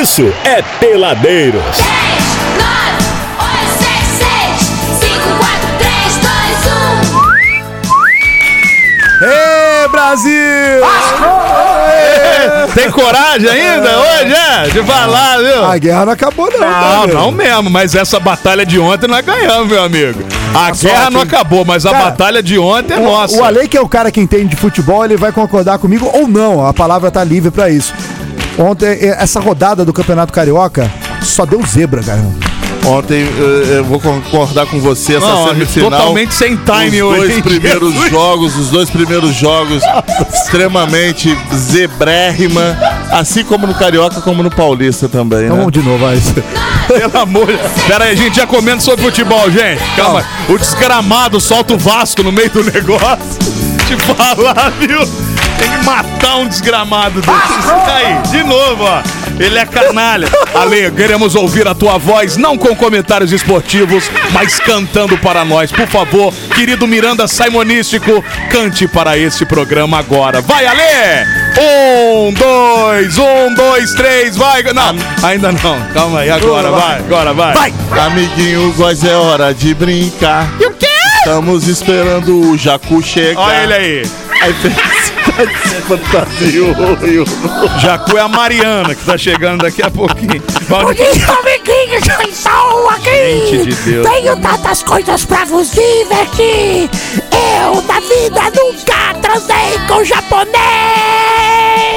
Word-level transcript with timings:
isso 0.00 0.32
é 0.44 0.62
Peladeiros. 0.80 1.62
10, 1.62 1.76
9, 2.58 2.66
8, 3.40 3.70
6, 3.78 3.88
6, 4.18 5.12
5, 5.12 5.38
4, 5.38 5.68
3, 5.78 6.16
2, 6.16 6.66
1. 9.22 9.24
Ê, 9.24 9.88
Brasil! 9.88 10.32
Tem 12.74 12.90
coragem 12.90 13.48
ainda 13.48 13.88
hoje, 13.98 14.34
é? 14.34 14.62
De 14.68 14.82
falar, 14.82 15.38
viu? 15.38 15.64
A 15.64 15.78
guerra 15.78 16.04
não 16.06 16.12
acabou, 16.12 16.50
não. 16.52 16.58
tá, 16.58 16.80
Não, 17.00 17.06
meu? 17.06 17.14
não 17.16 17.32
mesmo, 17.32 17.70
mas 17.70 17.94
essa 17.94 18.20
batalha 18.20 18.66
de 18.66 18.78
ontem 18.78 19.06
nós 19.08 19.24
ganhamos, 19.24 19.68
meu 19.68 19.82
amigo. 19.82 20.22
A 20.54 20.66
sorte, 20.74 20.86
guerra 20.86 21.10
não 21.10 21.20
acabou, 21.22 21.64
mas 21.64 21.86
a 21.86 21.90
Cara, 21.90 22.04
batalha 22.04 22.42
de 22.42 22.58
ontem 22.58 22.92
é 22.94 22.98
O- 22.98 23.02
nossa. 23.04 23.34
O 23.38 23.44
Ale, 23.44 23.66
que 23.66 23.76
é 23.78 23.80
o 23.80 23.88
cara 23.88 24.10
que 24.12 24.20
entende 24.20 24.48
de 24.48 24.56
futebol, 24.56 25.04
ele 25.04 25.16
vai 25.16 25.32
concordar 25.32 25.78
comigo 25.78 26.10
ou 26.12 26.28
não. 26.28 26.66
A 26.66 26.74
palavra 26.74 27.10
tá 27.10 27.24
livre 27.24 27.50
pra 27.50 27.70
isso. 27.70 27.94
Ontem, 28.58 28.86
eh, 28.88 29.16
essa 29.18 29.40
rodada 29.40 29.84
do 29.84 29.92
Campeonato 29.92 30.32
Carioca 30.32 30.90
só 31.22 31.44
deu 31.44 31.62
zebra, 31.66 32.02
cara. 32.02 32.24
Ontem 32.84 33.26
eu, 33.36 33.64
eu 33.64 33.84
vou 33.84 33.98
concordar 33.98 34.64
com 34.66 34.78
você, 34.80 35.16
essa 35.16 35.26
Não, 35.26 35.48
semifinal. 35.48 35.90
totalmente 35.90 36.32
sem 36.32 36.56
time 36.56 37.02
os 37.02 37.08
hoje, 37.10 37.18
dois 37.18 37.36
hein, 37.36 37.42
primeiros 37.42 37.92
Jesus? 37.94 38.10
jogos, 38.10 38.56
os 38.56 38.70
dois 38.70 38.88
primeiros 38.88 39.34
jogos 39.34 39.82
extremamente 40.32 41.36
zebrérrima, 41.52 42.78
assim 43.10 43.42
como 43.44 43.66
no 43.66 43.74
Carioca, 43.74 44.20
como 44.20 44.40
no 44.42 44.50
Paulista 44.52 45.08
também, 45.08 45.44
Então 45.46 45.56
né? 45.56 45.62
vamos 45.62 45.72
de 45.72 45.82
novo, 45.82 45.98
vai. 45.98 46.16
Pelo 46.86 47.18
amor 47.18 47.46
de 47.48 47.58
Pera 47.88 48.04
aí, 48.04 48.12
a 48.12 48.14
gente 48.14 48.36
já 48.36 48.46
comendo 48.46 48.80
sobre 48.80 49.04
futebol, 49.04 49.50
gente. 49.50 49.82
Calma. 49.96 50.24
O 50.48 50.56
desgramado 50.56 51.40
solta 51.40 51.74
o 51.74 51.78
Vasco 51.78 52.22
no 52.22 52.30
meio 52.30 52.50
do 52.50 52.62
negócio. 52.62 53.36
Te 53.88 53.96
falar, 53.96 54.70
viu? 54.78 55.00
Tem 55.58 55.70
que 55.70 55.84
matar 55.84 56.36
um 56.36 56.48
desgramado 56.48 57.20
desse. 57.20 57.90
Aí, 57.90 58.22
de 58.30 58.42
novo, 58.42 58.84
ó. 58.84 59.02
Ele 59.38 59.58
é 59.58 59.66
canalha. 59.66 60.28
Ale, 60.54 60.90
queremos 60.92 61.34
ouvir 61.34 61.68
a 61.68 61.74
tua 61.74 61.98
voz, 61.98 62.36
não 62.36 62.56
com 62.56 62.74
comentários 62.74 63.32
esportivos, 63.32 64.10
mas 64.32 64.58
cantando 64.58 65.18
para 65.18 65.44
nós. 65.44 65.70
Por 65.70 65.86
favor, 65.86 66.32
querido 66.54 66.86
Miranda 66.86 67.28
Simonístico, 67.28 68.24
cante 68.50 68.88
para 68.88 69.18
este 69.18 69.44
programa 69.44 69.98
agora. 69.98 70.40
Vai, 70.40 70.66
Ale! 70.66 71.26
Um, 71.58 72.32
dois, 72.32 73.18
um, 73.18 73.54
dois, 73.54 73.92
três, 73.92 74.36
vai! 74.36 74.62
Não, 74.62 74.96
ainda 75.22 75.52
não. 75.52 75.80
Calma 75.92 76.20
aí, 76.20 76.30
agora, 76.30 76.70
vai, 76.70 76.98
agora, 76.98 77.34
vai. 77.34 77.54
Vai! 77.54 77.74
Amiguinho, 78.06 78.72
voz 78.72 79.04
é 79.04 79.14
hora 79.14 79.52
de 79.52 79.74
brincar. 79.74 80.48
E 80.58 80.66
o 80.66 80.72
quê? 80.72 80.86
Estamos 81.18 81.68
esperando 81.68 82.52
o 82.52 82.56
Jacu 82.56 83.02
chegar. 83.02 83.40
Olha 83.40 83.62
ele 83.64 83.74
aí. 83.74 84.10
Aí. 84.40 84.54
Jacu 87.80 88.16
é 88.16 88.20
a 88.20 88.28
Mariana 88.28 88.94
que 88.94 89.04
tá 89.04 89.18
chegando 89.18 89.62
daqui 89.62 89.82
a 89.82 89.90
pouquinho. 89.90 90.42
Vamos- 90.62 90.96
dia, 90.96 91.06
amiguinhos, 91.06 92.08
eu 92.08 92.20
estou 92.28 92.88
aqui. 92.90 93.46
Gente 93.50 93.66
de 93.66 93.74
Deus. 93.90 94.08
Tenho 94.08 94.36
tantas 94.40 94.82
coisas 94.82 95.24
pra 95.24 95.44
vos 95.44 95.70
divertir. 95.72 96.88
Eu, 97.32 97.82
na 97.82 98.00
vida, 98.00 98.40
nunca 98.56 99.14
transei 99.20 99.78
com 99.86 100.02
japonês. 100.04 100.56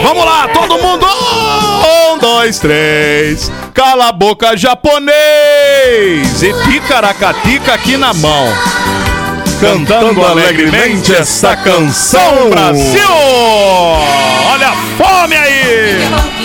Vamos 0.03 0.25
lá, 0.25 0.47
todo 0.49 0.77
mundo! 0.77 1.05
Um, 1.05 2.17
dois, 2.19 2.59
três. 2.59 3.51
Cala 3.73 4.09
a 4.09 4.11
boca, 4.11 4.55
japonês! 4.55 5.11
E 6.41 6.53
ticaracatica 6.71 7.73
aqui 7.73 7.97
na 7.97 8.13
mão. 8.13 8.47
Cantando 9.59 10.25
alegremente 10.25 11.13
essa 11.13 11.53
canção, 11.53 12.49
Brasil! 12.49 13.01
Olha 14.51 14.69
a 14.69 14.73
fome 14.97 15.35
aí! 15.35 16.38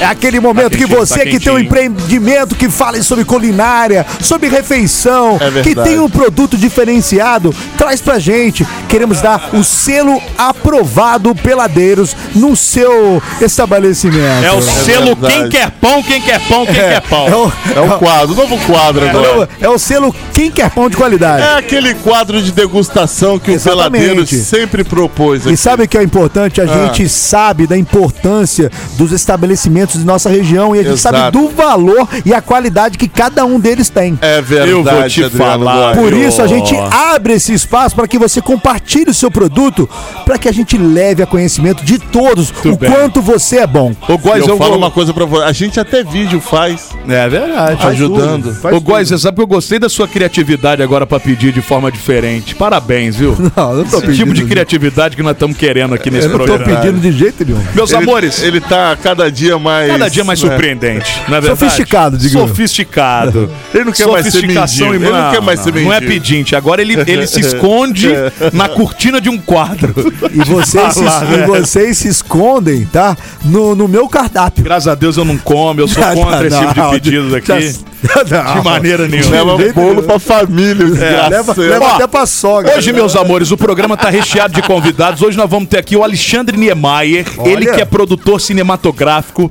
É 0.00 0.06
aquele 0.06 0.40
momento 0.40 0.70
que 0.70 0.78
quentinho, 0.78 0.98
você 0.98 1.18
tá 1.18 1.26
que 1.26 1.38
tem 1.38 1.52
um 1.52 1.58
empreendimento 1.58 2.54
que 2.54 2.68
fale 2.70 3.02
sobre 3.02 3.24
culinária, 3.24 4.06
sobre 4.20 4.48
refeição, 4.48 5.38
É 5.40 5.62
que 5.62 5.74
tem 5.74 5.98
um 5.98 6.08
produto 6.08 6.56
diferenciado, 6.56 7.54
traz 7.76 8.00
pra 8.00 8.18
gente. 8.18 8.66
Queremos 8.88 9.20
dar 9.20 9.50
o 9.52 9.62
selo 9.62 10.20
aprovado 10.38 11.34
peladeiros 11.34 12.16
no 12.34 12.56
seu 12.56 13.22
estabelecimento. 13.40 14.44
É 14.44 14.52
o 14.52 14.62
selo 14.62 15.14
verdade. 15.16 15.34
quem 15.34 15.48
quer 15.48 15.70
pão, 15.70 16.02
quem 16.02 16.20
quer 16.20 16.40
pão, 16.48 16.64
quem 16.64 16.74
quer 16.74 17.02
pão. 17.02 17.26
É 17.28 17.36
o, 17.36 17.52
É 17.76 17.80
o 17.80 17.98
quadro, 17.98 18.34
novo 18.34 18.58
quadro 18.66 19.04
é 19.04 19.10
agora. 19.10 19.48
é 19.60 19.68
o 19.68 19.78
selo 19.78 20.14
quem 20.32 20.50
quer 20.50 20.70
pão 20.70 20.88
de 20.88 20.96
qualidade. 20.96 21.42
É 21.42 21.58
aquele 21.58 21.94
quadro 21.94 22.42
de 22.42 22.52
degustação 22.52 23.38
que 23.38 23.52
Exatamente. 23.52 23.86
o 24.04 24.08
Peladeiros 24.08 24.30
sempre 24.46 24.82
propôs. 24.84 25.44
E 25.44 25.48
aqui. 25.48 25.56
sabe 25.56 25.84
o 25.84 25.88
que 25.88 25.98
é 25.98 26.02
importante? 26.02 26.60
A 26.60 26.66
gente 26.66 27.08
sabe 27.08 27.66
da 27.66 27.76
importância 27.76 28.70
dos 28.96 29.12
estabelecimentos 29.12 29.89
de 29.98 30.04
nossa 30.04 30.28
região 30.28 30.74
e 30.74 30.80
a 30.80 30.82
gente 30.82 30.92
Exato. 30.94 31.16
sabe 31.16 31.38
do 31.38 31.48
valor 31.48 32.08
e 32.24 32.32
a 32.32 32.40
qualidade 32.40 32.96
que 32.98 33.08
cada 33.08 33.44
um 33.44 33.58
deles 33.58 33.88
tem. 33.88 34.18
É 34.20 34.40
verdade, 34.40 34.70
Eu 34.70 34.82
vou 34.82 35.08
te 35.08 35.24
Adriano 35.24 35.30
falar. 35.30 35.96
Por 35.96 36.12
isso 36.12 36.40
a 36.42 36.46
gente 36.46 36.74
abre 36.76 37.34
esse 37.34 37.52
espaço 37.52 37.94
para 37.94 38.06
que 38.08 38.18
você 38.18 38.40
compartilhe 38.40 39.10
o 39.10 39.14
seu 39.14 39.30
produto, 39.30 39.88
para 40.24 40.38
que 40.38 40.48
a 40.48 40.52
gente 40.52 40.76
leve 40.78 41.22
a 41.22 41.26
conhecimento 41.26 41.84
de 41.84 41.98
todos 41.98 42.50
o 42.64 42.76
bem. 42.76 42.90
quanto 42.90 43.20
você 43.20 43.58
é 43.58 43.66
bom. 43.66 43.94
Ô, 44.08 44.16
Góis, 44.18 44.42
eu, 44.46 44.54
eu 44.54 44.56
falo 44.58 44.70
vou... 44.70 44.78
uma 44.78 44.90
coisa 44.90 45.12
pra 45.12 45.24
você. 45.24 45.44
A 45.44 45.52
gente 45.52 45.78
até 45.80 46.02
vídeo 46.04 46.40
faz 46.40 46.90
É 47.08 47.28
verdade. 47.28 47.86
ajudando. 47.86 48.54
Faz 48.54 48.74
Ô, 48.76 48.80
Góis, 48.80 49.08
você 49.08 49.18
sabe 49.18 49.36
que 49.36 49.42
eu 49.42 49.46
gostei 49.46 49.78
da 49.78 49.88
sua 49.88 50.06
criatividade 50.08 50.82
agora 50.82 51.06
pra 51.06 51.18
pedir 51.20 51.52
de 51.52 51.60
forma 51.62 51.90
diferente. 51.90 52.54
Parabéns, 52.54 53.16
viu? 53.16 53.36
Não, 53.56 53.70
eu 53.72 53.76
não 53.78 53.84
tô 53.84 53.96
Esse 53.98 54.06
pedindo. 54.06 54.16
tipo 54.16 54.34
de 54.34 54.44
criatividade 54.44 55.16
que 55.16 55.22
nós 55.22 55.32
estamos 55.32 55.56
querendo 55.56 55.94
aqui 55.94 56.10
nesse 56.10 56.26
Eu 56.26 56.32
não 56.32 56.38
tô 56.40 56.44
programa. 56.54 56.80
pedindo 56.80 57.00
de 57.00 57.12
jeito 57.12 57.44
nenhum. 57.44 57.60
Meus 57.74 57.92
Ele- 57.92 58.02
amores, 58.02 58.42
Ele 58.42 58.60
tá 58.60 58.96
cada 59.02 59.30
dia 59.30 59.58
mais. 59.58 59.79
Cada 59.88 60.08
dia 60.08 60.24
mais 60.24 60.42
né? 60.42 60.48
surpreendente, 60.48 61.22
não 61.28 61.36
é 61.36 61.40
verdade? 61.40 61.60
Sofisticado, 61.60 62.18
diga 62.18 62.38
eu. 62.38 62.48
Sofisticado. 62.48 63.50
Ele 63.74 63.84
não 63.84 63.92
quer 63.92 64.06
mais 64.06 64.24
ser 64.24 64.30
Sofisticação 64.32 64.90
mendigo. 64.90 65.04
Ele 65.04 65.12
não 65.12 65.30
quer 65.30 65.40
mais 65.40 65.60
ser 65.60 65.74
Não 65.74 65.92
é 65.92 66.00
mendigo. 66.00 66.12
pedinte, 66.12 66.56
agora 66.56 66.80
ele, 66.82 66.94
ele 67.06 67.26
se 67.26 67.40
esconde 67.40 68.08
na 68.52 68.68
cortina 68.68 69.20
de 69.20 69.28
um 69.28 69.38
quadro. 69.38 69.94
E 70.32 70.44
vocês, 70.44 70.94
se, 70.94 71.04
Falar, 71.04 71.32
e 71.32 71.36
né? 71.38 71.46
vocês 71.46 71.98
se 71.98 72.08
escondem, 72.08 72.84
tá? 72.86 73.16
No, 73.44 73.74
no 73.74 73.88
meu 73.88 74.08
cardápio. 74.08 74.64
Graças 74.64 74.88
a 74.88 74.94
Deus 74.94 75.16
eu 75.16 75.24
não 75.24 75.36
como, 75.38 75.80
eu 75.80 75.88
sou 75.88 76.02
contra 76.14 76.46
esse 76.46 76.58
tipo 76.58 76.74
de 76.74 76.90
pedidos 76.90 77.34
aqui. 77.34 77.90
De 78.00 78.64
maneira 78.64 79.06
nenhuma. 79.06 79.30
Leva 79.30 79.72
bolo 79.74 80.02
pra 80.02 80.18
família, 80.18 80.86
Leva, 80.86 81.28
desgraçado. 81.28 81.60
leva 81.60 81.84
Ó, 81.84 81.94
até 81.96 82.06
pra 82.06 82.24
sogra. 82.24 82.74
Hoje, 82.76 82.92
meus 82.94 83.14
amores, 83.14 83.50
o 83.50 83.58
programa 83.58 83.94
tá 83.94 84.08
recheado 84.08 84.54
de 84.54 84.62
convidados. 84.62 85.20
Hoje 85.20 85.36
nós 85.36 85.50
vamos 85.50 85.68
ter 85.68 85.78
aqui 85.78 85.96
o 85.96 86.02
Alexandre 86.02 86.56
Niemeyer, 86.56 87.26
ele 87.44 87.66
que 87.66 87.80
é 87.80 87.84
produtor 87.84 88.40
cinematográfico 88.40 89.50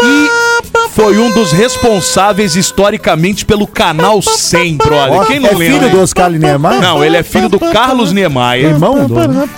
e 0.00 0.27
foi 0.98 1.16
um 1.16 1.30
dos 1.30 1.52
responsáveis 1.52 2.56
historicamente 2.56 3.44
pelo 3.44 3.68
canal 3.68 4.20
100, 4.20 4.78
brother. 4.78 5.26
Quem 5.28 5.38
não 5.38 5.50
é 5.50 5.54
lembra? 5.54 5.78
filho 5.78 5.90
do 5.92 6.02
Oscar 6.02 6.28
Niemeyer? 6.28 6.80
Não, 6.82 7.04
ele 7.04 7.16
é 7.16 7.22
filho 7.22 7.48
do 7.48 7.60
Carlos 7.60 8.12
Niemeyer. 8.12 8.70
Irmão 8.70 9.06
do... 9.06 9.14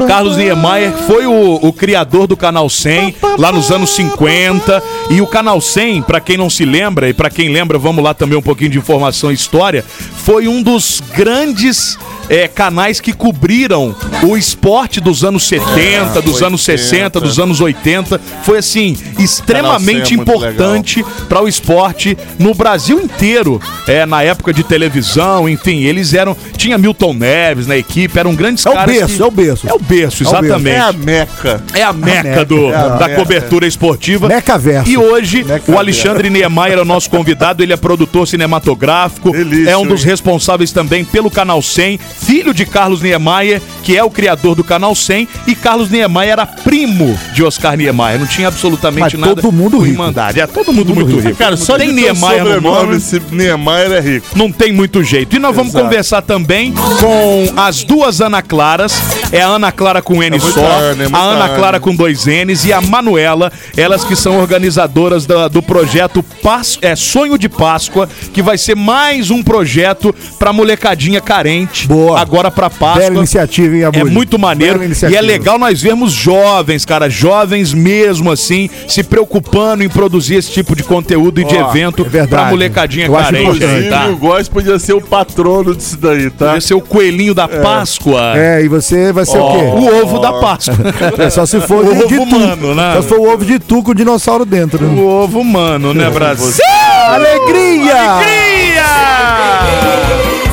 Carlos 0.06 0.36
Niemeyer 0.36 0.92
foi 1.06 1.24
o, 1.24 1.54
o 1.62 1.72
criador 1.72 2.26
do 2.26 2.36
Canal 2.36 2.68
100 2.68 3.16
lá 3.38 3.50
nos 3.50 3.70
anos 3.70 3.88
50. 3.88 4.82
E 5.08 5.22
o 5.22 5.26
Canal 5.26 5.62
100, 5.62 6.02
pra 6.02 6.20
quem 6.20 6.36
não 6.36 6.50
se 6.50 6.66
lembra, 6.66 7.08
e 7.08 7.14
pra 7.14 7.30
quem 7.30 7.48
lembra, 7.50 7.78
vamos 7.78 8.04
lá 8.04 8.12
também 8.12 8.36
um 8.36 8.42
pouquinho 8.42 8.72
de 8.72 8.78
informação 8.78 9.30
e 9.30 9.34
história, 9.34 9.82
foi 10.22 10.46
um 10.46 10.62
dos 10.62 11.02
grandes 11.16 11.96
é, 12.30 12.46
canais 12.46 13.00
que 13.00 13.12
cobriram 13.12 13.94
o 14.22 14.36
esporte 14.36 15.00
dos 15.00 15.24
anos 15.24 15.42
70, 15.48 16.22
dos 16.22 16.40
anos 16.42 16.62
60, 16.62 17.18
dos 17.20 17.40
anos 17.40 17.60
80. 17.60 18.20
Foi 18.44 18.58
assim, 18.58 18.96
extremamente 19.18 20.14
é 20.14 20.16
muito 20.16 20.30
importante 20.30 21.04
para 21.30 21.40
o 21.40 21.46
esporte 21.48 22.18
no 22.38 22.52
Brasil 22.54 23.00
inteiro. 23.00 23.60
É, 23.86 24.04
na 24.04 24.22
época 24.22 24.52
de 24.52 24.64
televisão, 24.64 25.48
enfim, 25.48 25.84
eles 25.84 26.12
eram. 26.12 26.36
Tinha 26.56 26.76
Milton 26.76 27.14
Neves 27.14 27.66
na 27.68 27.76
equipe, 27.76 28.18
eram 28.18 28.34
grandes 28.34 28.66
É 28.66 28.70
o 28.70 28.74
caras. 28.74 28.94
berço, 28.94 29.16
que- 29.16 29.22
é 29.22 29.24
o 29.26 29.30
berço. 29.30 29.68
É 29.68 29.72
o 29.72 29.78
berço, 29.78 30.24
É 30.24 30.26
o 30.26 30.30
berço. 30.30 30.46
exatamente. 30.48 30.76
É 30.76 30.80
a 30.80 30.92
Meca. 30.92 31.62
É 31.74 31.82
a 31.84 31.92
meca, 31.92 32.22
meca, 32.24 32.44
do, 32.44 32.70
é 32.70 32.74
a 32.76 32.88
da 32.88 33.06
meca. 33.08 33.20
cobertura 33.22 33.66
esportiva. 33.66 34.28
Mecaverso. 34.28 34.90
E 34.90 34.98
hoje, 34.98 35.38
Mecaverso. 35.44 35.72
o 35.72 35.78
Alexandre 35.78 36.28
Niemeyer 36.28 36.78
é 36.78 36.82
o 36.82 36.84
nosso 36.84 37.08
convidado. 37.08 37.62
Ele 37.62 37.72
é 37.72 37.76
produtor 37.76 38.26
cinematográfico. 38.26 39.30
Delícia, 39.30 39.70
é 39.70 39.76
um 39.76 39.86
dos 39.86 40.02
hein? 40.02 40.08
responsáveis 40.10 40.72
também 40.72 41.04
pelo 41.04 41.30
Canal 41.30 41.62
100. 41.62 41.98
Filho 41.98 42.52
de 42.52 42.66
Carlos 42.66 43.00
Niemeyer, 43.02 43.62
que 43.82 43.96
é 43.96 44.02
o 44.02 44.10
criador 44.10 44.54
do 44.54 44.64
Canal 44.64 44.94
100. 44.94 45.28
E 45.46 45.54
Carlos 45.54 45.90
Niemeyer 45.90 46.32
era 46.32 46.46
primo 46.46 47.16
de 47.32 47.42
Oscar 47.44 47.76
Niemeyer. 47.76 48.18
Não 48.18 48.26
tinha 48.26 48.48
absolutamente 48.48 49.16
Mas 49.16 49.28
nada 49.28 49.40
todo 49.42 49.52
mundo 49.52 49.78
rico. 49.78 49.92
irmandade. 49.92 50.40
É 50.40 50.46
todo 50.46 50.72
mundo 50.72 50.94
muito 50.94 51.08
rico. 51.16 51.19
Cara, 51.38 51.56
só 51.56 51.76
tem 51.76 51.92
Niemeyer 51.92 52.44
no 52.44 52.60
nome. 52.60 52.96
esse 52.96 53.20
Niemeyer 53.30 53.92
é 53.92 54.00
rico. 54.00 54.26
Não 54.36 54.50
tem 54.50 54.72
muito 54.72 55.02
jeito. 55.02 55.36
E 55.36 55.38
nós 55.38 55.54
vamos 55.54 55.70
Exato. 55.72 55.84
conversar 55.84 56.22
também 56.22 56.72
com 56.72 57.52
as 57.56 57.82
duas 57.84 58.20
Ana 58.20 58.42
Claras. 58.42 59.00
É 59.32 59.40
a 59.42 59.46
Ana 59.48 59.70
Clara 59.72 60.02
com 60.02 60.22
N 60.22 60.36
É 60.36 60.40
só, 60.40 60.60
Ana, 60.64 61.04
é 61.04 61.06
a 61.12 61.18
Ana 61.18 61.44
Ana. 61.44 61.54
Clara 61.56 61.80
com 61.80 61.94
dois 61.94 62.26
N's 62.26 62.64
e 62.64 62.72
a 62.72 62.80
Manuela, 62.80 63.52
elas 63.76 64.04
que 64.04 64.16
são 64.16 64.38
organizadoras 64.40 65.26
da- 65.26 65.48
do 65.48 65.62
projeto 65.62 66.22
Pas- 66.42 66.78
é, 66.82 66.96
Sonho 66.96 67.38
de 67.38 67.48
Páscoa, 67.48 68.08
que 68.32 68.42
vai 68.42 68.56
ser 68.58 68.74
mais 68.74 69.30
um 69.30 69.42
projeto 69.42 70.14
pra 70.38 70.52
molecadinha 70.52 71.20
carente. 71.20 71.86
Boa. 71.86 72.18
Agora 72.20 72.50
pra 72.50 72.68
Páscoa. 72.70 73.02
Bela 73.02 73.16
iniciativa, 73.16 73.74
hein, 73.76 73.82
É 73.92 74.04
muito 74.04 74.38
maneiro 74.38 74.80
e 74.82 75.14
é 75.14 75.20
legal 75.20 75.58
nós 75.58 75.80
vermos 75.80 76.12
jovens, 76.12 76.84
cara, 76.84 77.08
jovens 77.08 77.72
mesmo 77.74 78.30
assim, 78.30 78.68
se 78.88 79.02
preocupando 79.02 79.82
em 79.84 79.88
produzir 79.88 80.36
esse 80.36 80.50
tipo 80.50 80.74
de 80.74 80.82
conteúdo 80.82 81.09
conteúdo 81.10 81.40
e 81.40 81.44
de 81.44 81.56
Ó, 81.56 81.70
evento 81.70 82.02
é 82.06 82.08
verdade. 82.08 82.30
pra 82.42 82.44
molecadinha 82.50 83.06
Eu 83.06 83.16
acho 83.16 83.24
carente 83.32 83.46
aí, 83.48 83.56
Inclusive, 83.56 83.88
tá? 83.90 84.06
o 84.06 84.16
Góis 84.16 84.48
podia 84.48 84.78
ser 84.78 84.92
o 84.92 85.00
patrono 85.00 85.74
disso 85.74 85.98
daí, 85.98 86.30
tá? 86.30 86.46
Podia 86.46 86.60
ser 86.60 86.74
o 86.74 86.80
coelhinho 86.80 87.34
da 87.34 87.48
Páscoa. 87.48 88.32
É, 88.36 88.62
e 88.62 88.68
você 88.68 89.12
vai 89.12 89.24
ser 89.26 89.38
o 89.38 89.50
quê? 89.52 89.58
O 89.58 90.02
ovo 90.02 90.18
da 90.20 90.32
Páscoa. 90.34 90.76
É 91.18 91.30
só 91.30 91.44
se 91.46 91.60
for 91.60 91.84
O 91.84 91.94
de, 91.94 92.06
de 92.06 92.18
ovo 92.18 92.26
tu. 92.30 92.36
humano, 92.36 92.74
né? 92.74 92.92
Só 92.96 93.02
se 93.02 93.08
for 93.08 93.18
o 93.18 93.32
ovo 93.32 93.44
de 93.44 93.58
tu 93.58 93.82
com 93.82 93.90
o 93.90 93.94
dinossauro 93.94 94.44
dentro. 94.44 94.84
né? 94.84 95.00
o 95.00 95.06
ovo 95.06 95.40
humano, 95.40 95.92
né, 95.92 96.08
Brasil? 96.10 96.64
Alegria! 97.08 98.12
Alegria! 98.12 98.84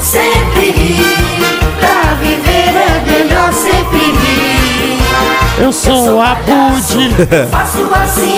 Sempre 0.02 0.72
rir, 0.72 1.18
pra 1.80 2.14
viver 2.16 2.70
é 2.74 3.04
melhor 3.06 3.54
sempre 3.54 3.98
rir. 4.00 4.98
Eu 5.64 5.72
sou 5.72 6.22
a 6.22 6.36
Bud. 6.36 7.10
Faço 7.52 7.90
assim, 7.94 8.36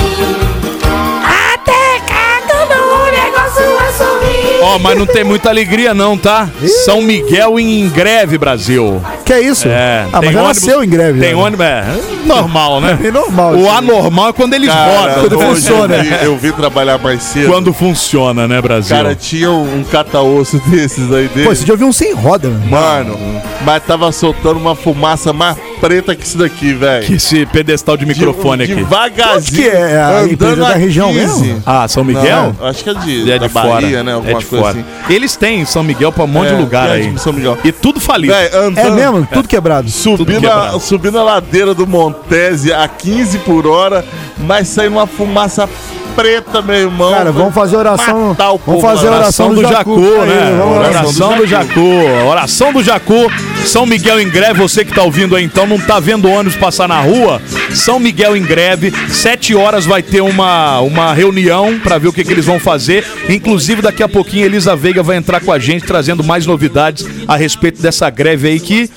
Ó, 4.61 4.77
mas 4.79 4.97
não 4.97 5.06
tem 5.06 5.23
muita 5.23 5.50
alegria 5.50 5.94
não, 5.94 6.17
tá? 6.17 6.50
São 6.85 7.01
Miguel 7.01 7.59
em 7.59 7.88
greve, 7.89 8.38
Brasil. 8.38 9.01
Que 9.29 9.33
é 9.33 9.41
isso? 9.41 9.67
É. 9.67 10.07
ah, 10.11 10.21
mas 10.23 10.31
já 10.33 10.39
ônibus- 10.41 10.47
nasceu 10.47 10.83
em 10.83 10.89
greve. 10.89 11.19
Tem 11.19 11.35
né? 11.35 11.35
ônibus, 11.35 11.63
é 11.63 11.83
normal, 12.25 12.81
né? 12.81 12.97
É 13.05 13.11
normal. 13.11 13.53
O 13.55 13.69
anormal 13.69 14.29
é 14.29 14.33
quando 14.33 14.55
eles 14.55 14.69
Cara, 14.69 14.91
rodam. 15.01 15.19
Quando 15.21 15.37
hoje 15.37 15.45
funciona. 15.61 15.95
Eu 15.97 16.03
vi, 16.03 16.25
eu 16.25 16.37
vi 16.37 16.51
trabalhar 16.51 16.97
mais 16.97 17.21
cedo. 17.21 17.51
Quando 17.51 17.71
funciona, 17.71 18.47
né, 18.47 18.59
Brasil? 18.59 18.95
Cara, 18.97 19.13
tinha 19.13 19.51
um 19.51 19.83
cata-osso 19.91 20.59
desses 20.65 21.13
aí 21.13 21.27
dele. 21.27 21.47
Pô, 21.47 21.53
você 21.55 21.63
já 21.63 21.75
viu 21.75 21.85
um 21.87 21.93
sem 21.93 22.11
roda, 22.15 22.49
mano. 22.49 22.69
Mano, 22.71 23.17
mas 23.63 23.83
tava 23.83 24.11
soltando 24.11 24.57
uma 24.57 24.75
fumaça 24.75 25.31
mais 25.31 25.55
preta 25.79 26.15
que 26.15 26.25
isso 26.25 26.37
daqui, 26.39 26.73
velho. 26.73 27.05
Que 27.05 27.13
esse 27.13 27.45
pedestal 27.45 27.95
de 27.97 28.07
microfone 28.07 28.63
aqui. 28.63 28.73
Devagarzinho. 28.75 29.61
Que 29.61 29.69
é? 29.69 30.01
A 30.01 30.23
empresa 30.25 30.53
andando 30.53 30.67
da 30.69 30.75
região 30.75 31.13
15. 31.13 31.19
mesmo? 31.45 31.63
Ah, 31.65 31.87
São 31.87 32.03
Miguel? 32.03 32.55
Não, 32.59 32.67
acho 32.67 32.83
que 32.83 32.89
é 32.89 32.93
de, 32.95 33.31
É 33.31 33.37
da 33.39 33.47
de 33.47 33.53
Bahia, 33.53 33.69
fora. 33.71 34.03
né? 34.03 34.11
é 34.11 34.15
Alguma 34.15 34.39
de 34.39 34.45
coisa 34.47 34.65
fora. 34.65 34.79
assim. 34.79 35.13
Eles 35.13 35.35
têm 35.35 35.61
em 35.61 35.65
São 35.65 35.83
Miguel 35.83 36.11
pra 36.11 36.23
um 36.23 36.27
monte 36.27 36.47
É, 36.47 36.55
de 36.55 36.61
lugar 36.61 36.89
é 36.97 37.01
de 37.01 37.07
aí. 37.09 37.17
São 37.19 37.31
Miguel. 37.31 37.57
E 37.63 37.71
tudo 37.71 37.99
falido. 37.99 38.33
Véi, 38.33 38.49
andando, 38.53 38.77
É 38.79 38.89
mesmo? 38.91 39.19
Tudo 39.27 39.48
quebrado. 39.48 39.89
Subindo 39.89 40.25
Tudo 40.25 40.31
a, 40.38 40.39
quebrado. 40.39 40.80
subindo 40.80 41.19
a 41.19 41.24
ladeira 41.24 41.74
do 41.74 41.86
Montese 41.88 42.74
a 42.74 42.88
15 42.88 43.39
por 43.39 43.66
hora, 43.68 44.06
mas 44.39 44.68
saindo 44.68 44.94
uma 44.94 45.07
fumaça 45.07 45.68
preta, 46.15 46.62
meu 46.62 46.75
irmão. 46.75 47.12
Cara, 47.12 47.31
vamos 47.31 47.53
fazer 47.53 47.77
oração. 47.77 48.30
Matar 48.30 48.51
o 48.51 48.57
Vamos 48.57 48.65
povo, 48.65 48.81
fazer 48.81 49.06
mano. 49.06 49.18
oração 49.18 49.53
do 49.53 49.62
Jacu, 49.62 49.74
Jacu, 49.74 50.21
aí, 50.21 50.27
né? 50.27 50.51
lá. 50.51 50.65
Oração 50.65 51.38
do 51.38 51.47
Jacu. 51.47 52.27
Oração 52.27 52.74
do 52.74 52.83
Jacu. 52.83 53.31
São 53.65 53.86
Miguel 53.86 54.19
em 54.19 54.30
greve. 54.30 54.59
Você 54.59 54.83
que 54.83 54.94
tá 54.94 55.03
ouvindo 55.03 55.36
aí 55.36 55.44
então, 55.44 55.65
não 55.65 55.80
tá 55.80 56.00
vendo 56.00 56.30
ônibus 56.30 56.57
passar 56.57 56.88
na 56.88 57.00
rua? 57.00 57.41
São 57.74 58.00
Miguel 58.00 58.36
em 58.36 58.44
greve. 58.44 58.94
Sete 59.09 59.56
horas 59.56 59.86
vai 59.86 60.03
ter 60.03 60.21
uma, 60.21 60.80
uma 60.81 61.13
reunião 61.13 61.80
pra 61.80 61.97
ver 61.97 62.09
o 62.09 62.13
que, 62.13 62.24
que 62.24 62.31
eles 62.31 62.45
vão 62.45 62.59
fazer. 62.59 63.06
Inclusive, 63.30 63.81
daqui 63.81 64.03
a 64.03 64.09
pouquinho, 64.09 64.45
Elisa 64.45 64.75
Veiga 64.75 65.01
vai 65.01 65.15
entrar 65.15 65.39
com 65.39 65.53
a 65.53 65.59
gente 65.59 65.85
trazendo 65.85 66.24
mais 66.24 66.45
novidades 66.45 67.07
a 67.27 67.35
respeito 67.38 67.81
dessa 67.81 68.09
greve 68.09 68.50
aí 68.50 68.59
que 68.59 68.89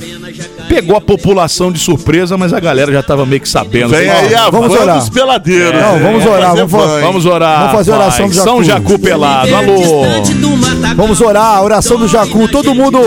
pegou 0.73 0.97
a 0.97 1.01
população 1.03 1.71
de 1.71 1.79
surpresa, 1.79 2.39
mas 2.39 2.51
a 2.55 2.59
galera 2.59 2.91
já 2.91 3.03
tava 3.03 3.27
meio 3.27 3.43
que 3.43 3.49
sabendo. 3.49 3.91
Vem 3.91 4.09
aí 4.09 4.35
a 4.35 4.49
Vamos 4.49 4.73
orar. 4.73 4.99
dos 4.99 5.11
peladeiros. 5.11 5.79
Não, 5.79 5.99
vamos 5.99 6.25
orar, 6.25 6.57
vamos- 6.57 6.73
hein? 6.73 7.01
Vamos 7.03 7.27
orar. 7.27 7.59
Vamos 7.59 7.73
fazer 7.73 7.93
a 7.93 7.97
oração 7.97 8.27
do 8.29 8.33
Jacu. 8.35 8.49
São 8.49 8.65
Jacu 8.65 8.99
pelado. 8.99 9.55
Alô. 9.55 10.05
Vamos 10.97 11.21
orar, 11.21 11.57
a 11.57 11.63
oração 11.63 11.99
do 11.99 12.09
Jacu. 12.09 12.49
Todo 12.49 12.75
mundo 12.75 12.99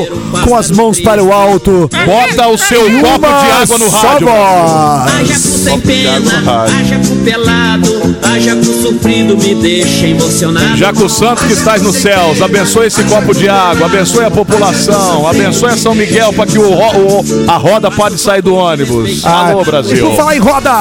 com 0.43 0.55
as 0.55 0.69
mãos 0.69 0.99
para 0.99 1.23
o 1.23 1.33
alto. 1.33 1.89
Bota 2.05 2.47
o 2.49 2.57
seu 2.57 2.81
copo 3.01 3.27
de 3.27 3.51
água 3.63 3.77
no 3.79 3.89
só 3.89 3.97
rádio. 4.09 4.27
voz. 4.27 5.64
Sem 5.75 5.81
pena, 5.81 6.65
haja 6.65 6.97
cu 6.99 7.15
pelado, 7.23 8.15
haja 8.23 8.55
cu 8.55 8.63
sofrido, 8.81 9.37
me 9.37 9.55
deixa 9.55 10.07
emocionado. 10.07 10.77
Jaco 10.77 11.09
Santos 11.09 11.43
que 11.45 11.53
estás 11.53 11.81
nos 11.81 11.95
céus, 11.97 12.41
abençoe 12.41 12.87
esse 12.87 13.03
copo 13.03 13.33
de 13.35 13.49
água, 13.49 13.85
abençoe 13.87 14.23
a 14.23 14.31
população, 14.31 15.27
abençoe 15.27 15.71
a 15.71 15.77
São 15.77 15.93
Miguel 15.93 16.31
para 16.33 16.45
que 16.45 16.57
o, 16.57 16.69
o- 16.71 17.25
a 17.47 17.57
roda 17.57 17.91
pode 17.91 18.17
sair 18.17 18.41
do 18.41 18.55
ônibus. 18.55 19.25
Alô, 19.25 19.59
Ah, 19.59 19.61
E 19.61 19.65
Brasil. 19.65 20.07
por 20.07 20.15
falar 20.15 20.35
em 20.35 20.39
roda! 20.39 20.71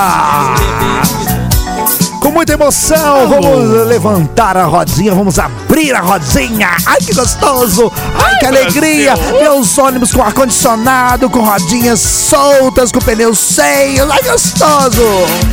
Com 2.24 2.30
muita 2.30 2.54
emoção, 2.54 3.28
vamos 3.28 3.86
levantar 3.86 4.56
a 4.56 4.64
rodinha, 4.64 5.14
vamos 5.14 5.38
abrir 5.38 5.94
a 5.94 6.00
rodinha. 6.00 6.70
Ai, 6.86 6.96
que 6.96 7.12
gostoso! 7.12 7.92
Ai, 8.16 8.38
que 8.38 8.46
alegria! 8.46 9.12
Meus 9.42 9.76
ônibus 9.76 10.10
com 10.10 10.22
ar-condicionado, 10.22 11.28
com 11.28 11.40
rodinhas 11.40 12.00
soltas, 12.00 12.90
com 12.90 12.98
pneus 13.00 13.38
cheios. 13.54 14.10
Ai, 14.10 14.22
gostoso! 14.22 15.04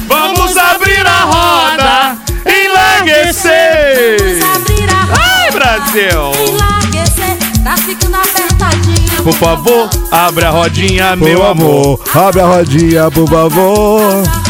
Vamos 0.08 0.56
abrir 0.56 1.06
a 1.06 1.26
roda, 1.26 2.18
enlarguecer. 2.46 4.40
Abrir 4.56 4.90
a 4.90 5.02
roda, 5.02 5.22
Ai, 5.22 5.52
Brasil. 5.52 6.32
enlarguecer, 6.48 7.38
tá 7.66 7.76
ficando 7.76 8.16
apertadinho. 8.16 9.24
Por 9.26 9.34
favor, 9.34 9.90
abre 10.10 10.46
a 10.46 10.50
rodinha, 10.52 11.18
Meu 11.18 11.46
amor, 11.46 12.00
abre 12.16 12.40
a 12.40 12.46
rodinha, 12.46 13.12
por 13.12 13.28
favor. 13.30 14.41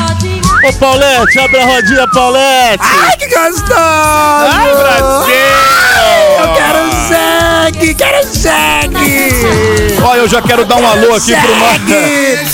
Ô, 0.63 0.73
Paulette, 0.73 1.39
abre 1.39 1.59
a 1.59 1.65
rodinha, 1.65 2.07
Paulette. 2.07 2.79
Ai, 2.81 3.17
que 3.17 3.27
gostoso! 3.27 3.73
Ai, 3.73 4.75
Brasil. 4.75 5.81
Eu 6.39 6.53
quero 6.53 6.91
sangue, 7.07 7.93
quero 7.95 8.27
sangue! 8.27 10.01
Ó, 10.03 10.15
eu 10.15 10.27
já 10.27 10.41
quero 10.41 10.63
dar 10.65 10.75
um 10.75 10.85
alô 10.85 11.15
aqui 11.15 11.33
pro 11.35 11.55
nosso... 11.55 11.81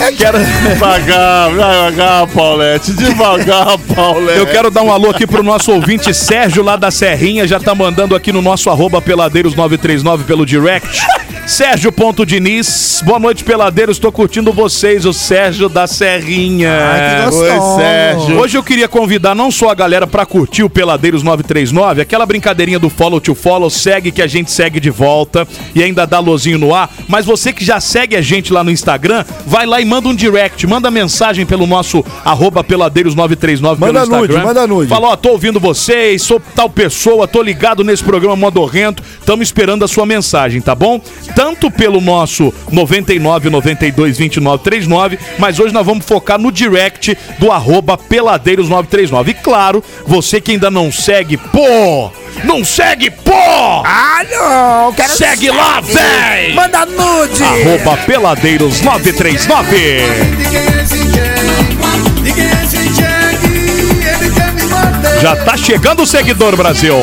Quero... 0.18 0.38
Devagar, 0.40 1.50
devagar, 1.50 2.28
Paulette. 2.28 2.94
Devagar, 2.94 3.78
Paulette. 3.94 4.40
Eu 4.40 4.48
quero 4.48 4.70
dar 4.70 4.84
um 4.84 4.92
alô 4.92 5.10
aqui 5.10 5.26
pro 5.26 5.44
nosso 5.44 5.72
ouvinte 5.72 6.14
Sérgio 6.14 6.64
lá 6.64 6.76
da 6.76 6.92
Serrinha, 6.92 7.48
já 7.48 7.60
tá 7.60 7.74
mandando 7.74 8.16
aqui 8.16 8.32
no 8.32 8.42
nosso 8.42 8.70
arroba 8.70 9.02
peladeiros939 9.02 10.24
pelo 10.24 10.46
direct. 10.46 11.02
Sérgio 11.48 11.94
Ponto 11.94 12.26
Diniz, 12.26 13.02
boa 13.06 13.18
noite 13.18 13.42
peladeiros, 13.42 13.98
tô 13.98 14.12
curtindo 14.12 14.52
vocês, 14.52 15.06
o 15.06 15.14
Sérgio 15.14 15.70
da 15.70 15.88
Serrinha. 15.88 16.70
Ai, 16.70 17.00
que 17.00 17.38
Oi, 17.38 17.50
gostoso! 17.50 17.78
Sérgio. 17.78 18.38
Hoje 18.38 18.58
eu 18.58 18.64
queria 18.64 18.88
convidar 18.90 19.34
não 19.34 19.50
só 19.50 19.70
a 19.70 19.74
galera 19.74 20.06
pra 20.06 20.26
curtir 20.26 20.64
o 20.64 20.70
Peladeiros 20.70 21.24
939, 21.24 22.02
aquela 22.02 22.26
brincadeirinha 22.26 22.78
do 22.78 22.90
follow 22.90 23.22
to 23.22 23.34
follow, 23.34 23.70
segue 23.70 24.12
que 24.12 24.22
a 24.22 24.28
gente 24.28 24.52
segue 24.52 24.78
de 24.78 24.90
volta 24.90 25.48
e 25.74 25.82
ainda 25.82 26.06
dá 26.06 26.20
lozinho 26.20 26.58
no 26.58 26.76
ar, 26.76 26.92
mas 27.08 27.26
você 27.26 27.54
que 27.54 27.64
já 27.64 27.80
segue 27.80 28.18
a 28.18 28.22
gente 28.22 28.52
lá 28.52 28.62
no 28.62 28.70
Instagram, 28.70 29.24
vai 29.46 29.66
lá 29.66 29.80
e 29.80 29.86
manda 29.86 30.10
um 30.10 30.16
direct, 30.16 30.68
manda 30.68 30.92
mensagem 30.92 31.46
pelo 31.46 31.66
nosso 31.66 32.04
arroba 32.26 32.62
peladeiros 32.62 33.16
939 33.16 33.80
Manda 33.80 33.94
pelo 34.02 34.04
Instagram. 34.04 34.36
nude, 34.36 34.46
manda 34.46 34.68
nude. 34.68 34.90
Fala, 34.90 35.08
ó, 35.08 35.16
tô 35.16 35.30
ouvindo 35.30 35.62
vocês, 35.62 36.22
sou 36.24 36.42
tal 36.54 36.70
pessoa, 36.70 37.26
tô 37.26 37.42
ligado 37.42 37.86
nesse 37.86 38.04
programa 38.04 38.36
Modorrento, 38.36 39.02
tamo 39.26 39.42
esperando 39.42 39.86
a 39.86 39.88
sua 39.88 40.06
mensagem, 40.06 40.60
tá 40.60 40.76
bom? 40.76 41.02
Tanto 41.38 41.70
pelo 41.70 42.02
nosso 42.02 42.52
99 42.72 43.52
92 43.52 44.18
29 44.18 44.64
39, 44.64 45.20
mas 45.38 45.60
hoje 45.60 45.72
nós 45.72 45.86
vamos 45.86 46.04
focar 46.04 46.40
no 46.40 46.52
direct 46.52 47.16
do 47.38 47.52
arroba 47.52 47.96
peladeiros 47.96 48.68
939. 48.68 49.30
E 49.30 49.34
claro, 49.36 49.84
você 50.04 50.42
que 50.42 50.54
ainda 50.54 50.72
não 50.72 50.92
segue, 50.92 51.38
pô! 51.38 52.12
Não 52.44 52.66
segue, 52.66 53.12
pô! 53.12 53.32
Ah, 53.86 54.26
não! 54.32 54.94
Quero 54.94 55.14
Segue 55.14 55.52
lá, 55.52 55.80
véi! 55.80 56.56
Manda 56.56 56.88
nude! 56.88 57.44
Arroba 57.44 57.98
peladeiros 57.98 58.82
939. 58.82 60.02
Já 65.22 65.36
tá 65.36 65.56
chegando 65.56 66.02
o 66.02 66.08
seguidor, 66.08 66.58
Brasil. 66.58 66.96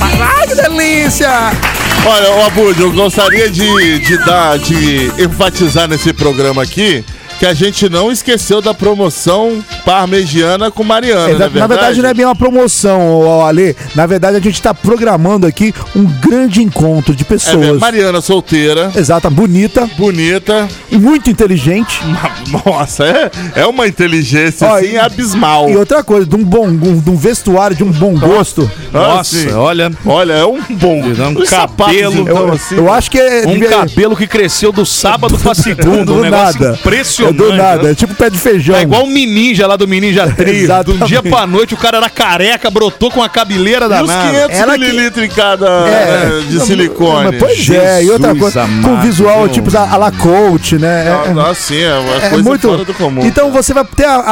Ai, 0.00 0.46
que 0.46 0.54
delícia! 0.54 1.83
Olha, 2.06 2.46
Abud, 2.46 2.78
eu 2.78 2.92
gostaria 2.92 3.48
de, 3.48 3.98
de 4.00 4.18
dar, 4.18 4.58
de 4.58 5.10
enfatizar 5.22 5.88
nesse 5.88 6.12
programa 6.12 6.62
aqui 6.62 7.02
que 7.38 7.46
a 7.46 7.52
gente 7.54 7.88
não 7.88 8.10
esqueceu 8.12 8.60
da 8.62 8.72
promoção 8.72 9.62
parmegiana 9.84 10.70
com 10.70 10.84
Mariana, 10.84 11.30
Exa- 11.30 11.48
não 11.50 11.56
é 11.56 11.60
na 11.60 11.66
verdade, 11.66 12.02
não 12.02 12.08
é 12.08 12.14
bem 12.14 12.24
uma 12.24 12.34
promoção, 12.36 13.44
Ale. 13.44 13.76
Na 13.94 14.06
verdade, 14.06 14.36
a 14.36 14.40
gente 14.40 14.60
tá 14.62 14.72
programando 14.72 15.46
aqui 15.46 15.74
um 15.96 16.04
grande 16.04 16.62
encontro 16.62 17.14
de 17.14 17.24
É 17.24 17.26
mesmo. 17.30 17.50
pessoas. 17.60 17.80
Mariana 17.80 18.20
solteira, 18.20 18.92
Exata, 18.94 19.28
bonita, 19.30 19.88
bonita. 19.98 20.68
muito 20.90 21.30
inteligente. 21.30 22.00
Nossa, 22.64 23.04
é, 23.04 23.30
é 23.56 23.66
uma 23.66 23.86
inteligência 23.86 24.66
Ó, 24.68 24.76
assim 24.76 24.92
e- 24.92 24.98
abismal. 24.98 25.68
E 25.70 25.76
outra 25.76 26.02
coisa, 26.04 26.26
de 26.26 26.36
um 26.36 26.44
bom 26.44 26.74
de 26.74 27.10
um 27.10 27.16
vestuário, 27.16 27.76
de 27.76 27.82
um 27.84 27.90
bom 27.90 28.14
gosto. 28.18 28.70
Nossa, 28.92 29.36
Assim, 29.36 29.50
olha, 29.52 29.90
Olha, 30.04 30.32
é 30.34 30.44
um 30.44 30.60
bom. 30.70 31.00
um 31.02 31.38
Os 31.40 31.48
cabelo. 31.50 32.20
então, 32.22 32.36
Eu, 32.48 32.52
assim, 32.52 32.76
eu 32.76 32.92
acho 32.92 33.10
que 33.10 33.18
é. 33.18 33.44
um 33.46 33.52
devia- 33.52 33.70
cabelo 33.70 34.16
que 34.16 34.26
cresceu 34.26 34.70
do 34.72 34.84
sábado 34.86 35.36
pra 35.38 35.54
segunda, 35.54 36.04
do 36.04 36.14
um 36.14 36.20
negócio 36.20 36.60
nada. 36.60 36.78
impressionante. 36.78 37.23
É 37.28 37.32
do 37.32 37.52
nada, 37.54 37.82
né? 37.84 37.90
é 37.90 37.94
tipo 37.94 38.14
pé 38.14 38.28
de 38.30 38.38
feijão. 38.38 38.76
É 38.76 38.82
igual 38.82 39.04
o 39.04 39.06
Mininja 39.06 39.66
lá 39.66 39.76
do 39.76 39.86
já 40.12 40.26
três. 40.34 40.68
De 40.84 40.90
um 40.90 41.06
dia 41.06 41.22
pra 41.22 41.46
noite 41.46 41.74
o 41.74 41.76
cara 41.76 41.96
era 41.98 42.10
careca, 42.10 42.70
brotou 42.70 43.10
com 43.10 43.22
a 43.22 43.28
cabeleira 43.28 43.84
E 43.84 43.88
os 44.02 44.08
danada. 44.08 44.30
500 44.30 44.56
Ela 44.58 44.72
que- 44.74 44.78
mililitros 44.80 45.24
em 45.24 45.28
cada 45.28 45.66
É. 45.88 46.40
eh, 46.40 46.42
de 46.48 46.60
silicone. 46.60 47.30
Mas, 47.30 47.38
pois 47.38 47.70
é, 47.70 48.04
e 48.04 48.10
outra 48.10 48.32
Jesus 48.34 48.40
coisa, 48.54 48.60
com 48.82 48.88
amado, 48.90 49.02
visual 49.02 49.44
viu? 49.44 49.48
tipo 49.48 49.70
da, 49.70 49.82
a 49.90 49.96
la 49.96 50.10
coach, 50.12 50.76
né? 50.78 51.06
É- 51.06 51.30
é- 51.38 51.50
Assim, 51.50 51.80
é 51.82 51.94
uma 51.94 52.14
é, 52.16 52.28
coisa 52.30 52.44
muito. 52.44 52.68
fora 52.68 52.84
do 52.84 52.94
comum. 52.94 53.24
Então 53.24 53.50
você 53.52 53.72
vai 53.74 53.84
ter 53.84 54.04
a, 54.06 54.22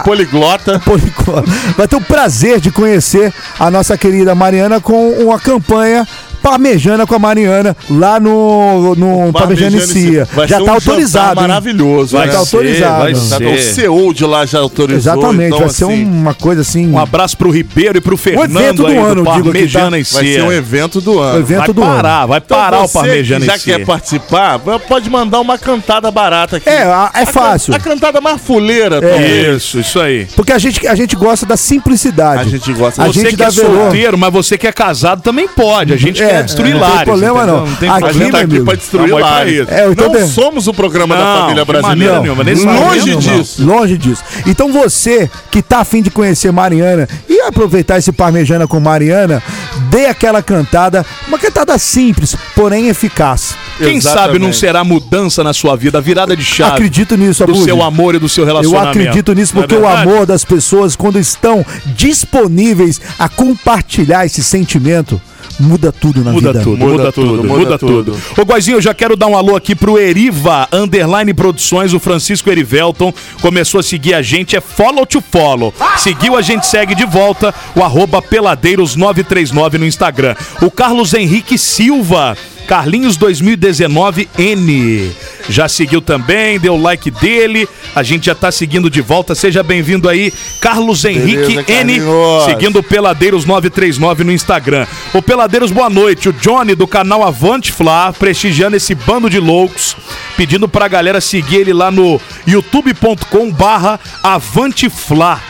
a- 0.00 0.02
Poliglota. 0.04 0.78
Poliglota. 0.84 1.44
Vai 1.76 1.88
ter 1.88 1.96
o 1.96 2.00
prazer 2.00 2.60
de 2.60 2.70
conhecer 2.70 3.32
a 3.58 3.70
nossa 3.70 3.96
querida 3.96 4.34
Mariana 4.34 4.80
com 4.80 5.10
uma 5.12 5.38
campanha 5.38 6.06
parmejana 6.42 7.06
com 7.06 7.14
a 7.14 7.18
Mariana 7.18 7.76
lá 7.90 8.18
no, 8.20 8.94
no 8.94 9.32
Parmejana 9.32 9.76
em 9.76 9.80
Cia. 9.80 10.26
Vai 10.34 10.48
Já 10.48 10.58
ser 10.58 10.64
tá 10.64 10.70
um 10.70 10.74
autorizado. 10.74 11.26
jantar 11.28 11.42
hein? 11.42 11.48
maravilhoso. 11.48 12.16
Vai 12.16 12.26
né? 12.26 12.32
tá 12.32 12.38
autorizado. 12.38 13.02
vai 13.02 13.14
Já 13.14 13.20
ser. 13.20 13.44
tá- 13.44 13.50
O 13.50 13.58
CEO 13.58 14.14
de 14.14 14.24
lá 14.24 14.46
já 14.46 14.58
autorizou. 14.60 15.12
Exatamente, 15.12 15.46
então, 15.48 15.58
vai 15.60 15.68
ser 15.70 15.84
assim, 15.84 16.04
uma 16.04 16.34
coisa 16.34 16.60
assim. 16.62 16.90
Um 16.90 16.98
abraço 16.98 17.36
pro 17.36 17.50
Ribeiro 17.50 17.98
e 17.98 18.00
pro 18.00 18.16
Fernando 18.16 18.56
evento 18.58 18.76
do 18.76 18.86
aí 18.86 18.96
ano, 18.96 19.08
do 19.08 19.14
digo 19.22 19.30
aqui, 19.30 19.42
Parmejana 19.42 19.84
tá? 19.84 19.90
Vai 19.90 20.04
ser 20.04 20.42
um 20.42 20.52
evento 20.52 21.00
do 21.00 21.14
o 21.14 21.20
ano. 21.20 21.38
evento 21.40 21.58
Vai 21.58 21.66
do 21.68 21.80
parar, 21.80 22.18
ano. 22.20 22.28
vai 22.28 22.38
Então 22.44 22.58
parar 22.58 22.78
o 22.82 22.88
você 22.88 22.98
Parmejana 22.98 23.40
que 23.40 23.46
já 23.46 23.58
quer 23.58 23.84
participar, 23.84 24.58
pode 24.86 25.10
mandar 25.10 25.40
uma 25.40 25.58
cantada 25.58 26.10
barata 26.10 26.56
aqui. 26.56 26.68
É, 26.68 26.82
a- 26.82 27.10
é 27.14 27.22
A 27.22 27.26
can- 27.26 27.32
fácil. 27.32 27.74
A 27.74 27.78
cantada 27.78 28.20
mais 28.20 28.40
fuleira, 28.40 29.00
talvez. 29.00 29.56
Isso, 29.56 29.80
isso 29.80 30.00
aí. 30.00 30.26
Porque 30.36 30.52
a 30.52 30.58
gente, 30.58 30.86
a 30.86 30.94
gente 30.94 31.16
gosta 31.16 31.44
da 31.46 31.56
simplicidade. 31.56 32.42
A 32.42 32.44
gente 32.44 32.72
gosta 32.72 33.02
A 33.02 33.06
Você 33.06 33.20
gente 33.20 33.36
que 33.36 33.42
é 33.42 33.50
solteiro, 33.50 34.18
mas 34.18 34.32
você 34.32 34.56
que 34.58 34.66
é 34.66 34.72
casado 34.72 35.22
também 35.22 35.48
pode. 35.48 35.92
A 35.92 35.96
gente 35.96 36.22
É, 36.28 36.32
quer 36.32 36.44
destruir 36.44 36.70
é, 36.70 36.74
não 36.74 36.80
tem 36.80 36.88
lares. 36.90 37.04
problema 37.04 37.42
entendeu? 37.42 37.56
não. 37.66 37.76
tem 37.76 37.88
Aqui, 37.88 38.04
A 38.04 38.12
gente 38.12 38.18
problema. 38.18 38.30
tá 38.32 38.38
meu 38.38 38.44
aqui 38.44 38.50
amigo. 38.54 38.64
pra 38.64 38.74
destruir 38.76 39.14
lares. 39.14 39.52
isso. 39.62 39.70
É, 39.74 39.84
eu 39.86 39.96
tô 39.96 40.08
Não 40.08 40.28
somos 40.28 40.66
o 40.68 40.74
programa 40.74 41.16
da 41.16 41.24
Não, 41.24 41.40
família 41.40 41.64
de 41.64 41.72
maneira 41.72 41.82
brasileira. 41.82 42.20
nenhuma, 42.20 42.44
nesse 42.44 42.64
Longe 42.66 43.10
não. 43.12 43.18
disso. 43.18 43.64
Longe 43.64 43.98
disso. 43.98 44.22
Então 44.46 44.72
você 44.72 45.30
que 45.50 45.62
tá 45.62 45.78
afim 45.80 46.02
de 46.02 46.10
conhecer 46.10 46.52
Mariana 46.52 47.08
e 47.28 47.40
aproveitar 47.40 47.98
esse 47.98 48.12
parmejana 48.12 48.66
com 48.66 48.78
Mariana, 48.80 49.42
dê 49.90 50.06
aquela 50.06 50.42
cantada, 50.42 51.04
uma 51.26 51.38
cantada 51.38 51.76
simples, 51.78 52.36
porém 52.54 52.88
eficaz. 52.88 53.54
Quem 53.78 53.96
Exatamente. 53.96 54.02
sabe 54.26 54.38
não 54.40 54.52
será 54.52 54.82
mudança 54.82 55.44
na 55.44 55.52
sua 55.52 55.76
vida, 55.76 56.00
virada 56.00 56.36
de 56.36 56.44
chave 56.44 56.72
Acredito 56.72 57.16
nisso, 57.16 57.44
do 57.46 57.52
Abud. 57.52 57.64
seu 57.64 57.82
amor 57.82 58.14
e 58.14 58.18
do 58.18 58.28
seu 58.28 58.42
Eu 58.42 58.48
relacionamento. 58.48 58.98
acredito 58.98 59.32
nisso 59.34 59.54
Não 59.54 59.62
é 59.62 59.66
porque 59.66 59.80
o 59.80 59.86
amor 59.88 60.26
das 60.26 60.44
pessoas, 60.44 60.96
quando 60.96 61.18
estão 61.18 61.64
disponíveis 62.18 63.00
a 63.18 63.28
compartilhar 63.28 64.26
esse 64.26 64.42
sentimento, 64.42 65.20
muda 65.58 65.90
tudo 65.92 66.22
na 66.24 66.32
Muda 66.32 66.52
vida. 66.52 66.64
tudo, 66.64 66.76
muda, 66.78 66.92
Muda 66.92 67.12
tudo, 67.12 67.26
tudo, 67.28 67.44
muda, 67.44 67.58
muda 67.58 67.78
tudo. 67.78 68.12
tudo. 68.12 68.40
Ô, 68.40 68.44
Guazinho, 68.44 68.76
eu 68.76 68.80
já 68.82 68.94
quero 68.94 69.16
dar 69.16 69.26
um 69.26 69.36
alô 69.36 69.56
aqui 69.56 69.74
pro 69.74 69.98
Eriva 69.98 70.68
Underline 70.72 71.32
Produções, 71.34 71.92
o 71.92 71.98
Francisco 72.00 72.50
Erivelton 72.50 73.12
começou 73.40 73.80
a 73.80 73.82
seguir 73.82 74.14
a 74.14 74.22
gente, 74.22 74.56
é 74.56 74.60
follow 74.60 75.04
to 75.04 75.20
follow. 75.20 75.72
Seguiu, 75.96 76.36
a 76.36 76.42
gente 76.42 76.66
segue 76.66 76.94
de 76.94 77.04
volta, 77.04 77.54
o 77.74 77.82
arroba 77.82 78.22
peladeiros939 78.22 79.78
no 79.78 79.86
Instagram. 79.86 80.34
O 80.62 80.70
Carlos 80.70 81.14
Henrique 81.14 81.58
Silva, 81.58 82.36
Carlinhos 82.68 83.16
2019N. 83.16 85.10
Já 85.48 85.66
seguiu 85.70 86.02
também, 86.02 86.58
deu 86.60 86.74
o 86.74 86.82
like 86.82 87.10
dele. 87.10 87.66
A 87.94 88.02
gente 88.02 88.26
já 88.26 88.34
tá 88.34 88.52
seguindo 88.52 88.90
de 88.90 89.00
volta. 89.00 89.34
Seja 89.34 89.62
bem-vindo 89.62 90.06
aí, 90.06 90.30
Carlos 90.60 91.02
Henrique 91.06 91.56
Beleza, 91.56 91.72
N. 91.72 92.00
Seguindo 92.44 92.80
o 92.80 92.82
Peladeiros 92.82 93.46
939 93.46 94.22
no 94.22 94.32
Instagram. 94.32 94.86
O 95.14 95.22
Peladeiros, 95.22 95.70
boa 95.72 95.88
noite. 95.88 96.28
O 96.28 96.32
Johnny 96.34 96.74
do 96.74 96.86
canal 96.86 97.24
Avante 97.24 97.72
Fla, 97.72 98.12
prestigiando 98.12 98.76
esse 98.76 98.94
bando 98.94 99.30
de 99.30 99.40
loucos, 99.40 99.96
pedindo 100.36 100.68
pra 100.68 100.88
galera 100.88 101.22
seguir 101.22 101.56
ele 101.56 101.72
lá 101.72 101.90
no 101.90 102.20
youtube.com 102.46 103.50
barra 103.50 103.98
Avante 104.22 104.90
Fla. 104.90 105.40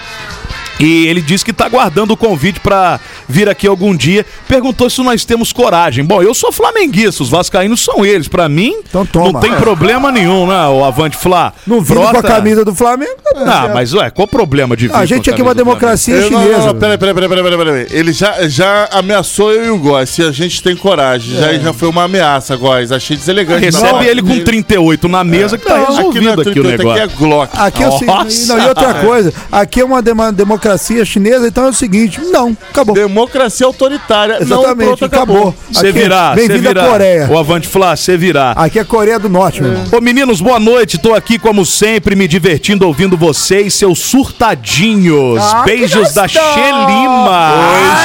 E 0.80 1.06
ele 1.06 1.20
disse 1.20 1.44
que 1.44 1.52
tá 1.52 1.66
aguardando 1.66 2.12
o 2.14 2.16
convite 2.16 2.61
pra 2.61 3.00
vir 3.28 3.49
aqui 3.49 3.66
algum 3.66 3.97
dia. 3.97 4.25
Perguntou 4.47 4.88
se 4.88 5.02
nós 5.02 5.25
temos 5.25 5.52
coragem. 5.52 6.04
Bom, 6.04 6.23
eu 6.23 6.32
sou 6.35 6.52
flamenguista, 6.52 7.23
os 7.23 7.28
vascaínos 7.28 7.80
são 7.85 8.04
eles. 8.06 8.28
Pra 8.28 8.49
mim, 8.49 8.75
Então 8.88 9.04
toma. 9.06 9.32
não 9.32 9.40
tem 9.40 9.52
problema 9.56 10.12
nenhum, 10.12 10.47
né, 10.47 10.66
o 10.68 10.85
Avante 10.85 11.16
Fla. 11.16 11.52
Não 11.66 11.80
vindo 11.80 12.00
com 12.00 12.06
a 12.18 12.23
camisa 12.23 12.64
do 12.64 12.75
Flamengo. 12.75 13.12
tá 13.25 13.42
Ah, 13.44 13.61
certo. 13.62 13.75
mas 13.75 13.92
ué, 13.94 14.11
qual 14.11 14.25
o 14.26 14.28
problema 14.30 14.76
de 14.76 14.88
vir 14.88 14.94
A 14.94 15.00
com 15.00 15.06
gente 15.06 15.30
aqui 15.30 15.40
é 15.40 15.44
uma 15.44 15.54
democracia 15.54 16.14
Eu- 16.14 16.30
não, 16.30 16.40
chinesa. 16.42 16.58
não, 16.58 16.66
não, 16.68 16.76
peraí, 16.76 16.99
peraí, 16.99 17.14
peraí, 17.14 17.28
peraí, 17.28 17.42
peraí, 17.44 17.58
peraí. 17.85 17.87
Ele 17.99 18.12
já, 18.12 18.49
já 18.49 18.88
ameaçou 18.92 19.52
eu 19.52 19.66
e 19.66 19.70
o 19.70 19.78
Góis. 19.78 20.08
Se 20.11 20.23
a 20.23 20.30
gente 20.32 20.62
tem 20.62 20.76
coragem. 20.76 21.35
Já, 21.38 21.52
já 21.54 21.73
foi 21.73 21.88
uma 21.88 22.04
ameaça, 22.04 22.56
Góis. 22.56 22.92
Achei 22.92 23.16
deselegante. 23.16 23.64
Recebe 23.64 23.92
Não, 23.92 24.02
ele 24.02 24.23
com 24.23 24.44
38 24.44 25.08
na 25.08 25.25
mesa 25.25 25.58
que 25.58 25.64
tá 25.66 25.75
Aqui 25.76 25.80
não 25.90 25.97
resolvido 25.97 26.28
é 26.28 26.32
aqui, 26.32 26.40
o 26.40 26.44
38, 26.44 26.78
negócio. 26.78 27.02
aqui 27.04 27.12
é 27.14 27.16
Glock. 27.16 27.50
Aqui 27.58 27.82
é 27.82 27.88
o 27.88 27.92
seguinte, 27.92 28.06
Nossa! 28.06 28.56
não, 28.56 28.64
e 28.64 28.68
outra 28.68 28.94
coisa, 28.94 29.32
aqui 29.50 29.80
é 29.80 29.85
uma 29.85 30.00
dema- 30.02 30.32
democracia 30.69 31.05
chinesa, 31.05 31.49
então 31.49 31.65
é 31.65 31.69
o 31.69 31.73
seguinte, 31.73 32.21
não, 32.31 32.57
acabou. 32.71 32.95
Democracia 32.95 33.67
autoritária. 33.67 34.39
Exatamente, 34.41 34.91
não, 34.91 34.97
pronto, 34.97 35.05
acabou. 35.05 35.55
Você 35.71 35.89
Aqui, 35.89 35.99
virá, 35.99 36.35
Bem-vindo 36.35 36.59
à. 36.59 36.89
Coreia. 36.89 37.29
O 37.31 37.39
Avante 37.39 37.67
Flá, 37.67 37.97
você 37.97 38.17
virá. 38.17 38.53
Aqui 38.53 38.79
é 38.79 38.85
Coreia 38.85 39.19
do 39.19 39.29
Norte, 39.31 39.63
meu 39.63 39.73
irmão. 39.73 39.87
Ô 39.93 40.01
meninos, 40.01 40.41
boa 40.41 40.61
noite. 40.61 40.99
Tô 40.99 41.15
aqui 41.15 41.39
como 41.39 41.65
sempre, 41.65 42.15
me 42.15 42.29
divertindo 42.29 42.87
ouvindo 42.87 43.17
vocês, 43.17 43.73
seus 43.75 43.99
surtadinhos. 44.01 45.41
Ah, 45.41 45.63
Beijos 45.65 46.13
da! 46.13 46.29
Xelima. 46.29 47.53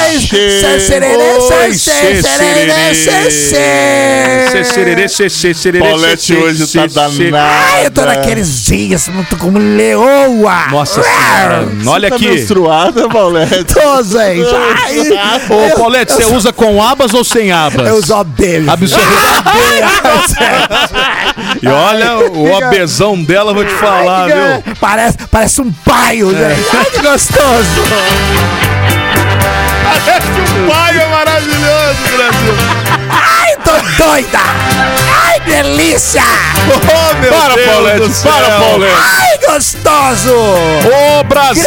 Oi, 0.05 0.19
sererê, 5.53 5.79
Paulette 5.79 6.33
hoje 6.33 6.59
tá 6.67 6.87
cê. 6.87 6.87
danado. 6.87 7.35
Ai, 7.35 7.85
eu 7.87 7.91
tô 7.91 8.05
naqueles 8.05 8.63
dias, 8.63 9.07
muito 9.09 9.35
como 9.37 9.57
leoa. 9.57 10.67
Nossa 10.71 11.03
senhora. 11.03 11.67
Olha 11.87 12.09
Tá 12.09 12.15
aqui. 12.15 12.25
Menstruada, 12.53 13.09
Paulette? 13.09 13.63
Tô, 13.65 14.03
gente. 14.03 14.45
Ai, 14.55 15.41
Ô, 15.49 15.75
Paulette, 15.77 16.13
você 16.13 16.25
usa 16.25 16.53
com 16.53 16.81
abas 16.83 17.13
ou 17.13 17.23
sem 17.23 17.51
abas? 17.51 17.87
eu 17.87 17.95
uso 17.95 18.13
abelha. 18.13 18.71
Absorvente. 18.73 19.13
E 21.61 21.67
olha, 21.67 22.17
o 22.31 22.55
abezão 22.57 23.21
dela, 23.23 23.53
vou 23.53 23.65
te 23.65 23.73
falar, 23.73 24.27
viu? 24.27 24.75
Parece, 24.79 25.17
parece 25.31 25.61
um 25.61 25.71
paio, 25.71 26.29
gente. 26.31 26.67
Ai, 26.75 26.85
que 26.85 27.01
gostoso. 27.01 27.83
O 30.63 30.71
pai 30.71 30.97
é 30.99 31.05
maravilhoso, 31.07 31.97
Brasil. 32.15 32.53
Ai, 33.09 33.52
tô 33.63 34.03
doida. 34.03 34.39
Ai, 35.25 35.39
delícia. 35.41 36.21
Oh, 36.65 37.15
meu 37.21 37.31
Para, 37.31 37.55
Deus 37.55 37.67
Paulette, 37.67 37.99
do 37.99 38.09
céu. 38.09 38.31
para, 38.31 38.59
Paulette. 38.59 38.95
Ai, 38.97 39.37
gostoso. 39.53 40.35
Ô, 41.19 41.23
Brasil! 41.23 41.63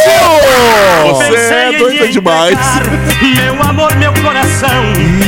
Você 1.14 1.34
é 1.34 1.72
doida 1.78 2.08
demais. 2.08 2.58
Meu 3.34 3.62
amor, 3.62 3.94
meu 3.96 4.12
coração. 4.14 4.70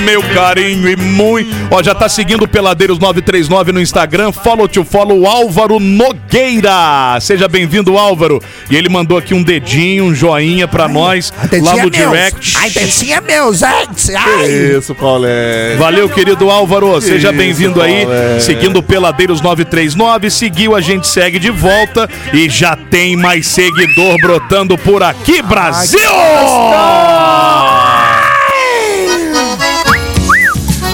Meu 0.04 0.22
carinho 0.34 0.88
e 0.88 0.96
muito. 0.96 1.50
Ó, 1.70 1.82
já 1.82 1.94
tá 1.94 2.08
seguindo 2.08 2.44
o 2.44 2.48
Peladeiros 2.48 2.98
939 2.98 3.72
no 3.72 3.80
Instagram. 3.80 4.32
Follow 4.32 4.68
to 4.68 4.84
follow 4.84 5.26
Álvaro 5.26 5.78
Nogueira. 5.78 7.18
Seja 7.20 7.48
bem-vindo, 7.48 7.98
Álvaro. 7.98 8.40
E 8.70 8.76
ele 8.76 8.88
mandou 8.88 9.18
aqui 9.18 9.34
um 9.34 9.42
dedinho, 9.42 10.04
um 10.04 10.14
joinha 10.14 10.66
pra 10.66 10.88
nós 10.88 11.32
lá 11.62 11.76
no 11.76 11.90
direct. 11.90 12.56
Ai, 12.58 12.70
dentinha 12.70 13.20
meu, 13.20 13.52
gente. 13.52 14.14
Ai. 14.14 14.46
Isso, 14.78 14.94
Paulette. 14.94 15.76
Valeu, 15.78 16.08
querido 16.08 16.44
Álvaro. 16.50 16.57
Seja 17.00 17.28
Isso, 17.28 17.36
bem-vindo 17.38 17.80
aí. 17.80 18.04
Paulette. 18.04 18.42
Seguindo 18.42 18.82
Peladeiros 18.82 19.40
939. 19.40 20.30
Seguiu, 20.30 20.74
a 20.74 20.80
gente 20.80 21.06
segue 21.06 21.38
de 21.38 21.50
volta. 21.50 22.08
E 22.32 22.48
já 22.48 22.76
tem 22.76 23.16
mais 23.16 23.46
seguidor 23.46 24.16
brotando 24.20 24.76
por 24.78 25.02
aqui, 25.02 25.42
Brasil! 25.42 26.00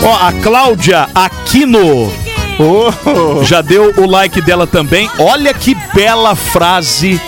Ó, 0.02 0.16
a 0.26 0.32
Cláudia 0.42 1.08
Aquino 1.14 2.12
Oh, 2.58 3.42
já 3.44 3.60
deu 3.60 3.92
o 3.96 4.06
like 4.08 4.40
dela 4.40 4.66
também. 4.66 5.10
Olha 5.18 5.52
que 5.52 5.76
bela 5.92 6.34
frase. 6.36 7.20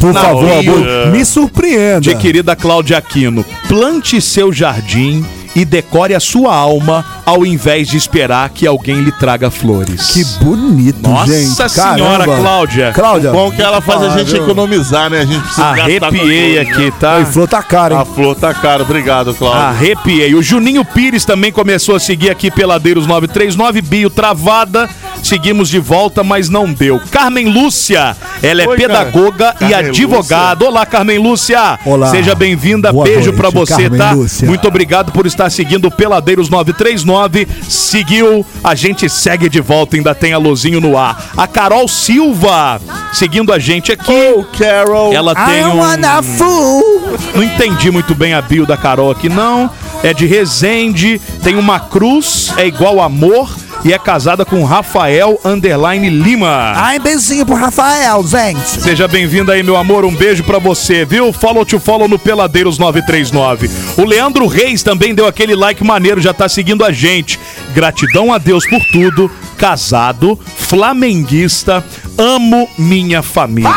Por 0.00 0.12
favor, 0.12 0.52
amor, 0.52 1.10
me 1.10 1.24
surpreenda. 1.24 2.00
de 2.00 2.14
querida 2.16 2.54
Cláudia 2.56 2.98
Aquino. 2.98 3.44
Plante 3.68 4.20
seu 4.20 4.52
jardim 4.52 5.24
e 5.54 5.64
decore 5.64 6.14
a 6.14 6.20
sua 6.20 6.54
alma 6.54 7.04
ao 7.24 7.44
invés 7.46 7.88
de 7.88 7.96
esperar 7.96 8.48
que 8.50 8.66
alguém 8.66 9.00
lhe 9.00 9.12
traga 9.12 9.50
flores. 9.50 10.10
Que 10.10 10.24
bonito, 10.44 11.08
Nossa 11.08 11.32
gente. 11.68 11.70
senhora, 11.70 12.24
Caramba. 12.24 12.36
Cláudia. 12.40 12.92
Cláudia. 12.92 13.30
bom 13.32 13.50
que 13.50 13.62
ela 13.62 13.80
faz 13.80 14.02
a 14.02 14.18
gente 14.18 14.32
viu? 14.32 14.42
economizar, 14.42 15.08
né? 15.10 15.20
A 15.20 15.24
gente 15.24 15.40
precisa 15.40 15.72
gastar 15.74 16.06
Arrepiei 16.06 16.64
tudo, 16.64 16.72
aqui, 16.74 16.90
tá? 16.98 17.20
E 17.20 17.26
flor 17.26 17.48
tá 17.48 17.62
caro, 17.62 17.96
A 17.96 18.00
hein? 18.00 18.06
flor 18.14 18.34
tá 18.36 18.52
cara. 18.54 18.82
Obrigado, 18.82 19.34
Cláudio. 19.34 19.60
Arrepiei. 19.60 20.34
O 20.34 20.42
Juninho 20.42 20.84
Pires 20.84 21.24
também 21.24 21.50
começou 21.52 21.96
a 21.96 22.00
seguir 22.00 22.30
aqui 22.30 22.50
Peladeiros 22.50 23.06
939, 23.06 23.80
Bio 23.82 24.10
Travada. 24.10 24.88
Seguimos 25.24 25.70
de 25.70 25.78
volta, 25.78 26.22
mas 26.22 26.50
não 26.50 26.70
deu. 26.70 27.00
Carmen 27.10 27.48
Lúcia, 27.48 28.14
ela 28.42 28.62
é 28.62 28.68
Oi, 28.68 28.76
pedagoga 28.76 29.54
cara. 29.54 29.56
e 29.64 29.70
Carmen 29.70 29.88
advogada. 29.88 30.66
Olá, 30.66 30.84
Carmen 30.84 31.16
Lúcia. 31.16 31.78
Olá. 31.86 32.10
Seja 32.10 32.34
bem-vinda. 32.34 32.92
Beijo 32.92 33.32
pra 33.32 33.48
você, 33.48 33.84
Carmen 33.84 33.98
tá? 33.98 34.12
Lúcia. 34.12 34.46
Muito 34.46 34.68
obrigado 34.68 35.12
por 35.12 35.24
estar 35.24 35.48
seguindo 35.48 35.86
o 35.86 35.90
Peladeiros 35.90 36.50
939. 36.50 37.48
Seguiu, 37.66 38.44
a 38.62 38.74
gente 38.74 39.08
segue 39.08 39.48
de 39.48 39.62
volta, 39.62 39.96
ainda 39.96 40.14
tem 40.14 40.34
a 40.34 40.38
luzinho 40.38 40.78
no 40.78 40.98
ar. 40.98 41.32
A 41.34 41.46
Carol 41.46 41.88
Silva, 41.88 42.78
seguindo 43.10 43.50
a 43.50 43.58
gente 43.58 43.92
aqui. 43.92 44.12
Oh, 44.36 44.44
Carol. 44.58 45.14
Ela 45.14 45.34
tem 45.34 45.60
I 45.60 46.18
um... 46.18 46.22
fool. 46.22 47.18
Não 47.34 47.42
entendi 47.42 47.90
muito 47.90 48.14
bem 48.14 48.34
a 48.34 48.42
bio 48.42 48.66
da 48.66 48.76
Carol 48.76 49.10
aqui, 49.10 49.30
não. 49.30 49.70
É 50.02 50.12
de 50.12 50.26
Resende, 50.26 51.18
tem 51.42 51.56
uma 51.56 51.80
cruz, 51.80 52.52
é 52.58 52.66
igual 52.66 53.00
amor 53.00 53.63
e 53.84 53.92
é 53.92 53.98
casada 53.98 54.44
com 54.44 54.64
Rafael 54.64 55.38
Underline 55.44 56.08
Lima. 56.08 56.72
Ai, 56.74 56.98
beijinho 56.98 57.44
pro 57.44 57.54
Rafael, 57.54 58.26
gente. 58.26 58.80
Seja 58.80 59.06
bem-vindo 59.06 59.52
aí, 59.52 59.62
meu 59.62 59.76
amor. 59.76 60.04
Um 60.04 60.14
beijo 60.14 60.42
pra 60.42 60.58
você, 60.58 61.04
viu? 61.04 61.32
Follow 61.32 61.66
to 61.66 61.78
follow 61.78 62.08
no 62.08 62.18
Peladeiros 62.18 62.78
939. 62.78 63.70
O 63.98 64.04
Leandro 64.04 64.46
Reis 64.46 64.82
também 64.82 65.14
deu 65.14 65.26
aquele 65.26 65.54
like 65.54 65.84
maneiro, 65.84 66.20
já 66.20 66.32
tá 66.32 66.48
seguindo 66.48 66.82
a 66.82 66.90
gente. 66.90 67.38
Gratidão 67.74 68.32
a 68.32 68.38
Deus 68.38 68.64
por 68.68 68.80
tudo. 68.92 69.30
Casado, 69.58 70.38
flamenguista, 70.56 71.84
amo 72.18 72.68
minha 72.78 73.22
família. 73.22 73.70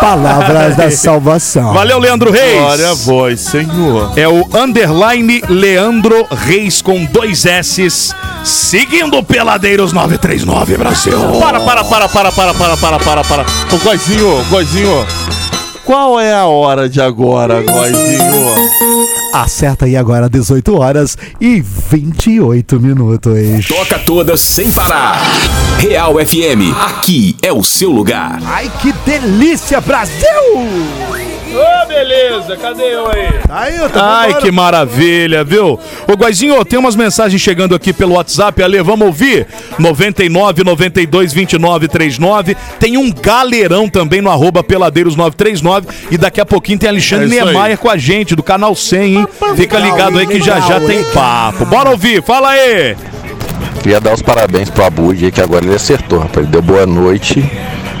Palavras 0.00 0.76
da 0.76 0.90
salvação. 0.92 1.72
Valeu, 1.72 1.98
Leandro 1.98 2.30
Reis. 2.30 2.60
Glória 2.60 2.90
a 2.90 2.94
voz, 2.94 3.40
Senhor. 3.40 4.12
É 4.16 4.28
o 4.28 4.46
underline 4.56 5.42
Leandro 5.48 6.26
Reis 6.30 6.82
com 6.82 7.04
dois 7.06 7.44
S's, 7.44 8.14
seguindo 8.44 9.18
o 9.18 9.22
Peladeiros 9.22 9.92
939 9.92 10.76
Brasil. 10.76 11.18
Para, 11.40 11.60
para, 11.60 11.84
para, 11.84 12.08
para, 12.08 12.32
para, 12.32 12.54
para, 12.54 12.76
para, 12.76 12.98
para, 12.98 13.24
para. 13.24 13.42
Ô, 13.72 13.78
Goizinho, 13.82 14.44
Goizinho. 14.50 15.06
Qual 15.84 16.18
é 16.18 16.32
a 16.32 16.46
hora 16.46 16.88
de 16.88 17.00
agora, 17.00 17.62
Goizinho? 17.62 18.93
Acerta 19.34 19.84
aí 19.86 19.96
agora 19.96 20.28
18 20.28 20.78
horas 20.78 21.18
e 21.40 21.60
28 21.60 22.78
minutos. 22.78 23.66
Toca 23.66 23.98
todas 23.98 24.40
sem 24.40 24.70
parar. 24.70 25.20
Real 25.80 26.14
FM, 26.24 26.72
aqui 26.86 27.34
é 27.42 27.52
o 27.52 27.64
seu 27.64 27.90
lugar. 27.90 28.40
Ai, 28.46 28.70
que 28.80 28.92
delícia, 29.04 29.80
Brasil! 29.80 31.23
Ô, 31.54 31.86
beleza, 31.86 32.56
cadê 32.56 32.94
eu 32.94 33.06
aí? 33.10 33.28
Aí, 33.48 33.76
eu 33.76 33.88
tô 33.88 33.98
Ai, 34.00 34.26
vambora. 34.28 34.42
que 34.44 34.50
maravilha, 34.50 35.44
viu? 35.44 35.78
Ô, 36.08 36.12
Guazinho, 36.14 36.64
tem 36.64 36.78
umas 36.78 36.96
mensagens 36.96 37.40
chegando 37.40 37.74
aqui 37.74 37.92
pelo 37.92 38.14
WhatsApp, 38.14 38.62
Ale, 38.62 38.82
vamos 38.82 39.06
ouvir? 39.06 39.46
99 39.78 40.64
92 40.64 41.32
29 41.32 41.88
39. 41.88 42.56
Tem 42.80 42.96
um 42.96 43.12
galerão 43.12 43.88
também 43.88 44.20
no 44.20 44.30
arroba 44.30 44.64
peladeiros 44.64 45.14
939. 45.14 45.86
E 46.10 46.18
daqui 46.18 46.40
a 46.40 46.46
pouquinho 46.46 46.78
tem 46.78 46.88
Alexandre 46.88 47.36
É 47.36 47.40
aí. 47.40 47.44
Niemeyer 47.46 47.78
com 47.78 47.88
a 47.88 47.96
gente, 47.96 48.34
do 48.34 48.42
canal 48.42 48.74
100, 48.74 49.14
hein? 49.16 49.28
Fica 49.56 49.78
ligado 49.78 50.18
aí 50.18 50.26
que 50.26 50.40
já 50.40 50.58
já 50.60 50.80
tem 50.80 51.04
papo. 51.04 51.64
Bora 51.66 51.90
ouvir, 51.90 52.22
fala 52.22 52.50
aí! 52.50 52.96
Queria 53.82 54.00
dar 54.00 54.14
os 54.14 54.22
parabéns 54.22 54.70
pro 54.70 54.84
Abud, 54.84 55.30
que 55.30 55.40
agora 55.40 55.64
ele 55.64 55.74
acertou, 55.74 56.18
rapaz. 56.18 56.38
Ele 56.38 56.46
deu 56.48 56.62
boa 56.62 56.86
noite. 56.86 57.44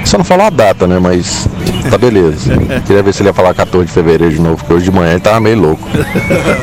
Só 0.04 0.16
não 0.18 0.24
falou 0.24 0.46
a 0.46 0.50
data, 0.50 0.86
né? 0.86 0.98
Mas 0.98 1.46
tá 1.90 1.98
beleza. 1.98 2.50
Queria 2.86 3.02
ver 3.02 3.12
se 3.14 3.22
ele 3.22 3.28
ia 3.30 3.34
falar 3.34 3.54
14 3.54 3.86
de 3.86 3.92
fevereiro 3.92 4.32
de 4.34 4.40
novo, 4.40 4.56
porque 4.56 4.72
hoje 4.74 4.84
de 4.84 4.90
manhã 4.90 5.12
ele 5.12 5.20
tava 5.20 5.40
meio 5.40 5.58
louco. 5.60 5.82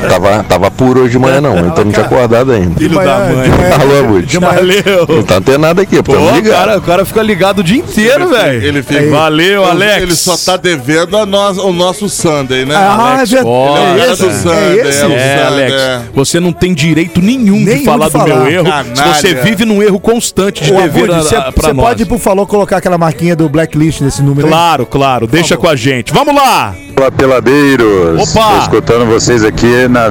Tava, 0.08 0.42
tava 0.44 0.70
puro 0.70 1.00
hoje 1.02 1.12
de 1.12 1.18
manhã 1.18 1.40
não, 1.40 1.58
então 1.68 1.84
não 1.84 1.92
tinha 1.92 2.04
acordado 2.06 2.52
ainda. 2.52 2.78
Filho 2.78 2.96
da 2.96 3.18
mãe. 3.18 3.50
de. 3.50 3.82
Alô, 3.82 4.00
Abud. 4.00 4.38
Valeu! 4.38 5.06
Não 5.08 5.22
tá 5.22 5.36
antenado 5.36 5.80
aqui, 5.80 6.02
pô. 6.02 6.12
Cara, 6.50 6.78
o 6.78 6.82
cara 6.82 7.04
fica 7.04 7.22
ligado 7.22 7.58
o 7.60 7.62
dia 7.64 7.78
inteiro, 7.78 8.28
velho. 8.28 8.62
Ele 8.64 8.82
fica. 8.82 9.10
Valeu, 9.10 9.64
Alex. 9.64 10.02
Ele 10.02 10.14
só 10.14 10.36
tá 10.36 10.56
devendo 10.56 11.16
a 11.16 11.24
nós, 11.26 11.58
o 11.58 11.72
nosso 11.72 12.08
Sunday, 12.08 12.64
né? 12.64 12.74
Ah, 12.74 13.14
Alex? 13.16 13.32
é 13.32 13.36
verdade. 13.36 13.46
Ó, 13.46 13.76
Ele 13.78 13.88
é 13.88 13.92
o 13.92 13.98
cara 13.98 14.12
esse? 14.12 14.22
do 14.22 14.32
Sunday, 14.32 14.80
É 14.80 14.88
esse? 14.88 15.02
é 15.02 15.06
o 15.06 15.12
É, 15.12 15.36
Sunday, 15.36 15.44
Alex, 15.46 15.72
é. 15.74 16.00
você 16.14 16.40
não 16.40 16.52
tem 16.52 16.74
direito 16.74 17.20
nenhum, 17.20 17.58
de 17.58 17.64
Nenhum 17.64 17.84
falar 17.84 18.06
de 18.06 18.12
do 18.12 18.18
falar. 18.18 18.34
meu 18.36 18.46
erro. 18.48 18.64
Canalha. 18.64 19.14
Você 19.14 19.34
vive 19.34 19.64
num 19.64 19.82
erro 19.82 19.98
constante 20.00 20.62
de 20.64 20.72
Ô, 20.72 20.76
dever 20.80 21.04
Abud, 21.04 21.12
a- 21.14 21.22
você 21.22 21.36
a- 21.36 21.52
pra 21.52 21.68
você 21.68 21.72
nós. 21.72 21.86
pode, 21.86 22.06
por 22.06 22.18
favor, 22.18 22.46
colocar 22.46 22.76
aquela 22.78 22.98
marquinha 22.98 23.34
do 23.36 23.48
blacklist 23.48 24.00
nesse 24.00 24.22
número 24.22 24.46
aí? 24.46 24.52
Claro, 24.52 24.86
claro, 25.12 25.26
deixa 25.26 25.56
com 25.56 25.68
a 25.68 25.76
gente. 25.76 26.12
Vamos 26.12 26.34
lá! 26.34 26.74
Olá, 26.96 27.10
peladeiros. 27.10 28.30
Opa! 28.30 28.50
Tô 28.52 28.58
escutando 28.60 29.06
vocês 29.06 29.44
aqui 29.44 29.86
na 29.88 30.06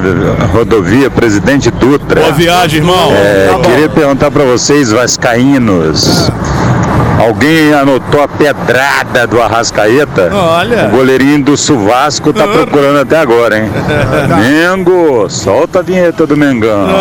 rodovia 0.52 1.10
Presidente 1.10 1.70
Dutra. 1.70 2.20
Boa 2.20 2.32
viagem, 2.32 2.78
irmão. 2.80 3.10
É, 3.12 3.48
Tá 3.48 3.58
queria 3.68 3.88
perguntar 3.88 4.30
pra 4.30 4.44
vocês, 4.44 4.92
vascaínos. 4.92 6.30
Alguém 7.22 7.72
anotou 7.72 8.20
a 8.22 8.26
pedrada 8.28 9.26
do 9.28 9.40
Arrascaeta? 9.40 10.28
Olha. 10.34 10.86
O 10.86 10.90
goleirinho 10.96 11.44
do 11.44 11.56
Suvasco 11.56 12.32
tá 12.32 12.48
procurando 12.48 12.98
até 13.00 13.18
agora, 13.18 13.58
hein? 13.58 13.70
Mengo, 14.76 15.30
solta 15.30 15.78
a 15.78 15.82
vinheta 15.82 16.26
do 16.26 16.36
Mengão. 16.36 16.88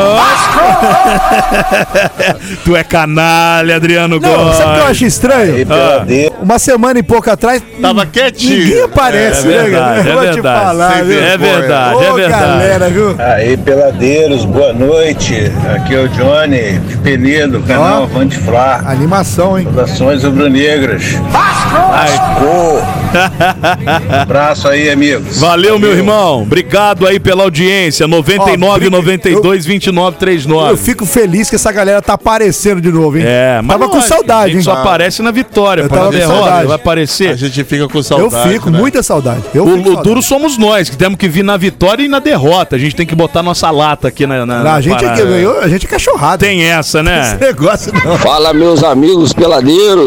tu 2.63 2.75
é 2.75 2.83
canalha, 2.83 3.75
Adriano 3.77 4.19
Não, 4.19 4.29
Góes. 4.29 4.55
sabe 4.57 4.71
o 4.71 4.73
que 4.75 4.79
eu 4.81 4.85
acho 4.87 5.05
estranho? 5.05 5.65
Ah, 5.69 6.03
Uma 6.41 6.59
semana 6.59 6.99
e 6.99 7.03
pouco 7.03 7.29
atrás. 7.29 7.63
Tava 7.81 8.05
quietinho. 8.05 8.65
Ninguém 8.65 8.83
aparece, 8.83 9.47
É 9.47 9.51
né, 9.51 9.63
verdade, 9.63 9.73
cara? 9.73 9.95
é 9.95 9.99
Eu 10.11 10.13
Vou 10.13 10.21
te 10.21 10.33
verdade. 10.33 10.65
falar, 10.65 10.93
Sem 10.93 11.03
viu? 11.05 11.23
é 11.23 11.37
verdade, 11.37 11.95
Ô, 11.95 12.01
é 12.03 12.13
verdade. 12.13 12.43
galera, 12.43 12.89
viu? 12.89 13.15
Aí, 13.17 13.57
peladeiros, 13.57 14.45
boa 14.45 14.73
noite. 14.73 15.51
Aqui 15.75 15.95
é 15.95 15.99
o 15.99 16.07
Johnny 16.09 16.79
Penido, 17.03 17.61
canal 17.61 18.03
Ó. 18.03 18.05
Vante 18.05 18.37
Flá. 18.37 18.81
Animação, 18.85 19.57
hein? 19.57 19.63
Saudações 19.65 20.10
rubro-negras. 20.19 21.03
Vasco! 21.31 22.81
Abraço 24.21 24.67
aí, 24.67 24.89
amigos. 24.89 25.39
Valeu, 25.39 25.77
meu 25.79 25.91
irmão. 25.91 26.43
Obrigado 26.43 27.05
aí 27.07 27.19
pela 27.19 27.43
audiência. 27.43 28.07
99 28.07 28.87
Ó, 28.87 28.89
92 28.89 29.65
29 29.65 30.15
Eu 30.15 30.19
39. 30.19 30.77
fico 30.77 31.05
feliz 31.05 31.49
que 31.49 31.55
essa 31.55 31.71
galera 31.71 32.01
tá 32.01 32.13
aparecendo 32.13 32.81
de 32.81 32.91
novo, 32.91 33.17
hein? 33.17 33.23
É, 33.25 33.59
mas 33.61 33.77
Tava 33.77 33.89
com 33.89 33.95
lógico, 33.97 34.15
saudade, 34.15 34.43
a 34.43 34.47
gente 34.47 34.57
hein? 34.57 34.61
só 34.63 34.73
aparece 34.73 35.21
na 35.21 35.31
vitória, 35.31 35.83
Eu 35.83 35.89
para 35.89 35.99
na 35.99 36.05
com 36.05 36.11
derrota, 36.11 36.39
saudade. 36.39 36.67
vai 36.67 36.75
aparecer. 36.75 37.29
A 37.31 37.35
gente 37.35 37.63
fica 37.63 37.87
com 37.87 37.97
Eu 37.97 38.03
saudade. 38.03 38.49
fico, 38.49 38.69
né? 38.69 38.77
muita 38.79 39.03
saudade. 39.03 39.41
Eu 39.53 39.65
O, 39.65 39.67
o 39.79 39.83
saudade. 39.83 40.03
duro 40.03 40.21
somos 40.21 40.57
nós, 40.57 40.89
que 40.89 40.97
temos 40.97 41.17
que 41.17 41.27
vir 41.27 41.43
na 41.43 41.57
vitória 41.57 42.03
e 42.03 42.07
na 42.07 42.19
derrota. 42.19 42.75
A 42.75 42.79
gente 42.79 42.95
tem 42.95 43.05
que 43.05 43.15
botar 43.15 43.43
nossa 43.43 43.69
lata 43.71 44.07
aqui 44.07 44.25
na. 44.25 44.45
na, 44.45 44.63
na 44.63 44.73
a 44.75 44.81
gente 44.81 44.99
parada. 45.03 45.23
ganhou, 45.25 45.59
a 45.59 45.67
gente 45.67 45.85
é 45.85 45.89
cachorrado. 45.89 46.39
Tem 46.43 46.63
essa, 46.63 47.03
né? 47.03 47.21
Esse 47.21 47.45
negócio 47.45 47.91
não. 47.93 48.17
Fala, 48.17 48.53
meus 48.53 48.83
amigos 48.83 49.33
peladeiros. 49.33 50.00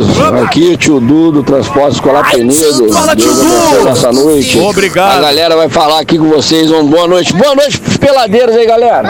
Aqui 0.44 0.70
é 0.70 0.74
o 0.74 0.76
tio 0.76 1.00
Du 1.00 1.30
do 1.32 1.42
Transporte 1.42 1.94
Escolar 1.94 2.30
Penedo. 2.30 2.92
fala, 2.92 3.14
tio 3.16 3.32
Du! 3.32 3.84
noite. 4.12 4.58
Obrigado. 4.58 5.18
A 5.18 5.20
galera 5.20 5.56
vai 5.56 5.68
falar 5.68 6.00
aqui 6.00 6.18
com 6.18 6.28
vocês. 6.28 6.70
Uma 6.70 6.82
boa 6.82 7.06
noite. 7.06 7.32
Boa 7.32 7.54
noite 7.54 7.78
pros 7.78 7.96
peladeiros 7.96 8.56
aí, 8.56 8.66
galera. 8.66 9.08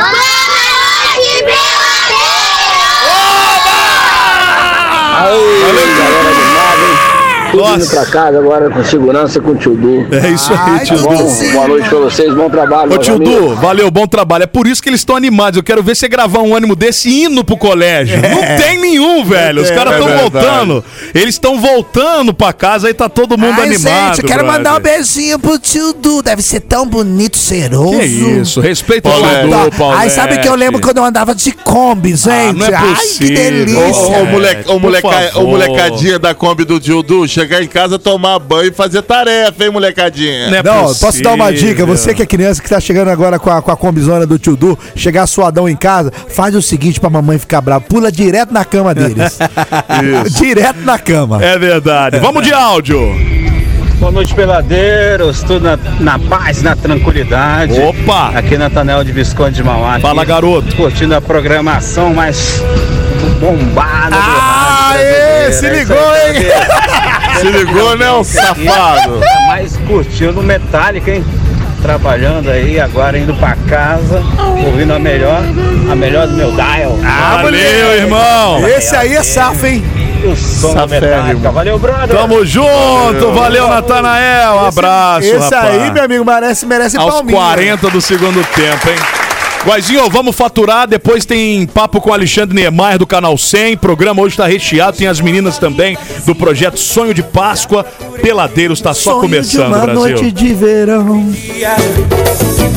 Aí, 5.17 5.63
galera 5.67 5.83
animada, 5.83 6.31
hein? 6.41 6.44
Tudo 7.55 7.69
indo 7.69 7.79
Nossa. 7.79 7.97
pra 7.97 8.07
casa 8.07 8.39
agora 8.39 8.71
com 8.71 8.85
segurança 8.85 9.41
com 9.41 9.51
o 9.53 9.57
tio 9.57 9.75
Du. 9.77 10.07
É 10.15 10.31
isso 10.31 10.53
aí, 10.53 10.59
Ai, 10.61 10.85
tio 10.85 10.97
Du. 10.97 11.03
Bom, 11.05 11.53
boa 11.53 11.69
noite 11.69 11.89
pra 11.89 11.99
vocês, 11.99 12.35
bom 12.35 12.51
trabalho. 12.51 12.93
Ô 12.93 12.99
tio 12.99 13.15
amigos. 13.15 13.35
Du, 13.35 13.55
valeu, 13.57 13.91
bom 13.91 14.07
trabalho. 14.07 14.45
É 14.45 14.47
por 14.47 14.67
isso 14.67 14.83
que 14.83 14.89
eles 14.89 15.01
estão 15.01 15.17
animados. 15.17 15.57
Eu 15.57 15.63
quero 15.63 15.83
ver 15.83 15.95
você 15.95 16.09
gravar 16.09 16.41
um 16.41 16.55
ânimo 16.55 16.75
desse 16.75 17.09
indo 17.25 17.45
pro 17.45 17.57
colégio. 17.57 18.17
Não 18.21 18.57
tem 18.57 18.79
nenhum, 18.79 19.25
velho. 19.25 19.63
Os 19.63 19.71
caras 19.71 19.95
é 19.95 19.99
estão 19.99 20.09
verdade. 20.09 20.31
voltando. 20.47 20.85
Eles 21.15 21.35
estão 21.35 21.61
voltando 21.61 22.35
pra 22.35 22.53
casa 22.53 22.91
e 22.91 22.95
tá 22.95 23.09
todo 23.09 23.39
mundo 23.39 23.57
Ai, 23.61 23.67
animado. 23.69 24.17
gente, 24.17 24.23
eu 24.23 24.29
quero 24.29 24.43
brother. 24.45 24.59
mandar 24.65 24.77
um 24.79 24.81
beijinho 24.83 25.39
pro 25.39 25.59
tio 25.59 25.93
Du. 25.93 26.23
Deve 26.23 26.43
ser 26.43 26.61
tão 26.61 26.87
bonito, 26.87 27.39
cheiroso. 27.39 27.99
Que 27.99 28.05
isso, 28.07 28.61
respeita 28.61 29.09
o 29.09 29.13
Paulo, 29.13 29.27
tio 29.29 29.51
Tá. 29.51 29.65
Du, 29.65 29.71
Paulo. 29.77 29.97
Ai, 29.97 30.11
sabe 30.11 30.39
que 30.39 30.49
eu 30.49 30.55
lembro 30.55 30.81
quando 30.81 30.97
eu 30.99 31.05
andava 31.05 31.35
de 31.35 31.53
Kombi, 31.53 32.11
gente? 32.17 32.59
não 32.59 32.67
é 32.67 32.75
Ai, 32.75 32.89
que 32.89 32.95
possível. 33.01 33.35
Ô, 33.35 33.37
delícia. 33.37 34.19
ô, 34.19 34.25
moleque, 34.27 34.61
ô, 34.63 34.73
por 34.75 34.81
moleca, 34.81 35.33
molecadinha 35.41 36.19
da 36.19 36.35
Kombi 36.35 36.65
do 36.65 36.81
Dildu, 36.81 37.27
chegar 37.45 37.63
em 37.63 37.69
casa, 37.69 37.99
tomar 37.99 38.39
banho 38.39 38.71
e 38.71 38.73
fazer 38.73 39.03
tarefa, 39.03 39.65
hein, 39.65 39.71
molecadinha? 39.71 40.51
Não 40.51 40.59
é 40.59 40.63
Não, 40.63 40.95
posso 40.95 41.23
dar 41.23 41.35
uma 41.35 41.53
dica? 41.53 41.85
Você 41.85 42.15
que 42.15 42.23
é 42.23 42.27
criança 42.27 42.63
que 42.63 42.69
tá 42.69 42.81
chegando 42.81 43.09
agora 43.09 43.39
com 43.39 43.51
a, 43.51 43.61
com 43.61 43.71
a 43.71 43.77
combizona 43.77 44.27
do 44.27 44.39
tio 44.39 44.57
Du, 44.57 44.79
chegar 44.97 45.27
suadão 45.27 45.69
em 45.69 45.77
casa, 45.77 46.11
faz 46.29 46.55
o 46.55 46.63
seguinte 46.63 46.99
pra 46.99 47.11
mamãe 47.11 47.39
ficar 47.39 47.61
brava. 47.61 47.85
Pula 47.85 48.11
direto 48.11 48.53
na 48.53 48.65
cama 48.65 48.95
deles. 48.95 49.39
direto 50.39 50.81
na 50.81 50.99
cama. 50.99 51.45
É 51.45 51.59
verdade. 51.59 52.19
Vamos 52.19 52.43
de 52.43 52.53
áudio. 52.53 52.99
Boa 53.99 54.11
noite, 54.11 54.35
peladeiros. 54.35 55.43
Tudo 55.43 55.61
na, 55.61 55.79
na 56.01 56.19
paz, 56.19 56.63
na 56.63 56.75
tranquilidade. 56.75 57.79
Opa! 57.81 58.31
Aqui 58.35 58.57
na 58.57 58.69
Tanel 58.69 59.05
de 59.05 59.13
Visconde 59.13 59.57
de 59.57 59.63
Mauá. 59.63 60.01
Fala, 60.01 60.23
aqui, 60.23 60.31
garoto. 60.31 60.75
Curtindo 60.77 61.15
a 61.15 61.21
programação 61.21 62.13
mais 62.13 62.63
bombada 63.41 64.17
do 64.17 64.23
Ah, 64.23 64.44
rádio 64.95 65.07
ê, 65.07 65.45
brasileiro. 65.45 65.53
se 65.53 65.67
É 65.67 65.71
ligou, 65.71 65.97
hein? 66.17 66.33
peladeiros. 66.33 67.41
Se 67.41 67.47
ligou, 67.49 67.97
né, 67.97 68.11
o 68.11 68.25
safado? 68.25 69.21
Tá 69.21 69.47
mais 69.49 69.77
curtindo 69.77 70.43
Metallica, 70.43 71.11
hein? 71.11 71.25
trabalhando 71.83 72.51
aí, 72.51 72.81
agora 72.81 73.19
indo 73.19 73.35
pra 73.35 73.55
casa, 73.69 74.23
ouvindo 74.65 74.95
a 74.95 74.99
melhor, 74.99 75.43
a 75.93 75.95
melhor 75.95 76.27
do 76.27 76.33
meu 76.33 76.51
dial. 76.53 76.99
Ah, 77.05 77.41
Valeu, 77.43 77.93
irmão. 77.99 78.67
Esse 78.67 78.97
aí 78.97 79.15
é 79.15 79.23
safo, 79.23 79.67
hein? 79.67 79.85
O 80.25 80.35
som 80.35 80.87
metálica. 80.87 81.51
Valeu, 81.51 81.79
brother. 81.79 82.17
Tamo 82.17 82.43
junto, 82.47 83.33
valeu, 83.35 83.69
Natanael. 83.69 84.55
Um 84.55 84.67
abraço, 84.67 85.27
Esse 85.27 85.55
rapaz. 85.55 85.83
aí, 85.83 85.91
meu 85.91 86.05
amigo, 86.05 86.25
merece, 86.25 86.65
merece 86.65 86.97
Aos 86.97 87.17
palminha. 87.17 87.37
40 87.39 87.91
do 87.91 88.01
segundo 88.01 88.43
tempo, 88.55 88.89
hein? 88.89 88.97
Guazinho, 89.67 90.11
vamos 90.11 90.37
faturar. 90.37 90.87
Depois 90.87 91.25
tem 91.25 91.67
papo 91.67 92.01
com 92.01 92.11
o 92.11 92.13
Alexandre 92.13 92.55
Niemeyer 92.55 92.99
do 92.99 93.07
Canal 93.07 93.39
100. 93.39 93.75
O 93.75 93.79
programa 93.79 94.21
hoje 94.23 94.37
tá 94.37 94.47
recheado. 94.47 94.97
Tem 94.99 95.07
as 95.07 95.21
meninas 95.21 95.57
também 95.59 95.97
do 96.27 96.35
projeto 96.35 96.79
Sonho 96.79 97.15
de 97.15 97.23
Páscoa. 97.23 97.85
Peladeiros 98.21 98.81
tá 98.81 98.93
só 98.93 99.13
Sonho 99.13 99.21
começando, 99.23 99.73
de 99.73 99.79
uma 99.79 99.87
Brasil. 99.87 99.95
noite 99.95 100.31
de 100.33 100.53
verão. 100.53 101.33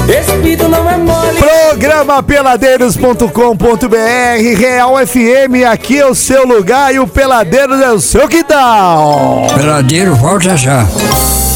Espírito 0.08 0.70
não 0.70 0.90
é 0.90 0.98
mole. 0.98 1.38
Programa 1.38 2.24
peladeiros.com.br 2.24 4.58
Real 4.58 4.96
FM, 5.06 5.66
aqui 5.70 6.00
é 6.00 6.06
o 6.06 6.16
seu 6.16 6.48
lugar 6.48 6.96
e 6.96 7.00
o 7.00 7.08
Peladeiros 7.08 7.82
é 7.82 7.92
o 7.92 8.00
seu 8.00 8.28
quintal. 8.30 9.48
Peladeiro, 9.58 10.16
volta 10.16 10.56
já. 10.56 10.86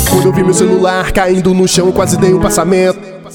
Quando 0.09 0.25
eu 0.25 0.33
vi 0.33 0.43
meu 0.43 0.53
celular 0.53 1.13
caindo 1.13 1.53
no 1.53 1.65
chão, 1.67 1.91
quase 1.93 2.17
dei 2.17 2.33
um 2.33 2.41
passamento. 2.41 3.10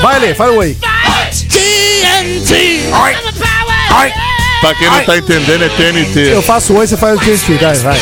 Vai, 0.00 0.18
Lê, 0.18 0.34
fala 0.34 0.52
oi. 0.52 0.76
Pra 4.60 4.74
quem 4.76 4.88
não 4.88 5.04
tá 5.04 5.18
entendendo, 5.18 5.64
é 5.64 5.68
TNT. 5.68 6.32
Eu 6.32 6.40
faço 6.42 6.74
oi, 6.74 6.86
você 6.86 6.96
faz 6.96 7.16
o 7.16 7.20
TNT. 7.20 7.58
Vai, 7.58 7.74
vai. 7.76 8.00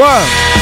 One. 0.00 0.53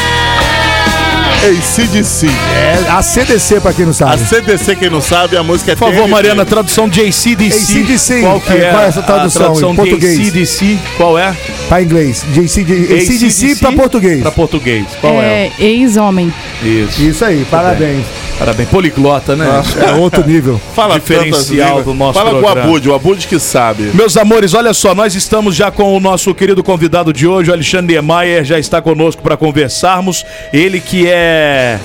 ACDC. 1.43 2.27
É 2.55 2.89
a 2.91 3.03
CDC, 3.03 3.61
pra 3.61 3.73
quem 3.73 3.85
não 3.85 3.91
A 3.91 3.95
sabe. 3.95 4.25
CDC, 4.27 4.77
quem 4.77 4.89
não 4.89 5.01
sabe, 5.01 5.37
a 5.37 5.43
música 5.43 5.73
é 5.73 5.75
Por 5.75 5.87
favor, 5.89 6.03
TNT. 6.03 6.11
Mariana, 6.11 6.45
tradução 6.45 6.89
de 6.89 7.01
ACDC. 7.01 7.57
AC/DC. 7.81 8.21
Qual 8.21 8.41
que 8.41 8.53
É, 8.53 8.57
é? 8.67 8.71
qual 8.71 8.83
é 8.85 8.87
essa 8.87 9.03
tradução 9.03 9.43
a 9.43 9.45
tradução 9.47 9.73
em 9.73 9.77
português? 9.77 10.17
de 10.19 10.23
ACDC, 10.29 10.79
qual 10.97 11.19
é? 11.19 11.35
Pra 11.69 11.83
inglês. 11.83 12.25
JC, 12.33 12.61
ACDC 12.63 13.57
pra 13.57 13.73
português. 13.73 14.23
Pra 14.23 14.31
português. 14.31 14.87
Qual 15.01 15.21
é? 15.21 15.47
É, 15.47 15.53
ex-homem. 15.59 16.33
Isso. 16.63 17.03
Isso 17.03 17.25
aí, 17.25 17.45
parabéns. 17.51 18.05
Parabéns. 18.43 18.69
Poliglota, 18.71 19.37
né? 19.37 19.63
É 19.87 19.93
outro 19.93 20.27
nível. 20.27 20.61
Fala 20.75 20.99
Diferencial 20.99 21.69
tantas 21.71 21.85
do 21.85 21.95
nosso 21.95 22.19
Fala 22.19 22.31
com 22.31 22.39
o 22.39 22.41
programa. 22.43 22.69
Abud, 22.69 22.89
o 22.89 22.95
Abud 22.95 23.27
que 23.29 23.39
sabe. 23.39 23.91
Meus 23.95 24.17
amores, 24.17 24.53
olha 24.53 24.75
só, 24.75 24.97
nós 24.97 25.15
estamos 25.15 25.55
já 25.55 25.71
com 25.71 25.97
o 25.97 26.01
nosso 26.01 26.35
querido 26.35 26.61
convidado 26.65 27.13
de 27.13 27.25
hoje, 27.25 27.51
o 27.51 27.53
Alexandre 27.53 27.95
Niemeyer, 27.95 28.45
já 28.45 28.59
está 28.59 28.83
conosco 28.83 29.23
para 29.23 29.37
conversarmos. 29.37 30.27
Ele 30.53 30.81
que 30.81 31.07
é. 31.07 31.79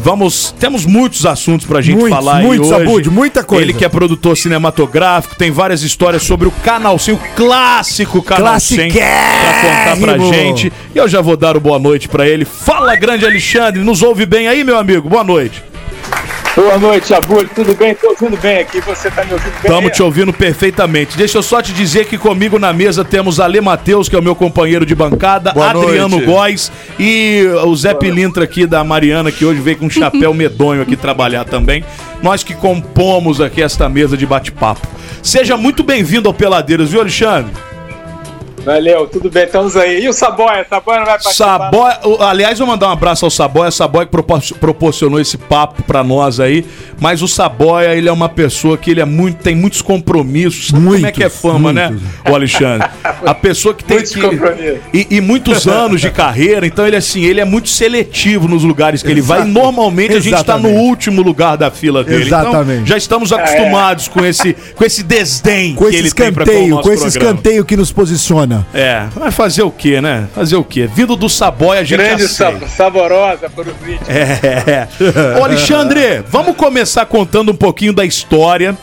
Vamos, 0.00 0.52
temos 0.58 0.84
muitos 0.84 1.26
assuntos 1.26 1.66
pra 1.66 1.80
gente 1.82 1.98
Muitos, 1.98 2.18
falar 2.18 2.42
muitos, 2.42 2.72
aí 2.72 2.78
hoje. 2.78 2.88
Abud, 2.88 3.10
muita 3.10 3.44
coisa. 3.44 3.62
Ele 3.62 3.74
que 3.74 3.84
é 3.84 3.88
produtor 3.88 4.36
cinematográfico, 4.36 5.36
tem 5.36 5.50
várias 5.50 5.82
histórias 5.82 6.22
sobre 6.22 6.48
o 6.48 6.50
Canal 6.50 6.98
100, 6.98 7.14
o 7.14 7.20
clássico 7.36 8.22
Canal 8.22 8.58
100 8.58 8.92
pra 8.92 9.00
contar 9.60 9.96
pra 10.00 10.18
gente. 10.18 10.72
E 10.92 10.98
eu 10.98 11.06
já 11.06 11.20
vou 11.20 11.36
dar 11.36 11.56
o 11.56 11.60
boa 11.60 11.78
noite 11.78 12.08
pra 12.08 12.26
ele. 12.26 12.44
Fala, 12.46 12.96
grande 12.96 13.26
Alexandre, 13.26 13.80
nos 13.84 14.02
ouve 14.02 14.24
bem 14.26 14.48
aí, 14.48 14.64
meu 14.64 14.78
amigo? 14.78 15.08
Boa 15.08 15.22
noite. 15.22 15.69
Boa 16.60 16.76
noite, 16.76 17.14
Abulho. 17.14 17.48
Tudo 17.54 17.74
bem? 17.74 17.94
Tô 17.94 18.10
ouvindo 18.10 18.36
bem 18.36 18.58
aqui. 18.58 18.82
Você 18.82 19.10
tá 19.10 19.24
me 19.24 19.32
ouvindo 19.32 19.50
bem? 19.50 19.62
Estamos 19.62 19.92
te 19.92 20.02
ouvindo 20.02 20.30
perfeitamente. 20.30 21.16
Deixa 21.16 21.38
eu 21.38 21.42
só 21.42 21.62
te 21.62 21.72
dizer 21.72 22.04
que 22.04 22.18
comigo 22.18 22.58
na 22.58 22.70
mesa 22.70 23.02
temos 23.02 23.40
Ale 23.40 23.62
Matheus, 23.62 24.10
que 24.10 24.14
é 24.14 24.18
o 24.18 24.22
meu 24.22 24.34
companheiro 24.34 24.84
de 24.84 24.94
bancada, 24.94 25.52
Boa 25.54 25.70
Adriano 25.70 26.16
noite. 26.16 26.26
Góes 26.26 26.70
e 26.98 27.46
o 27.64 27.74
Zé 27.74 27.94
Pilintra 27.94 28.44
aqui 28.44 28.66
da 28.66 28.84
Mariana, 28.84 29.32
que 29.32 29.42
hoje 29.42 29.58
veio 29.58 29.78
com 29.78 29.86
um 29.86 29.90
chapéu 29.90 30.34
medonho 30.34 30.82
aqui 30.82 30.96
trabalhar 30.96 31.46
também. 31.46 31.82
Nós 32.22 32.44
que 32.44 32.52
compomos 32.52 33.40
aqui 33.40 33.62
esta 33.62 33.88
mesa 33.88 34.14
de 34.14 34.26
bate-papo. 34.26 34.86
Seja 35.22 35.56
muito 35.56 35.82
bem-vindo 35.82 36.28
ao 36.28 36.34
Peladeiros, 36.34 36.90
viu, 36.90 37.00
Alexandre? 37.00 37.69
Valeu, 38.64 39.06
tudo 39.06 39.30
bem, 39.30 39.44
estamos 39.44 39.76
aí. 39.76 40.04
E 40.04 40.08
o 40.08 40.12
Saboia? 40.12 40.66
Saboia 40.68 40.98
não 41.00 41.06
vai 41.06 41.18
participar? 41.18 41.58
Saboia, 41.58 41.98
aliás, 42.20 42.58
vou 42.58 42.68
mandar 42.68 42.88
um 42.88 42.92
abraço 42.92 43.24
ao 43.24 43.30
Saboia, 43.30 43.70
Saboia 43.70 44.04
que 44.06 44.12
propor- 44.12 44.42
proporcionou 44.60 45.18
esse 45.20 45.38
papo 45.38 45.82
pra 45.82 46.04
nós 46.04 46.38
aí. 46.40 46.64
Mas 47.00 47.22
o 47.22 47.28
Saboia, 47.28 47.94
ele 47.94 48.08
é 48.08 48.12
uma 48.12 48.28
pessoa 48.28 48.76
que 48.76 48.90
ele 48.90 49.00
é 49.00 49.04
muito, 49.06 49.38
tem 49.42 49.54
muitos 49.54 49.80
compromissos. 49.80 50.68
Sabe 50.68 50.84
como 50.84 51.06
é 51.06 51.10
que 51.12 51.24
é 51.24 51.30
fama, 51.30 51.72
né, 51.72 51.96
o 52.30 52.34
Alexandre? 52.34 52.86
A 53.24 53.34
pessoa 53.34 53.74
que 53.74 53.82
tem 53.82 53.96
Muitos 53.96 54.14
que, 54.14 54.20
compromissos. 54.20 54.78
e, 54.92 55.06
e 55.10 55.20
muitos 55.20 55.66
anos 55.66 56.00
de 56.00 56.10
carreira, 56.10 56.66
então 56.66 56.86
ele 56.86 56.96
assim, 56.96 57.22
ele 57.24 57.40
é 57.40 57.44
muito 57.44 57.68
seletivo 57.70 58.46
nos 58.46 58.62
lugares 58.62 59.02
que 59.02 59.10
ele 59.10 59.22
vai. 59.22 59.42
E 59.42 59.44
normalmente 59.46 60.14
a 60.16 60.20
gente 60.20 60.32
tá 60.44 60.58
no 60.58 60.68
Exatamente. 60.68 60.78
último 60.88 61.22
lugar 61.22 61.56
da 61.56 61.70
fila 61.70 62.04
dele. 62.04 62.24
Exatamente. 62.24 62.72
Então, 62.80 62.86
já 62.86 62.96
estamos 62.98 63.32
acostumados 63.32 64.06
com 64.08 64.24
esse 64.24 64.54
com 64.74 64.84
esse 64.84 65.02
desdém 65.02 65.74
Com 65.74 65.84
que 65.86 65.90
esse 65.90 65.98
ele 65.98 66.10
tem 66.12 66.32
pra 66.32 66.44
com 66.44 66.50
o 66.50 66.54
escanteio, 66.54 66.74
nosso 66.76 66.82
com 66.88 66.92
esse 66.94 67.02
programa. 67.12 67.30
escanteio 67.32 67.64
que 67.64 67.76
nos 67.76 67.90
posiciona. 67.92 68.49
É, 68.74 69.04
vai 69.14 69.30
fazer 69.30 69.62
o 69.62 69.70
quê, 69.70 70.00
né? 70.00 70.28
Fazer 70.34 70.56
o 70.56 70.64
quê? 70.64 70.86
Vindo 70.92 71.16
do 71.16 71.28
Saboia, 71.28 71.80
a 71.80 71.84
gente 71.84 71.98
Grande 71.98 72.24
aceita. 72.24 72.66
saborosa 72.68 73.48
para 73.50 73.68
o 73.70 73.74
vídeo. 73.84 74.00
É. 74.08 74.88
Ô, 75.38 75.44
Alexandre, 75.44 76.22
vamos 76.28 76.56
começar 76.56 77.06
contando 77.06 77.52
um 77.52 77.56
pouquinho 77.56 77.92
da 77.92 78.04
história. 78.04 78.76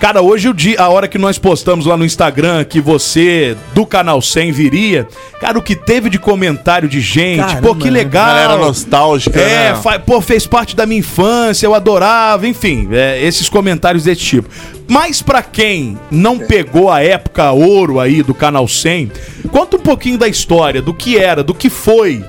Cara, 0.00 0.22
hoje 0.22 0.48
o 0.48 0.54
dia, 0.54 0.80
a 0.80 0.88
hora 0.88 1.08
que 1.08 1.18
nós 1.18 1.38
postamos 1.40 1.84
lá 1.84 1.96
no 1.96 2.04
Instagram 2.04 2.62
que 2.62 2.80
você 2.80 3.56
do 3.74 3.84
canal 3.84 4.22
100 4.22 4.52
viria, 4.52 5.08
cara, 5.40 5.58
o 5.58 5.62
que 5.62 5.74
teve 5.74 6.08
de 6.08 6.20
comentário 6.20 6.88
de 6.88 7.00
gente, 7.00 7.38
Caramba, 7.40 7.60
pô, 7.62 7.74
que 7.74 7.90
legal. 7.90 8.26
Galera 8.26 8.56
nostálgica, 8.56 9.40
É, 9.40 9.72
né? 9.72 9.80
fa- 9.82 9.98
pô, 9.98 10.20
fez 10.20 10.46
parte 10.46 10.76
da 10.76 10.86
minha 10.86 11.00
infância, 11.00 11.66
eu 11.66 11.74
adorava, 11.74 12.46
enfim, 12.46 12.88
é, 12.92 13.20
esses 13.24 13.48
comentários 13.48 14.04
desse 14.04 14.20
tipo. 14.20 14.48
Mas 14.86 15.20
pra 15.20 15.42
quem 15.42 15.98
não 16.12 16.38
pegou 16.38 16.92
a 16.92 17.02
época 17.02 17.50
ouro 17.50 17.98
aí 17.98 18.22
do 18.22 18.32
Canal 18.32 18.68
100, 18.68 19.10
conta 19.50 19.78
um 19.78 19.80
pouquinho 19.80 20.16
da 20.16 20.28
história, 20.28 20.80
do 20.80 20.94
que 20.94 21.18
era, 21.18 21.42
do 21.42 21.52
que 21.52 21.68
foi 21.68 22.24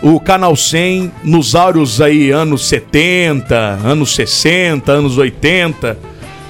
o 0.00 0.20
Canal 0.20 0.54
100 0.54 1.10
nos 1.24 1.56
áureos 1.56 2.00
aí 2.00 2.30
anos 2.30 2.68
70, 2.68 3.56
anos 3.84 4.14
60, 4.14 4.92
anos 4.92 5.18
80, 5.18 5.98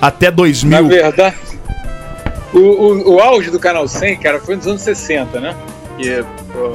até 0.01 0.27
Na 0.27 0.33
2000. 0.33 0.89
verdade, 0.89 1.37
o, 2.53 2.59
o, 2.59 3.15
o 3.15 3.21
auge 3.21 3.51
do 3.51 3.59
Canal 3.59 3.87
100, 3.87 4.19
cara, 4.19 4.41
foi 4.41 4.57
nos 4.57 4.67
anos 4.67 4.83
60, 4.83 5.41
né? 5.41 5.55
E, 5.99 6.25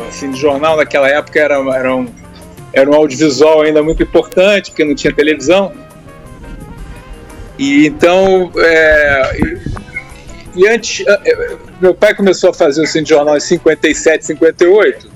assim, 0.07 0.29
o 0.29 0.35
jornal 0.35 0.77
naquela 0.77 1.07
época 1.07 1.39
era, 1.39 1.55
era, 1.75 1.95
um, 1.95 2.07
era 2.71 2.89
um 2.89 2.93
audiovisual 2.93 3.61
ainda 3.61 3.81
muito 3.81 4.03
importante, 4.03 4.71
porque 4.71 4.83
não 4.83 4.93
tinha 4.93 5.13
televisão. 5.13 5.71
E 7.57 7.87
então, 7.87 8.51
é, 8.57 9.37
e, 10.55 10.61
e 10.61 10.67
antes, 10.67 11.05
é, 11.07 11.13
é, 11.25 11.55
meu 11.79 11.93
pai 11.93 12.13
começou 12.13 12.49
a 12.49 12.53
fazer 12.53 12.81
o 12.81 12.87
Cine 12.87 13.05
Jornal 13.05 13.37
em 13.37 13.39
57, 13.39 14.25
58. 14.25 15.12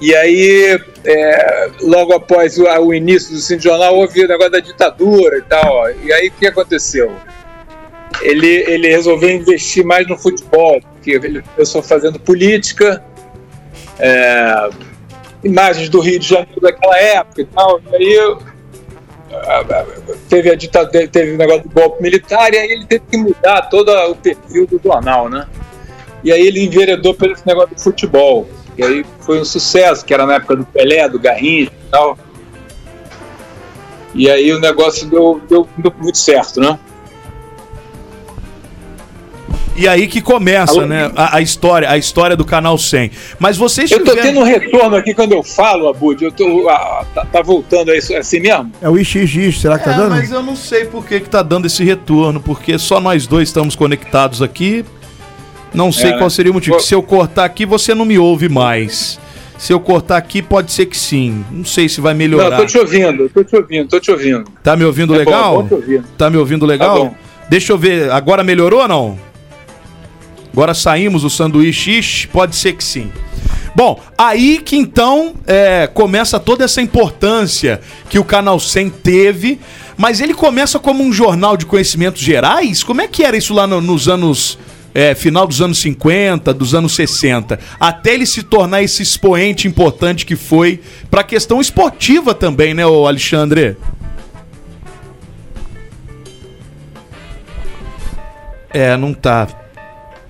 E 0.00 0.14
aí, 0.14 0.80
é, 1.04 1.70
logo 1.80 2.12
após 2.12 2.56
o, 2.58 2.64
o 2.64 2.94
início 2.94 3.34
do 3.34 3.40
Cine 3.40 3.60
Jornal, 3.60 3.96
houve 3.96 4.24
o 4.24 4.28
negócio 4.28 4.52
da 4.52 4.60
ditadura 4.60 5.38
e 5.38 5.42
tal. 5.42 5.90
E 6.02 6.12
aí, 6.12 6.28
o 6.28 6.32
que 6.32 6.46
aconteceu? 6.46 7.12
Ele, 8.22 8.46
ele 8.46 8.88
resolveu 8.88 9.30
investir 9.30 9.84
mais 9.84 10.06
no 10.06 10.16
futebol, 10.16 10.80
porque 10.80 11.12
ele 11.12 11.42
começou 11.42 11.82
fazendo 11.82 12.18
política, 12.18 13.02
é, 13.98 14.70
imagens 15.42 15.88
do 15.88 16.00
Rio 16.00 16.18
de 16.18 16.28
Janeiro 16.28 16.60
daquela 16.60 16.96
época 16.98 17.42
e 17.42 17.44
tal. 17.46 17.80
E 17.90 17.96
aí, 17.96 18.36
teve 20.28 20.50
a 20.50 20.54
ditadura, 20.54 21.08
teve 21.08 21.32
o 21.32 21.36
negócio 21.36 21.62
do 21.64 21.70
golpe 21.70 22.02
militar, 22.02 22.52
e 22.52 22.56
aí 22.56 22.70
ele 22.70 22.86
teve 22.86 23.04
que 23.10 23.16
mudar 23.16 23.62
todo 23.62 23.90
o 24.10 24.14
perfil 24.14 24.66
do 24.66 24.80
jornal, 24.82 25.28
né? 25.28 25.46
E 26.22 26.32
aí 26.32 26.46
ele 26.46 26.64
enveredou 26.64 27.14
pelo 27.14 27.34
negócio 27.46 27.74
do 27.74 27.80
futebol. 27.80 28.48
E 28.78 28.84
aí 28.84 29.04
foi 29.20 29.40
um 29.40 29.44
sucesso, 29.44 30.04
que 30.04 30.14
era 30.14 30.24
na 30.24 30.34
época 30.36 30.54
do 30.56 30.64
Pelé, 30.64 31.08
do 31.08 31.18
Garrincha 31.18 31.72
e 31.72 31.90
tal. 31.90 32.16
E 34.14 34.30
aí 34.30 34.52
o 34.52 34.60
negócio 34.60 35.06
deu, 35.08 35.40
deu, 35.48 35.68
deu 35.76 35.92
muito 36.00 36.16
certo, 36.18 36.60
né? 36.60 36.78
E 39.76 39.86
aí 39.86 40.08
que 40.08 40.20
começa, 40.20 40.72
Alô? 40.72 40.86
né, 40.86 41.10
a, 41.14 41.36
a 41.36 41.40
história, 41.40 41.88
a 41.88 41.96
história 41.96 42.36
do 42.36 42.44
Canal 42.44 42.76
100. 42.76 43.12
Mas 43.38 43.56
vocês 43.56 43.88
Eu 43.92 43.98
tô 44.00 44.10
tiveram- 44.10 44.22
tendo 44.28 44.40
um 44.40 44.42
retorno 44.42 44.96
aqui 44.96 45.14
quando 45.14 45.32
eu 45.32 45.42
falo, 45.44 45.88
Abud. 45.88 46.20
Eu 46.24 46.32
tô, 46.32 46.68
ah, 46.68 47.04
tá, 47.14 47.24
tá 47.24 47.42
voltando 47.42 47.92
aí, 47.92 47.98
assim 48.18 48.40
mesmo? 48.40 48.72
É 48.82 48.88
o 48.88 48.98
IXX, 48.98 49.60
será 49.60 49.78
que 49.78 49.84
tá 49.84 49.92
É, 49.92 49.96
dando? 49.96 50.10
mas 50.10 50.32
eu 50.32 50.42
não 50.42 50.56
sei 50.56 50.84
por 50.86 51.06
que 51.06 51.20
que 51.20 51.28
tá 51.30 51.42
dando 51.42 51.66
esse 51.66 51.84
retorno, 51.84 52.40
porque 52.40 52.76
só 52.76 53.00
nós 53.00 53.28
dois 53.28 53.48
estamos 53.50 53.76
conectados 53.76 54.42
aqui. 54.42 54.84
Não 55.74 55.92
sei 55.92 56.10
É, 56.10 56.18
qual 56.18 56.30
seria 56.30 56.50
o 56.50 56.54
motivo. 56.54 56.76
Vou- 56.76 56.84
Se 56.84 56.94
eu 56.94 57.02
cortar 57.02 57.44
aqui, 57.44 57.66
você 57.66 57.94
não 57.94 58.04
me 58.04 58.18
ouve 58.18 58.48
mais. 58.48 59.18
Se 59.58 59.72
eu 59.72 59.80
cortar 59.80 60.16
aqui, 60.16 60.40
pode 60.40 60.70
ser 60.72 60.86
que 60.86 60.96
sim. 60.96 61.44
Não 61.50 61.64
sei 61.64 61.88
se 61.88 62.00
vai 62.00 62.14
Não, 62.14 62.18
melhorar. 62.18 62.56
tô 62.58 62.66
te 62.66 62.78
ouvindo, 62.78 63.28
tô 63.28 63.42
te 63.42 63.56
ouvindo, 63.56 63.88
tô 63.88 63.98
te 64.00 64.10
ouvindo. 64.10 64.44
Tá 64.62 64.76
me 64.76 64.84
ouvindo 64.84 65.14
É 65.14 65.24
bom, 65.24 65.30
legal? 65.30 65.52
é 65.52 65.62
bom 65.62 65.68
te 65.68 65.74
ouvir. 65.74 66.02
Tá 66.16 66.30
me 66.30 66.36
ouvindo 66.36 66.64
legal? 66.64 66.96
Tá 66.96 67.04
bom. 67.04 67.14
Deixa 67.50 67.72
eu 67.72 67.78
ver. 67.78 68.10
Agora 68.12 68.44
melhorou 68.44 68.82
ou 68.82 68.88
não? 68.88 69.18
Agora 70.52 70.74
saímos 70.74 71.24
o 71.24 71.30
sanduíche, 71.30 71.98
ixi, 71.98 72.26
pode 72.28 72.56
ser 72.56 72.72
que 72.74 72.82
sim. 72.84 73.10
Bom, 73.74 74.00
aí 74.16 74.58
que 74.58 74.76
então 74.76 75.34
é, 75.46 75.86
começa 75.92 76.40
toda 76.40 76.64
essa 76.64 76.80
importância 76.80 77.80
que 78.08 78.18
o 78.18 78.24
Canal 78.24 78.58
100 78.58 78.90
teve, 78.90 79.60
mas 79.96 80.20
ele 80.20 80.34
começa 80.34 80.78
como 80.78 81.04
um 81.04 81.12
jornal 81.12 81.56
de 81.56 81.64
conhecimentos 81.66 82.20
gerais? 82.22 82.82
Como 82.82 83.00
é 83.00 83.06
que 83.06 83.22
era 83.22 83.36
isso 83.36 83.54
lá 83.54 83.66
no- 83.66 83.80
nos 83.80 84.08
anos. 84.08 84.58
É, 84.94 85.14
final 85.14 85.46
dos 85.46 85.60
anos 85.60 85.78
50, 85.78 86.52
dos 86.52 86.74
anos 86.74 86.94
60, 86.94 87.58
até 87.78 88.14
ele 88.14 88.26
se 88.26 88.42
tornar 88.42 88.82
esse 88.82 89.02
expoente 89.02 89.68
importante 89.68 90.26
que 90.26 90.36
foi 90.36 90.80
pra 91.10 91.22
questão 91.22 91.60
esportiva 91.60 92.34
também, 92.34 92.74
né, 92.74 92.86
ô 92.86 93.06
Alexandre? 93.06 93.76
É, 98.70 98.96
não 98.96 99.14
tá. 99.14 99.48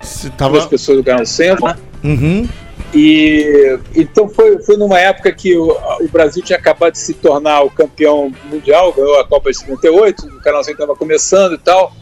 Você 0.01 0.29
Duas 0.29 0.65
pessoas 0.65 0.97
do 0.97 1.03
Canal 1.03 1.25
Centro, 1.25 1.65
né? 1.65 1.75
Uhum. 2.03 2.47
E 2.93 3.77
então 3.95 4.27
foi, 4.27 4.59
foi 4.63 4.75
numa 4.77 4.99
época 4.99 5.31
que 5.31 5.55
o, 5.55 5.77
o 5.99 6.07
Brasil 6.07 6.41
tinha 6.43 6.57
acabado 6.57 6.93
de 6.93 6.99
se 6.99 7.13
tornar 7.13 7.61
o 7.61 7.69
campeão 7.69 8.31
mundial, 8.45 8.91
ganhou 8.93 9.19
a 9.19 9.27
Copa 9.27 9.51
de 9.51 9.57
58, 9.57 10.25
o 10.25 10.41
Canal 10.41 10.63
100 10.63 10.73
estava 10.73 10.95
começando 10.95 11.53
e 11.53 11.57
tal. 11.57 11.93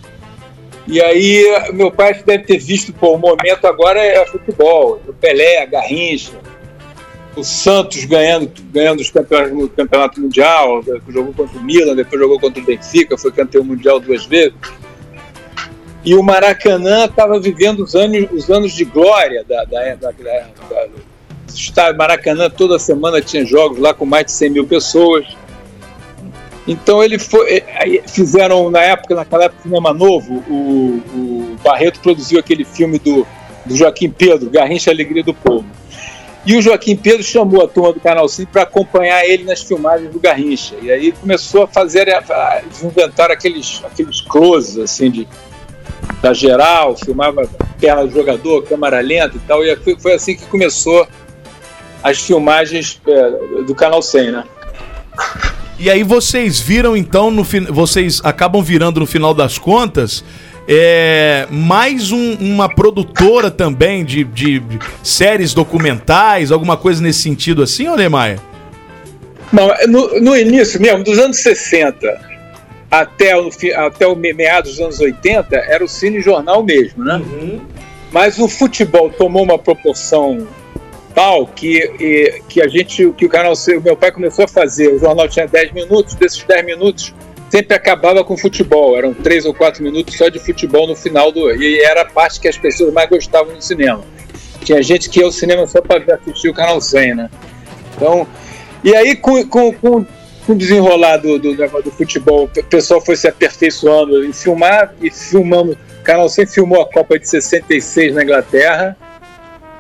E 0.88 1.02
aí 1.02 1.72
meu 1.74 1.92
pai 1.92 2.14
deve 2.26 2.46
ter 2.46 2.58
visto, 2.58 2.94
pô, 2.94 3.16
o 3.16 3.18
momento 3.18 3.68
agora 3.68 4.00
é 4.00 4.26
futebol, 4.26 5.02
o 5.06 5.14
Pelé, 5.14 5.62
a 5.62 5.66
Garrincha, 5.66 6.32
o 7.36 7.44
Santos 7.44 8.06
ganhando, 8.06 8.50
ganhando 8.72 9.02
os 9.02 9.12
campeões 9.12 9.52
no 9.52 9.68
campeonato 9.68 10.20
mundial, 10.22 10.82
jogou 11.10 11.34
contra 11.34 11.60
o 11.60 11.64
Milan, 11.64 11.96
depois 11.96 12.22
jogou 12.22 12.40
contra 12.40 12.62
o 12.62 12.66
Benfica, 12.66 13.18
foi 13.18 13.32
campeão 13.32 13.64
mundial 13.64 14.00
duas 14.00 14.26
vezes. 14.26 14.54
E 16.06 16.16
o 16.16 16.24
Maracanã 16.24 17.06
estava 17.06 17.38
vivendo 17.38 17.84
os 17.84 17.94
anos, 17.94 18.28
os 18.32 18.50
anos 18.50 18.72
de 18.72 18.86
glória 18.86 19.44
da, 19.44 19.66
da, 19.66 19.96
da, 19.96 20.12
da, 20.12 20.12
da 20.12 21.92
do 21.92 21.98
Maracanã. 21.98 22.50
Toda 22.50 22.80
semana 22.80 23.22
tinha 23.22 23.46
jogos 23.46 23.78
lá 23.78 23.94
com 23.94 24.06
mais 24.06 24.26
de 24.26 24.32
100 24.32 24.50
mil 24.50 24.66
pessoas. 24.66 25.26
Então 26.68 27.04
ele 27.04 27.18
foi. 27.18 27.64
eh, 27.68 28.04
Fizeram 28.08 28.70
na 28.70 28.82
época, 28.82 29.16
naquela 29.16 29.46
época, 29.46 29.64
cinema 29.64 29.94
novo. 29.94 30.44
O, 30.50 31.02
o 31.16 31.58
Barreto 31.64 32.00
produziu 32.02 32.40
aquele 32.40 32.66
filme 32.66 33.00
do, 33.00 33.26
do 33.66 33.76
Joaquim 33.76 34.10
Pedro, 34.10 34.50
Garrincha 34.50 34.92
Alegria 34.92 35.24
do 35.24 35.34
Povo. 35.34 35.66
E 36.46 36.56
o 36.56 36.62
Joaquim 36.62 36.96
Pedro 36.96 37.24
chamou 37.24 37.64
a 37.64 37.68
turma 37.68 37.92
do 37.94 38.00
Canal 38.00 38.28
5 38.28 38.52
para 38.52 38.62
acompanhar 38.62 39.26
ele 39.26 39.44
nas 39.44 39.62
filmagens 39.62 40.12
do 40.12 40.20
Garrincha. 40.20 40.76
E 40.82 40.92
aí 40.92 41.12
começou 41.12 41.64
a 41.64 41.68
fazer, 41.68 42.10
a, 42.10 42.20
a, 42.20 42.62
eles 42.64 42.84
inventaram 42.84 43.34
aqueles, 43.34 43.82
aqueles 43.84 44.22
closes 44.22 44.78
assim 44.78 45.12
de 45.12 45.28
da 46.22 46.34
geral, 46.34 46.96
filmava 46.96 47.50
perna 47.80 48.06
do 48.06 48.12
jogador, 48.12 48.64
câmara 48.64 49.00
lenta 49.02 49.36
e 49.36 49.40
tal. 49.42 49.64
E 49.64 49.76
foi, 49.78 49.98
foi 50.00 50.14
assim 50.14 50.36
que 50.36 50.46
começou 50.46 51.08
as 52.02 52.20
filmagens 52.20 53.02
é, 53.06 53.64
do 53.64 53.76
Canal 53.76 54.02
100, 54.02 54.32
né? 54.32 54.44
E 55.80 55.90
aí 55.90 56.04
vocês 56.04 56.60
viram 56.60 56.98
então 56.98 57.30
no 57.30 57.44
fin... 57.44 57.66
vocês 57.66 58.20
acabam 58.24 58.62
virando 58.64 59.00
no 59.00 59.06
final 59.06 59.34
das 59.34 59.58
contas 59.60 60.24
é, 60.68 61.48
mais 61.52 62.12
um- 62.12 62.34
uma 62.40 62.68
produtora 62.68 63.50
também 63.52 64.04
de, 64.04 64.24
de 64.24 64.62
séries 65.04 65.54
documentais, 65.54 66.52
alguma 66.52 66.76
coisa 66.76 67.02
nesse 67.02 67.22
sentido 67.22 67.62
assim, 67.64 67.88
Neymar? 67.96 68.38
Não, 69.54 69.72
no, 69.88 70.20
no 70.20 70.36
início 70.36 70.82
mesmo, 70.82 71.04
dos 71.04 71.18
anos 71.20 71.38
60 71.38 72.20
até 72.92 73.38
o, 73.40 73.50
até 73.78 74.08
o 74.08 74.16
me- 74.16 74.34
meados 74.34 74.72
dos 74.72 74.80
anos 74.82 75.00
80, 75.00 75.56
era 75.56 75.84
o 75.86 75.88
cine 75.88 76.20
jornal 76.22 76.64
mesmo, 76.64 77.04
né? 77.04 77.22
Mas 78.12 78.40
o 78.40 78.48
futebol 78.48 79.10
tomou 79.10 79.44
uma 79.44 79.58
proporção 79.60 80.48
tal 81.18 81.48
que, 81.48 82.44
que 82.48 82.62
a 82.62 82.68
gente, 82.68 83.12
que 83.14 83.26
o 83.26 83.30
canal, 83.30 83.54
o 83.54 83.82
meu 83.82 83.98
pai 83.98 84.12
começou 84.12 84.46
a 84.46 84.48
fazer, 84.48 84.90
o 84.90 85.00
jornal 85.00 85.28
tinha 85.28 85.48
10 85.48 85.72
minutos, 85.72 86.14
desses 86.14 86.44
10 86.44 86.64
minutos 86.64 87.12
sempre 87.50 87.76
acabava 87.76 88.24
com 88.24 88.38
futebol, 88.38 88.96
eram 88.96 89.16
3 89.16 89.48
ou 89.48 89.54
4 89.56 89.82
minutos 89.82 90.16
só 90.16 90.30
de 90.30 90.38
futebol 90.38 90.86
no 90.86 90.96
final 90.96 91.32
do, 91.32 91.52
e 91.56 91.82
era 91.82 92.02
a 92.02 92.06
parte 92.06 92.40
que 92.40 92.48
as 92.48 92.56
pessoas 92.56 92.94
mais 92.94 93.10
gostavam 93.10 93.56
no 93.56 93.62
cinema. 93.64 94.04
Tinha 94.64 94.80
gente 94.84 95.10
que 95.10 95.20
ia 95.20 95.26
ao 95.26 95.32
cinema 95.32 95.66
só 95.66 95.82
para 95.82 96.04
assistir 96.14 96.50
o 96.50 96.54
canal 96.54 96.80
100, 96.80 97.16
né? 97.16 97.32
Então, 97.96 98.28
e 98.84 98.96
aí, 98.96 99.16
com, 99.16 99.44
com, 99.48 99.74
com, 99.74 100.06
com 100.46 100.54
o 100.54 100.56
desenrolar 100.56 101.18
do, 101.18 101.40
do, 101.40 101.56
do 101.56 101.92
futebol, 101.92 102.44
o 102.44 102.64
pessoal 102.66 103.02
foi 103.02 103.16
se 103.16 103.28
aperfeiçoando 103.28 104.24
em 104.24 104.32
filmar 104.32 104.94
e 105.02 105.10
filmamos. 105.10 105.78
O 106.00 106.04
Canal 106.04 106.30
100 106.30 106.46
filmou 106.46 106.80
a 106.80 106.86
Copa 106.86 107.18
de 107.18 107.28
66 107.28 108.14
na 108.14 108.24
Inglaterra. 108.24 108.96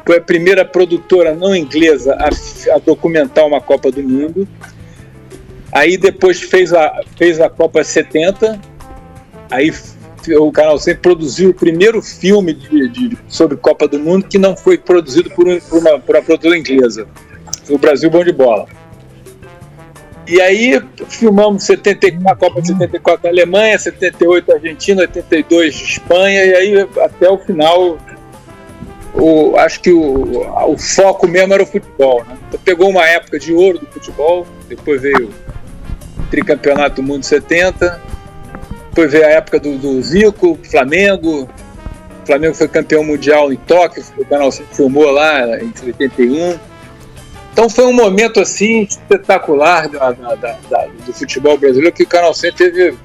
Foi 0.08 0.20
a 0.20 0.22
primeira 0.22 0.64
produtora 0.64 1.36
não 1.36 1.54
inglesa 1.54 2.14
a, 2.16 2.30
a 2.76 2.80
documentar 2.80 3.46
uma 3.46 3.60
Copa 3.60 3.92
do 3.92 4.02
Mundo. 4.02 4.48
Aí 5.70 5.98
depois 5.98 6.40
fez 6.42 6.74
a, 6.74 7.02
fez 7.18 7.42
a 7.42 7.50
Copa 7.50 7.84
70. 7.84 8.58
Aí 9.52 9.70
o 10.40 10.50
Canal 10.50 10.80
100 10.80 10.96
produziu 10.96 11.50
o 11.50 11.54
primeiro 11.54 12.02
filme 12.02 12.54
de, 12.54 12.88
de- 12.88 13.18
sobre 13.28 13.58
Copa 13.58 13.86
do 13.86 14.00
Mundo 14.00 14.28
que 14.30 14.38
não 14.38 14.56
foi 14.56 14.78
produzido 14.78 15.30
por, 15.32 15.46
um- 15.46 15.60
por 15.60 15.80
uma, 15.80 16.00
por 16.00 16.16
uma 16.16 16.22
produtora 16.24 16.58
inglesa. 16.58 17.06
O 17.70 17.78
Brasil 17.78 18.10
Bom 18.10 18.24
de 18.24 18.32
Bola. 18.32 18.66
E 20.26 20.42
aí 20.42 20.82
filmamos 21.10 21.64
74, 21.64 22.30
a 22.30 22.36
Copa 22.36 22.62
de 22.62 22.68
74 22.68 23.24
na 23.26 23.30
Alemanha, 23.30 23.78
78 23.78 24.54
Argentina, 24.54 25.02
82 25.02 25.76
Espanha, 25.76 26.46
e 26.46 26.54
aí 26.56 26.88
até 27.02 27.30
o 27.30 27.38
final 27.38 27.98
o, 29.20 29.58
acho 29.58 29.80
que 29.82 29.92
o, 29.92 30.48
o 30.72 30.78
foco 30.78 31.28
mesmo 31.28 31.54
era 31.54 31.64
o 31.64 31.66
futebol. 31.66 32.24
Né? 32.26 32.38
Então, 32.48 32.60
pegou 32.64 32.90
uma 32.90 33.06
época 33.06 33.40
de 33.40 33.54
ouro 33.54 33.80
do 33.80 33.86
futebol, 33.88 34.46
depois 34.68 35.02
veio 35.02 35.30
o 36.18 36.24
tricampeonato 36.30 36.98
do 36.98 37.04
mundo 37.04 37.24
70, 37.24 38.02
depois 38.90 39.12
veio 39.12 39.26
a 39.26 39.30
época 39.30 39.60
do, 39.60 39.78
do 39.78 40.02
Zico, 40.02 40.58
Flamengo. 40.70 41.50
O 42.24 42.26
Flamengo 42.28 42.56
foi 42.56 42.68
campeão 42.68 43.04
mundial 43.04 43.52
em 43.54 43.58
Tóquio, 43.58 44.04
o 44.18 44.26
canal 44.26 44.52
filmou 44.52 45.10
lá 45.12 45.58
em 45.60 45.72
81. 45.86 46.60
Então 47.54 47.70
foi 47.70 47.86
um 47.86 47.94
momento 47.94 48.40
assim 48.40 48.84
espetacular 48.84 49.88
da- 49.90 50.12
da- 50.12 50.36
da- 50.36 50.88
do 51.06 51.14
futebol 51.14 51.58
brasileiro 51.58 51.96
que 51.96 52.04
o 52.04 52.08
Canal 52.08 52.32
100 52.34 52.54
teve, 52.54 52.96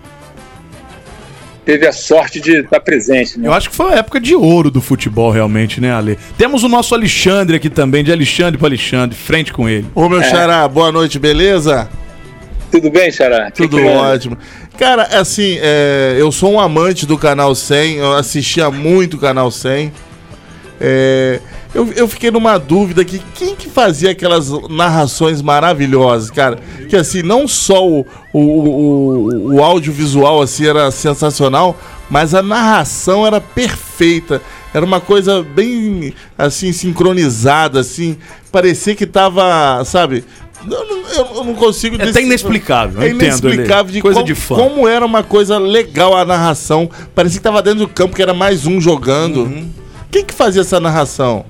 teve 1.64 1.86
a 1.86 1.92
sorte 1.92 2.40
de 2.40 2.60
estar 2.60 2.80
presente. 2.80 3.38
Né? 3.38 3.48
Eu 3.48 3.52
acho 3.52 3.70
que 3.70 3.76
foi 3.76 3.92
a 3.92 3.96
época 3.98 4.18
de 4.20 4.34
ouro 4.34 4.70
do 4.70 4.80
futebol, 4.80 5.30
realmente, 5.30 5.80
né, 5.80 5.92
Ale? 5.92 6.18
Temos 6.36 6.64
o 6.64 6.68
nosso 6.68 6.94
Alexandre 6.94 7.56
aqui 7.56 7.70
também, 7.70 8.02
de 8.02 8.12
Alexandre 8.12 8.58
para 8.58 8.68
Alexandre, 8.68 9.16
frente 9.16 9.52
com 9.52 9.68
ele. 9.68 9.86
Ô, 9.94 10.08
meu 10.08 10.20
É. 10.20 10.24
xará, 10.30 10.66
boa 10.68 10.90
noite, 10.90 11.18
beleza? 11.18 11.88
Tudo 12.70 12.90
bem, 12.90 13.12
Xará? 13.12 13.50
Que 13.50 13.58
Tudo 13.62 13.76
que 13.76 13.82
é? 13.82 13.96
ótimo. 13.96 14.38
Cara, 14.78 15.02
assim, 15.20 15.58
é, 15.60 16.16
eu 16.18 16.32
sou 16.32 16.52
um 16.54 16.58
amante 16.58 17.04
do 17.04 17.18
Canal 17.18 17.54
100, 17.54 17.96
eu 17.96 18.12
assistia 18.14 18.70
muito 18.70 19.18
o 19.18 19.20
Canal 19.20 19.50
100. 19.50 19.92
É, 20.80 21.38
Eu, 21.74 21.90
eu 21.96 22.06
fiquei 22.06 22.30
numa 22.30 22.58
dúvida 22.58 23.00
aqui, 23.00 23.20
quem 23.34 23.56
que 23.56 23.66
fazia 23.68 24.10
aquelas 24.10 24.50
narrações 24.68 25.40
maravilhosas, 25.40 26.30
cara? 26.30 26.58
Que 26.88 26.94
assim, 26.96 27.22
não 27.22 27.48
só 27.48 27.86
o, 27.88 28.06
o, 28.32 28.38
o, 28.40 29.54
o 29.54 29.62
audiovisual 29.64 30.42
assim 30.42 30.66
era 30.66 30.90
sensacional, 30.90 31.74
mas 32.10 32.34
a 32.34 32.42
narração 32.42 33.26
era 33.26 33.40
perfeita. 33.40 34.42
Era 34.74 34.84
uma 34.84 35.00
coisa 35.00 35.42
bem 35.42 36.12
assim, 36.36 36.72
sincronizada, 36.72 37.80
assim. 37.80 38.18
Parecia 38.50 38.94
que 38.94 39.06
tava, 39.06 39.82
sabe? 39.86 40.24
Eu, 40.70 40.86
não- 40.86 41.08
eu- 41.38 41.44
não 41.44 41.54
consigo 41.54 41.96
É 42.00 42.08
até 42.08 42.20
inexplicável, 42.22 43.00
eu 43.00 43.08
É 43.08 43.10
entendo, 43.10 43.22
inexplicável 43.48 43.92
de 43.92 44.00
Coisa 44.02 44.16
como, 44.20 44.26
de 44.26 44.34
fã. 44.34 44.54
como 44.56 44.86
era 44.86 45.04
uma 45.06 45.22
coisa 45.22 45.58
legal 45.58 46.14
a 46.16 46.24
narração. 46.24 46.88
Parecia 47.14 47.38
que 47.38 47.42
tava 47.42 47.62
dentro 47.62 47.80
do 47.80 47.88
campo, 47.88 48.14
que 48.14 48.22
era 48.22 48.34
mais 48.34 48.66
um 48.66 48.78
jogando. 48.80 49.44
Uhum. 49.44 49.70
Quem 50.10 50.22
que 50.24 50.34
fazia 50.34 50.60
essa 50.60 50.78
narração? 50.78 51.46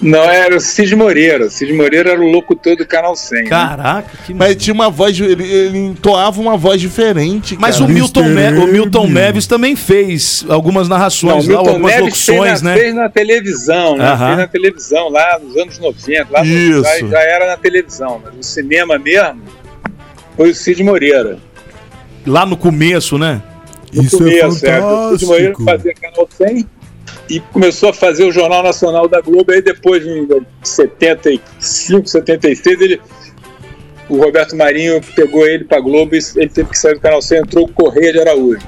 Não, 0.00 0.20
era 0.22 0.56
o 0.56 0.60
Cid 0.60 0.94
Moreira. 0.94 1.46
O 1.46 1.50
Cid 1.50 1.72
Moreira 1.72 2.10
era 2.12 2.20
o 2.20 2.30
locutor 2.30 2.76
do 2.76 2.86
Canal 2.86 3.16
100. 3.16 3.42
né? 3.44 3.48
Caraca, 3.50 4.08
que 4.24 4.32
Mas 4.32 4.54
tinha 4.56 4.72
uma 4.72 4.88
voz, 4.88 5.18
ele, 5.18 5.42
ele 5.42 5.78
entoava 5.78 6.40
uma 6.40 6.56
voz 6.56 6.80
diferente. 6.80 7.56
Mas 7.60 7.76
cara. 7.78 7.90
o 7.90 7.92
Milton, 7.92 8.24
Me- 8.24 8.58
o 8.58 8.66
Milton 8.68 9.08
Neves 9.08 9.46
também 9.46 9.74
fez 9.74 10.44
algumas 10.48 10.88
Não, 10.88 10.96
narrações 10.96 11.46
lá, 11.46 11.54
Milton 11.54 11.68
algumas 11.70 11.92
Neves 11.96 12.24
fez 12.24 12.36
locuções, 12.38 12.62
na, 12.62 12.70
né? 12.70 12.76
fez 12.80 12.94
na 12.94 13.08
televisão, 13.08 13.96
né? 13.96 14.16
Fez 14.16 14.36
na 14.38 14.46
televisão 14.46 15.08
lá 15.08 15.38
nos 15.42 15.56
anos 15.56 15.78
90. 15.78 16.26
Lá 16.30 16.44
no- 16.44 16.46
Isso. 16.46 16.82
já, 16.82 17.06
já 17.08 17.20
era 17.20 17.46
na 17.46 17.56
televisão, 17.56 18.20
mas 18.24 18.34
no 18.34 18.42
cinema 18.42 18.98
mesmo 18.98 19.42
foi 20.36 20.50
o 20.50 20.54
Cid 20.54 20.82
Moreira. 20.84 21.38
Lá 22.26 22.46
no 22.46 22.56
começo, 22.56 23.18
né? 23.18 23.42
No 23.92 24.02
Isso 24.04 24.16
é 24.16 24.18
começo, 24.18 24.66
é. 24.66 24.80
O 24.80 25.10
Cid 25.18 25.26
Moreira 25.26 25.54
fantástico. 25.54 25.64
fazia 25.64 25.94
Canal 25.94 26.28
100 26.36 26.66
e 27.28 27.40
começou 27.40 27.90
a 27.90 27.92
fazer 27.92 28.24
o 28.24 28.32
Jornal 28.32 28.62
Nacional 28.62 29.08
da 29.08 29.20
Globo. 29.20 29.52
Aí 29.52 29.60
depois, 29.62 30.04
em 30.06 30.26
75, 30.62 32.06
76, 32.06 32.80
ele, 32.80 33.00
o 34.08 34.16
Roberto 34.16 34.56
Marinho 34.56 35.00
pegou 35.14 35.46
ele 35.46 35.64
pra 35.64 35.80
Globo 35.80 36.14
e 36.14 36.18
ele 36.36 36.48
teve 36.48 36.70
que 36.70 36.78
sair 36.78 36.94
do 36.94 37.00
Canal 37.00 37.20
100 37.20 37.38
entrou 37.38 37.64
o 37.66 37.72
Correia 37.72 38.12
de 38.12 38.20
Araújo. 38.20 38.66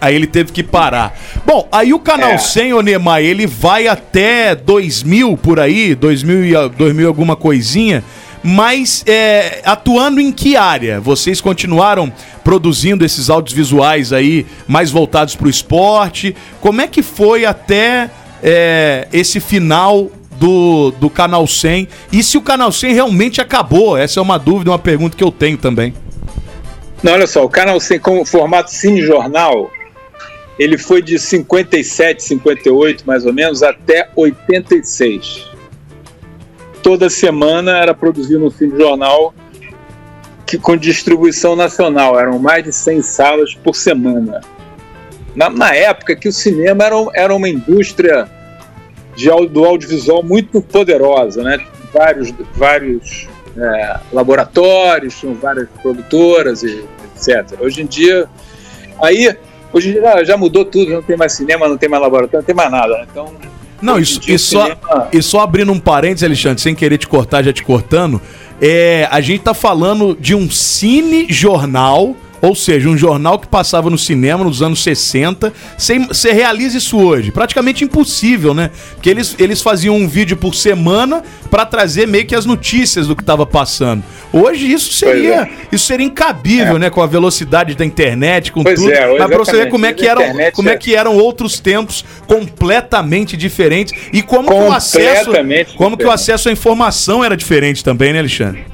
Aí 0.00 0.14
ele 0.14 0.26
teve 0.26 0.52
que 0.52 0.62
parar. 0.62 1.18
Bom, 1.46 1.66
aí 1.72 1.94
o 1.94 1.98
canal 1.98 2.32
É. 2.32 2.38
100, 2.38 2.74
ô 2.74 2.82
Neymar, 2.82 3.22
ele 3.22 3.46
vai 3.46 3.86
até 3.88 4.54
2000 4.54 5.34
por 5.38 5.58
aí, 5.58 5.94
2000 5.94 6.44
e 6.44 6.54
a- 6.54 6.68
2000 6.68 7.08
alguma 7.08 7.34
coisinha, 7.34 8.04
mas 8.46 9.02
é, 9.06 9.62
atuando 9.64 10.20
em 10.20 10.30
que 10.30 10.54
área? 10.54 11.00
Vocês 11.00 11.40
continuaram 11.40 12.12
produzindo 12.44 13.02
esses 13.02 13.30
audiovisuais 13.30 14.12
aí 14.12 14.44
mais 14.68 14.90
voltados 14.90 15.34
para 15.34 15.46
o 15.46 15.50
esporte? 15.50 16.36
Como 16.60 16.82
é 16.82 16.86
que 16.86 17.02
foi 17.02 17.46
até 17.46 18.10
é, 18.42 19.08
esse 19.10 19.40
final 19.40 20.10
do, 20.32 20.90
do 21.00 21.08
Canal 21.08 21.46
100? 21.46 21.88
E 22.12 22.22
se 22.22 22.36
o 22.36 22.42
Canal 22.42 22.70
100 22.70 22.92
realmente 22.92 23.40
acabou? 23.40 23.96
Essa 23.96 24.20
é 24.20 24.22
uma 24.22 24.38
dúvida, 24.38 24.70
uma 24.70 24.78
pergunta 24.78 25.16
que 25.16 25.24
eu 25.24 25.32
tenho 25.32 25.56
também. 25.56 25.94
Não, 27.02 27.14
olha 27.14 27.26
só, 27.26 27.46
o 27.46 27.48
Canal 27.48 27.80
100 27.80 27.98
com 27.98 28.20
o 28.20 28.26
formato 28.26 28.70
Cine 28.70 29.00
Jornal, 29.00 29.70
ele 30.58 30.76
foi 30.76 31.00
de 31.00 31.18
57, 31.18 32.22
58 32.22 33.06
mais 33.06 33.24
ou 33.24 33.32
menos, 33.32 33.62
até 33.62 34.10
86. 34.14 35.53
Toda 36.84 37.08
semana 37.08 37.78
era 37.78 37.94
produzido 37.94 38.44
um 38.44 38.50
Cine 38.50 38.78
Jornal 38.78 39.32
que, 40.46 40.58
com 40.58 40.76
distribuição 40.76 41.56
nacional, 41.56 42.20
eram 42.20 42.38
mais 42.38 42.62
de 42.62 42.72
100 42.72 43.00
salas 43.00 43.54
por 43.54 43.74
semana. 43.74 44.42
Na, 45.34 45.48
na 45.48 45.74
época 45.74 46.14
que 46.14 46.28
o 46.28 46.32
cinema 46.32 46.84
era, 46.84 46.94
era 47.14 47.34
uma 47.34 47.48
indústria 47.48 48.28
de, 49.16 49.30
do 49.48 49.64
audiovisual 49.64 50.22
muito 50.22 50.60
poderosa, 50.60 51.42
né? 51.42 51.58
Vários, 51.90 52.34
vários 52.54 53.28
é, 53.56 54.00
laboratórios, 54.12 55.22
várias 55.40 55.66
produtoras 55.80 56.62
e 56.62 56.84
etc. 57.16 57.58
Hoje 57.62 57.80
em 57.80 57.86
dia, 57.86 58.28
aí, 59.02 59.34
hoje 59.72 59.88
em 59.88 59.92
dia 59.92 60.02
já, 60.02 60.24
já 60.24 60.36
mudou 60.36 60.66
tudo, 60.66 60.92
não 60.92 61.02
tem 61.02 61.16
mais 61.16 61.32
cinema, 61.32 61.66
não 61.66 61.78
tem 61.78 61.88
mais 61.88 62.02
laboratório, 62.02 62.40
não 62.40 62.46
tem 62.46 62.54
mais 62.54 62.70
nada, 62.70 62.98
né? 62.98 63.06
Então, 63.10 63.32
Não, 63.84 63.98
isso, 63.98 64.20
e, 64.26 64.38
só, 64.38 64.62
cinema- 64.62 65.08
e 65.12 65.22
só 65.22 65.40
abrindo 65.40 65.70
um 65.70 65.78
parênteses, 65.78 66.24
Alexandre, 66.24 66.62
sem 66.62 66.74
querer 66.74 66.96
te 66.98 67.06
cortar, 67.06 67.42
já 67.44 67.52
te 67.52 67.62
cortando, 67.62 68.20
é, 68.60 69.06
a 69.10 69.20
gente 69.20 69.42
tá 69.42 69.52
falando 69.54 70.16
de 70.18 70.34
um 70.34 70.48
cine-jornal, 70.50 72.16
ou 72.46 72.54
seja, 72.54 72.88
um 72.88 72.96
jornal 72.96 73.38
que 73.38 73.46
passava 73.46 73.88
no 73.90 73.96
cinema 73.98 74.44
nos 74.44 74.60
anos 74.62 74.82
60. 74.82 75.52
Sem- 75.78 76.06
Você 76.08 76.32
realiza 76.32 76.78
isso 76.78 76.98
hoje? 76.98 77.30
Praticamente 77.32 77.84
impossível, 77.84 78.52
né? 78.54 78.70
Porque 78.94 79.08
eles, 79.10 79.34
eles 79.38 79.62
faziam 79.62 79.96
um 79.96 80.06
vídeo 80.08 80.36
por 80.36 80.54
semana 80.54 81.22
pra 81.50 81.64
trazer 81.64 82.06
meio 82.06 82.26
que 82.26 82.34
as 82.34 82.44
notícias 82.44 83.06
do 83.06 83.16
que 83.16 83.24
tava 83.24 83.46
passando. 83.46 84.02
Hoje 84.32 84.70
isso 84.72 84.92
seria, 84.92 85.48
isso 85.70 85.86
seria 85.86 86.04
incabível, 86.06 86.78
né? 86.78 86.90
Com 86.90 87.00
a 87.02 87.06
velocidade 87.06 87.74
da 87.74 87.84
internet, 87.84 88.50
com 88.52 88.62
Pois 88.62 88.78
tudo. 88.80 88.92
é, 88.92 89.18
Mas 89.18 89.26
pra 89.28 89.38
você 89.38 89.52
ver 89.56 89.68
como 89.70 89.86
é 89.86 89.92
que 89.92 90.06
eram, 90.06 90.24
como 90.52 90.68
é 90.68 90.72
é- 90.72 90.76
que 90.76 90.94
eram 90.94 91.16
outros 91.16 91.58
tempos 91.60 92.04
completamente 92.26 93.36
diferentes 93.36 93.94
e 94.12 94.22
como 94.22 94.48
que 94.48 94.54
o 94.54 94.72
acesso, 94.72 95.30
como 95.76 95.96
que 95.96 96.02
o 96.04 96.06
diferente. 96.08 96.10
acesso 96.14 96.48
à 96.48 96.52
informação 96.52 97.24
era 97.24 97.36
diferente 97.36 97.82
também, 97.84 98.12
né, 98.12 98.18
Alexandre? 98.18 98.64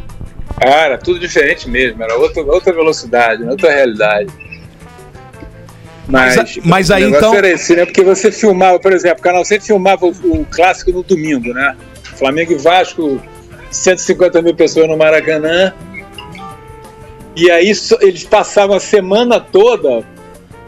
Era 0.60 0.98
tudo 0.98 1.18
diferente 1.18 1.68
mesmo, 1.68 2.02
era 2.02 2.16
outra, 2.16 2.42
outra 2.42 2.72
velocidade, 2.72 3.42
né? 3.42 3.50
outra 3.50 3.72
realidade. 3.72 4.30
Mas, 6.06 6.36
Mas 6.36 6.58
mas 6.64 6.90
aí, 6.90 7.04
então- 7.04 7.34
Era 7.34 7.48
esse, 7.48 7.74
né? 7.74 7.86
Porque 7.86 8.02
você 8.02 8.30
filmava, 8.30 8.78
por 8.78 8.92
exemplo, 8.92 9.20
o 9.20 9.22
Canal 9.22 9.44
100 9.44 9.60
filmava 9.60 10.06
o, 10.06 10.10
o 10.10 10.44
clássico 10.44 10.90
no 10.90 11.02
domingo, 11.02 11.54
né? 11.54 11.76
Flamengo 12.02 12.52
e 12.52 12.56
Vasco, 12.56 13.20
150 13.70 14.42
mil 14.42 14.54
pessoas 14.54 14.88
no 14.88 14.96
Maracanã. 14.96 15.72
E 17.36 17.50
aí 17.50 17.72
eles 18.00 18.24
passavam 18.24 18.76
a 18.76 18.80
semana 18.80 19.40
toda 19.40 20.04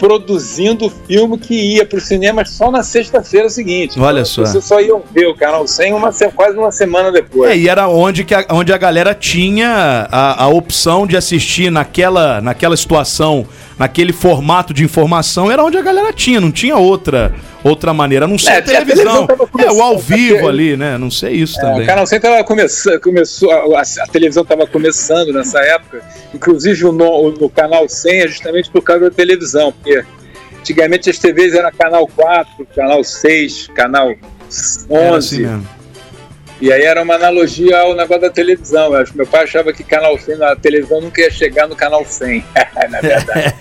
produzindo 0.02 0.86
o 0.86 0.90
filme 0.90 1.38
que 1.38 1.54
ia 1.54 1.86
para 1.86 1.96
os 1.96 2.02
cinemas 2.08 2.50
só 2.50 2.72
na 2.72 2.82
sexta-feira 2.82 3.48
seguinte. 3.48 4.00
Olha 4.00 4.24
só. 4.24 4.44
Você 4.44 4.60
só 4.60 4.80
ia 4.80 5.00
ver 5.14 5.28
o 5.28 5.34
Canal 5.36 5.64
100 5.64 5.94
uma, 5.94 6.10
se- 6.10 6.28
quase 6.32 6.58
uma 6.58 6.72
semana 6.72 7.12
depois. 7.12 7.52
É, 7.52 7.56
e 7.56 7.68
era 7.68 7.88
onde, 7.88 8.24
que 8.24 8.34
a, 8.34 8.44
onde 8.50 8.72
a 8.72 8.76
galera 8.78 9.14
tinha 9.14 10.08
a, 10.10 10.42
a 10.42 10.48
opção 10.48 11.06
de 11.06 11.16
assistir 11.16 11.70
naquela, 11.70 12.40
naquela 12.40 12.76
situação, 12.76 13.46
naquele 13.82 14.12
formato 14.12 14.72
de 14.72 14.84
informação, 14.84 15.50
era 15.50 15.64
onde 15.64 15.76
a 15.76 15.82
galera 15.82 16.12
tinha, 16.12 16.40
não 16.40 16.52
tinha 16.52 16.76
outra 16.76 17.34
outra 17.64 17.92
maneira, 17.92 18.24
a 18.26 18.28
não 18.28 18.38
ser 18.38 18.50
É, 18.50 18.54
a 18.54 18.58
a 18.58 18.62
televisão 18.62 19.26
televisão. 19.26 19.26
tava 19.48 19.64
É, 19.64 19.72
o 19.72 19.82
ao 19.82 19.98
vivo 19.98 20.46
ali, 20.48 20.76
né? 20.76 20.96
Não 20.98 21.10
sei 21.10 21.32
isso 21.32 21.58
É, 21.58 21.62
também. 21.62 21.82
o 21.82 21.86
Canal 21.86 22.06
100 22.06 22.20
tava 22.20 22.44
começando, 22.44 23.00
começou, 23.00 23.50
a, 23.76 23.82
a 23.82 24.06
televisão 24.06 24.42
estava 24.44 24.66
começando 24.68 25.32
nessa 25.32 25.58
época, 25.60 26.00
inclusive 26.32 26.84
o, 26.84 26.92
no, 26.92 27.28
o 27.28 27.50
Canal 27.50 27.88
100 27.88 28.20
é 28.20 28.28
justamente 28.28 28.70
por 28.70 28.82
causa 28.82 29.10
da 29.10 29.10
televisão, 29.10 29.72
porque 29.72 30.04
antigamente 30.60 31.10
as 31.10 31.18
TVs 31.18 31.54
eram 31.54 31.70
Canal 31.76 32.06
4, 32.06 32.66
Canal 32.74 33.02
6, 33.02 33.68
Canal 33.74 34.10
11, 34.10 34.86
Era 34.90 35.16
assim 35.16 35.38
mesmo. 35.40 35.68
E 36.62 36.72
aí 36.72 36.83
era 36.83 37.03
uma 37.03 37.14
analogia 37.16 37.79
ao 37.81 37.94
negócio 37.96 38.22
da 38.22 38.31
televisão. 38.31 38.94
Eu 38.94 39.01
acho 39.01 39.11
que 39.12 39.18
meu 39.18 39.27
pai 39.27 39.42
achava 39.44 39.72
que 39.72 39.83
Canal 39.85 40.16
100, 40.18 40.42
a 40.42 40.57
televisão 40.57 41.01
nunca 41.01 41.20
ia 41.20 41.31
chegar 41.31 41.66
no 41.68 41.75
Canal 41.77 42.05
100, 42.07 42.44
na 42.90 43.01
verdade. 43.01 43.55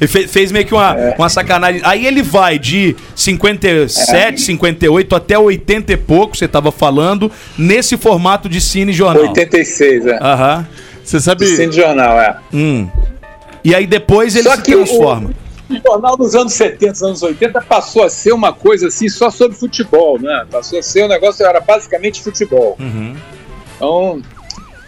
Ele 0.00 0.08
fe- 0.08 0.26
fez 0.26 0.50
meio 0.50 0.64
que 0.66 0.74
uma, 0.74 0.98
É. 0.98 1.14
uma 1.18 1.28
sacanagem. 1.28 1.80
Aí 1.84 2.06
ele 2.06 2.22
vai 2.22 2.58
de 2.58 2.96
57, 3.14 4.40
58 4.40 5.14
até 5.16 5.38
80 5.38 5.92
e 5.92 5.96
pouco, 5.96 6.36
você 6.36 6.48
tava 6.48 6.72
falando, 6.72 7.30
nesse 7.58 7.96
formato 7.96 8.48
de 8.48 8.60
cine 8.60 8.92
jornal. 8.92 9.28
86, 9.28 10.06
é. 10.06 10.18
Aham. 10.20 10.66
Você 11.04 11.20
sabe. 11.20 11.46
Cine 11.46 11.72
jornal, 11.72 12.18
é. 12.20 12.36
Hum. 12.52 12.88
E 13.62 13.74
aí 13.74 13.86
depois 13.86 14.34
ele 14.34 14.48
Só 14.48 14.56
se 14.56 14.62
que 14.62 14.74
o- 14.74 14.84
transforma. 14.84 15.30
O 15.68 15.76
jornal 15.90 16.16
dos 16.16 16.34
anos 16.34 16.52
70, 16.52 17.04
anos 17.06 17.22
80 17.22 17.60
passou 17.62 18.04
a 18.04 18.08
ser 18.10 18.32
uma 18.32 18.52
coisa 18.52 18.86
assim 18.88 19.08
só 19.08 19.30
sobre 19.30 19.56
futebol, 19.56 20.18
né? 20.20 20.46
Passou 20.50 20.78
a 20.78 20.82
ser 20.82 21.04
um 21.04 21.08
negócio, 21.08 21.44
era 21.44 21.60
basicamente 21.60 22.22
futebol. 22.22 22.76
Uhum. 22.78 23.16
Então, 23.76 24.22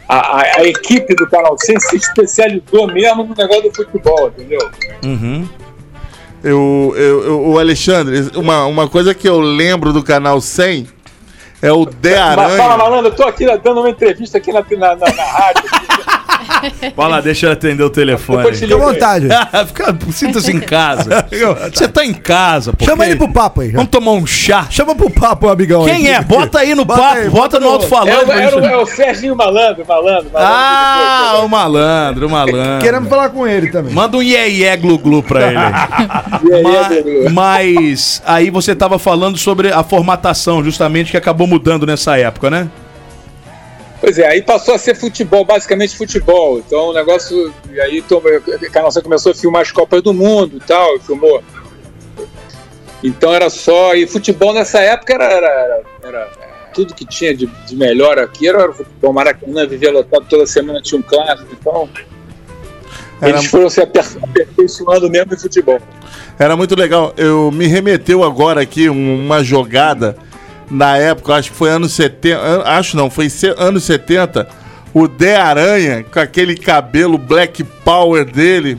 a, 0.09 0.39
a- 0.41 0.57
a 0.59 0.65
equipe 0.65 1.15
do 1.15 1.29
Canal 1.29 1.57
100 1.59 1.81
se 1.81 1.97
especializou 1.97 2.87
mesmo 2.87 3.25
no 3.25 3.35
negócio 3.35 3.65
do 3.71 3.75
futebol, 3.75 4.29
entendeu? 4.29 4.71
Uhum. 5.05 5.49
Eu, 6.45 6.95
eu, 6.97 7.25
eu- 7.25 7.47
o 7.49 7.59
Alexandre, 7.59 8.31
uma, 8.37 8.65
uma 8.67 8.89
coisa 8.89 9.13
que 9.13 9.29
eu 9.29 9.41
lembro 9.41 9.93
do 9.93 10.03
canal 10.05 10.41
100 10.41 10.87
é 11.61 11.73
o 11.73 11.85
De 11.85 12.11
Mas 12.15 12.35
fala, 12.37 12.45
Aranha. 12.45 12.77
malandro, 12.79 13.09
eu 13.11 13.15
tô 13.17 13.25
aqui 13.25 13.45
dando 13.59 13.81
uma 13.81 13.91
entrevista 13.91 14.39
aqui 14.39 14.53
na, 14.53 14.61
na, 14.63 14.95
na- 14.95 15.13
na 15.13 15.25
rádio. 15.25 15.65
aqui. 15.73 15.98
Vai 16.97 17.09
lá, 17.11 17.21
deixa 17.21 17.47
eu 17.47 17.53
atender 17.53 17.83
o 17.83 17.91
telefone. 17.91 18.53
Fica 18.55 18.75
à 18.75 18.79
vontade. 18.79 19.29
Fica, 19.69 19.97
sinta-se 20.13 20.51
em 20.53 20.61
casa. 20.61 21.27
Você 21.73 21.89
tá 21.89 22.05
em 22.05 22.13
casa, 22.15 22.73
pô. 22.73 22.85
Chama 22.85 23.07
ele 23.07 23.17
pro 23.17 23.33
papo 23.33 23.61
aí. 23.61 23.71
Vamos 23.71 23.89
tomar 23.91 24.13
um 24.13 24.27
chá. 24.27 24.67
Chama 24.71 24.95
pro 24.95 25.11
papo, 25.11 25.49
amigão. 25.49 25.85
Quem 25.85 26.07
aí. 26.07 26.15
é? 26.15 26.21
Bota 26.23 26.59
aí 26.61 26.75
no 26.75 26.85
Bota 26.85 27.01
papo, 27.03 27.17
aí, 27.19 27.29
bota 27.31 27.61
no 27.61 27.67
É, 27.67 27.71
alto-falante. 27.71 28.25
o- 28.31 28.51
gente- 28.61 28.67
é 28.67 28.77
o 28.77 28.87
Serginho 28.87 29.37
Malandro, 29.37 29.85
Malandro, 29.87 30.31
Malandro. 30.33 30.55
Ah, 30.57 31.41
o 31.45 31.49
malandro, 31.49 32.27
o 32.27 32.31
malandro. 32.31 32.83
Queremos 32.85 33.09
falar 33.09 33.29
com 33.31 33.47
ele 33.47 33.71
também. 33.71 33.93
Manda 33.95 34.17
um 34.17 34.23
iê 34.23 34.49
iê 34.49 34.77
glu 34.77 34.99
glu 34.99 35.23
pra 35.23 35.47
ele. 35.49 36.63
Ma- 36.63 36.89
mas 37.33 38.23
aí 38.27 38.51
você 38.51 38.75
tava 38.75 38.99
falando 38.99 39.37
sobre 39.39 39.73
a 39.73 39.83
formatação, 39.83 40.63
justamente, 40.63 41.11
que 41.11 41.17
acabou 41.17 41.47
mudando 41.47 41.87
nessa 41.87 42.19
época, 42.19 42.51
né? 42.51 42.69
Pois 44.01 44.17
é, 44.19 44.27
aí 44.29 44.43
passou 44.43 44.75
a 44.75 44.79
ser 44.79 44.95
futebol, 44.95 45.45
basicamente 45.45 45.97
futebol. 45.97 46.59
Então 46.59 46.91
o 46.91 46.93
negócio. 46.95 47.53
E 47.73 47.81
aí 47.81 48.01
tom- 48.03 48.23
a 48.25 48.59
começou 49.03 49.33
a 49.33 49.35
filmar 49.35 49.63
as 49.63 49.73
Copas 49.73 50.03
do 50.03 50.15
Mundo 50.15 50.57
e 50.57 50.61
tal, 50.61 50.99
filmou. 51.01 51.43
Então 53.03 53.33
era 53.35 53.51
só. 53.51 53.95
E 53.95 54.07
futebol 54.07 54.53
nessa 54.53 54.81
época 54.81 55.15
era. 55.15 55.25
era, 55.25 55.47
era- 55.47 55.83
era- 56.05 56.49
tudo 56.75 56.95
que 56.95 57.05
tinha 57.05 57.35
de, 57.35 57.47
de 57.47 57.75
melhor 57.75 58.19
aqui 58.21 58.47
era, 58.47 58.71
o 58.71 58.73
futebol. 58.73 59.13
Maracanã 59.13 59.67
vivia 59.67 59.91
lotado 59.91 60.27
toda 60.29 60.47
semana, 60.47 60.81
tinha 60.81 60.99
um 60.99 61.03
clássico. 61.03 61.49
Então. 61.53 61.89
Era- 63.21 63.31
Eles 63.31 63.47
foram 63.47 63.69
se 63.69 63.81
aper- 63.81 64.05
aperfeiçoando 64.23 65.11
mesmo 65.11 65.35
em 65.35 65.39
futebol. 65.39 65.81
Era 66.39 66.57
muito 66.57 66.77
legal. 66.77 67.13
Eu 67.17 67.51
me 67.51 67.67
remeteu 67.67 68.23
agora 68.23 68.61
aqui 68.61 68.89
um- 68.89 69.25
uma 69.25 69.43
jogada 69.43 70.17
na 70.71 70.97
época, 70.97 71.35
acho 71.35 71.51
que 71.51 71.57
foi 71.57 71.71
anos 71.71 71.93
70, 71.93 72.39
an- 72.39 72.63
acho 72.65 72.97
não, 72.97 73.09
foi 73.11 73.29
anos 73.57 73.85
70, 73.85 74.49
o 74.93 75.07
Dé 75.09 75.37
Aranha 75.37 76.05
com 76.05 76.19
aquele 76.21 76.57
cabelo 76.57 77.17
black 77.19 77.63
power 77.65 78.25
dele, 78.25 78.79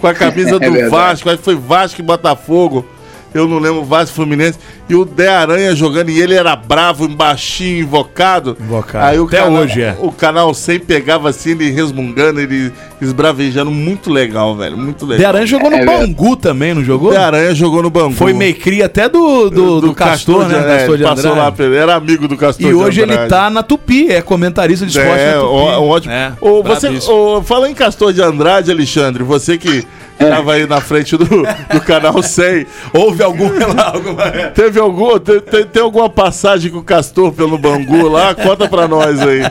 com 0.00 0.06
a 0.06 0.14
camisa 0.14 0.56
É 0.60 0.66
do 0.66 0.72
verdade. 0.72 0.90
Vasco, 0.90 1.28
acho 1.28 1.38
que 1.38 1.44
foi 1.44 1.56
Vasco 1.56 2.00
e 2.00 2.04
Botafogo. 2.04 2.86
Eu 3.34 3.48
não 3.48 3.58
lembro 3.58 3.82
Vasco 3.84 4.12
e 4.12 4.14
Fluminense. 4.14 4.58
E 4.88 4.94
o 4.94 5.04
Dé 5.04 5.28
Aranha 5.28 5.74
jogando, 5.74 6.08
e 6.10 6.20
ele 6.20 6.34
era 6.34 6.54
bravo, 6.54 7.08
baixinho, 7.08 7.80
invocado. 7.80 8.56
Invocado. 8.60 9.04
Aí 9.06 9.18
o 9.18 9.24
Até 9.24 9.38
canal, 9.38 9.52
hoje 9.62 9.82
é. 9.82 9.96
O 10.00 10.12
canal 10.12 10.54
100 10.54 10.78
pegava 10.80 11.30
assim, 11.30 11.50
ele 11.50 11.70
resmungando, 11.70 12.40
ele 12.40 12.70
esbravejando. 13.00 13.70
Muito 13.70 14.10
legal, 14.10 14.54
velho. 14.56 14.76
Muito 14.76 15.04
legal. 15.04 15.18
De 15.18 15.24
Aranha 15.24 15.46
jogou 15.46 15.70
no 15.70 15.76
É 15.76 15.84
verdade. 15.84 16.06
Bangu 16.14 16.36
também, 16.36 16.74
não 16.74 16.84
jogou? 16.84 17.10
De 17.10 17.16
Aranha 17.16 17.54
jogou 17.54 17.82
no 17.82 17.90
Bangu. 17.90 18.12
Foi 18.14 18.32
meio 18.32 18.54
cria 18.54 18.86
até 18.86 19.08
do, 19.08 19.50
do, 19.50 19.80
do 19.80 19.94
Castor, 19.94 20.46
né? 20.46 20.58
de- 20.58 20.64
Castor 20.64 20.96
de 20.98 21.04
é, 21.04 21.06
passou 21.08 21.34
lá, 21.34 21.50
pra 21.50 21.64
ele, 21.66 21.76
era 21.76 21.94
amigo 21.94 22.28
do 22.28 22.36
Castor 22.36 22.64
E 22.64 22.68
de 22.68 22.74
hoje 22.74 23.00
ele 23.00 23.12
Andrade. 23.12 23.30
tá 23.30 23.50
na 23.50 23.62
Tupi, 23.62 24.10
é 24.12 24.22
comentarista 24.22 24.86
de 24.86 24.96
esporte 24.96 25.20
É, 25.20 25.34
na 25.34 25.40
Tupi. 25.40 25.52
ó, 25.52 25.82
ótimo. 25.82 26.12
É, 26.12 26.32
Ô, 26.40 26.62
você, 26.62 26.88
ô, 27.10 27.42
fala 27.42 27.68
em 27.68 27.74
Castor 27.74 28.12
de 28.12 28.22
Andrade, 28.22 28.70
Alexandre, 28.70 29.22
você 29.24 29.58
que 29.58 29.78
É. 29.78 30.03
tava 30.18 30.52
aí 30.54 30.66
na 30.66 30.80
frente 30.80 31.16
do, 31.16 31.24
do 31.26 31.80
canal 31.84 32.22
100, 32.22 32.66
Houve 32.92 33.22
algum... 33.22 33.48
alguma... 33.76 34.30
teve 34.54 34.78
algum, 34.80 35.18
tem, 35.18 35.40
tem- 35.40 35.64
tem 35.66 35.82
alguma 35.82 36.08
passagem 36.08 36.70
com 36.70 36.78
o 36.78 36.82
Castor 36.84 37.32
pelo 37.32 37.58
Bangu 37.58 38.08
lá? 38.08 38.34
Conta 38.34 38.68
pra 38.68 38.86
nós 38.88 39.20
aí. 39.20 39.42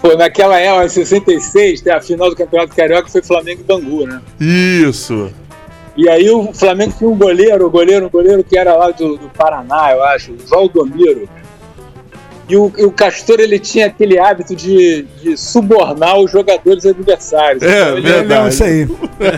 Pô, 0.00 0.14
naquela 0.16 0.58
época, 0.58 0.84
em 0.86 0.88
66, 0.88 1.86
a 1.88 2.00
final 2.00 2.30
do 2.30 2.36
Campeonato 2.36 2.74
Carioca 2.74 3.08
foi 3.08 3.22
Flamengo 3.22 3.60
e 3.62 3.64
Bangu, 3.64 4.06
né? 4.06 4.20
Isso. 4.40 5.30
E 5.96 6.08
aí 6.08 6.28
o 6.30 6.52
Flamengo 6.52 6.94
tinha 6.96 7.08
um 7.08 7.16
goleiro, 7.16 7.66
um 7.66 7.70
goleiro, 7.70 8.06
um 8.06 8.10
goleiro 8.10 8.44
que 8.44 8.56
era 8.58 8.76
lá 8.76 8.90
do, 8.90 9.16
do 9.16 9.28
Paraná, 9.30 9.92
eu 9.92 10.04
acho, 10.04 10.32
o 10.32 10.36
Valdomiro. 10.46 11.26
E 12.48 12.56
o, 12.56 12.72
e 12.78 12.84
o 12.84 12.92
Castor 12.92 13.40
ele 13.40 13.58
tinha 13.58 13.86
aquele 13.86 14.18
hábito 14.20 14.54
de, 14.54 15.04
de 15.20 15.36
subornar 15.36 16.16
os 16.18 16.30
jogadores 16.30 16.86
adversários. 16.86 17.60
É, 17.62 17.80
Então, 17.82 17.98
ele- 17.98 18.00
verdade. 18.08 18.40
Não, 18.40 18.48
isso 18.48 18.62
aí. 18.64 18.88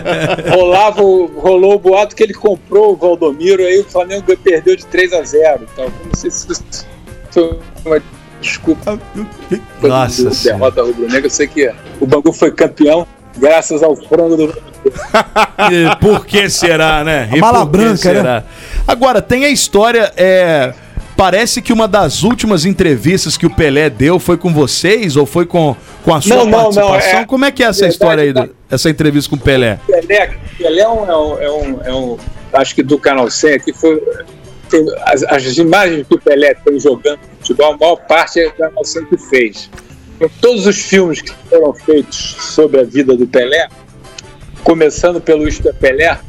rolava, 0.53 1.01
rolou 1.01 1.75
o 1.75 1.79
boato 1.79 2.15
que 2.15 2.21
ele 2.23 2.33
comprou 2.33 2.93
o 2.93 2.95
Valdomiro, 2.95 3.63
aí 3.63 3.79
o 3.79 3.83
Flamengo 3.83 4.25
perdeu 4.37 4.75
de 4.75 4.85
3 4.85 5.13
a 5.13 5.23
0 5.23 5.61
Então, 5.73 5.85
não 6.05 6.13
sei 6.15 6.29
se 6.29 6.51
isso 6.51 6.85
foi 7.31 7.59
uma 7.85 8.01
desculpa 8.41 8.99
Nossa 9.81 10.23
do 10.23 10.33
Senhora. 10.33 10.59
derrota 10.59 10.83
rubro-negra. 10.83 11.25
Eu 11.25 11.29
sei 11.31 11.47
que 11.47 11.71
o 11.99 12.05
Bangu 12.05 12.31
foi 12.31 12.51
campeão 12.51 13.07
graças 13.37 13.81
ao 13.83 13.95
frango 13.95 14.37
do 14.37 14.69
E 15.71 15.95
por 15.99 16.25
que 16.25 16.49
será, 16.49 17.03
né? 17.03 17.29
E 17.33 17.39
mala 17.39 17.59
por 17.65 17.71
que 17.71 17.77
branca, 17.77 17.89
né? 18.13 18.19
será? 18.19 18.43
Agora, 18.87 19.21
tem 19.21 19.45
a 19.45 19.49
história. 19.49 20.11
É, 20.15 20.73
parece 21.19 21.61
que 21.61 21.73
uma 21.73 21.85
das 21.85 22.23
últimas 22.23 22.63
entrevistas 22.63 23.35
que 23.35 23.45
o 23.45 23.49
Pelé 23.53 23.89
deu 23.89 24.19
foi 24.19 24.37
com 24.37 24.53
vocês 24.53 25.17
ou 25.17 25.25
foi 25.25 25.45
com, 25.45 25.75
com 26.01 26.15
a 26.15 26.21
sua 26.21 26.37
Não, 26.37 26.45
não, 26.45 26.51
não, 26.51 26.61
participação? 26.73 27.19
é- 27.19 27.25
Como 27.25 27.43
é 27.43 27.51
que 27.51 27.61
é 27.61 27.65
essa 27.67 27.81
Verdade, 27.81 27.93
história 27.93 28.23
aí, 28.23 28.31
do- 28.31 28.55
essa 28.71 28.89
entrevista 28.89 29.29
com 29.29 29.35
o 29.35 29.39
Pelé? 29.39 29.77
Pelé, 29.85 30.37
Pelé 30.57 30.79
é 30.81 30.87
um, 30.87 31.05
é 31.11 31.17
um, 31.17 31.41
é 31.41 31.93
um, 31.93 32.17
é 32.53 32.57
acho 32.61 32.73
que 32.73 32.81
do 32.81 32.97
Canal 32.97 33.29
100 33.29 33.53
aqui 33.55 33.73
foi 33.73 34.01
tem- 34.69 34.85
as, 35.03 35.21
as 35.23 35.57
imagens 35.57 36.07
que 36.07 36.15
o 36.15 36.19
Pelé 36.21 36.53
tem 36.53 36.79
jogando 36.79 37.19
futebol, 37.41 37.73
a 37.73 37.77
maior 37.77 37.97
parte 37.97 38.39
é 38.39 38.47
o 38.47 38.53
Canal 38.53 38.85
100 38.85 39.05
que 39.07 39.17
fez. 39.17 39.69
Então, 40.15 40.29
todos 40.39 40.65
os 40.65 40.77
filmes 40.77 41.21
que 41.21 41.33
foram 41.49 41.73
feitos 41.73 42.37
sobre 42.39 42.79
a 42.79 42.83
vida 42.85 43.13
do 43.17 43.27
Pelé, 43.27 43.67
começando 44.63 45.19
pelo 45.19 45.45
Isto 45.49 45.67
é 45.67 45.73
Pelé, 45.73 46.11
em 46.13 46.28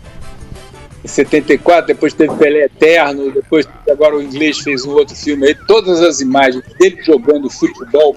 74, 1.10 1.86
depois 1.86 2.12
teve 2.12 2.34
Pelé 2.36 2.64
Eterno, 2.64 3.30
depois 3.30 3.66
agora 3.90 4.16
o 4.16 4.22
inglês 4.22 4.58
fez 4.58 4.84
um 4.84 4.90
outro 4.90 5.14
filme 5.14 5.46
aí, 5.46 5.54
todas 5.66 6.00
as 6.00 6.20
imagens 6.20 6.64
dele 6.78 7.02
jogando 7.02 7.50
futebol 7.50 8.16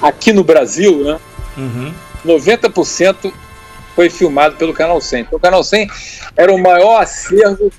aqui 0.00 0.32
no 0.32 0.44
Brasil, 0.44 1.04
né? 1.04 1.20
90% 2.24 3.32
foi 3.94 4.08
filmado 4.08 4.56
pelo 4.56 4.72
Canal 4.72 5.00
100. 5.00 5.20
Então, 5.22 5.38
o 5.38 5.40
Canal 5.40 5.64
100 5.64 5.88
era 6.36 6.52
o 6.52 6.58
maior 6.58 7.02
acervo 7.02 7.70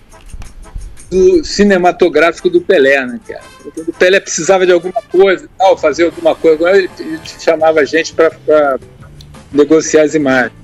do 1.09 1.43
cinematográfico 1.43 2.49
do 2.49 2.61
Pelé, 2.61 3.05
né, 3.05 3.19
cara? 3.27 3.43
Quando 3.75 3.89
o 3.89 3.93
Pelé 3.93 4.19
precisava 4.19 4.65
de 4.65 4.71
alguma 4.71 5.01
coisa, 5.11 5.49
tal, 5.57 5.77
fazer 5.77 6.05
alguma 6.05 6.35
coisa, 6.35 6.69
ele, 6.71 6.89
ele 6.99 7.19
chamava 7.39 7.81
a 7.81 7.85
gente 7.85 8.13
para 8.13 8.79
negociar 9.51 10.03
as 10.03 10.15
imagens. 10.15 10.60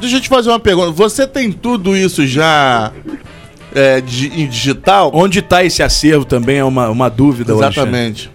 Deixa 0.00 0.16
eu 0.16 0.20
te 0.20 0.28
fazer 0.28 0.48
uma 0.50 0.60
pergunta. 0.60 0.90
Você 0.92 1.26
tem 1.26 1.50
tudo 1.52 1.96
isso 1.96 2.26
já 2.26 2.92
é, 3.74 4.00
di- 4.00 4.32
em 4.42 4.46
digital? 4.46 5.10
Onde 5.14 5.40
está 5.40 5.64
esse 5.64 5.82
acervo 5.82 6.24
também 6.24 6.58
é 6.58 6.64
uma, 6.64 6.88
uma 6.88 7.08
dúvida. 7.08 7.52
Exatamente. 7.52 8.30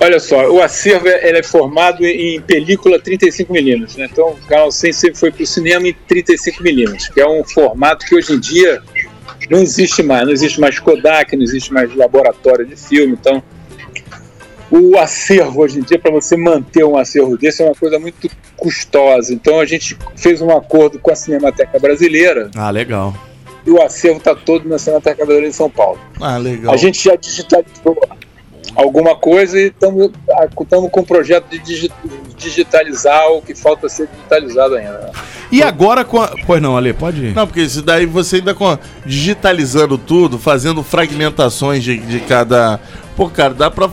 Olha 0.00 0.20
só, 0.20 0.48
o 0.48 0.62
acervo 0.62 1.08
é- 1.08 1.28
ele 1.28 1.38
é 1.38 1.42
formado 1.42 2.04
em 2.06 2.36
em 2.36 2.40
película 2.40 3.00
35mm, 3.00 3.96
né? 3.98 4.08
Então 4.10 4.28
o 4.30 4.36
Canal 4.48 4.70
100 4.70 4.92
sempre 4.92 5.18
foi 5.18 5.32
para 5.32 5.42
o 5.42 5.46
cinema 5.46 5.88
em 5.88 5.96
35mm, 6.08 7.12
que 7.12 7.20
é 7.20 7.28
um 7.28 7.42
formato 7.42 8.06
que 8.06 8.14
hoje 8.14 8.32
em 8.32 8.38
dia 8.38 8.80
não 9.50 9.58
existe 9.58 10.02
mais. 10.04 10.24
Não 10.24 10.32
existe 10.32 10.60
mais 10.60 10.78
Kodak, 10.78 11.34
não 11.36 11.42
existe 11.42 11.72
mais 11.72 11.92
laboratório 11.96 12.64
de 12.64 12.76
filme. 12.76 13.16
Então 13.20 13.42
o 14.70 14.98
acervo 14.98 15.60
hoje 15.62 15.78
em 15.78 15.82
dia, 15.82 15.98
para 15.98 16.10
você 16.12 16.36
manter 16.36 16.84
um 16.84 16.96
acervo 16.96 17.36
desse, 17.38 17.62
é 17.62 17.66
uma 17.66 17.74
coisa 17.74 17.98
muito 17.98 18.28
custosa. 18.56 19.32
Então 19.32 19.60
a 19.60 19.64
gente 19.64 19.96
fez 20.16 20.40
um 20.42 20.50
acordo 20.50 20.98
com 20.98 21.10
a 21.10 21.14
Cinemateca 21.14 21.78
Brasileira 21.78 22.50
Ah, 22.54 22.70
legal. 22.70 23.14
e 23.66 23.70
o 23.70 23.80
acervo 23.82 24.18
está 24.18 24.34
todo 24.34 24.68
na 24.68 24.78
Cinemateca 24.78 25.16
Brasileira 25.16 25.48
em 25.48 25.52
São 25.52 25.70
Paulo. 25.70 25.98
Ah, 26.20 26.36
legal. 26.36 26.72
A 26.74 26.76
gente 26.76 27.02
já 27.02 27.16
digitalizou 27.16 27.96
alguma 28.76 29.16
coisa 29.16 29.58
e 29.58 29.68
estamos 29.68 30.10
com 30.90 31.00
o 31.00 31.04
projeto 31.06 31.48
de 31.48 31.58
digi- 31.58 31.90
digitalizar 32.36 33.26
o 33.32 33.40
que 33.42 33.54
falta 33.54 33.88
ser 33.88 34.06
digitalizado 34.08 34.74
ainda. 34.76 35.10
E 35.50 35.62
agora 35.62 36.04
com 36.04 36.20
a... 36.20 36.30
Pois 36.46 36.60
não, 36.60 36.76
Ale, 36.76 36.92
pode 36.92 37.24
ir. 37.24 37.34
Não, 37.34 37.46
porque 37.46 37.62
isso 37.62 37.80
daí 37.82 38.04
você 38.04 38.36
ainda 38.36 38.54
com, 38.54 38.78
digitalizando 39.06 39.96
tudo, 39.96 40.38
fazendo 40.38 40.82
fragmentações 40.82 41.82
de, 41.82 41.96
de 41.98 42.20
cada. 42.20 42.78
Pô, 43.18 43.28
cara, 43.28 43.52
dá 43.52 43.68
pra 43.68 43.90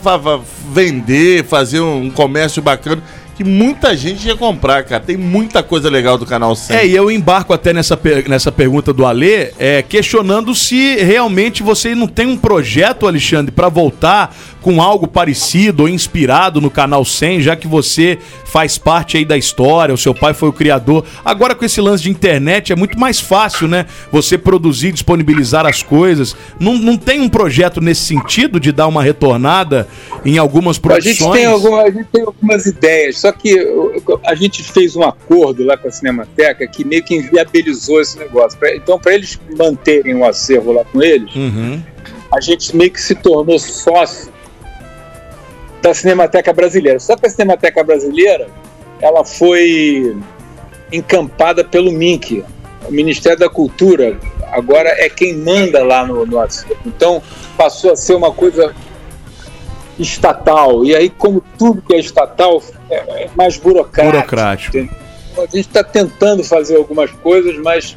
vender, 0.72 1.44
fazer 1.46 1.80
um 1.80 2.08
comércio 2.10 2.62
bacana 2.62 3.02
que 3.36 3.42
muita 3.42 3.94
gente 3.94 4.26
ia 4.26 4.36
comprar, 4.36 4.82
cara. 4.84 5.02
Tem 5.02 5.16
muita 5.16 5.62
coisa 5.64 5.90
legal 5.90 6.16
do 6.16 6.24
canal 6.24 6.54
100. 6.54 6.74
É, 6.76 6.86
e 6.86 6.94
eu 6.96 7.10
embarco 7.10 7.52
até 7.52 7.70
nessa, 7.72 7.94
per- 7.96 8.26
nessa 8.28 8.50
pergunta 8.52 8.92
do 8.94 9.04
Alê, 9.04 9.50
é, 9.58 9.82
questionando 9.82 10.54
se 10.54 10.94
realmente 10.96 11.62
você 11.62 11.94
não 11.94 12.06
tem 12.06 12.26
um 12.26 12.36
projeto, 12.36 13.06
Alexandre, 13.06 13.50
para 13.52 13.68
voltar 13.68 14.34
com 14.66 14.82
algo 14.82 15.06
parecido 15.06 15.84
ou 15.84 15.88
inspirado 15.88 16.60
no 16.60 16.68
canal 16.68 17.04
100, 17.04 17.40
já 17.40 17.54
que 17.54 17.68
você 17.68 18.18
faz 18.44 18.76
parte 18.76 19.16
aí 19.16 19.24
da 19.24 19.36
história, 19.38 19.94
o 19.94 19.96
seu 19.96 20.12
pai 20.12 20.34
foi 20.34 20.48
o 20.48 20.52
criador. 20.52 21.04
Agora 21.24 21.54
com 21.54 21.64
esse 21.64 21.80
lance 21.80 22.02
de 22.02 22.10
internet 22.10 22.72
é 22.72 22.74
muito 22.76 22.98
mais 22.98 23.20
fácil, 23.20 23.68
né? 23.68 23.86
Você 24.10 24.36
produzir, 24.36 24.90
disponibilizar 24.90 25.64
as 25.64 25.84
coisas. 25.84 26.34
Não, 26.58 26.74
não 26.76 26.96
tem 26.96 27.20
um 27.20 27.28
projeto 27.28 27.80
nesse 27.80 28.00
sentido 28.06 28.58
de 28.58 28.72
dar 28.72 28.88
uma 28.88 29.04
retornada 29.04 29.86
em 30.24 30.36
algumas 30.36 30.78
A 30.78 30.80
produções? 30.80 31.16
gente, 31.16 31.30
tem 31.32 31.46
alguma- 31.46 31.82
a 31.82 31.90
gente 31.92 32.08
tem 32.12 32.22
algumas 32.24 32.66
ideias, 32.66 33.18
só 33.20 33.30
que 33.30 33.56
a 34.26 34.34
gente 34.34 34.64
fez 34.64 34.96
um 34.96 35.04
acordo 35.04 35.62
lá 35.64 35.76
com 35.76 35.86
a 35.86 35.92
Cinemateca 35.92 36.66
que 36.66 36.84
meio 36.84 37.04
que 37.04 37.14
inviabilizou 37.14 38.00
esse 38.00 38.18
negócio. 38.18 38.58
Então, 38.74 38.98
para 38.98 39.14
eles 39.14 39.38
manterem 39.56 40.16
o 40.16 40.24
acervo 40.24 40.72
lá 40.72 40.84
com 40.84 41.00
eles, 41.00 41.32
Uhum. 41.36 41.80
a 42.34 42.40
gente 42.40 42.76
meio 42.76 42.90
que 42.90 43.00
se 43.00 43.14
tornou 43.14 43.60
sócio 43.60 44.34
da 45.82 45.94
Cinemateca 45.94 46.52
Brasileira. 46.52 46.98
Só 46.98 47.16
que 47.16 47.26
a 47.26 47.30
Cinemateca 47.30 47.82
Brasileira 47.82 48.48
ela 49.00 49.24
foi 49.24 50.16
encampada 50.92 51.64
pelo 51.64 51.92
MINC, 51.92 52.44
o 52.88 52.92
Ministério 52.92 53.38
da 53.38 53.48
Cultura. 53.48 54.18
Agora 54.52 54.88
é 54.88 55.08
quem 55.08 55.36
manda 55.36 55.84
lá 55.84 56.06
no, 56.06 56.24
no 56.24 56.38
acervo. 56.38 56.76
Então 56.86 57.22
passou 57.56 57.92
a 57.92 57.96
ser 57.96 58.14
uma 58.14 58.32
coisa 58.32 58.74
estatal. 59.98 60.84
E 60.84 60.94
aí, 60.94 61.10
como 61.10 61.42
tudo 61.58 61.82
que 61.82 61.94
é 61.94 61.98
estatal, 61.98 62.62
é, 62.90 63.24
é 63.24 63.30
mais 63.34 63.56
burocrático. 63.56 64.16
Burocrático. 64.16 64.76
entendeu? 64.76 65.06
A 65.36 65.40
gente 65.42 65.60
está 65.60 65.84
tentando 65.84 66.42
fazer 66.42 66.76
algumas 66.76 67.10
coisas, 67.10 67.58
mas 67.58 67.96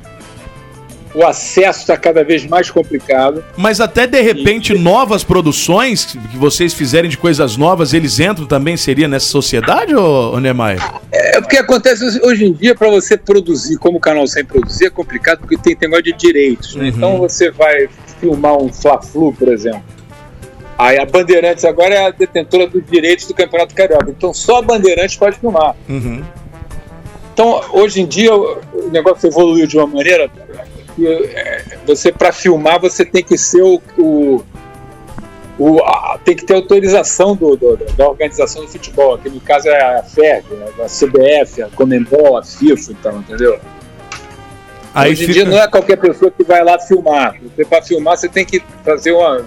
o 1.14 1.26
acesso 1.26 1.80
está 1.82 1.98
cada 1.98 2.24
vez 2.24 2.46
mais 2.46 2.70
complicado. 2.70 3.44
Mas 3.58 3.80
até 3.82 4.06
de 4.06 4.22
repente 4.22 4.74
novas 4.78 5.24
produções 5.24 6.06
que 6.06 6.38
vocês 6.38 6.74
fizerem 6.74 7.10
de 7.10 7.18
coisas 7.18 7.58
novas, 7.58 7.94
eles 7.94 8.20
entram 8.20 8.46
também, 8.46 8.78
seria 8.78 9.08
nessa 9.08 9.26
sociedade, 9.28 9.96
ô, 9.96 10.34
ô 10.34 10.40
Niemeyer? 10.40 10.80
É 11.12 11.42
porque 11.42 11.58
acontece 11.58 12.04
hoje- 12.24 12.46
em 12.46 12.54
dia, 12.54 12.76
para 12.76 12.90
você 12.90 13.18
produzir, 13.18 13.78
como 13.78 13.98
o 13.98 14.02
canal 14.02 14.26
sem 14.28 14.46
produzir, 14.46 14.86
é 14.86 14.90
complicado 14.90 15.40
porque 15.40 15.58
tem 15.58 15.76
negócio 15.82 16.04
de 16.04 16.14
direitos. 16.14 16.76
né? 16.76 16.84
Uhum. 16.84 16.90
Então 16.90 17.18
você 17.18 17.50
vai 17.52 17.88
filmar 18.20 18.56
um 18.58 18.72
Fla-Flu, 18.72 19.34
por 19.34 19.48
exemplo. 19.50 19.84
Aí 20.78 20.98
a 20.98 21.06
Bandeirantes 21.06 21.66
agora 21.66 21.94
é 21.94 22.06
a 22.06 22.10
detentora 22.10 22.66
dos 22.68 22.82
direitos 22.90 23.26
do 23.26 23.34
Campeonato 23.34 23.76
Carioca. 23.76 24.10
Então 24.10 24.34
só 24.34 24.60
a 24.60 24.62
Bandeirantes 24.62 25.16
pode 25.18 25.38
filmar. 25.38 25.76
Uhum. 25.90 26.24
Então, 27.34 27.62
hoje 27.72 28.02
em 28.02 28.06
dia, 28.06 28.34
o 28.36 28.90
negócio 28.92 29.28
evoluiu 29.30 29.66
de 29.66 29.78
uma 29.78 29.88
maneira 29.88 30.30
que 31.00 31.08
é, 31.08 31.64
você, 31.86 32.12
para 32.12 32.32
filmar, 32.32 32.80
você 32.80 33.06
tem 33.06 33.24
que 33.24 33.38
ser 33.38 33.62
o. 33.62 33.82
o- 33.98 34.44
o- 35.58 35.80
a- 35.84 36.18
tem 36.24 36.36
que 36.36 36.46
ter 36.46 36.54
autorização 36.56 37.36
do, 37.36 37.56
do- 37.58 37.76
da 37.98 38.08
organização 38.08 38.62
do 38.64 38.68
futebol, 38.70 39.18
que 39.18 39.30
no 39.30 39.42
caso 39.42 39.68
é 39.68 39.98
a 40.00 40.04
FERJ, 40.04 40.54
né, 40.56 40.66
a 40.84 40.88
CBF, 40.88 41.62
a 41.64 41.68
Comembol, 41.70 42.38
a 42.38 42.44
FIFA, 42.44 42.92
então, 42.94 43.18
entendeu? 43.20 43.60
Aí 44.94 45.12
Hoje 45.12 45.24
em 45.26 45.28
fica- 45.28 45.44
dia 45.44 45.46
não 45.52 45.62
é 45.62 45.68
qualquer 45.68 45.98
pessoa 45.98 46.32
que 46.32 46.44
vai 46.44 46.64
lá 46.64 46.80
filmar. 46.80 47.36
Para 47.70 47.82
filmar, 47.82 48.18
você 48.18 48.28
tem 48.30 48.46
que 48.46 48.64
fazer 48.86 49.12
uma. 49.12 49.46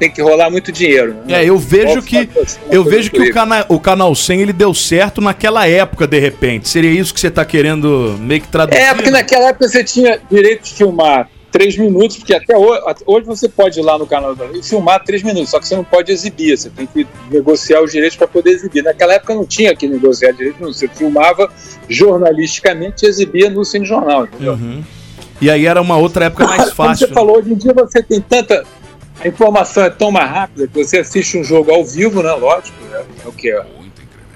Tem 0.00 0.10
que 0.10 0.22
rolar 0.22 0.50
muito 0.50 0.72
dinheiro. 0.72 1.14
né? 1.26 1.44
É, 1.44 1.44
eu 1.44 1.58
vejo 1.58 2.00
que 2.02 2.28
eu 2.70 2.82
vejo 2.82 3.10
que 3.10 3.18
o, 3.18 3.20
incrível. 3.20 3.34
cana 3.34 3.66
o 3.68 3.78
canal 3.78 4.14
100 4.14 4.40
ele 4.40 4.52
deu 4.52 4.72
certo 4.74 5.20
naquela 5.20 5.68
época 5.68 6.06
de 6.06 6.18
repente. 6.18 6.68
Seria 6.68 6.90
isso 6.90 7.12
que 7.14 7.20
você 7.20 7.30
tá 7.30 7.44
querendo 7.44 8.16
meio 8.18 8.40
que 8.40 8.48
traduzir? 8.48 8.80
É, 8.80 8.94
porque 8.94 9.10
naquela 9.10 9.50
época 9.50 9.68
você 9.68 9.84
tinha 9.84 10.18
direito 10.30 10.64
de 10.64 10.72
filmar 10.72 11.28
três 11.52 11.76
minutos, 11.76 12.16
porque 12.16 12.32
até 12.32 12.56
hoje, 12.56 12.80
hoje 13.04 13.26
você 13.26 13.48
pode 13.48 13.78
ir 13.78 13.82
lá 13.82 13.98
no 13.98 14.06
canal 14.06 14.34
e 14.54 14.62
filmar 14.62 15.04
três 15.04 15.22
minutos, 15.22 15.50
só 15.50 15.58
que 15.60 15.68
você 15.68 15.76
não 15.76 15.84
pode 15.84 16.10
exibir, 16.10 16.56
você 16.56 16.70
tem 16.70 16.86
que 16.86 17.06
negociar 17.30 17.82
os 17.82 17.92
direitos 17.92 18.16
para 18.16 18.26
poder 18.26 18.52
exibir. 18.52 18.82
Naquela 18.82 19.14
época 19.14 19.34
não 19.34 19.44
tinha 19.44 19.74
que 19.76 19.86
negociar 19.86 20.32
direitos, 20.32 20.60
não. 20.60 20.72
você 20.72 20.88
filmava 20.88 21.52
jornalisticamente 21.88 23.04
e 23.04 23.08
exibia 23.08 23.50
no 23.50 23.64
Cine 23.64 23.84
Jornal. 23.84 24.24
entendeu? 24.24 24.54
Uhum. 24.54 24.82
E 25.40 25.50
aí 25.50 25.66
era 25.66 25.80
uma 25.80 25.96
outra 25.96 26.26
época 26.26 26.46
mais 26.46 26.64
Como 26.64 26.74
fácil. 26.76 27.08
você 27.08 27.14
falou, 27.14 27.38
hoje 27.38 27.52
em 27.52 27.56
dia 27.56 27.72
você 27.72 28.02
tem 28.02 28.20
tanta. 28.20 28.62
A 29.20 29.28
informação 29.28 29.84
é 29.84 29.90
tão 29.90 30.10
mais 30.10 30.30
rápida 30.30 30.66
que 30.66 30.82
você 30.84 30.98
assiste 30.98 31.36
um 31.38 31.44
jogo 31.44 31.70
ao 31.70 31.84
vivo, 31.84 32.22
né? 32.22 32.32
Lógico, 32.32 32.76
é, 32.92 33.04
é 33.24 33.28
o 33.28 33.32
que 33.32 33.50
a, 33.52 33.66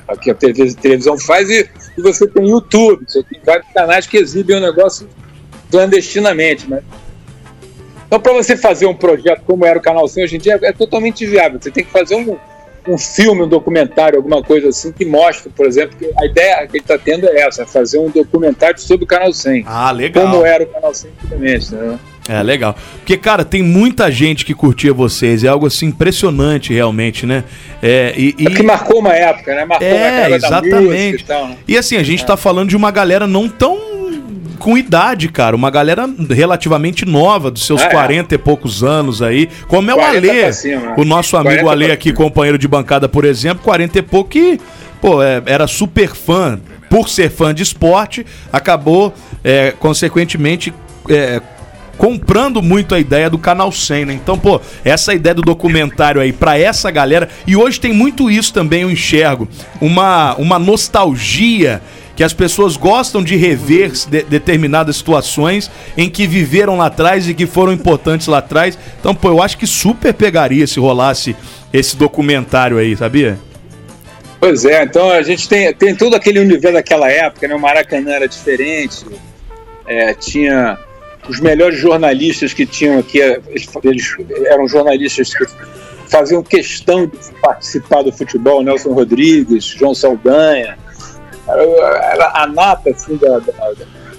é 0.09 0.13
o 0.13 0.17
que 0.19 0.31
a 0.31 0.35
televis- 0.35 0.75
televisão 0.75 1.19
faz, 1.19 1.49
e, 1.49 1.69
e 1.97 2.03
você 2.03 2.27
tem 2.27 2.49
YouTube, 2.51 3.05
você 3.09 3.23
tem 3.23 3.41
vários 3.45 3.67
canais 3.73 4.07
que 4.07 4.19
exibem 4.19 4.57
o 4.57 4.61
negócio 4.61 5.09
clandestinamente, 5.71 6.69
né? 6.69 6.83
Então, 8.07 8.21
para 8.21 8.33
você 8.35 8.57
fazer 8.57 8.87
um 8.87 8.95
projeto 8.95 9.43
como 9.47 9.65
era 9.65 9.79
o 9.79 9.83
Canal 9.83 10.07
100 10.07 10.25
hoje 10.25 10.37
em 10.37 10.39
dia, 10.39 10.59
é 10.63 10.73
totalmente 10.73 11.27
viável. 11.27 11.59
Você 11.61 11.71
tem 11.71 11.83
que 11.83 11.91
fazer 11.91 12.15
um, 12.15 12.37
um 12.87 12.97
filme, 12.99 13.43
um 13.43 13.49
documentário, 13.49 14.19
alguma 14.19 14.43
coisa 14.43 14.69
assim, 14.69 14.93
que 14.93 15.05
mostre, 15.05 15.51
por 15.51 15.67
exemplo, 15.67 15.97
que 15.99 16.13
a 16.17 16.27
ideia 16.27 16.67
que 16.67 16.77
ele 16.77 16.85
está 16.85 16.97
tendo 16.99 17.27
é 17.27 17.41
essa, 17.41 17.63
é 17.63 17.67
fazer 17.67 17.99
um 17.99 18.11
documentário 18.11 18.79
sobre 18.79 19.05
o 19.05 19.07
Canal 19.07 19.33
100. 19.33 19.65
Ah, 19.67 19.91
legal. 19.91 20.27
Como 20.31 20.45
era 20.45 20.63
o 20.63 20.67
Canal 20.67 20.95
100 20.95 21.11
antigamente, 21.23 21.75
né? 21.75 21.99
É, 22.29 22.43
legal. 22.43 22.75
Porque, 22.99 23.17
cara, 23.19 23.45
tem 23.45 23.63
muita 23.63 24.11
gente 24.11 24.45
que 24.45 24.55
curtia 24.55 24.93
vocês. 24.95 25.45
É 25.45 25.49
algo 25.49 25.67
assim 25.67 25.87
impressionante, 25.87 26.73
realmente, 26.73 27.27
né? 27.27 27.45
É, 27.83 28.15
e, 28.17 28.35
e... 28.39 28.47
que 28.47 28.63
marcou 28.63 29.01
uma 29.01 29.13
época, 29.13 29.55
né? 29.55 29.65
Marcou 29.67 29.87
uma 29.87 29.97
É, 29.97 30.29
música 30.29 30.47
exatamente. 30.47 31.23
e 31.23 31.25
tal, 31.27 31.49
né? 31.49 31.57
E 31.69 31.77
assim, 31.77 31.97
a 31.97 32.03
gente 32.03 32.25
tá 32.25 32.37
falando 32.37 32.71
de 32.71 32.77
uma 32.77 32.91
galera 32.91 33.27
não 33.27 33.49
tão 33.49 33.79
com 34.59 34.79
idade, 34.79 35.29
cara. 35.29 35.55
Uma 35.55 35.71
galera 35.71 36.09
relativamente 36.31 37.05
nova, 37.05 37.51
dos 37.51 37.67
seus 37.67 37.83
Ah, 37.83 37.87
é. 37.87 37.91
40 37.91 38.35
e 38.35 38.39
poucos 38.39 38.83
anos 38.83 39.21
aí. 39.21 39.49
Como 39.69 39.91
é 39.91 39.95
o 39.95 39.99
40 39.99 40.31
Alê, 40.31 40.53
cima. 40.55 40.95
o 40.97 41.05
nosso 41.05 41.37
amigo 41.37 41.63
40 41.65 41.71
Alê 41.71 41.93
aqui, 41.93 42.11
companheiro 42.13 42.57
de 42.57 42.67
bancada, 42.67 43.07
por 43.07 43.27
exemplo, 43.27 43.63
40 43.63 43.99
e 43.99 44.03
pouco, 44.03 44.31
que, 44.31 44.59
pô, 45.03 45.23
é, 45.23 45.43
era 45.45 45.67
super 45.67 46.15
fã. 46.15 46.59
Por 46.89 47.09
ser 47.09 47.29
fã 47.31 47.53
de 47.53 47.63
esporte, 47.63 48.25
acabou, 48.53 49.13
é, 49.43 49.75
consequentemente, 49.79 50.73
é, 51.11 51.43
comprando 51.97 52.63
muito 52.63 52.95
a 52.95 53.01
ideia 53.01 53.31
do 53.31 53.39
Canal 53.39 53.71
100, 53.73 54.05
né? 54.05 54.15
Então, 54.15 54.39
pô, 54.39 54.61
essa 54.85 55.15
ideia 55.15 55.35
do 55.35 55.43
documentário 55.43 56.21
aí 56.21 56.33
pra 56.33 56.59
essa 56.59 56.91
galera, 56.91 57.29
e 57.47 57.57
hoje 57.57 57.81
tem 57.81 57.93
muito 57.93 58.31
isso 58.31 58.53
também, 58.53 58.83
eu 58.83 58.91
enxergo, 58.91 59.49
uma, 59.81 60.35
uma 60.37 60.59
nostalgia 60.59 61.81
que 62.17 62.23
as 62.23 62.33
pessoas 62.33 62.77
gostam 62.77 63.23
de 63.25 63.35
rever 63.35 63.91
de- 64.09 64.23
determinadas 64.23 64.97
situações 64.97 65.71
em 65.97 66.09
que 66.09 66.27
viveram 66.27 66.77
lá 66.77 66.87
atrás 66.87 67.29
e 67.29 67.35
que 67.35 67.45
foram 67.47 67.73
importantes 67.73 68.29
lá 68.29 68.39
atrás. 68.39 68.79
Então, 69.01 69.15
pô, 69.15 69.31
eu 69.31 69.43
acho 69.43 69.59
que 69.59 69.67
super 69.67 70.15
pegaria 70.15 70.67
se 70.67 70.79
rolasse 70.79 71.35
esse 71.73 71.97
documentário 71.97 72.79
aí, 72.79 72.97
sabia? 72.97 73.37
Pois 74.39 74.65
é, 74.65 74.85
então 74.85 75.11
a 75.11 75.23
gente 75.23 75.49
tem, 75.49 75.73
tem 75.75 75.95
todo 75.95 76.15
aquele 76.15 76.39
universo 76.39 76.75
daquela 76.75 77.11
época, 77.11 77.49
né? 77.49 77.55
O 77.55 77.59
Maracanã 77.61 78.13
era 78.13 78.29
diferente, 78.29 79.05
é, 79.87 80.15
tinha 80.15 80.79
os 81.29 81.41
melhores 81.41 81.79
jornalistas 81.79 82.53
que 82.53 82.67
tinham 82.67 82.99
aqui, 82.99 83.19
eles, 83.21 84.17
eram 84.47 84.69
jornalistas 84.69 85.35
que 85.35 85.47
faziam 86.09 86.43
questão 86.43 87.07
de 87.07 87.19
participar 87.41 88.03
do 88.03 88.13
futebol, 88.13 88.63
Nelson 88.63 88.93
Rodrigues, 88.93 89.65
João 89.65 89.95
Saldanha, 89.95 90.77
era, 91.49 92.33
a 92.35 92.47
nata 92.47 92.91
assim 92.91 93.17
da, 93.17 93.39
da, 93.39 93.53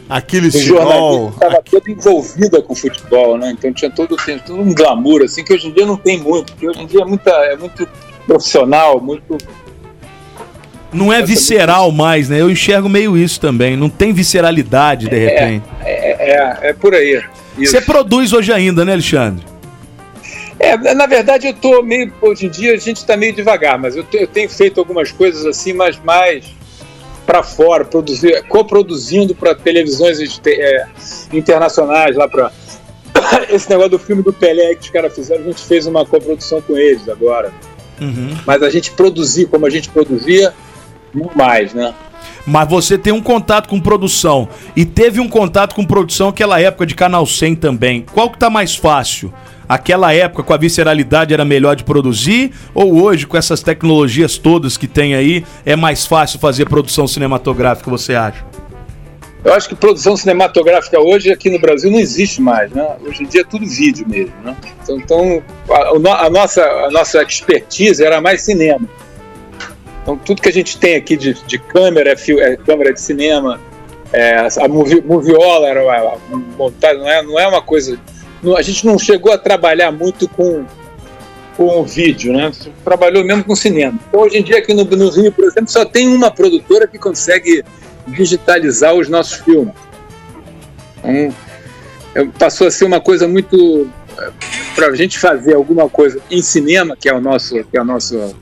Aquele 0.08 0.52
jornalismo 0.52 1.30
estava 1.34 1.64
toda 1.64 1.90
envolvida 1.90 2.62
com 2.62 2.74
o 2.74 2.76
futebol, 2.76 3.38
né? 3.40 3.52
Então 3.52 3.74
tinha 3.74 3.90
todo, 3.90 4.16
tinha 4.18 4.38
todo 4.38 4.62
um 4.62 4.74
glamour, 4.74 5.24
assim, 5.24 5.44
que 5.44 5.52
hoje 5.52 5.68
em 5.68 5.72
dia 5.72 5.86
não 5.86 5.98
tem 5.98 6.20
muito, 6.20 6.52
porque 6.54 6.70
hoje 6.70 6.82
em 6.82 6.86
dia 6.86 7.02
é, 7.02 7.06
muita, 7.06 7.32
é 7.32 7.58
muito 7.58 7.88
profissional, 8.28 9.02
muito. 9.02 9.38
Não 10.94 11.12
é 11.12 11.24
visceral 11.24 11.92
mais, 11.92 12.30
né? 12.30 12.40
Eu 12.40 12.50
enxergo 12.50 12.88
meio 12.88 13.18
isso 13.18 13.40
também. 13.42 13.76
Não 13.76 13.90
tem 13.90 14.14
visceralidade, 14.14 15.10
de 15.10 15.18
repente. 15.18 15.66
É, 15.84 16.12
é, 16.12 16.15
é 16.62 16.74
por 16.74 16.94
aí. 16.94 17.24
Isso. 17.58 17.72
Você 17.72 17.82
produz 17.82 18.34
hoje 18.34 18.52
ainda, 18.52 18.84
né, 18.84 18.94
Alexandre? 18.94 19.46
É, 20.60 20.94
na 20.94 21.06
verdade, 21.06 21.48
eu 21.48 21.54
tô 21.54 21.82
meio. 21.82 22.12
Hoje 22.22 22.46
em 22.46 22.50
dia 22.50 22.74
a 22.74 22.78
gente 22.78 22.98
está 22.98 23.18
meio 23.18 23.34
devagar, 23.34 23.78
mas 23.78 23.96
eu, 23.96 24.06
eu 24.14 24.28
tenho 24.28 24.50
feito 24.50 24.80
algumas 24.80 25.12
coisas 25.12 25.46
assim, 25.46 25.74
mas 25.74 26.00
mais 26.00 26.46
para 27.26 27.42
fora, 27.42 27.84
produzir, 27.84 28.44
coproduzindo 28.48 29.34
para 29.34 29.56
televisões 29.56 30.20
é, 30.46 30.88
internacionais 31.34 32.16
lá 32.16 32.28
para 32.30 32.52
esse 33.50 33.70
negócio 33.70 33.92
do 33.92 34.00
filme 34.00 34.22
do 34.22 34.32
Pelé 34.32 34.76
que 34.76 34.82
os 34.82 34.90
caras 34.92 35.14
fizeram, 35.14 35.42
a 35.42 35.46
gente 35.46 35.66
fez 35.66 35.88
uma 35.88 36.06
coprodução 36.06 36.62
com 36.62 36.78
eles 36.78 37.10
agora. 37.10 37.52
Uhum. 38.00 38.38
Mas 38.46 38.62
a 38.62 38.70
gente 38.70 38.92
produzir 38.92 39.48
como 39.48 39.66
a 39.66 39.70
gente 39.70 39.90
produzia, 39.90 40.54
não 41.14 41.32
mais, 41.34 41.74
né? 41.74 41.94
Mas 42.46 42.70
você 42.70 42.98
tem 42.98 43.12
um 43.12 43.22
contato 43.22 43.68
com 43.68 43.80
produção 43.80 44.48
e 44.76 44.86
teve 44.86 45.20
um 45.20 45.28
contato 45.28 45.74
com 45.74 45.84
produção 45.84 46.30
aquela 46.30 46.60
época 46.60 46.86
de 46.86 46.94
Canal 46.94 47.26
100 47.26 47.56
também. 47.56 48.06
Qual 48.14 48.30
que 48.30 48.38
tá 48.38 48.50
mais 48.50 48.76
fácil? 48.76 49.34
Aquela 49.68 50.14
época 50.14 50.44
com 50.44 50.54
a 50.54 50.58
visceralidade 50.58 51.34
era 51.34 51.44
melhor 51.44 51.76
de 51.76 51.84
produzir 51.84 52.52
ou 52.74 53.02
hoje 53.02 53.26
com 53.26 53.36
essas 53.36 53.64
tecnologias 53.64 54.38
todas 54.38 54.78
que 54.78 54.88
tem 54.88 55.16
aí 55.16 55.44
é 55.66 55.76
mais 55.76 56.06
fácil 56.06 56.40
fazer 56.40 56.70
produção 56.70 57.08
cinematográfica, 57.08 57.90
você 57.90 58.14
acha? 58.14 58.46
Eu 59.44 59.54
acho 59.54 59.70
que 59.70 59.76
produção 59.76 60.18
cinematográfica 60.18 61.00
hoje 61.00 61.32
aqui 61.32 61.52
no 61.52 61.60
Brasil 61.60 61.92
não 61.92 62.00
existe 62.00 62.42
mais, 62.42 62.72
né? 62.72 62.96
Hoje 63.06 63.24
em 63.24 63.28
dia 63.28 63.42
é 63.42 63.44
tudo 63.44 63.66
vídeo 63.66 64.08
mesmo, 64.08 64.34
né? 64.44 64.56
Então, 64.82 64.98
então 64.98 65.44
a, 65.70 66.26
a 66.26 66.30
nossa, 66.32 66.64
a 66.64 66.90
nossa 66.90 67.22
expertise 67.22 68.04
era 68.04 68.20
mais 68.20 68.42
cinema. 68.42 68.88
Então 70.06 70.16
tudo 70.16 70.40
que 70.40 70.50
a 70.50 70.54
gente 70.54 70.78
tem 70.78 70.96
aqui 70.96 71.18
de, 71.18 71.34
de 71.34 71.58
câmera, 71.58 72.12
é, 72.14 72.32
é 72.42 72.56
câmera 72.58 72.94
de 72.94 73.02
cinema, 73.02 73.60
é, 74.14 74.36
a 74.62 74.68
movi, 74.68 75.02
moviola 75.02 75.68
uma 76.30 76.38
montagem, 76.56 77.00
não 77.00 77.10
é, 77.10 77.24
não 77.24 77.40
é 77.40 77.48
uma 77.48 77.62
coisa... 77.62 77.98
não- 78.44 78.56
a 78.56 78.62
gente 78.62 78.86
não 78.86 79.00
chegou 79.00 79.34
a 79.34 79.38
trabalhar 79.38 79.92
muito 79.92 80.30
com, 80.30 80.64
com 81.58 81.84
vídeo, 81.84 82.32
né? 82.32 82.52
Trabalhou 82.84 83.24
mesmo 83.24 83.44
com 83.44 83.56
cinema. 83.56 83.98
Então 84.08 84.22
hoje 84.22 84.38
em 84.38 84.44
dia 84.44 84.60
aqui 84.60 84.76
no, 84.76 84.84
no 84.84 85.10
Rio, 85.10 85.32
por 85.32 85.44
exemplo, 85.46 85.72
só 85.72 85.84
tem 85.84 86.08
uma 86.08 86.30
produtora 86.30 86.86
que 86.88 87.00
consegue 87.00 87.64
digitalizar 88.08 88.94
os 88.94 89.10
nossos 89.10 89.40
filmes. 89.40 89.74
Então, 91.00 91.34
é, 92.14 92.26
passou 92.38 92.68
a 92.68 92.72
ser 92.72 92.86
uma 92.86 93.02
coisa 93.02 93.28
muito 93.28 93.90
para 94.76 94.88
a 94.88 94.96
gente 94.96 95.18
fazer 95.18 95.56
alguma 95.56 95.90
coisa 95.90 96.22
em 96.30 96.44
cinema, 96.44 96.96
que 96.96 97.10
é 97.10 97.14
o 97.14 97.20
nosso, 97.20 97.56
que 97.66 97.76
é 97.76 97.82
o 97.82 97.84
nosso 97.84 98.36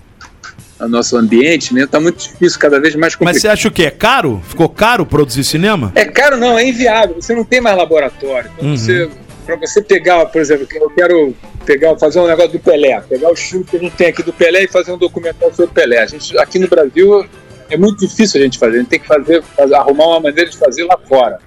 o 0.85 0.89
nosso 0.89 1.17
ambiente, 1.17 1.73
né? 1.73 1.85
Tá 1.89 1.99
muito 1.99 2.17
difícil, 2.23 2.59
cada 2.59 2.79
vez 2.79 2.93
mais 2.95 3.13
Mas 3.13 3.15
complicado. 3.15 3.41
você 3.41 3.47
acha 3.47 3.67
o 3.67 3.71
quê? 3.71 3.83
É 3.83 3.91
caro? 3.91 4.41
Ficou 4.47 4.67
caro 4.69 5.05
produzir 5.05 5.43
cinema? 5.43 5.91
É 5.95 6.05
caro 6.05 6.37
não, 6.37 6.57
é 6.57 6.67
inviável. 6.67 7.15
Você 7.21 7.33
não 7.33 7.43
tem 7.43 7.59
mais 7.61 7.75
laboratório. 7.77 8.49
Então 8.57 8.69
Uhum. 8.69 8.77
você, 8.77 9.09
para 9.45 9.55
você 9.57 9.81
pegar, 9.81 10.25
por 10.27 10.39
exemplo, 10.41 10.67
eu 10.73 10.89
quero 10.89 11.35
pegar, 11.65 11.97
fazer 11.97 12.19
um 12.19 12.27
negócio 12.27 12.51
do 12.51 12.59
Pelé, 12.59 13.01
pegar 13.09 13.31
os 13.31 13.39
filmes 13.39 13.69
que 13.69 13.77
a 13.77 13.79
gente 13.79 13.95
tem 13.95 14.07
aqui 14.07 14.23
do 14.23 14.33
Pelé 14.33 14.63
e 14.63 14.67
fazer 14.67 14.91
um 14.91 14.97
documentário 14.97 15.55
sobre 15.55 15.71
o 15.71 15.73
Pelé. 15.73 15.99
A 16.01 16.05
gente, 16.05 16.37
aqui 16.37 16.59
no 16.59 16.67
Brasil 16.67 17.25
é 17.69 17.77
muito 17.77 17.99
difícil 18.05 18.39
a 18.41 18.43
gente 18.43 18.59
fazer. 18.59 18.75
A 18.75 18.79
gente 18.79 18.89
tem 18.89 18.99
que 18.99 19.07
fazer, 19.07 19.41
fazer- 19.55 19.75
arrumar 19.75 20.07
uma 20.07 20.19
maneira 20.19 20.49
de 20.49 20.57
fazer 20.57 20.83
lá 20.83 20.97
fora. 21.07 21.39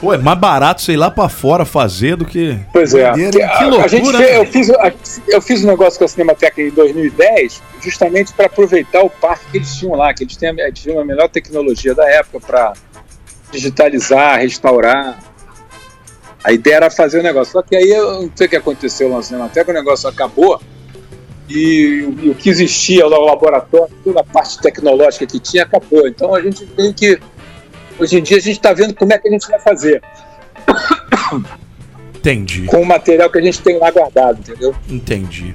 Pô, 0.00 0.12
é 0.12 0.18
mais 0.18 0.38
barato 0.38 0.82
sei 0.82 0.96
lá 0.96 1.10
pra 1.10 1.28
fora 1.28 1.64
fazer 1.64 2.16
do 2.16 2.24
que. 2.26 2.58
Pois 2.72 2.92
é. 2.94 3.10
Que 3.30 3.42
a, 3.42 3.60
loucura, 3.62 3.84
a 3.84 3.88
gente 3.88 4.12
né? 4.12 4.18
fez, 4.18 4.36
eu, 4.36 4.46
fiz, 4.46 5.20
eu 5.28 5.40
fiz 5.40 5.64
um 5.64 5.68
negócio 5.68 5.98
com 5.98 6.04
a 6.04 6.08
Cinemateca 6.08 6.60
em 6.60 6.70
2010, 6.70 7.62
justamente 7.80 8.32
para 8.34 8.46
aproveitar 8.46 9.02
o 9.02 9.08
parque 9.10 9.46
que 9.50 9.56
eles 9.58 9.74
tinham 9.74 9.94
lá, 9.94 10.12
que 10.12 10.24
eles, 10.24 10.36
tinham 10.74 11.00
a 11.00 11.04
melhor 11.04 11.28
tecnologia 11.30 11.94
da 11.94 12.06
época 12.10 12.40
para 12.46 12.72
digitalizar, 13.50 14.38
restaurar. 14.38 15.18
A 16.44 16.52
ideia 16.52 16.76
era 16.76 16.90
fazer 16.90 17.20
o 17.20 17.22
negócio. 17.22 17.52
Só 17.52 17.62
que 17.62 17.74
aí 17.74 17.88
eu 17.90 18.22
não 18.22 18.30
sei 18.34 18.46
o 18.46 18.50
que 18.50 18.56
aconteceu 18.56 19.08
lá 19.08 19.16
na 19.16 19.22
Cinemateca, 19.22 19.70
o 19.70 19.74
negócio 19.74 20.08
acabou. 20.08 20.60
E, 21.48 22.02
o- 22.02 22.24
e 22.26 22.30
o 22.30 22.34
que 22.34 22.50
existia 22.50 23.06
lá 23.06 23.16
no 23.18 23.24
laboratório, 23.24 23.94
toda 24.04 24.20
a 24.20 24.24
parte 24.24 24.58
tecnológica 24.60 25.26
que 25.26 25.38
tinha, 25.40 25.62
acabou. 25.62 26.06
Então 26.06 26.34
a 26.34 26.40
gente 26.42 26.66
tem 26.66 26.92
que. 26.92 27.18
Hoje 27.98 28.18
em 28.18 28.22
dia 28.22 28.36
a 28.36 28.40
gente 28.40 28.56
está 28.56 28.72
vendo 28.72 28.94
como 28.94 29.12
é 29.12 29.18
que 29.18 29.28
a 29.28 29.30
gente 29.30 29.48
vai 29.48 29.58
fazer 29.58 30.02
Entendi. 32.16 32.66
com 32.66 32.82
o 32.82 32.86
material 32.86 33.30
que 33.30 33.38
a 33.38 33.42
gente 33.42 33.60
tem 33.60 33.78
lá 33.78 33.90
guardado, 33.90 34.38
entendeu? 34.40 34.74
Entendi. 34.88 35.54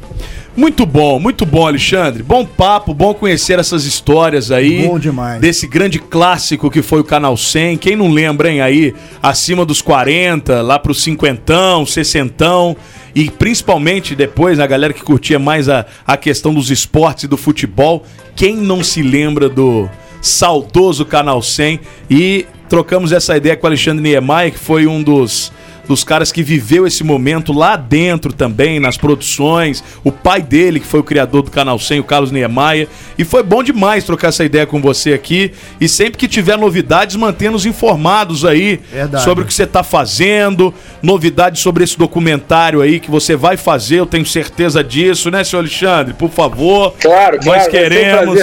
Muito 0.55 0.85
bom, 0.85 1.17
muito 1.17 1.45
bom, 1.45 1.65
Alexandre. 1.65 2.23
Bom 2.23 2.45
papo, 2.45 2.93
bom 2.93 3.13
conhecer 3.13 3.57
essas 3.57 3.85
histórias 3.85 4.51
aí. 4.51 4.85
Bom 4.85 4.99
demais. 4.99 5.39
Desse 5.39 5.65
grande 5.65 5.97
clássico 5.97 6.69
que 6.69 6.81
foi 6.81 6.99
o 6.99 7.05
Canal 7.05 7.37
100. 7.37 7.77
Quem 7.77 7.95
não 7.95 8.09
lembra, 8.09 8.49
hein, 8.51 8.61
aí, 8.61 8.93
acima 9.23 9.65
dos 9.65 9.81
40, 9.81 10.61
lá 10.61 10.77
pro 10.77 10.93
cinquentão, 10.93 11.85
sessentão. 11.85 12.75
E 13.15 13.29
principalmente 13.29 14.13
depois, 14.13 14.59
a 14.59 14.67
galera 14.67 14.91
que 14.91 15.03
curtia 15.03 15.39
mais 15.39 15.69
a, 15.69 15.85
a 16.05 16.17
questão 16.17 16.53
dos 16.53 16.69
esportes 16.69 17.23
e 17.23 17.27
do 17.27 17.37
futebol. 17.37 18.03
Quem 18.35 18.55
não 18.57 18.83
se 18.83 19.01
lembra 19.01 19.47
do 19.47 19.89
saudoso 20.21 21.05
Canal 21.05 21.41
100? 21.41 21.79
E 22.09 22.45
trocamos 22.69 23.11
essa 23.11 23.35
ideia 23.35 23.57
com 23.57 23.65
o 23.65 23.67
Alexandre 23.67 24.01
Niemeyer, 24.01 24.53
que 24.53 24.59
foi 24.59 24.87
um 24.87 25.01
dos 25.01 25.51
dos 25.91 26.03
caras 26.03 26.31
que 26.31 26.41
viveu 26.41 26.87
esse 26.87 27.03
momento 27.03 27.51
lá 27.51 27.75
dentro 27.75 28.31
também, 28.31 28.79
nas 28.79 28.97
produções. 28.97 29.83
O 30.03 30.11
pai 30.11 30.41
dele, 30.41 30.79
que 30.79 30.85
foi 30.85 30.99
o 30.99 31.03
criador 31.03 31.41
do 31.43 31.51
Canal 31.51 31.77
100, 31.77 31.99
o 31.99 32.03
Carlos 32.03 32.31
Niemeyer. 32.31 32.87
E 33.17 33.23
foi 33.23 33.43
bom 33.43 33.61
demais 33.61 34.03
trocar 34.03 34.29
essa 34.29 34.43
ideia 34.43 34.65
com 34.65 34.81
você 34.81 35.13
aqui. 35.13 35.51
E 35.79 35.89
sempre 35.89 36.17
que 36.17 36.27
tiver 36.27 36.57
novidades, 36.57 37.15
mantenha-nos 37.15 37.65
informados 37.65 38.45
aí 38.45 38.79
Verdade. 38.91 39.23
sobre 39.23 39.43
o 39.43 39.47
que 39.47 39.53
você 39.53 39.63
está 39.63 39.83
fazendo. 39.83 40.73
Novidades 41.01 41.61
sobre 41.61 41.83
esse 41.83 41.97
documentário 41.97 42.81
aí 42.81 42.99
que 42.99 43.11
você 43.11 43.35
vai 43.35 43.57
fazer, 43.57 43.99
eu 43.99 44.05
tenho 44.05 44.25
certeza 44.25 44.83
disso, 44.83 45.29
né, 45.29 45.43
senhor 45.43 45.61
Alexandre? 45.61 46.13
Por 46.13 46.29
favor. 46.29 46.93
Claro, 46.99 47.37
Nós 47.37 47.45
claro, 47.45 47.59
vai 47.59 47.61
ser 47.61 47.67
um 47.67 47.71
queremos. 47.71 48.39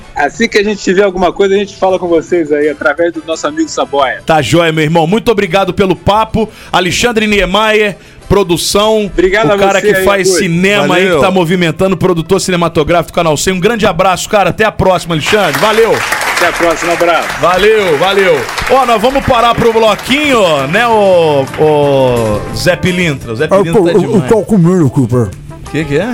Assim, 0.18 0.48
que 0.48 0.58
a 0.58 0.64
gente 0.64 0.82
tiver 0.82 1.04
alguma 1.04 1.32
coisa, 1.32 1.54
a 1.54 1.58
gente 1.58 1.76
fala 1.76 1.98
com 1.98 2.08
vocês 2.08 2.50
aí, 2.50 2.68
através 2.68 3.12
do 3.12 3.22
nosso 3.26 3.46
amigo 3.46 3.68
Saboia. 3.68 4.20
Tá 4.26 4.42
joia, 4.42 4.72
meu 4.72 4.82
irmão. 4.82 5.06
Muito 5.06 5.30
obrigado 5.30 5.72
pelo 5.72 5.94
papo. 5.94 6.48
Alexandre 6.72 7.26
Niemeyer, 7.26 7.96
produção. 8.28 9.06
Obrigado 9.06 9.48
o 9.48 9.52
a 9.52 9.58
cara 9.58 9.80
você 9.80 9.92
que 9.92 9.96
aí, 9.98 10.04
faz 10.04 10.28
Augusto. 10.28 10.38
cinema 10.42 10.96
aí, 10.96 11.04
Valeu. 11.04 11.16
que 11.16 11.24
tá 11.24 11.30
movimentando, 11.30 11.96
produtor 11.96 12.40
cinematográfico 12.40 13.12
do 13.12 13.14
Canal 13.14 13.36
100. 13.36 13.52
Um 13.54 13.60
grande 13.60 13.86
abraço, 13.86 14.28
cara. 14.28 14.50
Até 14.50 14.64
a 14.64 14.72
próxima, 14.72 15.14
Alexandre. 15.14 15.58
Valeu. 15.60 15.92
Até 16.36 16.48
a 16.48 16.52
próxima, 16.52 16.92
abraço. 16.92 17.28
Valeu, 17.40 17.98
valeu. 17.98 18.40
Ó, 18.70 18.86
nós 18.86 19.00
vamos 19.00 19.24
parar 19.24 19.54
pro 19.54 19.72
bloquinho, 19.72 20.66
né, 20.68 20.86
o, 20.86 21.44
o 21.58 22.56
Zé 22.56 22.76
Pilintra. 22.76 23.32
O 23.32 23.36
Zé 23.36 23.48
Pilintra 23.48 23.82
tá 23.92 23.98
demais. 23.98 24.28
tô 24.28 24.42
comendo, 24.42 24.88
Cooper. 24.90 25.30
O 25.66 25.70
que 25.70 25.84
que 25.84 25.98
é? 25.98 26.08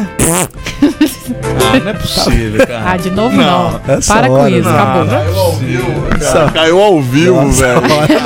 Ah, 1.72 1.80
não 1.80 1.90
é 1.90 1.94
possível, 1.94 2.66
cara. 2.66 2.82
Ah, 2.92 2.96
de 2.96 3.10
novo 3.10 3.36
não. 3.36 3.80
essa 3.88 4.14
Para 4.14 4.26
com 4.28 4.32
hora, 4.34 4.50
isso, 4.50 4.68
não. 4.68 4.78
acabou. 4.78 5.06
Caiu 5.06 5.38
ao 5.38 5.52
vivo, 5.52 6.02
cara. 6.20 6.50
Caiu 6.50 6.80
ao 6.80 7.00
vivo, 7.02 7.50
velho. 7.52 7.80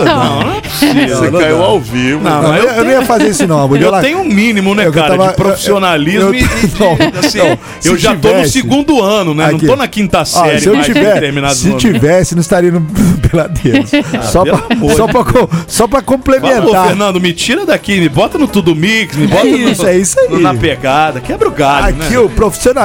Não, 0.05 0.41
não 0.41 0.53
é 0.57 0.61
possível. 0.61 1.09
Você 1.17 1.31
não 1.31 1.41
caiu 1.41 1.63
ao 1.63 1.81
vivo. 1.81 2.21
Não, 2.23 2.43
Não, 2.43 2.57
eu, 2.57 2.65
eu 2.69 2.85
não 2.85 2.91
ia 2.91 3.03
fazer 3.03 3.29
isso 3.29 3.47
não. 3.47 3.75
Eu 3.77 4.01
tenho 4.01 4.19
um 4.21 4.25
mínimo, 4.25 4.75
né, 4.75 4.87
Eu 4.87 4.93
cara, 4.93 5.17
tava- 5.17 5.29
de 5.29 5.35
profissionalismo 5.37 6.21
eu- 6.21 6.35
eu- 6.35 6.41
e 6.41 6.43
não, 6.79 7.21
assim, 7.21 7.39
não, 7.39 7.59
eu 7.85 7.97
já 7.99 8.11
tô 8.11 8.29
no 8.29 8.35
tivesse- 8.35 8.51
segundo 8.53 9.03
ano, 9.03 9.35
né? 9.35 9.47
Aqui. 9.47 9.53
Não 9.67 9.75
tô 9.75 9.77
na 9.77 9.89
quinta 9.89 10.25
série 10.25 10.61
se 10.61 10.69
eu 10.69 10.81
tiver, 10.83 11.23
se 11.53 11.75
tivesse, 11.77 12.35
não 12.35 12.41
estaria 12.41 12.71
no 12.71 12.81
Peladeiros. 13.29 13.91
só, 14.23 14.43
pra, 14.45 14.61
amor 14.71 14.93
só, 14.95 15.07
de 15.07 15.13
pra, 15.13 15.25
só 15.67 15.87
pra 15.87 15.99
Ô, 16.01 16.03
complementar. 16.03 16.87
Fernando, 16.89 17.21
me 17.21 17.33
tira 17.33 17.65
daqui, 17.67 18.01
me 18.01 18.09
bota 18.09 18.39
no 18.39 18.47
Tudo 18.49 18.75
Mix, 18.75 19.17
me 19.17 19.27
bota 19.27 19.47
isso, 19.47 19.83
no, 19.83 19.89
é 19.89 19.97
isso 19.99 20.19
aí. 20.21 20.29
no- 20.31 20.41
na 20.41 20.55
pegada, 20.55 21.21
quebra 21.21 21.49
o 21.49 21.51
galho, 21.53 21.97
Aqui 22.01 22.15
né? 22.15 22.19
o 22.19 22.29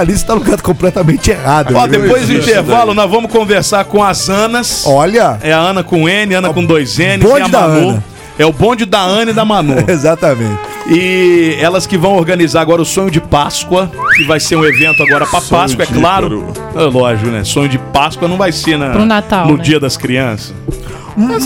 profissionalista 0.03 0.27
tá 0.27 0.35
no 0.35 0.41
canto 0.41 0.63
completamente 0.63 1.31
errado. 1.31 1.75
Ó, 1.75 1.87
depois 1.87 2.27
do 2.27 2.33
intervalo, 2.33 2.93
nós 2.93 3.09
vamos 3.09 3.31
conversar 3.31 3.85
com 3.85 4.03
as 4.03 4.29
Anas. 4.29 4.83
Olha, 4.85 5.37
É 5.41 5.53
a 5.53 5.57
Ana 5.57 5.83
com 5.83 6.07
N, 6.07 6.33
Ana 6.35 6.53
com 6.53 6.63
dois 6.63 6.97
N's 6.97 7.15
e 7.15 7.17
bonde 7.17 7.43
a 7.43 7.47
da 7.47 7.61
Manu. 7.61 7.89
Ana. 7.89 8.03
É 8.37 8.45
o 8.45 8.51
bonde 8.51 8.85
da 8.85 8.99
Ana 8.99 9.31
e 9.31 9.33
da 9.33 9.45
Manu. 9.45 9.75
exatamente. 9.87 10.59
E 10.89 11.55
elas 11.61 11.85
que 11.87 11.97
vão 11.97 12.17
organizar 12.17 12.61
agora 12.61 12.81
o 12.81 12.85
Sonho 12.85 13.09
de 13.09 13.21
Páscoa, 13.21 13.89
que 14.15 14.25
vai 14.25 14.39
ser 14.39 14.57
um 14.57 14.65
evento 14.65 15.01
agora 15.03 15.25
pra 15.25 15.39
Sonho 15.39 15.61
Páscoa, 15.61 15.83
é 15.83 15.85
claro. 15.85 16.47
É 16.75 16.81
lógico, 16.81 17.29
né? 17.29 17.43
Sonho 17.43 17.69
de 17.69 17.77
Páscoa 17.77 18.27
não 18.27 18.37
vai 18.37 18.51
ser 18.51 18.77
na, 18.77 18.89
Pro 18.89 19.05
Natal, 19.05 19.47
no 19.47 19.57
né? 19.57 19.63
Dia 19.63 19.79
das 19.79 19.95
Crianças. 19.95 20.53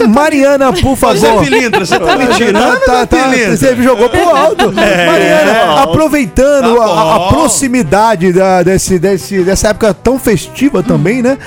Mariana, 0.08 0.72
por 0.74 0.96
favor. 0.96 1.18
Zé 1.18 1.38
Pilintra, 1.40 1.86
você 1.86 2.00
tá 2.00 2.16
me 2.16 2.28
tirando, 2.28 2.80
Tá, 2.86 3.00
Zé 3.00 3.06
tá, 3.06 3.18
Pilintra? 3.30 3.58
você 3.58 3.76
jogou 3.84 4.10
pro 4.10 4.30
alto. 4.36 4.72
Mariana, 4.74 5.84
aproveitando 5.84 6.76
Tá 6.78 6.84
a, 6.86 7.16
a 7.16 7.28
proximidade 7.30 8.32
da- 8.34 8.64
desse, 8.64 8.98
desse, 9.00 9.44
dessa 9.44 9.70
época 9.70 9.94
tão 9.94 10.18
festiva 10.20 10.82
também, 10.82 11.22
né? 11.22 11.38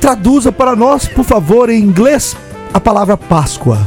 Traduza 0.00 0.50
para 0.50 0.74
nós, 0.74 1.06
por 1.06 1.24
favor, 1.24 1.68
em 1.68 1.78
inglês, 1.80 2.36
a 2.72 2.80
palavra 2.80 3.16
Páscoa. 3.16 3.78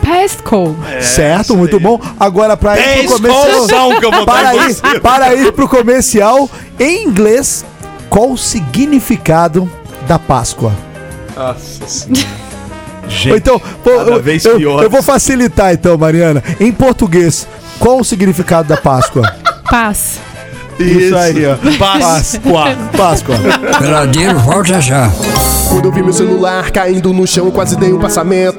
Pesco. 0.00 0.74
certo, 1.00 1.56
muito 1.56 1.78
bom. 1.78 2.00
Agora, 2.18 2.56
para 2.56 2.76
ir 2.78 3.06
pro 3.06 3.16
comercial. 3.20 3.56
colção 3.56 4.00
que 4.00 4.04
eu 4.04 4.10
vou 4.10 4.26
dar 4.26 4.32
para, 4.34 4.54
ir, 4.56 5.00
para 5.00 5.34
ir 5.34 5.52
pro 5.52 5.68
comercial, 5.68 6.50
em 6.78 7.04
inglês, 7.06 7.64
qual 8.10 8.30
o 8.32 8.36
significado 8.38 9.70
da 10.08 10.18
Páscoa? 10.18 10.72
Nossa 11.36 11.86
senhora. 11.86 12.42
Gente, 13.08 13.36
então, 13.36 13.60
pô, 13.82 13.90
cada 13.98 14.10
eu, 14.12 14.22
vez 14.22 14.44
eu- 14.44 14.56
pior. 14.56 14.82
eu 14.82 14.88
vou 14.90 15.02
facilitar 15.02 15.72
então, 15.74 15.98
Mariana. 15.98 16.42
Em 16.60 16.72
português, 16.72 17.46
qual 17.78 17.98
o 18.00 18.04
significado 18.04 18.68
da 18.68 18.76
Páscoa? 18.76 19.22
Paz. 19.68 20.18
Isso 20.78 21.14
aí, 21.16 21.44
ó. 21.46 21.56
Páscoa. 21.78 22.64
Páscoa. 22.96 23.36
Peladeiro, 23.78 24.38
volta 24.38 24.80
já. 24.80 25.10
Quando 25.68 25.86
eu 25.86 25.92
vi 25.92 26.02
meu 26.02 26.12
celular 26.12 26.70
caindo 26.70 27.12
no 27.12 27.26
chão, 27.26 27.50
quase 27.50 27.76
dei 27.76 27.92
um 27.92 27.98
passamento. 27.98 28.58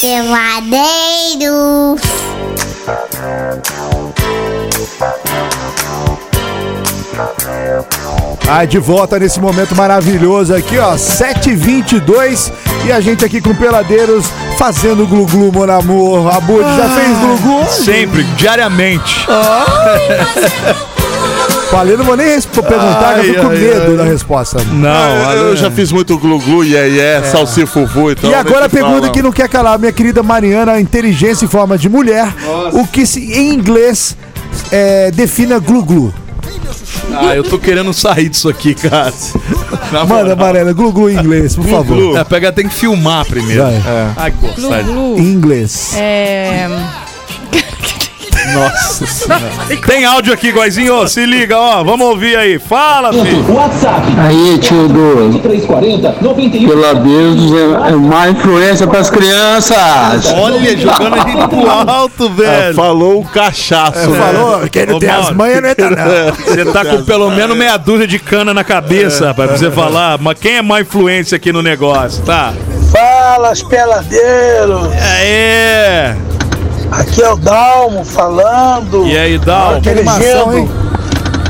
Peladeiro. 0.00 1.96
Ah, 8.48 8.64
de 8.64 8.78
volta 8.78 9.18
nesse 9.18 9.38
momento 9.38 9.76
maravilhoso 9.76 10.54
aqui, 10.54 10.78
ó, 10.78 10.94
7h22 10.94 12.50
e 12.86 12.92
a 12.92 12.98
gente 13.00 13.26
aqui 13.26 13.42
com 13.42 13.54
Peladeiros 13.54 14.24
fazendo 14.56 15.06
glu-glu, 15.06 15.52
mon 15.52 15.70
amor. 15.70 16.34
A 16.34 16.40
Bud 16.40 16.62
já 16.62 16.88
fez 16.88 17.18
glu-glu? 17.18 17.66
Sempre, 17.68 18.24
diariamente. 18.38 19.26
Falei, 21.70 21.96
não 21.96 22.04
vou 22.04 22.16
nem 22.16 22.26
perguntar, 22.40 23.20
que 23.20 23.28
eu 23.28 23.34
tô 23.34 23.40
com 23.42 23.48
Ai, 23.48 23.56
ai, 23.56 23.62
medo 23.62 23.90
ai. 23.92 23.96
da 23.98 24.04
resposta. 24.04 24.60
Não, 24.72 25.32
eu, 25.32 25.48
eu 25.48 25.56
já 25.56 25.70
fiz 25.70 25.92
muito 25.92 26.18
glu-glu, 26.18 26.64
iê, 26.64 26.88
iê, 26.88 27.24
salsifufu, 27.24 28.10
então... 28.10 28.28
e 28.28 28.34
agora 28.34 28.64
a 28.66 28.68
pergunta 28.68 29.02
falar. 29.02 29.12
que 29.12 29.22
não 29.22 29.30
quer 29.30 29.48
calar, 29.48 29.78
minha 29.78 29.92
querida 29.92 30.20
Mariana, 30.20 30.80
inteligência 30.80 31.44
em 31.44 31.48
forma 31.48 31.78
de 31.78 31.88
mulher, 31.88 32.26
o 32.72 32.84
que 32.88 33.06
se, 33.06 33.20
em 33.20 33.54
inglês 33.54 34.16
é, 34.72 35.12
defina 35.12 35.60
glu-glu? 35.60 36.12
Ah, 37.12 37.36
eu 37.36 37.44
tô 37.44 37.58
querendo 37.58 37.92
sair 37.92 38.28
disso 38.28 38.48
aqui, 38.48 38.74
cara. 38.74 39.12
Na 39.92 40.04
Manda. 40.04 40.34
Mariana, 40.34 40.72
glu-glu 40.72 41.08
em 41.08 41.18
inglês, 41.18 41.54
por 41.54 41.66
favor. 41.66 42.18
É, 42.18 42.24
pega, 42.24 42.52
tem 42.52 42.68
que 42.68 42.74
filmar 42.74 43.24
primeiro. 43.26 43.62
Vai. 43.62 43.82
Ai, 44.16 44.30
que 44.32 44.38
gostade. 44.38 44.84
Glu-glu. 44.84 45.18
Em 45.18 45.32
inglês. 45.32 45.94
É. 45.96 46.68
Nossa 48.54 49.06
senhora. 49.06 49.42
Tem 49.86 50.04
áudio 50.04 50.32
aqui, 50.32 50.50
Goizinho, 50.52 50.94
ó, 50.94 51.06
se 51.06 51.24
liga, 51.24 51.56
ó. 51.58 51.82
Vamos 51.84 52.06
ouvir 52.06 52.36
aí. 52.36 52.58
Fala, 52.58 53.12
filho. 53.12 53.52
WhatsApp. 53.52 54.02
Aí, 54.18 54.58
tio 54.58 54.88
do 54.88 55.38
340 55.40 56.16
91 56.20 56.68
Peladeiros 56.68 57.52
é, 57.52 57.90
é 57.90 57.92
má 57.96 58.28
influência 58.28 58.86
pras 58.86 59.10
crianças. 59.10 59.76
Olha, 60.34 60.76
jogando 60.76 61.14
a 61.14 61.18
gente 61.28 61.48
pro 61.48 61.70
alto, 61.70 62.26
Ah, 62.26 62.34
velho. 62.42 62.74
falou 62.74 63.20
o 63.20 63.24
cachaço, 63.24 64.10
né? 64.10 64.18
Falou, 64.18 64.60
quem 64.68 64.86
não 64.86 64.96
Ô, 64.96 64.98
tem 64.98 65.08
as 65.08 65.20
Mauro. 65.22 65.36
manhas 65.36 65.62
não 65.62 65.68
entra 65.70 65.90
não. 65.90 66.34
Você 66.34 66.64
tá 66.66 66.84
com 66.84 67.04
pelo 67.04 67.30
menos 67.30 67.56
meia 67.56 67.76
dúzia 67.76 68.06
de 68.06 68.18
cana 68.18 68.52
na 68.52 68.64
cabeça, 68.64 69.26
rapaz, 69.28 69.50
pra 69.50 69.58
você 69.58 69.70
falar. 69.70 70.18
Mas 70.18 70.38
quem 70.38 70.56
é 70.56 70.62
má 70.62 70.80
influência 70.80 71.36
aqui 71.36 71.52
no 71.52 71.62
negócio, 71.62 72.22
tá? 72.24 72.52
Fala, 72.90 73.52
peladeiros. 73.68 74.88
Aê! 75.18 76.14
Aqui 76.90 77.22
é 77.22 77.30
o 77.30 77.36
Dalmo 77.36 78.04
falando. 78.04 79.06
E 79.06 79.16
aí, 79.16 79.38
Dal? 79.38 79.74
animação, 79.76 80.52
hein? 80.56 80.70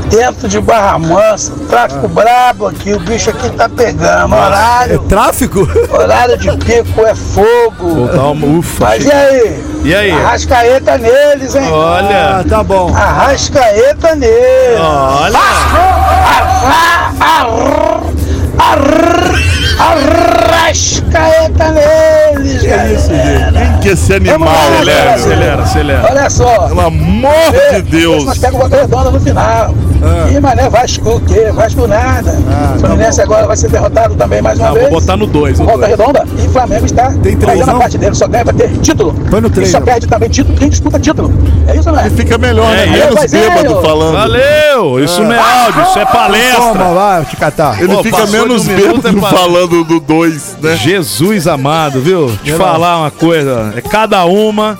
Dentro 0.09 0.47
de 0.49 0.59
Barra 0.59 0.99
Mansa. 0.99 1.53
Tráfico 1.69 2.07
brabo 2.09 2.67
aqui. 2.67 2.93
O 2.93 2.99
bicho 2.99 3.29
aqui 3.29 3.49
tá 3.51 3.69
pegando. 3.69 4.35
É 4.35 4.37
Horário. 4.37 4.99
tráfico? 5.07 5.67
Horário 5.89 6.37
de 6.37 6.51
pico 6.57 7.01
é 7.05 7.15
fogo. 7.15 8.03
Ô, 8.03 8.07
Dalmo, 8.07 8.59
ufa. 8.59 8.85
Mas 8.85 9.05
e 9.05 9.11
aí? 9.11 9.63
E 9.85 9.95
aí? 9.95 10.11
Arrascaeta 10.11 10.97
neles, 10.97 11.55
hein? 11.55 11.71
Olha, 11.71 12.39
Ah, 12.39 12.43
tá 12.47 12.61
bom. 12.61 12.93
Arrascaeta 12.93 14.13
neles. 14.15 14.79
olha. 14.79 15.39
Arrascaeta 19.79 21.71
neles, 21.71 22.63
galera. 22.63 23.51
Quem 23.51 23.79
que 23.81 23.89
é 23.89 23.91
esse 23.93 24.13
animal, 24.13 24.39
lá, 24.39 24.69
né? 24.69 24.77
galera. 24.77 25.13
Acelera, 25.15 25.63
acelera. 25.63 26.07
Olha 26.09 26.29
só. 26.29 26.67
Pelo 26.67 26.81
amor 26.81 27.31
de 27.73 27.81
Deus. 27.83 28.25
Nós 28.25 28.37
pegamos 28.37 28.67
uma 28.67 28.77
redonda 28.77 29.11
no 29.11 29.19
final. 29.19 29.73
Ih, 30.33 30.39
mané, 30.39 30.67
Vasco 30.67 31.09
o 31.17 31.21
quê? 31.21 31.51
Vasco 31.53 31.85
nada. 31.87 32.35
Ah, 32.49 32.73
o 32.75 32.79
Fluminense 32.79 33.21
agora 33.21 33.45
vai 33.45 33.55
ser 33.55 33.69
derrotado 33.69 34.15
também 34.15 34.41
mais 34.41 34.57
uma 34.57 34.69
Não, 34.69 34.73
vou 34.73 34.81
vez. 34.89 34.93
botar 34.95 35.15
no 35.15 35.27
2. 35.27 35.59
Volta 35.59 35.85
redonda 35.85 36.25
e 36.43 36.47
Flamengo 36.49 36.85
está 36.85 37.11
Tem 37.21 37.37
três, 37.37 37.43
fazendo 37.59 37.69
a 37.69 37.73
não? 37.73 37.79
parte 37.79 37.97
dele, 37.99 38.15
só 38.15 38.27
ganha 38.27 38.43
pra 38.43 38.53
ter 38.53 38.69
título. 38.79 39.15
Foi 39.29 39.41
no 39.41 39.49
três, 39.51 39.69
E 39.69 39.71
só 39.71 39.79
não. 39.79 39.85
perde 39.85 40.07
também 40.07 40.29
título 40.29 40.57
quem 40.57 40.69
disputa 40.69 40.99
título. 40.99 41.31
É 41.67 41.75
isso, 41.75 41.91
né? 41.91 42.07
E 42.07 42.09
fica 42.09 42.37
melhor, 42.39 42.71
né? 42.71 42.83
É, 42.83 42.89
Menos 42.89 43.15
Goizinho. 43.15 43.51
bêbado 43.51 43.81
falando. 43.83 44.13
Valeu! 44.13 45.03
Isso 45.03 45.21
não 45.23 45.33
é 45.33 45.39
áudio, 45.39 45.83
isso 45.83 45.99
é 45.99 46.05
palestra. 46.05 46.61
Toma, 46.61 46.93
vai, 46.93 47.25
te 47.25 47.35
catar. 47.35 47.79
Ele 47.79 47.93
Pô, 47.95 48.03
fica 48.03 48.25
menos 48.25 48.67
um 48.67 48.75
bêbado 48.75 49.07
é 49.07 49.29
falando 49.29 49.70
do 49.83 49.99
2, 49.99 50.57
né? 50.61 50.75
Jesus 50.77 51.47
amado, 51.47 52.01
viu? 52.01 52.31
Te 52.43 52.51
falar 52.53 52.99
uma 52.99 53.11
coisa, 53.11 53.73
é 53.75 53.81
cada 53.81 54.25
uma. 54.25 54.77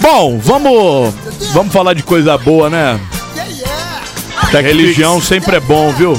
Bom, 0.00 0.38
vamos 0.42 1.14
vamos 1.52 1.72
falar 1.72 1.94
de 1.94 2.02
coisa 2.02 2.36
boa, 2.38 2.68
né? 2.68 2.98
Religião 4.50 5.20
sempre 5.20 5.56
é 5.56 5.60
bom, 5.60 5.90
viu? 5.92 6.18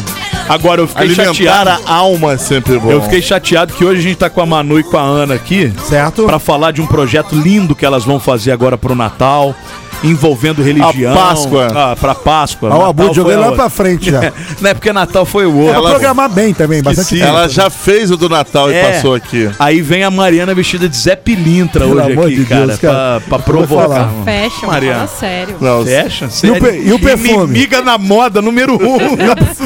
Agora 0.49 0.81
eu 0.81 0.87
fiquei 0.87 1.03
Alimentar 1.05 1.33
chateado. 1.33 1.81
a 1.85 1.93
alma 1.93 2.33
é 2.33 2.37
sempre 2.37 2.77
bom. 2.79 2.91
Eu 2.91 3.01
fiquei 3.01 3.21
chateado 3.21 3.73
que 3.73 3.85
hoje 3.85 3.99
a 3.99 4.03
gente 4.03 4.17
tá 4.17 4.29
com 4.29 4.41
a 4.41 4.45
Manu 4.45 4.79
e 4.79 4.83
com 4.83 4.97
a 4.97 5.01
Ana 5.01 5.35
aqui 5.35 5.71
Certo? 5.87 6.23
pra 6.25 6.37
falar 6.39 6.71
de 6.71 6.81
um 6.81 6.85
projeto 6.85 7.33
lindo 7.35 7.73
que 7.75 7.85
elas 7.85 8.03
vão 8.03 8.19
fazer 8.19 8.51
agora 8.51 8.77
pro 8.77 8.93
Natal, 8.95 9.55
envolvendo 10.03 10.61
religião. 10.61 11.13
A 11.13 11.15
Páscoa. 11.15 11.67
Ah, 11.73 11.95
pra 11.99 12.13
Páscoa. 12.15 12.69
Ó, 12.69 12.73
o 12.73 12.75
Natal 12.77 12.89
Abud 12.89 13.05
foi 13.07 13.15
jogando 13.15 13.37
a 13.37 13.39
lá 13.39 13.45
outra. 13.47 13.61
pra 13.63 13.69
frente 13.69 14.11
já. 14.11 14.19
Não 14.61 14.69
é 14.69 14.73
porque 14.73 14.91
Natal 14.93 15.25
foi 15.25 15.45
o 15.45 15.55
outro. 15.57 15.81
Pra 15.81 15.91
programar 15.91 16.29
bem 16.29 16.53
também, 16.53 16.81
bastante 16.83 17.09
tempo. 17.15 17.25
Ela 17.25 17.47
já 17.49 17.69
fez 17.69 18.11
o 18.11 18.17
do 18.17 18.27
Natal 18.29 18.71
e 18.71 18.75
É. 18.75 18.91
passou 18.91 19.15
aqui. 19.15 19.49
Aí 19.59 19.81
vem 19.81 20.03
a 20.03 20.11
Mariana 20.11 20.53
vestida 20.53 20.87
de 20.89 20.95
Zé 20.97 21.15
Pilintra 21.15 21.85
Pelo 21.85 21.99
hoje 22.01 22.11
amor 22.11 22.25
aqui, 22.27 22.35
de 22.35 22.45
cara, 22.45 22.67
Deus, 22.67 22.79
cara. 22.79 23.21
pra, 23.27 23.37
pra 23.37 23.39
provocar. 23.39 24.09
Fashion, 24.25 24.67
Mariana. 24.67 25.07
fala 25.07 25.19
sério. 25.19 25.55
Não, 25.61 25.85
Fashion? 25.85 26.27
E 26.43 26.51
o 26.51 26.59
pe- 26.59 26.81
e 26.85 26.93
o 26.93 26.99
perfume? 26.99 27.33
Inimiga 27.53 27.81
na 27.81 27.97
moda 27.97 28.41
número 28.41 28.73
um. 28.75 28.97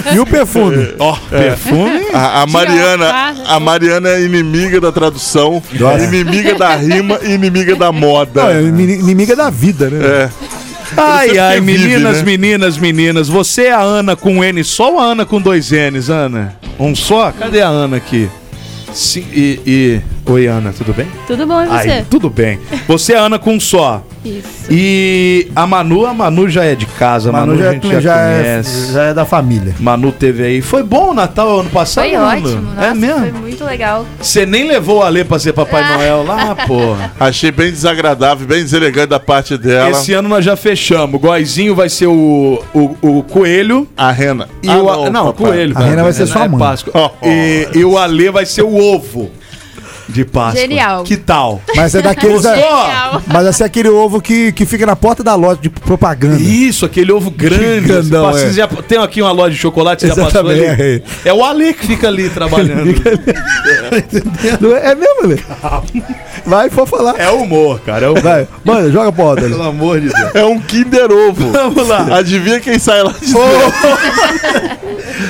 E 0.14 0.20
o 0.20 0.26
perfume? 0.26 0.94
Ó, 1.00 1.16
perfume. 1.30 2.08
A, 2.14 2.44
a 2.44 2.48
Mariana, 2.48 3.36
a 3.48 3.60
Mariana 3.60 4.10
é 4.10 4.22
inimiga 4.24 4.80
da 4.80 4.92
tradução, 4.92 5.62
Nossa. 5.80 6.04
inimiga 6.06 6.56
da 6.56 6.76
rima 6.76 7.20
e 7.24 7.32
inimiga 7.34 7.76
da 7.76 7.92
moda. 7.92 8.44
Não, 8.44 8.50
é 8.52 8.62
ini- 8.64 9.00
inimiga 9.00 9.36
da 9.36 9.50
vida, 9.50 9.90
né? 9.90 10.06
É. 10.06 10.27
Ai, 10.96 11.30
Você 11.30 11.40
ai, 11.40 11.60
vive, 11.60 11.80
meninas, 11.80 12.18
né? 12.18 12.24
meninas, 12.24 12.78
meninas. 12.78 13.28
Você 13.28 13.64
é 13.64 13.72
a 13.72 13.82
Ana 13.82 14.16
com 14.16 14.38
um 14.38 14.44
N 14.44 14.64
só 14.64 14.94
ou 14.94 15.00
a 15.00 15.04
Ana 15.04 15.26
com 15.26 15.42
dois 15.42 15.72
N's, 15.72 16.10
Ana? 16.10 16.56
Um 16.80 16.96
só? 16.96 17.32
Cadê 17.32 17.62
a 17.62 17.68
Ana 17.68 17.98
aqui? 17.98 18.30
Sim, 18.94 19.26
e, 19.34 19.60
e... 19.66 20.02
Oi, 20.30 20.46
Ana, 20.46 20.74
tudo 20.74 20.94
bem? 20.94 21.08
Tudo 21.26 21.48
bom 21.48 21.62
e 21.62 21.68
você? 21.68 21.90
Ai, 21.90 22.06
tudo 22.10 22.30
bem. 22.30 22.60
Você 22.86 23.14
é 23.14 23.18
a 23.18 23.22
Ana 23.22 23.40
com 23.40 23.54
um 23.54 23.60
só. 23.62 24.04
Isso. 24.26 24.44
E 24.70 25.48
a 25.56 25.66
Manu, 25.66 26.06
a 26.06 26.14
Manu 26.14 26.50
já 26.50 26.66
é 26.66 26.76
de 26.76 26.86
casa, 26.86 27.30
a 27.30 27.32
Manu, 27.32 27.54
Manu 27.56 27.62
a 27.62 27.64
já, 27.64 27.72
gente 27.72 27.90
já, 27.90 28.00
já, 28.02 28.20
é, 28.20 28.42
conhece. 28.42 28.92
já 28.92 29.04
é 29.04 29.14
da 29.14 29.24
família. 29.24 29.74
Manu 29.80 30.12
teve 30.12 30.44
aí. 30.44 30.62
Foi 30.62 30.84
bom 30.84 31.12
o 31.12 31.14
Natal 31.14 31.62
ano 31.62 31.70
passado? 31.70 32.04
Foi 32.10 32.18
Manu? 32.18 32.46
ótimo, 32.46 32.62
nossa, 32.74 32.88
é 32.88 32.94
mesmo? 32.94 33.20
foi 33.22 33.32
muito 33.32 33.64
legal. 33.64 34.06
Você 34.22 34.46
nem 34.46 34.68
levou 34.68 35.02
a 35.02 35.08
Lê 35.08 35.24
pra 35.24 35.40
ser 35.40 35.54
Papai 35.54 35.96
Noel 35.96 36.26
lá, 36.26 36.56
porra. 36.68 37.14
Achei 37.18 37.50
bem 37.50 37.72
desagradável, 37.72 38.46
bem 38.46 38.64
deselegante 38.64 39.08
da 39.08 39.22
parte 39.22 39.58
dela. 39.58 39.92
Esse 39.92 40.12
ano 40.12 40.28
nós 40.28 40.44
já 40.44 40.58
fechamos. 40.58 41.16
O 41.16 41.20
Goizinho 41.20 41.74
vai 41.74 41.88
ser 41.88 42.08
o, 42.08 42.62
o, 42.74 42.98
o 43.02 43.24
Coelho. 43.24 43.88
A 43.96 44.12
Rena. 44.12 44.50
E 44.62 44.70
Ah, 44.70 44.76
o, 44.78 45.04
não, 45.06 45.10
não, 45.10 45.30
o. 45.30 45.34
Coelho. 45.34 45.78
A 45.78 45.82
Rena 45.82 46.04
vai 46.04 46.12
ser 46.12 46.24
Rena 46.26 46.34
sua 46.34 46.44
é 46.44 46.48
mãe. 46.50 46.60
Páscoa. 46.60 46.92
Oh, 46.94 47.12
oh. 47.26 47.28
E, 47.30 47.70
e 47.76 47.86
o 47.86 47.98
Alê 47.98 48.30
vai 48.30 48.46
ser 48.46 48.64
o 48.64 48.76
ovo 48.76 49.32
de 50.08 50.24
Páscoa. 50.26 50.62
Genial. 50.62 51.04
Que 51.04 51.18
tal? 51.18 51.62
Mas 51.76 51.94
é 51.96 52.02
daqueles. 52.02 52.42
Genial. 52.42 53.22
Mas 53.28 53.62
é 53.62 53.66
aquele 53.66 53.90
ovo 53.90 54.22
que, 54.22 54.52
que 54.52 54.66
fica 54.66 54.86
na 54.86 54.96
porta 54.96 55.24
da 55.24 55.36
loja 55.36 55.60
de 55.62 55.70
propaganda. 55.70 56.42
Isso, 56.42 56.86
aquele 56.86 57.12
ovo 57.12 57.30
grande. 57.30 57.88
Grandão, 57.88 58.32
Você 58.32 58.46
é. 58.48 58.54
já- 58.54 58.68
tem 58.68 58.98
aqui 58.98 59.22
uma 59.22 59.32
loja 59.32 59.52
de 59.52 59.58
chocolate, 59.60 60.02
você 60.02 60.08
já 60.08 60.16
passou 60.16 60.42
ali? 60.50 60.64
Exatamente. 60.64 61.04
É 61.26 61.34
o 61.34 61.44
Ale 61.44 61.74
que 61.74 61.88
fica 61.88 62.08
ali 62.08 62.30
trabalhando. 62.30 62.88
Não 64.62 64.76
é, 64.76 64.92
é 64.92 64.96
mesmo, 64.96 65.28
Lê? 65.28 65.38
Vai, 66.46 66.70
pode 66.70 66.90
falar. 66.90 67.20
É 67.20 67.30
humor, 67.30 67.80
cara. 67.82 68.06
É 68.06 68.10
humor. 68.10 68.22
Vai, 68.22 68.48
manda, 68.64 68.90
joga 68.92 69.10
roda, 69.10 69.42
Lê. 69.42 69.50
Pelo 69.50 69.64
amor 69.64 70.00
de 70.00 70.08
Deus. 70.10 70.36
É 70.36 70.46
um 70.46 70.60
Kinder 70.62 71.12
Ovo. 71.12 71.52
Vamos 71.52 71.88
lá. 71.88 72.08
Adivinha 72.18 72.60
quem 72.60 72.80
sai 72.80 73.04
lá 73.04 73.14
de 73.22 73.36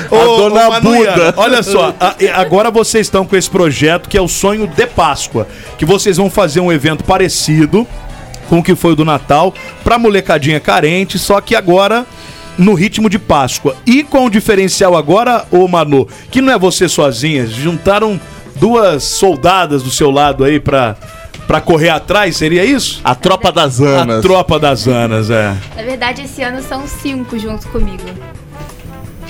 Ô, 0.09 0.15
A 0.15 0.23
dona 0.37 0.79
Buda. 0.79 1.33
Olha 1.37 1.63
só, 1.63 1.93
a- 1.99 2.15
agora 2.35 2.69
vocês 2.71 3.07
estão 3.07 3.25
com 3.25 3.35
esse 3.35 3.49
projeto 3.49 4.07
que 4.09 4.17
é 4.17 4.21
o 4.21 4.27
sonho 4.27 4.66
de 4.75 4.85
Páscoa, 4.87 5.47
que 5.77 5.85
vocês 5.85 6.17
vão 6.17 6.29
fazer 6.29 6.59
um 6.59 6.71
evento 6.71 7.03
parecido 7.03 7.87
com 8.49 8.59
o 8.59 8.63
que 8.63 8.75
foi 8.75 8.93
o 8.93 8.95
do 8.95 9.03
Natal 9.05 9.53
pra 9.83 9.97
molecadinha 9.99 10.59
carente, 10.59 11.19
só 11.19 11.41
que 11.41 11.55
agora 11.55 12.05
no 12.57 12.73
ritmo 12.73 13.09
de 13.09 13.19
Páscoa. 13.19 13.75
E 13.85 14.03
com 14.03 14.25
o 14.25 14.29
diferencial 14.29 14.95
agora, 14.95 15.45
ô 15.51 15.67
Manu, 15.67 16.07
que 16.31 16.41
não 16.41 16.53
é 16.53 16.57
você 16.57 16.87
sozinha, 16.89 17.45
juntaram 17.45 18.19
duas 18.55 19.03
soldadas 19.03 19.83
do 19.83 19.91
seu 19.91 20.09
lado 20.09 20.43
aí 20.43 20.59
pra, 20.59 20.95
pra 21.45 21.61
correr 21.61 21.89
atrás, 21.89 22.35
seria 22.37 22.65
isso? 22.65 23.01
A 23.03 23.13
tropa 23.13 23.51
das 23.51 23.79
A 23.81 24.01
Anas. 24.01 24.21
tropa 24.21 24.57
das 24.57 24.87
Anas, 24.87 25.29
é. 25.29 25.55
Na 25.75 25.83
verdade, 25.83 26.23
esse 26.23 26.41
ano 26.41 26.63
são 26.63 26.87
cinco 26.87 27.37
junto 27.37 27.67
comigo. 27.67 28.03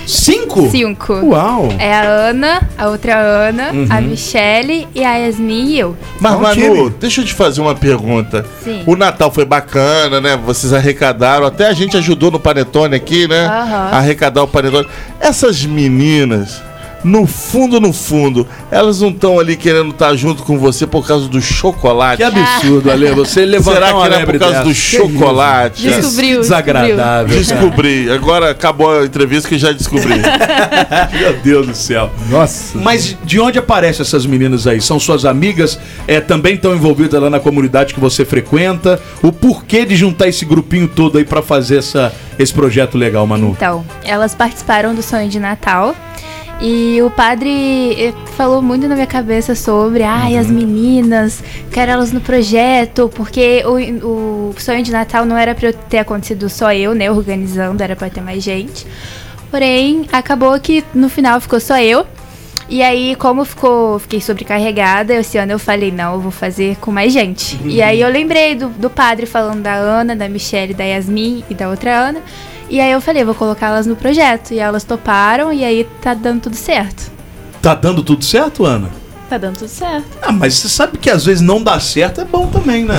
Cinco? 0.08 0.70
Cinco. 0.70 1.12
Uau! 1.14 1.68
É 1.78 1.92
a 1.92 2.02
Ana, 2.02 2.66
a 2.78 2.88
outra 2.88 3.16
Ana, 3.18 3.70
Uhum. 3.72 3.86
a 3.90 4.00
Michelle 4.00 4.88
e 4.94 5.04
a 5.04 5.16
Yasmin 5.16 5.66
e 5.66 5.78
eu. 5.78 5.94
Mas, 6.18 6.32
Bom 6.32 6.40
Manu, 6.40 6.54
time. 6.54 6.90
deixa 6.98 7.20
eu 7.20 7.24
te 7.26 7.34
fazer 7.34 7.60
uma 7.60 7.74
pergunta. 7.74 8.44
Sim. 8.64 8.82
O 8.86 8.96
Natal 8.96 9.30
foi 9.30 9.44
bacana, 9.44 10.18
né? 10.20 10.36
Vocês 10.44 10.72
arrecadaram, 10.72 11.44
até 11.46 11.66
a 11.68 11.72
gente 11.74 11.96
ajudou 11.96 12.30
no 12.30 12.40
Panetone 12.40 12.94
aqui, 12.96 13.28
né? 13.28 13.46
Aham. 13.46 13.90
Arrecadar 13.92 14.42
o 14.42 14.48
Panetone. 14.48 14.86
Essas 15.20 15.64
meninas 15.66 16.62
no 17.04 17.26
fundo, 17.26 17.80
no 17.80 17.92
fundo, 17.92 18.46
elas 18.70 19.00
não 19.00 19.10
estão 19.10 19.38
ali 19.38 19.56
querendo 19.56 19.90
estar 19.90 20.14
junto 20.16 20.42
com 20.42 20.58
você 20.58 20.86
por 20.86 21.06
causa 21.06 21.28
do 21.28 21.40
chocolate? 21.40 22.16
Que 22.18 22.22
absurdo, 22.22 22.90
Ale. 22.90 23.10
Você 23.12 23.44
levantar 23.44 23.74
Será 23.74 23.92
que 23.92 24.08
lebre 24.08 24.26
por 24.26 24.38
causa 24.38 24.54
dessa? 24.54 24.68
do 24.68 24.74
chocolate? 24.74 25.86
isso? 25.86 26.00
Descobriu, 26.00 26.40
Desagradável. 26.40 27.38
Descobri. 27.38 28.10
Agora 28.10 28.50
acabou 28.50 29.00
a 29.00 29.04
entrevista 29.04 29.48
que 29.48 29.58
já 29.58 29.72
descobri. 29.72 30.14
Meu 31.18 31.34
Deus 31.42 31.66
do 31.66 31.74
céu. 31.74 32.10
Nossa. 32.28 32.78
Mas 32.78 33.16
de 33.24 33.40
onde 33.40 33.58
aparecem 33.58 34.02
essas 34.02 34.26
meninas 34.26 34.66
aí? 34.66 34.80
São 34.80 34.98
suas 34.98 35.24
amigas? 35.24 35.78
É, 36.06 36.20
também 36.20 36.54
estão 36.54 36.74
envolvidas 36.74 37.20
lá 37.20 37.30
na 37.30 37.40
comunidade 37.40 37.94
que 37.94 38.00
você 38.00 38.24
frequenta? 38.24 39.00
O 39.22 39.32
porquê 39.32 39.84
de 39.84 39.96
juntar 39.96 40.28
esse 40.28 40.44
grupinho 40.44 40.88
todo 40.88 41.18
aí 41.18 41.24
pra 41.24 41.42
fazer 41.42 41.78
essa, 41.78 42.12
esse 42.38 42.52
projeto 42.52 42.98
legal, 42.98 43.26
Manu? 43.26 43.50
Então, 43.56 43.84
elas 44.04 44.34
participaram 44.34 44.94
do 44.94 45.02
sonho 45.02 45.28
de 45.28 45.38
Natal. 45.38 45.94
E 46.60 47.00
o 47.02 47.10
padre 47.10 47.94
eh, 47.96 48.12
falou 48.36 48.60
muito 48.60 48.88
na 48.88 48.96
minha 48.96 49.06
cabeça 49.06 49.54
sobre, 49.54 50.02
ai, 50.02 50.36
as 50.36 50.50
meninas, 50.50 51.42
quero 51.70 51.92
elas 51.92 52.10
no 52.10 52.20
projeto, 52.20 53.08
porque 53.14 53.62
o, 53.64 54.50
o 54.50 54.54
sonho 54.58 54.82
de 54.82 54.90
Natal 54.90 55.24
não 55.24 55.36
era 55.36 55.56
eu 55.62 55.72
ter 55.72 55.98
acontecido 55.98 56.48
só 56.48 56.72
eu, 56.72 56.94
né, 56.94 57.10
organizando, 57.10 57.80
era 57.80 57.94
pra 57.94 58.10
ter 58.10 58.20
mais 58.20 58.42
gente. 58.42 58.84
Porém, 59.52 60.06
acabou 60.12 60.58
que 60.58 60.84
no 60.92 61.08
final 61.08 61.40
ficou 61.40 61.60
só 61.60 61.78
eu. 61.80 62.04
E 62.68 62.82
aí, 62.82 63.16
como 63.16 63.46
ficou, 63.46 63.98
fiquei 63.98 64.20
sobrecarregada, 64.20 65.14
esse 65.14 65.38
ano 65.38 65.52
eu 65.52 65.58
falei, 65.58 65.90
não, 65.90 66.14
eu 66.14 66.20
vou 66.20 66.30
fazer 66.30 66.76
com 66.76 66.90
mais 66.90 67.12
gente. 67.12 67.58
E 67.64 67.80
aí 67.80 68.00
eu 68.00 68.10
lembrei 68.10 68.54
do, 68.54 68.68
do 68.68 68.90
padre 68.90 69.24
falando 69.24 69.62
da 69.62 69.74
Ana, 69.74 70.14
da 70.14 70.28
Michelle, 70.28 70.74
da 70.74 70.84
Yasmin 70.84 71.44
e 71.48 71.54
da 71.54 71.70
outra 71.70 71.96
Ana. 71.96 72.20
E 72.70 72.80
aí 72.80 72.92
eu 72.92 73.00
falei, 73.00 73.24
vou 73.24 73.34
colocá-las 73.34 73.86
no 73.86 73.96
projeto. 73.96 74.52
E 74.52 74.58
elas 74.58 74.84
toparam 74.84 75.52
e 75.52 75.64
aí 75.64 75.86
tá 76.02 76.14
dando 76.14 76.42
tudo 76.42 76.56
certo. 76.56 77.10
Tá 77.62 77.74
dando 77.74 78.02
tudo 78.02 78.24
certo, 78.24 78.64
Ana? 78.64 78.88
Tá 79.28 79.36
dando 79.36 79.58
tudo 79.58 79.68
certo. 79.68 80.06
Ah, 80.22 80.32
mas 80.32 80.54
você 80.54 80.68
sabe 80.70 80.96
que 80.96 81.10
às 81.10 81.24
vezes 81.26 81.42
não 81.42 81.62
dá 81.62 81.78
certo 81.80 82.20
é 82.20 82.24
bom 82.24 82.46
também, 82.46 82.84
né? 82.84 82.94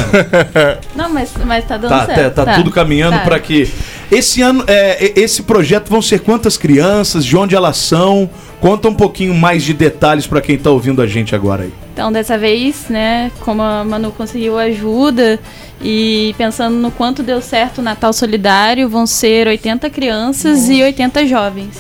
Não, 0.96 1.10
mas, 1.12 1.32
mas 1.44 1.66
tá 1.66 1.76
dando 1.76 1.90
Tá, 1.90 2.06
certo. 2.06 2.36
tá, 2.36 2.46
tá 2.46 2.54
tudo 2.56 2.70
caminhando 2.70 3.18
Tá. 3.18 3.24
pra 3.24 3.40
que 3.40 3.68
esse 4.12 4.40
ano, 4.42 4.64
é, 4.68 5.12
esse 5.20 5.42
projeto 5.42 5.90
vão 5.90 6.04
ser 6.04 6.20
quantas 6.20 6.56
crianças, 6.56 7.26
de 7.26 7.36
onde 7.36 7.56
elas 7.56 7.78
são? 7.78 8.30
Conta 8.62 8.88
um 8.90 8.94
pouquinho 8.94 9.34
mais 9.34 9.64
de 9.64 9.74
detalhes 9.74 10.28
pra 10.28 10.40
quem 10.40 10.56
tá 10.58 10.70
ouvindo 10.70 11.02
a 11.02 11.08
gente 11.08 11.34
agora 11.34 11.64
aí. 11.64 11.74
Então, 12.00 12.14
dessa 12.14 12.38
vez, 12.38 12.88
né, 12.88 13.30
como 13.42 13.62
a 13.62 13.84
Manu 13.84 14.10
conseguiu 14.14 14.58
ajuda 14.58 15.38
e 15.82 16.34
pensando 16.38 16.78
no 16.78 16.90
quanto 16.92 17.22
deu 17.22 17.42
certo 17.42 17.80
o 17.80 17.82
Natal 17.82 18.14
Solidário, 18.14 18.88
vão 18.88 19.06
ser 19.06 19.50
80 19.50 19.90
crianças 19.90 20.70
e 20.70 20.82
80 20.82 21.28
jovens. 21.28 21.76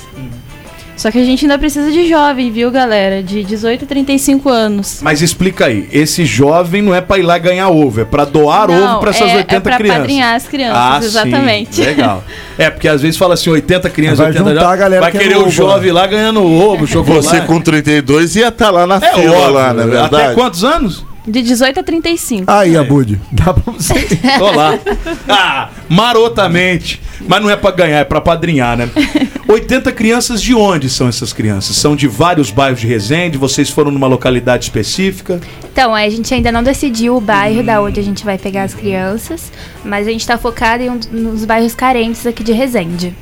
Só 0.99 1.09
que 1.09 1.17
a 1.17 1.23
gente 1.23 1.45
ainda 1.45 1.57
precisa 1.57 1.89
de 1.93 2.09
jovem, 2.09 2.51
viu, 2.51 2.69
galera? 2.69 3.23
De 3.23 3.41
18 3.41 3.85
a 3.85 3.87
35 3.87 4.49
anos. 4.49 4.99
Mas 5.01 5.21
explica 5.21 5.67
aí, 5.67 5.87
esse 5.93 6.25
jovem 6.25 6.81
não 6.81 6.93
é 6.93 6.99
pra 6.99 7.17
ir 7.17 7.21
lá 7.21 7.37
ganhar 7.37 7.69
ovo, 7.69 8.01
é 8.01 8.03
pra 8.03 8.25
doar 8.25 8.67
Não, 8.67 8.91
ovo 8.95 8.99
pra 8.99 9.11
essas 9.11 9.29
é- 9.29 9.31
é 9.31 9.37
80 9.37 9.61
pra 9.61 9.77
crianças. 9.77 9.97
padrinhar 10.01 10.35
as 10.35 10.45
crianças, 10.45 10.77
ah, 10.77 10.99
exatamente. 11.01 11.75
Sim, 11.77 11.83
legal. 11.85 12.21
É, 12.59 12.69
porque 12.69 12.89
às 12.89 13.01
vezes 13.01 13.15
fala 13.17 13.35
assim, 13.35 13.49
80 13.49 13.89
crianças, 13.89 14.17
Vai 14.17 14.27
80 14.27 14.49
juntar 14.49 14.75
galera 14.75 15.01
vai 15.01 15.11
querendo 15.13 15.27
querer 15.29 15.37
o 15.39 15.43
ovo, 15.43 15.51
jovem 15.51 15.91
lá 15.93 16.05
ganhando 16.05 16.43
ovo, 16.43 16.83
chocolate. 16.85 17.25
Você 17.29 17.39
com 17.41 17.61
32 17.61 18.35
ia 18.35 18.49
estar 18.49 18.69
lá 18.69 18.85
na 18.85 18.97
É 18.97 19.13
fila 19.13 19.37
óbvio, 19.37 19.53
lá, 19.53 19.73
não 19.73 19.83
é 19.83 19.87
verdade? 19.87 20.15
Até 20.15 20.33
quantos 20.33 20.65
anos? 20.65 21.05
De 21.29 21.43
18 21.43 21.79
a 21.79 21.83
35. 21.83 22.51
Aí, 22.51 22.75
Abud, 22.75 23.19
dá 23.31 23.53
pra 23.53 23.71
você. 23.71 23.93
Tô 24.39 24.51
lá. 24.51 24.79
Ah, 25.27 25.69
marotamente. 25.87 26.99
Mas 27.27 27.41
não 27.41 27.49
é 27.49 27.55
pra 27.55 27.71
ganhar, 27.71 27.99
é 27.99 28.03
pra 28.03 28.19
padrinhar, 28.19 28.75
né? 28.75 28.89
80 29.47 29.91
crianças, 29.91 30.41
de 30.41 30.55
onde 30.55 30.89
são 30.89 31.07
essas 31.07 31.31
crianças? 31.33 31.75
São 31.75 31.95
de 31.95 32.07
vários 32.07 32.49
bairros 32.49 32.79
de 32.79 32.87
Resende? 32.87 33.37
Vocês 33.37 33.69
foram 33.69 33.91
numa 33.91 34.07
localidade 34.07 34.63
específica? 34.63 35.39
Então, 35.71 35.93
a 35.93 36.07
gente 36.09 36.33
ainda 36.33 36.51
não 36.51 36.63
decidiu 36.63 37.15
o 37.17 37.21
bairro 37.21 37.63
da 37.63 37.81
onde 37.81 37.99
a 37.99 38.03
gente 38.03 38.25
vai 38.25 38.37
pegar 38.37 38.63
as 38.63 38.73
crianças, 38.73 39.51
mas 39.83 40.07
a 40.07 40.11
gente 40.11 40.25
tá 40.25 40.37
focado 40.37 40.83
em 40.83 40.89
um, 40.89 40.99
nos 41.11 41.45
bairros 41.45 41.75
carentes 41.75 42.25
aqui 42.25 42.43
de 42.43 42.51
Resende. 42.53 43.15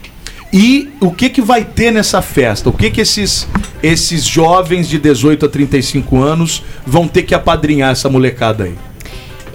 E 0.51 0.89
o 1.01 1.11
que 1.11 1.29
que 1.29 1.41
vai 1.41 1.63
ter 1.63 1.91
nessa 1.91 2.21
festa? 2.21 2.69
O 2.69 2.73
que 2.73 2.89
que 2.89 3.01
esses, 3.01 3.47
esses 3.83 4.23
jovens 4.23 4.87
de 4.87 4.97
18 4.97 5.45
a 5.45 5.49
35 5.49 6.17
anos 6.17 6.63
vão 6.85 7.07
ter 7.07 7.23
que 7.23 7.35
apadrinhar 7.35 7.91
essa 7.91 8.09
molecada 8.09 8.63
aí? 8.63 8.75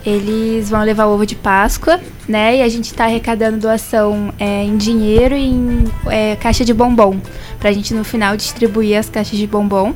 Eles 0.04 0.68
vão 0.68 0.82
levar 0.82 1.06
ovo 1.06 1.24
de 1.24 1.36
Páscoa, 1.36 2.00
né? 2.28 2.56
E 2.56 2.62
a 2.62 2.68
gente 2.68 2.92
tá 2.92 3.04
arrecadando 3.04 3.58
doação 3.58 4.34
é, 4.38 4.64
em 4.64 4.76
dinheiro 4.76 5.34
e 5.34 5.44
em 5.44 5.84
é, 6.06 6.36
caixa 6.36 6.64
de 6.64 6.74
bombom. 6.74 7.18
Pra 7.60 7.72
gente 7.72 7.94
no 7.94 8.02
final 8.04 8.36
distribuir 8.36 8.98
as 8.98 9.08
caixas 9.08 9.38
de 9.38 9.46
bombom. 9.46 9.94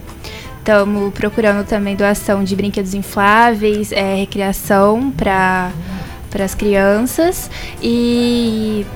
Estamos 0.59 1.12
procurando 1.12 1.66
também 1.66 1.94
doação 1.94 2.42
de 2.42 2.57
brinquedos 2.57 2.94
infláveis, 2.94 3.92
é, 3.92 4.16
recreação 4.16 5.11
para 5.11 5.72
as 6.42 6.55
crianças. 6.55 7.51
E. 7.82 8.86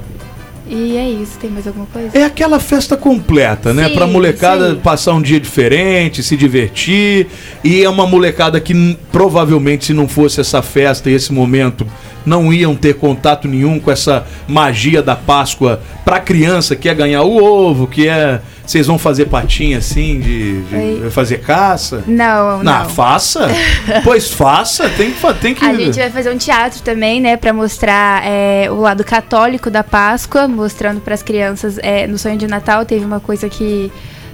E 0.71 0.97
é 0.97 1.11
isso. 1.11 1.37
Tem 1.39 1.51
mais 1.51 1.67
alguma 1.67 1.87
coisa? 1.87 2.17
É 2.17 2.25
aquela 2.25 2.61
festa 2.61 2.97
completa, 2.97 3.75
né? 3.75 3.89
Sim, 3.89 3.95
pra 3.95 4.07
molecada 4.07 4.71
sim. 4.71 4.77
passar 4.77 5.15
um 5.15 5.21
dia 5.21 5.41
diferente, 5.41 6.23
se 6.23 6.37
divertir. 6.37 7.27
E 7.65 7.83
é 7.83 7.89
uma 7.89 8.07
molecada 8.07 8.61
que 8.61 8.97
provavelmente, 9.11 9.87
se 9.87 9.93
não 9.93 10.07
fosse 10.07 10.41
essa 10.41 10.63
festa 10.63 11.11
e 11.11 11.15
esse 11.15 11.33
momento, 11.33 11.85
não 12.25 12.53
iam 12.53 12.77
ter 12.77 12.95
contato 12.95 13.49
nenhum 13.49 13.81
com 13.81 13.91
essa 13.91 14.25
magia 14.47 15.03
da 15.03 15.17
Páscoa 15.17 15.83
pra 16.05 16.21
criança 16.21 16.77
que 16.77 16.89
é 16.89 16.95
ganhar 16.95 17.23
o 17.23 17.43
ovo, 17.43 17.87
que 17.87 18.09
é. 18.09 18.41
Vocês 18.71 18.87
vão 18.87 18.97
fazer 18.97 19.27
patinha 19.27 19.79
assim, 19.79 20.21
de, 20.21 20.63
de 20.63 21.11
fazer 21.11 21.39
caça? 21.39 22.05
Não, 22.07 22.63
não. 22.63 22.89
faça? 22.89 23.49
pois 24.05 24.31
faça, 24.31 24.89
tem 24.91 25.11
que. 25.11 25.35
Tem 25.41 25.55
que... 25.57 25.65
A 25.65 25.75
gente 25.75 25.99
vai 25.99 26.09
fazer 26.09 26.31
um 26.31 26.39
teatro 26.39 26.81
também, 26.81 27.21
né, 27.21 27.37
Pra 27.37 27.53
mostrar 27.53 28.25
é, 28.25 28.71
o 28.71 28.77
lado 28.77 29.03
católico 29.03 29.73
da 29.73 29.83
Páscoa, 29.83 30.47
mostrando 30.47 31.01
para 31.01 31.15
as 31.15 31.21
crianças. 31.21 31.81
é, 31.83 32.07
no 32.07 32.17
sonho 32.17 32.37
de 32.37 32.47
Natal 32.47 32.85
teve 32.85 33.05
uma 33.05 33.19
coisa 33.19 33.49
que 33.49 33.91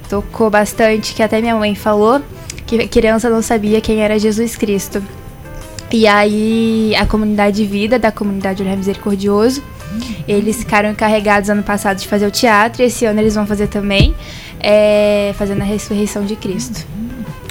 tocou 0.07 0.51
bastante, 0.51 1.15
que 1.15 1.23
até 1.23 1.41
minha 1.41 1.57
mãe 1.57 1.75
falou, 1.75 2.21
que 2.67 2.79
a 2.79 2.89
criança 2.89 3.31
não 3.31 3.41
sabia 3.41 3.81
quem 3.81 4.03
era 4.03 4.19
Jesus 4.19 4.55
Cristo. 4.55 5.03
E 5.91 6.07
aí 6.07 6.95
a 6.97 7.07
comunidade 7.07 7.65
Vida, 7.65 7.99
da 7.99 8.13
comunidade 8.13 8.63
Olhar 8.63 8.77
Misericordioso, 8.77 9.63
eles 10.27 10.59
ficaram 10.59 10.91
encarregados 10.91 11.51
ano 11.51 11.63
passado 11.63 11.99
de 11.99 12.07
fazer 12.07 12.27
o 12.27 12.31
teatro, 12.31 12.83
e 12.83 12.87
esse 12.87 13.05
ano 13.05 13.21
eles 13.21 13.35
vão 13.35 13.47
fazer 13.47 13.69
também, 13.69 14.15
é, 14.61 15.35
fazendo 15.37 15.63
a 15.63 15.65
ressurreição 15.65 16.25
de 16.25 16.37
Cristo. 16.37 16.87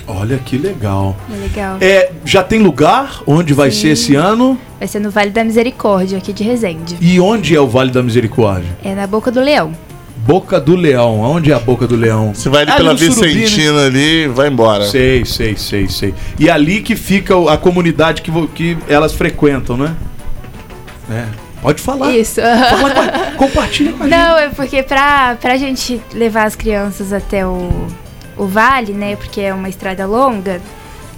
Olha 0.08 0.38
que 0.38 0.58
legal. 0.58 1.16
É 1.34 1.36
legal. 1.36 1.78
É, 1.82 2.12
já 2.24 2.44
tem 2.44 2.60
lugar 2.60 3.22
onde 3.26 3.54
vai 3.54 3.72
Sim. 3.72 3.82
ser 3.82 3.88
esse 3.90 4.16
ano? 4.16 4.60
Vai 4.78 4.88
ser 4.88 5.00
no 5.00 5.10
Vale 5.10 5.32
da 5.32 5.44
Misericórdia, 5.44 6.18
aqui 6.18 6.32
de 6.32 6.44
Resende. 6.44 6.96
E 7.02 7.20
onde 7.20 7.56
é 7.56 7.60
o 7.60 7.68
Vale 7.68 7.92
da 7.92 8.04
Misericórdia? 8.04 8.70
É 8.84 8.94
na 8.94 9.08
Boca 9.08 9.32
do 9.32 9.42
Leão. 9.42 9.74
Boca 10.18 10.60
do 10.60 10.76
Leão. 10.76 11.22
Onde 11.22 11.52
é 11.52 11.56
a 11.56 11.60
Boca 11.60 11.88
do 11.88 11.96
Leão? 11.96 12.34
Você 12.34 12.50
vai 12.50 12.64
ali 12.64 12.72
Ali 12.72 12.78
pela 12.82 12.94
no 12.94 13.00
Surubim, 13.00 13.34
né? 13.34 13.42
Vicentina 13.42 13.86
ali 13.86 14.28
vai 14.28 14.48
embora. 14.48 14.86
Sei, 14.86 15.26
sei, 15.26 15.56
sei, 15.58 15.88
sei. 15.88 16.14
E 16.40 16.50
ali 16.50 16.82
que 16.82 16.96
fica 16.96 17.34
a 17.52 17.58
comunidade 17.58 18.22
que, 18.22 18.32
que 18.50 18.78
elas 18.88 19.14
frequentam, 19.14 19.76
né? 19.76 19.96
É. 21.10 21.45
Pode 21.66 21.82
falar. 21.82 22.12
Isso. 22.16 22.40
Fala 22.42 22.92
com 22.92 23.00
a- 23.02 23.32
compartilha 23.38 23.92
com 23.94 24.04
a 24.04 24.08
Não, 24.08 24.38
é 24.38 24.50
porque 24.50 24.84
pra, 24.84 25.36
pra 25.42 25.58
gente 25.58 26.00
levar 26.14 26.44
as 26.44 26.56
crianças 26.56 27.12
até 27.12 27.46
o, 27.46 27.88
o 28.38 28.46
vale, 28.46 28.94
né? 28.94 29.16
Porque 29.16 29.42
é 29.42 29.52
uma 29.54 29.68
estrada 29.68 30.06
longa. 30.06 30.62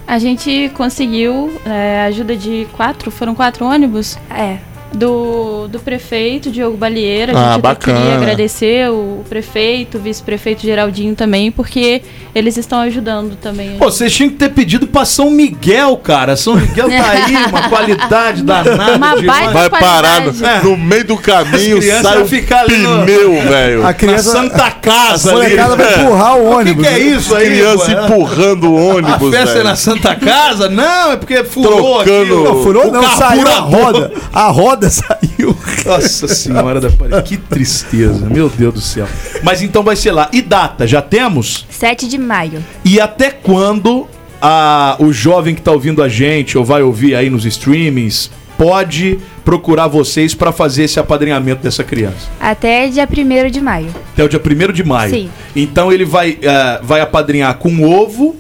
A 0.08 0.18
gente 0.20 0.72
conseguiu 0.74 1.60
é, 1.66 2.04
a 2.04 2.06
ajuda 2.06 2.34
de 2.38 2.66
quatro, 2.78 3.12
foram 3.12 3.36
quatro 3.36 3.66
ônibus? 3.66 4.18
É. 4.30 4.58
Do, 4.94 5.68
do 5.68 5.80
prefeito 5.80 6.50
Diogo 6.50 6.78
Balieira. 6.78 7.38
A 7.38 7.50
Ah, 7.50 7.54
gente 7.54 7.62
bacana. 7.62 8.00
queria 8.00 8.16
agradecer 8.16 8.90
o 8.90 9.24
prefeito, 9.30 9.98
o 9.98 10.02
vice-prefeito 10.02 10.62
Geraldinho 10.64 11.14
também, 11.14 11.52
porque 11.52 12.02
eles 12.34 12.58
estão 12.58 12.80
ajudando 12.80 13.36
também. 13.36 13.76
Pô, 13.78 13.86
vocês 13.92 14.12
tinham 14.16 14.30
que 14.30 14.38
ter 14.38 14.50
pedido 14.50 14.88
pra 14.88 15.04
São 15.06 15.30
Miguel, 15.30 15.98
cara. 15.98 16.36
São 16.36 16.56
Miguel 16.56 16.88
tá 16.90 17.10
aí, 17.12 17.36
uma 17.52 17.70
qualidade 17.70 18.42
danada. 18.44 18.96
Uma 18.96 19.22
baita 19.22 19.52
Vai 19.52 19.70
parar 19.70 20.22
no, 20.22 20.46
É. 20.46 20.62
no 20.64 20.78
meio 20.78 21.04
do 21.06 21.18
caminho, 21.18 21.80
sai 22.02 22.26
ficar 22.26 22.64
no- 22.68 23.04
pneu, 23.06 23.42
velho. 23.44 23.86
A 23.86 23.94
criança. 23.94 24.34
Na 24.34 24.50
Santa 24.50 24.72
Casa 24.72 25.30
a 25.32 25.34
ali. 25.34 25.42
molecada 25.44 25.76
vai 25.76 26.02
empurrar 26.02 26.38
o 26.38 26.40
O 26.40 26.50
que, 26.50 26.56
ônibus. 26.56 26.88
que 26.88 26.94
é 26.94 27.00
isso 27.00 27.36
aí? 27.36 27.46
Criança 27.48 27.96
pô? 27.96 28.04
empurrando 28.06 28.74
o 28.74 28.78
A 28.78 28.96
ônibus, 28.96 29.36
festa 29.36 29.60
é 29.60 29.64
na 29.64 29.76
Santa 29.76 30.16
Casa? 30.16 30.70
Não, 30.70 31.12
é 31.12 31.18
porque 31.18 31.44
furou 31.44 32.00
aqui. 32.02 32.10
Trocando- 32.10 32.42
o- 32.42 32.44
Não, 32.46 32.64
furou, 32.64 32.88
o 32.88 32.92
não, 32.92 33.04
saiu 33.16 33.42
a 33.42 33.46
carburador. 33.46 33.84
roda. 33.84 34.12
A 34.34 34.48
roda 34.48 34.77
saiu. 34.90 35.56
Nossa 35.86 36.28
senhora 36.28 36.80
da 36.80 36.90
pare- 36.90 37.22
Que 37.24 37.38
tristeza, 37.38 38.28
meu 38.30 38.50
Deus 38.50 38.74
do 38.74 38.82
céu. 38.82 39.08
Mas 39.44 39.62
então 39.62 39.84
vai 39.84 39.96
ser 39.96 40.12
lá. 40.12 40.30
E 40.32 40.42
data, 40.42 40.86
já 40.86 41.02
temos? 41.02 41.66
7 41.70 42.08
de 42.08 42.18
maio. 42.18 42.64
E 42.86 43.00
até 43.00 43.32
quando 43.32 44.08
a, 44.42 44.96
o 45.00 45.12
jovem 45.12 45.56
que 45.56 45.62
tá 45.62 45.72
ouvindo 45.72 46.02
a 46.04 46.08
gente, 46.10 46.58
ou 46.58 46.64
vai 46.66 46.82
ouvir 46.82 47.16
aí 47.16 47.30
nos 47.30 47.46
streamings, 47.46 48.30
pode 48.58 49.20
procurar 49.46 49.88
vocês 49.88 50.34
para 50.34 50.52
fazer 50.52 50.84
esse 50.84 51.00
apadrinhamento 51.00 51.62
dessa 51.64 51.84
criança? 51.84 52.28
Até 52.40 52.88
dia 52.88 53.08
1 53.08 53.50
de 53.52 53.62
maio. 53.62 53.88
Até 54.14 54.24
o 54.24 54.30
dia 54.30 54.42
1 54.44 54.74
de 54.74 54.84
maio. 54.84 55.12
Sim. 55.14 55.30
Então 55.56 55.92
ele 55.92 56.04
vai, 56.06 56.38
eh, 56.42 56.80
vai 56.84 57.00
apadrinhar 57.02 57.54
com 57.56 57.84
ovo. 57.84 58.36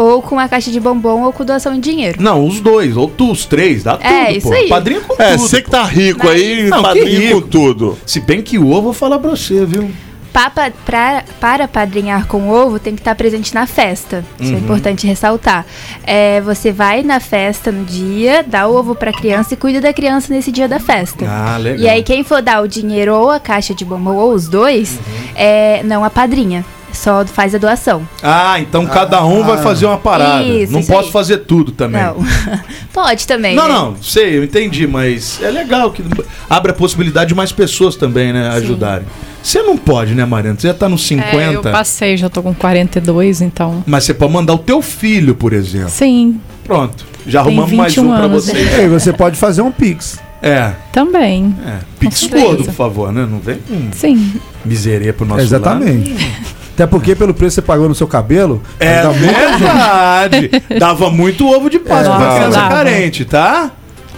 Ou 0.00 0.22
com 0.22 0.38
a 0.38 0.48
caixa 0.48 0.70
de 0.70 0.78
bombom 0.78 1.22
ou 1.24 1.32
com 1.32 1.44
doação 1.44 1.74
em 1.74 1.80
dinheiro. 1.80 2.22
Não, 2.22 2.46
os 2.46 2.60
dois, 2.60 2.96
ou 2.96 3.08
tu, 3.08 3.32
os 3.32 3.44
três, 3.44 3.82
dá 3.82 3.96
tudo, 3.96 4.06
É, 4.06 4.32
isso 4.32 4.46
pô. 4.48 4.54
aí. 4.54 4.68
Padrinha 4.68 5.00
com 5.00 5.20
É, 5.20 5.30
tudo. 5.32 5.38
você 5.40 5.60
que 5.62 5.70
tá 5.70 5.82
rico 5.84 6.28
aí, 6.28 6.68
Não, 6.68 6.82
padrinho 6.82 7.20
rico. 7.20 7.42
com 7.42 7.48
tudo. 7.48 7.98
Se 8.06 8.20
bem 8.20 8.40
que 8.40 8.58
o 8.58 8.66
ovo, 8.68 8.76
eu 8.78 8.82
vou 8.82 8.92
falar 8.92 9.18
pra 9.18 9.30
você, 9.30 9.64
viu? 9.66 9.90
Papa, 10.32 10.70
pra, 10.84 11.24
para 11.40 11.66
padrinhar 11.66 12.26
com 12.28 12.48
ovo, 12.48 12.78
tem 12.78 12.94
que 12.94 13.00
estar 13.00 13.14
presente 13.16 13.52
na 13.54 13.66
festa. 13.66 14.24
Isso 14.38 14.52
é 14.52 14.54
Uhum. 14.56 14.60
importante 14.62 15.04
ressaltar. 15.06 15.66
É, 16.04 16.40
você 16.42 16.70
vai 16.70 17.02
na 17.02 17.18
festa 17.18 17.72
no 17.72 17.84
dia, 17.84 18.44
dá 18.46 18.68
o 18.68 18.76
ovo 18.76 18.94
pra 18.94 19.10
criança 19.10 19.54
e 19.54 19.56
cuida 19.56 19.80
da 19.80 19.92
criança 19.92 20.32
nesse 20.32 20.52
dia 20.52 20.68
da 20.68 20.78
festa. 20.78 21.24
Ah, 21.26 21.56
legal. 21.56 21.80
E 21.80 21.88
aí, 21.88 22.02
quem 22.04 22.22
for 22.22 22.40
dar 22.40 22.62
o 22.62 22.68
dinheiro 22.68 23.14
ou 23.14 23.30
a 23.30 23.40
caixa 23.40 23.74
de 23.74 23.84
bombom 23.84 24.14
ou 24.14 24.32
os 24.32 24.46
dois, 24.48 24.92
Uhum. 24.92 25.28
é, 25.34 25.82
não 25.82 26.04
a 26.04 26.10
padrinha. 26.10 26.64
Só 26.92 27.24
faz 27.26 27.54
a 27.54 27.58
doação. 27.58 28.06
Ah, 28.22 28.58
então 28.60 28.86
cada 28.86 29.24
um 29.24 29.42
vai 29.44 29.62
fazer 29.62 29.86
uma 29.86 29.98
parada. 29.98 30.44
Isso, 30.44 30.72
não 30.72 30.80
isso 30.80 30.90
posso 30.90 31.06
aí. 31.06 31.12
fazer 31.12 31.38
tudo 31.38 31.70
também. 31.72 32.02
Não. 32.02 32.16
Pode 32.92 33.26
também. 33.26 33.54
Não, 33.54 33.68
né? 33.68 33.74
não, 33.74 33.96
sei, 34.02 34.38
eu 34.38 34.44
entendi, 34.44 34.86
mas 34.86 35.40
é 35.42 35.50
legal 35.50 35.92
que 35.92 36.02
abre 36.48 36.72
a 36.72 36.74
possibilidade 36.74 37.28
de 37.28 37.34
mais 37.34 37.52
pessoas 37.52 37.94
também, 37.94 38.32
né, 38.32 38.48
ajudarem. 38.48 39.06
Você 39.42 39.62
não 39.62 39.76
pode, 39.76 40.14
né, 40.14 40.24
Mariana? 40.24 40.58
Você 40.58 40.66
já 40.66 40.74
tá 40.74 40.88
nos 40.88 41.06
50. 41.06 41.36
É, 41.36 41.54
eu 41.54 41.62
passei, 41.62 42.16
já 42.16 42.28
tô 42.28 42.42
com 42.42 42.52
42, 42.52 43.40
então. 43.40 43.84
Mas 43.86 44.04
você 44.04 44.12
pode 44.12 44.32
mandar 44.32 44.54
o 44.54 44.58
teu 44.58 44.82
filho, 44.82 45.34
por 45.34 45.52
exemplo. 45.52 45.90
Sim, 45.90 46.40
Pronto. 46.68 47.06
Já 47.26 47.42
Tem 47.42 47.52
arrumamos 47.52 47.72
mais 47.72 47.94
21 47.94 48.04
um 48.04 48.14
pra 48.14 48.24
anos, 48.26 48.44
você. 48.44 48.82
E 48.84 48.88
você 48.88 49.10
pode 49.10 49.38
fazer 49.38 49.62
um 49.62 49.72
pix. 49.72 50.20
É. 50.40 50.72
também. 50.92 51.56
É. 51.66 51.78
Pix 51.98 52.28
gordo, 52.28 52.62
por 52.64 52.74
favor, 52.74 53.12
né? 53.12 53.26
Não 53.28 53.40
vem 53.40 53.56
com 53.56 53.90
Sim. 53.92 54.34
miseria 54.64 55.12
pro 55.12 55.26
nosso 55.26 55.40
Exatamente. 55.40 56.12
lado. 56.12 56.57
Até 56.78 56.86
porque 56.86 57.16
pelo 57.16 57.34
preço 57.34 57.54
que 57.56 57.62
você 57.62 57.66
pagou 57.66 57.88
no 57.88 57.94
seu 57.94 58.06
cabelo, 58.06 58.62
É 58.78 59.02
verdade. 59.08 60.48
Dava 60.78 61.10
muito 61.10 61.44
ovo 61.48 61.68
de 61.68 61.80
Páscoa 61.80 62.14
É, 62.14 62.18
pra 62.18 62.34
criança 62.36 62.50
dava. 62.60 62.68
carente, 62.74 63.24
tá? 63.24 63.72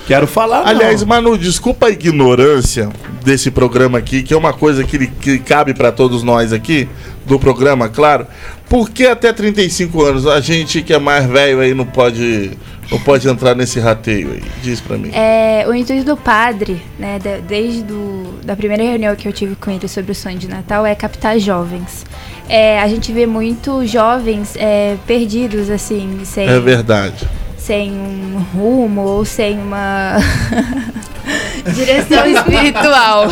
Quero 0.07 0.27
falar, 0.27 0.61
não. 0.65 0.67
Aliás, 0.67 1.03
Manu, 1.03 1.39
desculpa 1.39 1.87
a 1.87 1.91
ignorância 1.91 2.91
desse 3.25 3.51
programa 3.51 3.97
aqui, 3.97 4.23
que 4.23 4.35
é 4.35 4.37
uma 4.37 4.53
coisa 4.53 4.85
que, 4.85 5.07
que 5.07 5.39
cabe 5.39 5.73
pra 5.73 5.91
todos 5.91 6.23
nós 6.23 6.53
aqui, 6.53 6.87
do 7.25 7.39
programa, 7.39 7.89
claro. 7.89 8.27
Por 8.71 8.89
que 8.89 9.05
até 9.05 9.33
35 9.33 10.01
anos 10.05 10.27
a 10.29 10.41
gente 10.41 10.81
que 10.81 10.95
é 10.95 10.99
mais 10.99 11.27
velho 11.27 11.59
aí 11.59 11.75
não 11.75 11.85
pode, 11.85 12.53
não 12.89 13.01
pode 13.01 13.29
entrar 13.29 13.53
nesse 13.57 13.81
rateio 13.81 14.31
aí? 14.31 14.43
Diz 14.63 14.81
pra 14.81 14.97
mim. 14.97 15.11
É, 15.13 15.65
o 15.67 15.75
intuito 15.75 16.05
do 16.05 16.17
padre, 16.17 16.81
né, 16.97 17.19
desde 17.49 17.83
do, 17.83 18.39
da 18.45 18.55
primeira 18.55 18.85
reunião 18.85 19.17
que 19.17 19.27
eu 19.27 19.33
tive 19.33 19.57
com 19.57 19.73
ele 19.73 19.89
sobre 19.89 20.13
o 20.13 20.15
sonho 20.15 20.39
de 20.39 20.47
Natal, 20.47 20.87
é 20.87 20.95
captar 20.95 21.37
jovens. 21.41 22.07
É, 22.49 22.79
a 22.81 22.87
gente 22.87 23.11
vê 23.13 23.27
muito 23.27 23.85
jovens 23.85 24.55
é, 24.57 24.97
perdidos, 25.05 25.69
assim, 25.69 26.21
sem, 26.25 26.49
É 26.49 26.61
verdade. 26.61 27.29
sem 27.59 27.91
um 27.91 28.39
rumo 28.55 29.01
ou 29.01 29.25
sem 29.25 29.59
uma 29.59 30.17
direção 31.75 32.27
espiritual. 32.27 33.29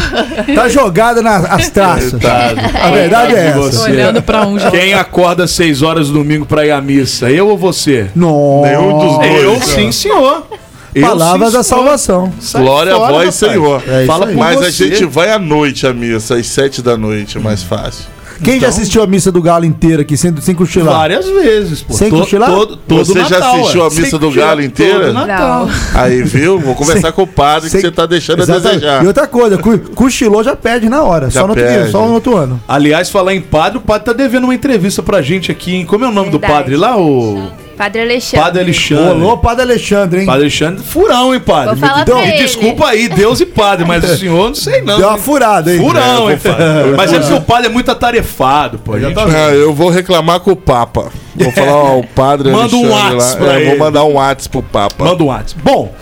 Tá 0.55 0.69
jogada 0.69 1.23
nas 1.23 1.69
traças. 1.71 2.11
Coitado. 2.11 2.61
A 2.83 2.91
verdade 2.91 3.33
é 3.35 3.41
De 3.43 3.47
essa. 3.49 3.59
você. 3.59 3.91
Olhando 3.91 4.23
pra 4.23 4.47
um 4.47 4.59
jovem. 4.59 4.81
Quem 4.81 4.95
acorda 4.95 5.45
às 5.45 5.51
6 5.53 5.83
horas 5.83 6.09
do 6.09 6.15
domingo 6.15 6.45
pra 6.47 6.65
ir 6.67 6.71
à 6.71 6.81
missa? 6.81 7.31
Eu 7.31 7.49
ou 7.49 7.57
você? 7.59 8.09
Não. 8.15 8.63
Nenhum 8.63 8.99
dos 8.99 9.19
dois. 9.19 9.43
Eu 9.43 9.61
sim, 9.61 9.93
senhor. 9.93 10.47
Eu, 10.95 11.07
Palavras 11.07 11.53
da 11.53 11.63
salvação. 11.63 12.33
Sai 12.41 12.63
Glória 12.63 12.95
a 12.95 12.99
vós. 12.99 13.35
Senhor. 13.35 13.83
É 13.87 14.07
Fala 14.07 14.27
por 14.27 14.35
Mas 14.37 14.57
a 14.57 14.65
você. 14.65 14.89
gente 14.89 15.05
vai 15.05 15.31
à 15.31 15.39
noite 15.39 15.87
à 15.87 15.93
missa, 15.93 16.35
às 16.37 16.47
7 16.47 16.81
da 16.83 16.97
noite, 16.97 17.37
é 17.37 17.41
mais 17.41 17.63
fácil. 17.63 18.07
Quem 18.43 18.57
Então- 18.57 18.61
já 18.61 18.69
assistiu 18.69 19.03
a 19.03 19.07
missa 19.07 19.33
do 19.33 19.43
Galo 19.43 19.65
inteira 19.65 20.03
aqui, 20.03 20.17
sem, 20.17 20.35
sem 20.41 20.55
cochilar? 20.55 20.95
Várias 20.95 21.27
vezes, 21.29 21.83
pô. 21.83 21.93
Sem 21.93 22.09
To- 22.11 22.19
cochilar? 22.21 22.51
Todo, 22.51 22.77
todo 22.77 23.05
Você 23.05 23.15
já 23.25 23.31
Natal, 23.31 23.57
assistiu 23.61 23.83
é. 23.83 23.87
a 23.87 23.91
missa 23.91 24.11
Sem 24.11 24.19
do 24.19 24.31
Galo 24.31 24.63
inteira? 24.63 25.01
todo 25.07 25.13
Natal. 25.15 25.67
Não. 25.67 26.01
Aí, 26.01 26.23
viu? 26.23 26.59
Vou 26.59 26.75
conversar 26.75 27.13
com 27.13 27.23
o 27.23 27.27
padre 27.27 27.69
Sem- 27.69 27.81
que 27.81 27.87
você 27.87 27.93
tá 27.93 28.07
deixando 28.07 28.41
a 28.41 28.43
Exatamente. 28.45 28.75
desejar. 28.81 29.05
E 29.05 29.07
outra 29.07 29.27
coisa, 29.27 29.59
cochilou 29.95 30.43
já 30.45 30.55
perde 30.55 30.89
na 30.89 31.03
hora. 31.03 31.31
Já 31.31 31.41
Só 31.41 31.47
no, 31.47 31.53
outro 31.53 31.67
dia, 31.69 31.91
só 31.91 32.07
no 32.07 32.15
outro 32.15 32.37
ano. 32.37 32.61
Aliás, 32.69 33.11
falar 33.11 33.35
em 33.35 33.41
padre, 33.41 33.79
o 33.79 33.81
padre 33.81 34.05
tá 34.07 34.13
devendo 34.13 34.45
uma 34.45 34.55
entrevista 34.55 35.03
pra 35.03 35.21
gente 35.23 35.51
aqui, 35.51 35.75
hein? 35.75 35.85
Como 35.87 36.05
é 36.05 36.09
o 36.09 36.13
nome 36.13 36.31
do 36.31 36.39
Verdade. 36.39 36.53
padre 36.63 36.77
lá? 36.77 36.97
O 36.97 37.51
Padre 37.79 38.03
Alexandre. 38.03 38.45
Padre 38.45 38.63
Alexandre. 38.63 39.05
Olô, 39.23 39.39
Padre 39.39 39.63
Alexandre, 39.63 40.21
hein? 40.21 40.27
Padre 40.27 40.41
Alexandre, 40.43 40.83
furão, 40.85 41.33
hein, 41.33 41.41
padre? 41.41 41.77
Vou 41.77 41.89
falar 41.89 41.99
me, 42.01 42.05
pra 42.05 42.37
desculpa 42.37 42.89
aí, 42.89 43.09
Deus 43.09 43.39
e 43.41 43.47
padre, 43.47 43.87
mas 43.87 44.03
o 44.05 44.17
senhor 44.19 44.49
não 44.49 44.55
sei 44.55 44.83
não. 44.83 44.99
Deu 44.99 45.09
uma 45.09 45.17
furada, 45.19 45.73
hein? 45.73 45.79
Furão, 45.79 46.29
É, 46.29 46.33
hein, 46.33 46.39
padre? 46.43 46.65
Mas 46.97 47.13
é 47.13 47.19
porque 47.21 47.35
o 47.35 47.41
padre 47.41 47.67
é 47.67 47.71
muito 47.71 47.91
atarefado, 47.91 48.79
pô. 48.81 48.99
gente- 48.99 49.17
Ah, 49.19 49.51
eu 49.55 49.73
vou 49.73 49.89
reclamar 49.91 50.41
com 50.41 50.51
o 50.51 50.57
Papa. 50.57 51.11
Vou 51.37 51.53
falar 51.53 51.71
ao 51.71 52.03
padre 52.03 52.51
Manda 52.51 52.75
um 52.75 52.81
Alexandre 52.93 53.15
Whats 53.17 53.31
lá. 53.33 53.37
pra 53.37 53.53
É, 53.55 53.61
ele. 53.61 53.71
Vou 53.71 53.79
mandar 53.79 54.05
um 54.05 54.15
WhatsApp 54.15 54.49
pro 54.51 54.63
Papa. 54.63 55.05
Manda 55.05 55.23
um 55.23 55.27
WhatsApp. 55.27 55.61
Bom, 55.63 55.95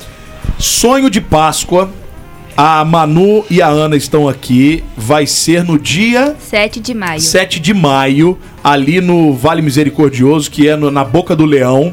sonho 0.59 1.11
de 1.11 1.21
Páscoa. 1.21 1.91
A 2.57 2.85
Manu 2.85 3.45
e 3.51 3.61
a 3.61 3.69
Ana 3.69 3.97
estão 3.97 4.27
aqui. 4.29 4.83
Vai 4.97 5.27
ser 5.27 5.63
no 5.63 5.79
dia 5.79 6.35
7 6.39 6.81
de 6.81 6.95
maio. 6.95 7.21
7 7.21 7.61
de 7.61 7.75
maio, 7.75 8.39
ali 8.65 9.01
no 9.01 9.35
Vale 9.35 9.61
Misericordioso, 9.61 10.51
que 10.51 10.67
é 10.67 10.75
no- 10.75 10.91
na 10.91 11.05
Boca 11.05 11.37
do 11.37 11.45
Leão. 11.45 11.93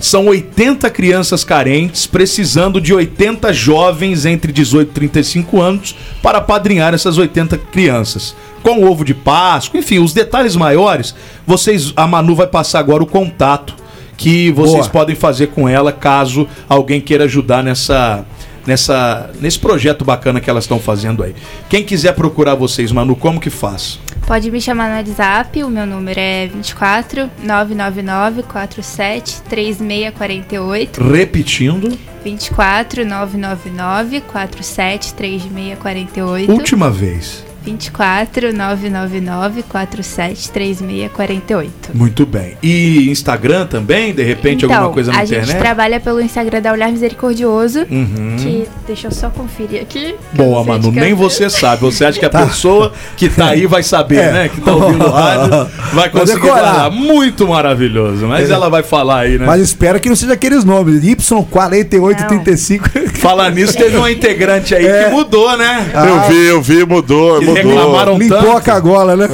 São 0.00 0.26
80 0.28 0.88
crianças 0.90 1.44
carentes, 1.44 2.06
precisando 2.06 2.80
de 2.80 2.92
80 2.94 3.52
jovens 3.52 4.24
entre 4.24 4.50
18 4.50 4.88
e 4.88 4.94
35 4.94 5.60
anos 5.60 5.94
para 6.22 6.38
apadrinhar 6.38 6.94
essas 6.94 7.18
80 7.18 7.58
crianças. 7.58 8.34
Com 8.62 8.82
ovo 8.84 9.04
de 9.04 9.12
Páscoa, 9.14 9.78
enfim, 9.78 9.98
os 9.98 10.12
detalhes 10.14 10.56
maiores, 10.56 11.14
vocês 11.46 11.92
a 11.94 12.06
Manu 12.06 12.34
vai 12.34 12.46
passar 12.46 12.78
agora 12.78 13.02
o 13.02 13.06
contato 13.06 13.74
que 14.16 14.50
vocês 14.52 14.80
Boa. 14.86 14.88
podem 14.90 15.14
fazer 15.16 15.48
com 15.48 15.68
ela 15.68 15.92
caso 15.92 16.48
alguém 16.68 17.00
queira 17.00 17.24
ajudar 17.24 17.62
nessa 17.62 18.24
nessa 18.66 19.30
nesse 19.40 19.58
projeto 19.58 20.04
bacana 20.04 20.40
que 20.40 20.48
elas 20.48 20.64
estão 20.64 20.78
fazendo 20.78 21.22
aí. 21.22 21.34
Quem 21.68 21.84
quiser 21.84 22.14
procurar 22.14 22.54
vocês, 22.54 22.92
Manu, 22.92 23.16
como 23.16 23.40
que 23.40 23.50
faz? 23.50 23.98
Pode 24.26 24.50
me 24.50 24.60
chamar 24.60 24.90
no 24.90 24.96
WhatsApp, 24.96 25.64
o 25.64 25.68
meu 25.68 25.86
número 25.86 26.20
é 26.20 26.46
24 26.46 27.30
999 27.42 28.44
47 28.44 29.42
3648. 29.42 31.02
Repetindo, 31.02 31.98
24 32.22 33.04
999 33.04 34.20
47 34.20 35.14
3648. 35.14 36.52
última 36.52 36.90
vez. 36.90 37.49
24 37.64 38.52
999 38.52 39.62
47 39.64 40.50
3648. 40.50 41.90
Muito 41.94 42.24
bem. 42.26 42.56
E 42.62 43.10
Instagram 43.10 43.66
também, 43.66 44.14
de 44.14 44.22
repente, 44.22 44.64
então, 44.64 44.76
alguma 44.76 44.94
coisa 44.94 45.12
na 45.12 45.18
a 45.20 45.24
internet? 45.24 45.48
gente 45.48 45.58
trabalha 45.58 46.00
pelo 46.00 46.20
Instagram 46.20 46.60
da 46.62 46.72
Olhar 46.72 46.90
Misericordioso. 46.90 47.80
Uhum. 47.90 48.36
Que 48.38 48.66
deixa 48.86 49.08
eu 49.08 49.12
só 49.12 49.28
conferir 49.30 49.82
aqui. 49.82 50.14
Boa, 50.32 50.64
Manu, 50.64 50.90
nem 50.92 51.14
você 51.14 51.48
sabe. 51.50 51.82
Você 51.82 52.04
acha 52.04 52.18
que 52.18 52.24
a 52.26 52.30
pessoa 52.30 52.92
que 53.16 53.28
tá 53.28 53.50
aí 53.50 53.66
vai 53.66 53.82
saber, 53.82 54.20
É. 54.30 54.32
né? 54.32 54.48
Que 54.48 54.60
tá 54.60 54.72
ouvindo 54.72 55.04
o 55.04 55.10
rádio, 55.10 55.68
vai 55.92 56.08
conseguir 56.10 56.40
decorar. 56.42 56.74
falar. 56.74 56.90
Muito 56.90 57.46
maravilhoso. 57.48 58.26
Mas 58.26 58.50
É. 58.50 58.52
ela 58.52 58.68
vai 58.68 58.82
falar 58.82 59.20
aí, 59.20 59.38
né? 59.38 59.46
Mas 59.46 59.60
espero 59.62 60.00
que 60.00 60.08
não 60.08 60.16
seja 60.16 60.32
aqueles 60.32 60.64
nomes. 60.64 61.02
Y4835. 61.02 63.16
Falar 63.18 63.50
nisso, 63.50 63.76
teve 63.76 63.96
uma 63.96 64.10
integrante 64.10 64.74
aí 64.74 64.86
É. 64.86 65.04
que 65.04 65.10
mudou, 65.10 65.56
né? 65.56 65.90
Eu 65.94 66.20
vi, 66.28 66.46
eu 66.46 66.62
vi, 66.62 66.84
mudou, 66.86 67.38
Que 67.40 67.49
mudou. 67.54 67.72
reclamaram 67.72 68.18
Limpou 68.18 68.38
tanto. 68.38 68.56
a 68.56 68.60
cagola, 68.60 69.16
né? 69.16 69.28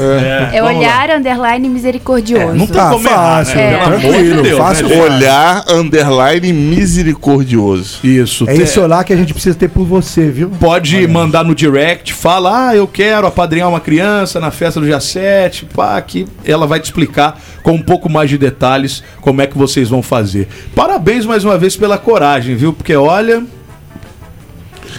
É, 0.52 0.56
É 0.58 0.62
lá. 0.62 0.68
olhar 0.72 1.10
underline 1.10 1.68
misericordioso. 1.68 2.42
É, 2.42 2.54
não 2.54 2.64
Ah, 2.74 2.90
como 2.90 3.06
errar, 3.08 3.16
fácil, 3.44 3.56
né? 3.56 3.62
é, 3.64 3.70
Pelo 3.70 3.84
amor 3.84 3.98
de 4.00 4.08
tranquilo, 4.08 4.42
Deus, 4.42 4.58
fácil. 4.58 4.88
né? 4.88 5.00
Olhar 5.02 5.64
underline 5.70 6.52
misericordioso. 6.52 7.98
Isso. 8.04 8.48
É 8.48 8.56
esse 8.56 8.78
olhar 8.80 9.04
que 9.04 9.12
a 9.12 9.16
gente 9.16 9.32
precisa 9.32 9.54
ter 9.56 9.68
por 9.68 9.84
você, 9.84 10.28
viu? 10.30 10.50
Pode 10.60 11.06
mandar 11.06 11.44
no 11.44 11.54
direct, 11.54 12.12
fala, 12.12 12.68
ah, 12.68 12.76
eu 12.76 12.86
quero 12.86 13.26
apadrinhar 13.26 13.68
uma 13.68 13.80
criança 13.80 14.40
na 14.40 14.50
festa 14.50 14.80
do 14.80 14.86
dia 14.86 15.00
7, 15.00 15.66
pá, 15.74 16.00
que 16.00 16.26
ela 16.44 16.66
vai 16.66 16.80
te 16.80 16.84
explicar 16.84 17.38
com 17.62 17.72
um 17.72 17.82
pouco 17.82 18.08
mais 18.10 18.28
de 18.30 18.38
detalhes 18.38 19.02
como 19.20 19.40
é 19.42 19.46
que 19.46 19.56
vocês 19.56 19.88
vão 19.88 20.02
fazer. 20.02 20.48
Parabéns 20.74 21.24
mais 21.26 21.44
uma 21.44 21.58
vez 21.58 21.76
pela 21.76 21.98
coragem, 21.98 22.54
viu? 22.56 22.72
Porque 22.72 22.94
olha, 22.94 23.42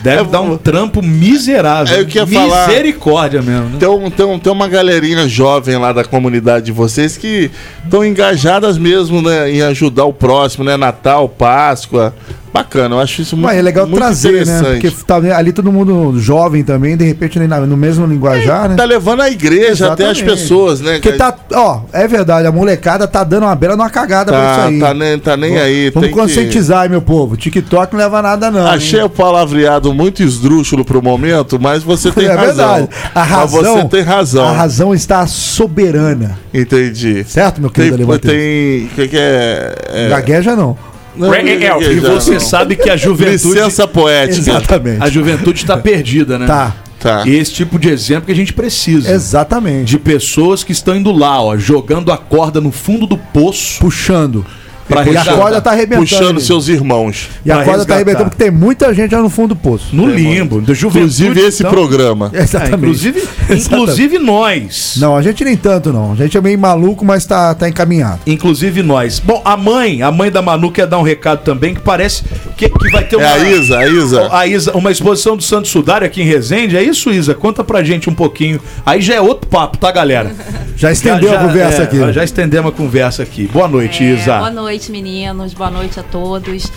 deve 0.01 0.21
É, 0.21 0.25
dar 0.25 0.41
um 0.41 0.57
trampo 0.57 1.01
miserável. 1.01 1.95
É, 1.95 2.01
eu 2.01 2.05
que 2.05 2.17
ia 2.17 2.25
falar. 2.27 2.67
Misericórdia 2.67 3.41
mesmo, 3.41 3.69
né? 3.69 3.77
Tem, 3.79 3.87
um- 3.89 4.09
tem, 4.09 4.25
um- 4.25 4.39
tem 4.39 4.51
uma 4.51 4.67
galerinha 4.67 5.27
jovem 5.27 5.77
lá 5.77 5.91
da 5.93 6.03
comunidade 6.03 6.65
de 6.65 6.71
vocês 6.71 7.17
que 7.17 7.51
estão 7.83 8.05
engajadas 8.05 8.77
mesmo 8.77 9.21
né, 9.21 9.51
em 9.51 9.61
ajudar 9.61 10.05
o 10.05 10.13
próximo, 10.13 10.63
né? 10.63 10.75
Natal, 10.77 11.27
Páscoa. 11.29 12.13
Bacana, 12.57 12.95
eu 12.95 12.99
acho 12.99 13.21
isso 13.21 13.35
muito, 13.35 13.45
Mas 13.47 13.57
é 13.57 13.61
legal 13.61 13.85
muito 13.85 13.99
trazer, 13.99 14.45
né? 14.45 14.61
Porque 14.63 14.91
tá 15.05 15.15
ali 15.37 15.51
todo 15.51 15.71
mundo 15.71 16.19
jovem 16.19 16.63
também, 16.63 16.97
de 16.97 17.05
repente 17.05 17.39
nem 17.39 17.47
no 17.47 17.77
mesmo 17.77 18.05
linguajar, 18.05 18.69
né? 18.69 18.75
Tá 18.75 18.83
levando 18.83 19.21
a 19.21 19.29
igreja 19.29 19.91
até 19.91 20.05
as 20.05 20.17
Exatamente. 20.17 20.23
pessoas, 20.41 20.81
né? 20.81 20.93
Porque 20.93 21.13
tá, 21.13 21.35
ó, 21.53 21.81
é 21.93 22.07
verdade, 22.07 22.47
a 22.47 22.51
molecada 22.51 23.07
tá 23.07 23.23
dando 23.23 23.43
uma 23.43 23.55
bela 23.55 23.75
numa 23.75 23.89
cagada 23.89 24.31
pra 24.31 24.41
isso 24.41 24.57
Tá, 24.57 24.65
aí. 24.67 24.79
tá 24.79 24.93
nem, 24.93 25.19
tá 25.19 25.37
nem 25.37 25.57
aí. 25.57 25.89
Vamos 25.91 26.09
que- 26.09 26.15
conscientizar 26.15 26.81
aí, 26.81 26.89
meu 26.89 27.01
povo. 27.01 27.37
TikTok 27.37 27.93
não 27.93 27.99
leva 27.99 28.21
nada, 28.21 28.49
não. 28.51 28.67
Achei 28.67 28.99
hein? 28.99 29.05
o 29.05 29.09
palavreado 29.09 29.93
muito 29.93 30.23
esdrúxulo 30.23 30.83
pro 30.83 31.01
momento, 31.01 31.59
mas 31.59 31.83
você 31.83 32.11
tem 32.11 32.25
é 32.25 32.33
razão. 32.33 32.75
verdade. 32.75 32.89
A 33.13 33.23
razão, 33.23 33.61
Mas 33.61 33.81
você 33.83 33.87
tem 33.89 34.01
razão. 34.01 34.45
A 34.47 34.51
razão 34.51 34.93
está 34.93 35.27
soberana. 35.27 36.37
Entendi. 36.53 37.23
Certo, 37.27 37.61
meu 37.61 37.69
querido 37.69 37.97
tem, 38.19 38.85
o 38.85 38.89
que, 38.95 39.07
que 39.07 39.17
é, 39.17 39.75
é... 39.89 40.09
Gagueja 40.09 40.55
não. 40.55 40.77
É, 41.19 41.49
é, 41.49 41.65
é, 41.65 41.93
e 41.93 41.99
você 41.99 42.33
não. 42.33 42.39
sabe 42.39 42.75
que 42.75 42.89
a 42.89 42.97
juventude. 42.97 43.55
Licença 43.55 43.87
poética. 43.87 44.39
Exatamente. 44.39 45.03
A 45.03 45.09
juventude 45.09 45.59
está 45.59 45.77
perdida, 45.77 46.37
né? 46.37 46.45
Tá. 46.45 46.75
Tá. 46.99 47.23
E 47.27 47.35
esse 47.35 47.53
tipo 47.53 47.77
de 47.77 47.89
exemplo 47.89 48.25
que 48.25 48.31
a 48.31 48.35
gente 48.35 48.53
precisa. 48.53 49.11
Exatamente. 49.11 49.85
De 49.85 49.99
pessoas 49.99 50.63
que 50.63 50.71
estão 50.71 50.95
indo 50.95 51.11
lá, 51.11 51.41
ó, 51.41 51.55
jogando 51.55 52.11
a 52.11 52.17
corda 52.17 52.59
no 52.59 52.71
fundo 52.71 53.05
do 53.05 53.17
poço. 53.17 53.79
Puxando. 53.79 54.45
Pra 54.87 55.03
e 55.05 55.17
a 55.17 55.25
corda 55.25 55.61
tá 55.61 55.71
arrebentando. 55.71 56.07
Puxando 56.07 56.37
ali. 56.37 56.41
seus 56.41 56.67
irmãos. 56.67 57.29
E 57.45 57.51
a 57.51 57.55
corda 57.55 57.71
resgatar. 57.71 57.87
tá 57.87 57.93
arrebentando 57.95 58.29
porque 58.29 58.43
tem 58.43 58.51
muita 58.51 58.93
gente 58.93 59.13
lá 59.13 59.21
no 59.21 59.29
fundo 59.29 59.49
do 59.49 59.55
poço. 59.55 59.87
No 59.95 60.07
limbo. 60.07 60.61
Juventude, 60.73 60.99
Inclusive 60.99 61.39
esse 61.41 61.61
então. 61.63 61.71
programa. 61.71 62.31
É, 62.37 62.41
Exatamente. 62.43 62.75
inclusive, 62.77 63.23
inclusive 63.49 64.19
nós. 64.19 64.95
Não, 64.97 65.15
a 65.15 65.21
gente 65.21 65.43
nem 65.43 65.57
tanto, 65.57 65.91
não. 65.91 66.11
A 66.13 66.15
gente 66.15 66.37
é 66.37 66.41
meio 66.41 66.57
maluco, 66.59 67.03
mas 67.03 67.25
tá, 67.25 67.53
tá 67.55 67.67
encaminhado. 67.67 68.19
Inclusive 68.27 68.83
nós. 68.83 69.19
Bom, 69.19 69.41
a 69.43 69.57
mãe, 69.57 70.01
a 70.01 70.11
mãe 70.11 70.29
da 70.31 70.41
Manu 70.41 70.71
quer 70.71 70.85
dar 70.87 70.97
um 70.99 71.01
recado 71.03 71.41
também, 71.43 71.73
que 71.73 71.81
parece 71.81 72.23
que, 72.55 72.69
que 72.69 72.91
vai 72.91 73.03
ter 73.03 73.15
uma. 73.15 73.25
É 73.25 73.31
a 73.31 73.49
Isa, 73.49 73.77
a 73.77 73.87
Isa. 73.87 74.29
A 74.31 74.47
Isa, 74.47 74.71
uma 74.77 74.91
exposição 74.91 75.35
do 75.35 75.43
Santo 75.43 75.67
Sudário 75.67 76.05
aqui 76.05 76.21
em 76.21 76.25
Resende. 76.25 76.77
É 76.77 76.83
isso, 76.83 77.09
Isa? 77.11 77.33
Conta 77.33 77.63
pra 77.63 77.83
gente 77.83 78.09
um 78.09 78.13
pouquinho. 78.13 78.59
Aí 78.85 79.01
já 79.01 79.15
é 79.15 79.21
outro 79.21 79.49
papo, 79.49 79.77
tá, 79.77 79.91
galera? 79.91 80.31
Já 80.75 80.91
estendeu 80.91 81.33
a 81.33 81.39
conversa 81.39 81.81
é, 81.81 81.85
aqui. 81.85 82.13
Já 82.13 82.23
estendemos 82.23 82.71
a 82.71 82.75
conversa 82.75 83.23
aqui. 83.23 83.47
Boa 83.51 83.67
noite, 83.67 84.03
É, 84.03 84.13
Isa. 84.13 84.37
boa 84.37 84.51
noite, 84.51 84.76
meninos. 84.87 85.53
Boa 85.53 85.71
noite 85.71 85.99
a 85.99 86.03
todos. 86.03 86.71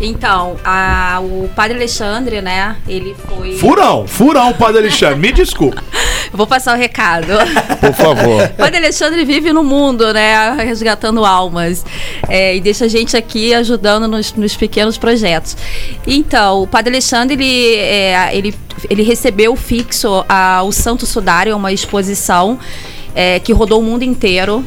Então, 0.00 0.56
a- 0.64 1.20
o 1.22 1.48
Padre 1.54 1.76
Alexandre, 1.76 2.40
né? 2.40 2.76
Ele 2.88 3.14
foi. 3.28 3.56
Furão, 3.58 4.06
furão, 4.06 4.52
Padre 4.54 4.78
Alexandre. 4.78 5.16
Me 5.18 5.30
desculpa. 5.32 5.82
Vou 6.32 6.46
passar 6.46 6.74
o 6.74 6.78
recado. 6.80 7.26
Por 7.78 7.92
favor. 7.92 8.42
O 8.44 8.48
Padre 8.56 8.78
Alexandre 8.78 9.24
vive 9.24 9.52
no 9.52 9.62
mundo, 9.62 10.12
né? 10.12 10.52
Resgatando 10.64 11.24
almas. 11.24 11.84
É, 12.28 12.56
e 12.56 12.60
deixa 12.60 12.86
a 12.86 12.88
gente 12.88 13.16
aqui 13.16 13.52
ajudando 13.52 14.08
nos, 14.08 14.32
nos 14.32 14.56
pequenos 14.56 14.96
projetos. 14.96 15.56
Então, 16.06 16.62
o 16.62 16.66
Padre 16.66 16.90
Alexandre, 16.94 17.34
ele, 17.34 17.74
é, 17.76 18.30
ele, 18.36 18.54
ele 18.88 19.02
recebeu 19.02 19.54
fixo 19.56 20.24
a, 20.28 20.62
o 20.64 20.72
Santo 20.72 21.04
Sudário, 21.06 21.54
uma 21.56 21.72
exposição 21.72 22.58
é, 23.14 23.38
que 23.38 23.52
rodou 23.52 23.80
o 23.80 23.82
mundo 23.84 24.02
inteiro. 24.02 24.64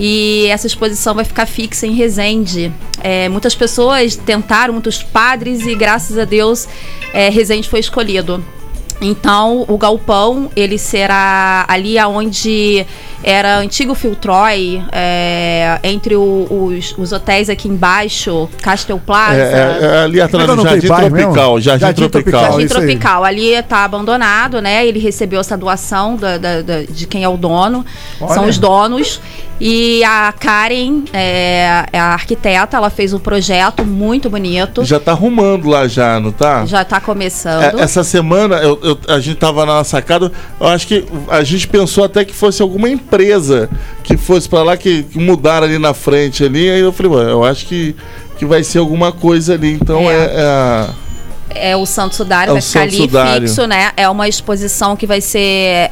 E 0.00 0.46
essa 0.50 0.66
exposição 0.66 1.14
vai 1.14 1.24
ficar 1.24 1.46
fixa 1.46 1.86
em 1.86 1.92
Resende. 1.94 2.72
É, 3.02 3.28
muitas 3.28 3.54
pessoas 3.54 4.14
tentaram, 4.16 4.72
muitos 4.72 5.02
padres, 5.02 5.66
e 5.66 5.74
graças 5.74 6.16
a 6.16 6.24
Deus, 6.24 6.68
é, 7.12 7.28
Resende 7.28 7.68
foi 7.68 7.80
escolhido. 7.80 8.44
Então, 9.00 9.64
o 9.68 9.78
galpão, 9.78 10.50
ele 10.56 10.76
será 10.76 11.64
ali 11.68 11.96
aonde 11.96 12.84
era 13.22 13.58
antigo 13.58 13.94
Filtroy, 13.94 14.82
é, 14.90 15.78
entre 15.84 16.16
o- 16.16 16.48
os, 16.50 16.96
os 16.98 17.12
hotéis 17.12 17.48
aqui 17.48 17.68
embaixo, 17.68 18.48
Castel 18.60 18.98
Plaza. 18.98 19.36
É, 19.36 19.78
é, 19.80 19.84
é 19.86 19.98
ali 20.02 20.20
atrás 20.20 20.48
é 20.50 20.56
do 20.56 20.62
Jardim 20.62 20.86
Tropical. 20.88 21.60
Jardim, 21.60 21.80
Jardim 21.80 22.08
Tropical. 22.08 22.40
Tropical. 22.40 22.60
Jardim. 22.60 22.66
Tropical, 22.74 23.24
ali 23.24 23.52
está 23.54 23.84
abandonado, 23.84 24.60
né? 24.60 24.84
Ele 24.84 24.98
recebeu 24.98 25.38
essa 25.38 25.56
doação 25.56 26.16
da- 26.16 26.36
da- 26.38 26.62
da- 26.62 26.82
de 26.82 27.06
quem 27.06 27.22
é 27.22 27.28
o 27.28 27.36
dono. 27.36 27.86
Olha. 28.20 28.34
São 28.34 28.46
os 28.46 28.58
donos. 28.58 29.20
E 29.60 30.04
a 30.04 30.32
Karen, 30.38 31.02
é, 31.12 31.84
é 31.92 31.98
a 31.98 32.06
arquiteta, 32.12 32.76
ela 32.76 32.90
fez 32.90 33.12
um 33.12 33.18
projeto 33.18 33.84
muito 33.84 34.30
bonito. 34.30 34.84
Já 34.84 35.00
tá 35.00 35.10
arrumando 35.12 35.68
lá 35.68 35.88
já, 35.88 36.20
não 36.20 36.30
tá? 36.30 36.64
Já 36.64 36.82
está 36.82 37.00
começando. 37.00 37.78
É, 37.78 37.82
essa 37.82 38.04
semana 38.04 38.56
eu- 38.58 38.78
eu- 38.82 38.98
a 39.08 39.18
gente 39.18 39.34
tava 39.36 39.66
na 39.66 39.82
sacada, 39.82 40.30
eu 40.60 40.66
acho 40.68 40.86
que 40.86 41.04
a 41.28 41.42
gente 41.42 41.66
pensou 41.66 42.04
até 42.04 42.24
que 42.24 42.32
fosse 42.32 42.62
alguma 42.62 42.88
empresa 42.88 43.68
que 44.04 44.16
fosse 44.16 44.48
pra 44.48 44.62
lá, 44.62 44.76
que, 44.76 45.02
que 45.02 45.18
mudaram 45.18 45.66
ali 45.66 45.78
na 45.78 45.92
frente 45.92 46.44
ali, 46.44 46.70
aí 46.70 46.80
eu 46.80 46.92
falei, 46.92 47.12
eu 47.12 47.42
acho 47.44 47.66
que, 47.66 47.96
que 48.38 48.46
vai 48.46 48.62
ser 48.62 48.78
alguma 48.78 49.10
coisa 49.10 49.54
ali, 49.54 49.72
então 49.72 50.08
é, 50.08 50.14
é 50.36 50.40
a- 50.42 50.88
É 51.50 51.74
o 51.74 51.86
Santo 51.86 52.14
Sudário, 52.14 52.50
É 52.50 52.52
vai 52.52 52.60
ficar 52.62 52.80
Santo 52.80 52.88
ali 52.92 52.96
Sudário. 52.98 53.48
fixo, 53.48 53.66
né? 53.66 53.90
É 53.96 54.06
uma 54.08 54.28
exposição 54.28 54.94
que 54.94 55.06
vai 55.06 55.20
ser 55.22 55.40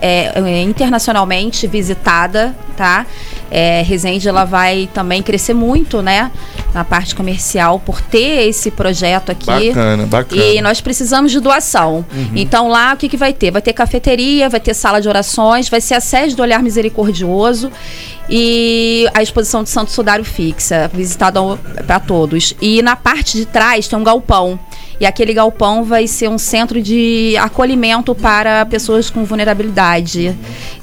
é, 0.02 0.32
é, 0.36 0.62
internacionalmente 0.62 1.66
visitada, 1.66 2.54
tá? 2.76 3.06
É, 3.50 3.82
Resende 3.82 4.28
ela 4.28 4.44
vai 4.44 4.88
também 4.92 5.22
crescer 5.22 5.54
muito, 5.54 6.02
né? 6.02 6.30
Na 6.74 6.84
parte 6.84 7.14
comercial 7.14 7.78
por 7.78 8.00
ter 8.00 8.48
esse 8.48 8.70
projeto 8.70 9.30
aqui. 9.30 9.68
Bacana, 9.68 10.06
bacana. 10.06 10.42
E 10.42 10.60
nós 10.60 10.80
precisamos 10.80 11.32
de 11.32 11.40
doação. 11.40 12.04
Uhum. 12.12 12.30
Então 12.34 12.68
lá 12.68 12.94
o 12.94 12.96
que, 12.96 13.08
que 13.08 13.16
vai 13.16 13.32
ter? 13.32 13.50
Vai 13.50 13.62
ter 13.62 13.72
cafeteria, 13.72 14.48
vai 14.48 14.60
ter 14.60 14.74
sala 14.74 15.00
de 15.00 15.08
orações, 15.08 15.68
vai 15.68 15.80
ser 15.80 15.94
a 15.94 16.00
sede 16.00 16.34
do 16.34 16.42
Olhar 16.42 16.62
Misericordioso 16.62 17.70
e 18.28 19.08
a 19.14 19.22
exposição 19.22 19.62
de 19.62 19.70
Santo 19.70 19.90
Sudário 19.90 20.24
fixa, 20.24 20.90
visitada 20.92 21.40
para 21.86 22.00
todos. 22.00 22.54
E 22.60 22.82
na 22.82 22.96
parte 22.96 23.36
de 23.36 23.46
trás 23.46 23.86
tem 23.86 23.98
um 23.98 24.04
galpão. 24.04 24.58
E 24.98 25.04
aquele 25.04 25.34
galpão 25.34 25.84
vai 25.84 26.06
ser 26.06 26.28
um 26.28 26.38
centro 26.38 26.80
de 26.80 27.36
acolhimento 27.36 28.14
para 28.14 28.64
pessoas 28.64 29.10
com 29.10 29.24
vulnerabilidade. 29.24 30.34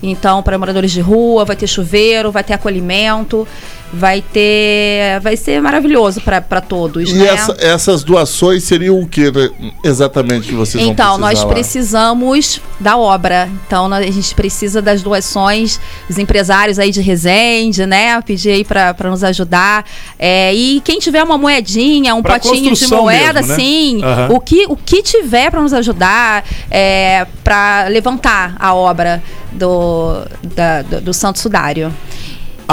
Então, 0.04 0.44
para 0.44 0.58
moradores 0.58 0.92
de 0.92 1.02
rua, 1.02 1.44
vai 1.44 1.56
ter 1.56 1.66
chuveiro, 1.66 2.32
vai 2.32 2.44
ter 2.44 2.53
acolhimento, 2.54 3.48
vai 3.92 4.22
ter. 4.22 5.20
Vai 5.22 5.36
ser 5.38 5.62
maravilhoso 5.62 6.22
para 6.22 6.62
todos. 6.62 7.10
E 7.10 7.14
né? 7.14 7.28
essa- 7.28 7.56
essas 7.60 8.04
doações 8.04 8.64
seriam 8.64 9.00
o 9.00 9.08
que 9.08 9.30
né, 9.32 9.50
exatamente 9.84 10.48
que 10.48 10.56
vocês 10.56 10.84
Então, 10.84 11.12
vão 11.12 11.18
nós 11.20 11.44
precisar 11.44 11.48
lá? 11.48 11.54
precisamos 11.54 12.62
da 12.80 12.98
obra. 12.98 13.50
Então, 13.68 13.92
a 13.94 14.02
gente 14.02 14.34
precisa 14.34 14.82
das 14.82 15.02
doações 15.04 15.80
dos 16.08 16.18
empresários 16.18 16.80
aí 16.80 16.92
de 16.92 17.02
Resende, 17.02 17.86
né? 17.86 18.20
Pedir 18.22 18.50
aí 18.52 18.64
para 18.64 18.96
nos 19.10 19.24
ajudar. 19.24 19.86
É, 20.18 20.54
e 20.54 20.82
quem 20.84 20.98
tiver 21.00 21.22
uma 21.24 21.38
moedinha, 21.38 22.16
um 22.16 22.22
Pra 22.24 22.40
potinho 22.40 22.74
de 22.74 22.88
moeda, 22.88 23.42
mesmo, 23.42 23.48
né? 23.50 23.56
sim. 23.56 24.02
Aham. 24.04 24.28
O, 24.32 24.40
que, 24.40 24.66
o 24.68 24.76
que 24.76 25.04
tiver 25.04 25.52
para 25.52 25.62
nos 25.62 25.74
ajudar 25.74 26.44
é, 26.72 27.28
para 27.44 27.88
levantar 27.90 28.56
a 28.60 28.74
obra 28.74 29.22
do, 29.52 30.24
da- 30.56 30.82
do, 30.82 31.02
do 31.02 31.14
Santo 31.14 31.38
Sudário. 31.40 31.94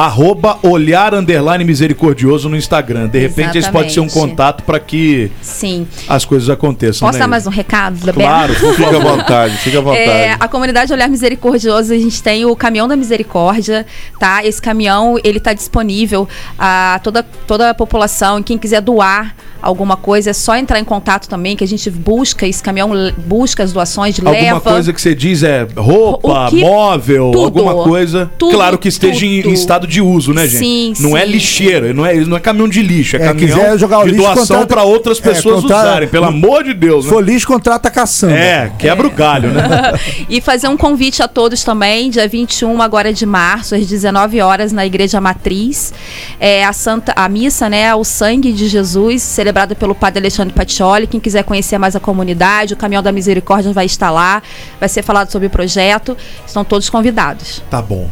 Arroba 0.00 0.58
olhar 0.62 1.14
underline 1.14 1.62
misericordioso 1.62 2.48
no 2.48 2.56
Instagram. 2.56 3.06
De 3.06 3.18
repente, 3.18 3.58
esse 3.58 3.70
pode 3.70 3.92
ser 3.92 4.00
um 4.00 4.06
Exatamente. 4.06 4.30
contato 4.30 4.64
para 4.64 4.80
que 4.80 5.30
Sim. 5.42 5.86
as 6.08 6.24
coisas 6.24 6.48
aconteçam. 6.48 7.06
Posso 7.06 7.18
né? 7.18 7.24
dar 7.24 7.28
mais 7.28 7.46
um 7.46 7.50
recado, 7.50 7.96
Bebeto? 7.98 8.20
Claro, 8.20 8.54
Fica 8.54 8.96
à 8.96 8.98
vontade, 8.98 9.56
fica 9.58 9.78
à 9.78 9.82
vontade. 9.82 10.08
É, 10.10 10.36
a 10.40 10.48
comunidade 10.48 10.90
Olhar 10.90 11.06
Misericordioso, 11.06 11.92
a 11.92 11.98
gente 11.98 12.22
tem 12.22 12.46
o 12.46 12.56
Caminhão 12.56 12.88
da 12.88 12.96
Misericórdia, 12.96 13.84
tá? 14.18 14.42
Esse 14.42 14.62
caminhão, 14.62 15.18
ele 15.22 15.38
tá 15.38 15.52
disponível 15.52 16.26
a 16.58 16.98
toda, 17.02 17.22
toda 17.22 17.68
a 17.68 17.74
população, 17.74 18.42
quem 18.42 18.56
quiser 18.56 18.80
doar 18.80 19.34
alguma 19.62 19.96
coisa, 19.96 20.30
é 20.30 20.32
só 20.32 20.56
entrar 20.56 20.80
em 20.80 20.84
contato 20.84 21.28
também, 21.28 21.54
que 21.54 21.62
a 21.62 21.68
gente 21.68 21.90
busca, 21.90 22.46
esse 22.46 22.62
caminhão 22.62 22.90
busca 23.26 23.62
as 23.62 23.72
doações, 23.72 24.18
Alguma 24.18 24.30
leva... 24.30 24.60
coisa 24.60 24.92
que 24.92 25.00
você 25.00 25.14
diz 25.14 25.42
é 25.42 25.66
roupa, 25.76 26.48
que- 26.48 26.60
móvel, 26.62 27.30
tudo. 27.30 27.44
alguma 27.44 27.84
coisa. 27.84 28.30
Tudo, 28.38 28.54
claro 28.54 28.78
que 28.78 28.88
esteja 28.88 29.26
em, 29.26 29.42
tudo. 29.42 29.50
em 29.50 29.54
estado 29.54 29.86
de 29.86 29.89
uso, 29.98 30.34
né, 30.34 30.46
gente? 30.46 30.58
Sim, 30.98 31.02
não 31.02 31.16
é 31.16 31.24
sim. 31.24 31.32
lixeira, 31.32 31.94
não 31.94 32.04
é, 32.04 32.14
não 32.16 32.36
é 32.36 32.40
caminhão 32.40 32.68
de 32.68 32.82
lixo, 32.82 33.16
é, 33.16 33.20
É, 33.20 33.22
caminhão 33.24 33.78
jogar 33.78 34.00
o 34.00 34.04
de 34.04 34.10
lixo, 34.10 34.22
doação 34.34 34.66
para 34.66 34.82
outras 34.82 35.18
É, 35.18 35.22
pessoas 35.22 35.62
contrata- 35.62 35.88
usarem, 35.88 36.08
pelo 36.08 36.26
amor 36.26 36.64
de 36.64 36.74
Deus, 36.74 37.06
né? 37.06 37.10
for 37.10 37.24
lixo, 37.24 37.46
contrata 37.46 37.88
a 37.88 37.90
caçamba. 37.90 38.34
É, 38.34 38.70
quebra 38.78 39.06
o 39.06 39.10
galho, 39.10 39.50
né? 39.50 39.92
e 40.28 40.40
fazer 40.42 40.68
um 40.68 40.76
convite 40.76 41.22
a 41.22 41.28
todos 41.28 41.64
também, 41.64 42.10
dia 42.10 42.28
21 42.28 42.82
agora 42.82 43.12
de 43.12 43.24
março, 43.24 43.74
às 43.74 43.86
19 43.86 44.40
horas, 44.42 44.72
na 44.72 44.84
Igreja 44.84 45.20
Matriz. 45.20 45.94
É 46.38 46.64
a 46.64 46.72
Santa, 46.72 47.12
a 47.16 47.28
missa, 47.28 47.68
né? 47.70 47.94
O 47.94 48.04
Sangue 48.04 48.52
de 48.52 48.68
Jesus, 48.68 49.22
celebrada 49.22 49.74
pelo 49.74 49.94
Padre 49.94 50.18
Alexandre 50.20 50.52
Patioli. 50.52 51.06
Quem 51.06 51.20
quiser 51.20 51.44
conhecer 51.44 51.78
mais 51.78 51.96
a 51.96 52.00
comunidade, 52.00 52.74
o 52.74 52.76
Caminhão 52.76 53.02
da 53.02 53.12
Misericórdia 53.12 53.72
vai 53.72 53.86
estar 53.86 54.10
lá, 54.10 54.42
vai 54.78 54.88
ser 54.88 55.02
falado 55.02 55.30
sobre 55.30 55.46
o 55.46 55.50
projeto. 55.50 56.16
Estão 56.46 56.64
todos 56.64 56.90
convidados. 56.90 57.62
Tá 57.70 57.80
bom. 57.80 58.08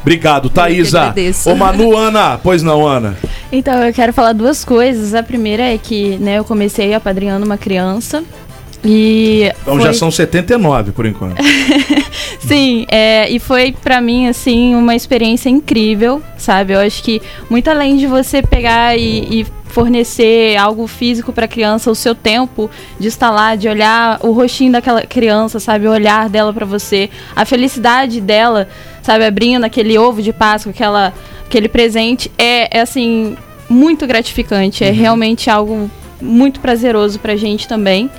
Obrigado, 0.00 0.48
Thaisa. 0.48 1.14
Ô 1.46 1.54
Manu, 1.54 1.96
Ana. 1.96 2.38
Pois 2.42 2.62
não, 2.62 2.86
Ana. 2.86 3.16
Então, 3.52 3.84
eu 3.84 3.92
quero 3.92 4.12
falar 4.12 4.32
duas 4.32 4.64
coisas. 4.64 5.14
A 5.14 5.22
primeira 5.22 5.62
é 5.62 5.76
que, 5.78 6.16
né, 6.18 6.38
eu 6.38 6.44
comecei 6.44 6.94
apadrinhando 6.94 7.44
uma 7.44 7.58
criança. 7.58 8.22
E. 8.84 9.50
Então 9.62 9.74
foi- 9.76 9.84
já 9.84 9.92
são 9.92 10.10
79 10.10 10.92
por 10.92 11.04
enquanto. 11.04 11.36
Sim, 12.40 12.86
é, 12.90 13.28
e 13.30 13.38
foi 13.38 13.72
pra 13.72 14.00
mim, 14.00 14.26
assim, 14.28 14.74
uma 14.74 14.94
experiência 14.94 15.50
incrível, 15.50 16.22
sabe? 16.38 16.72
Eu 16.72 16.80
acho 16.80 17.02
que 17.02 17.20
muito 17.50 17.68
além 17.68 17.96
de 17.98 18.06
você 18.06 18.40
pegar 18.42 18.96
e, 18.96 19.40
e 19.42 19.46
fornecer 19.70 20.56
algo 20.56 20.86
físico 20.86 21.32
para 21.32 21.46
a 21.46 21.48
criança, 21.48 21.90
o 21.90 21.94
seu 21.94 22.14
tempo 22.14 22.70
de 22.98 23.08
estar 23.08 23.30
lá, 23.30 23.54
de 23.54 23.68
olhar 23.68 24.18
o 24.22 24.32
rostinho 24.32 24.72
daquela 24.72 25.02
criança, 25.02 25.58
sabe, 25.58 25.86
o 25.86 25.90
olhar 25.90 26.28
dela 26.28 26.52
para 26.52 26.66
você, 26.66 27.08
a 27.34 27.44
felicidade 27.44 28.20
dela, 28.20 28.68
sabe, 29.02 29.24
abrindo 29.24 29.64
aquele 29.64 29.96
ovo 29.96 30.20
de 30.20 30.32
Páscoa, 30.32 30.70
aquela, 30.70 31.14
aquele 31.46 31.68
presente, 31.68 32.30
é, 32.36 32.78
é 32.78 32.80
assim 32.80 33.36
muito 33.68 34.06
gratificante, 34.06 34.84
é 34.84 34.90
realmente 34.90 35.48
algo 35.48 35.90
muito 36.20 36.60
prazeroso 36.60 37.18
pra 37.18 37.36
gente 37.36 37.66
também. 37.66 38.10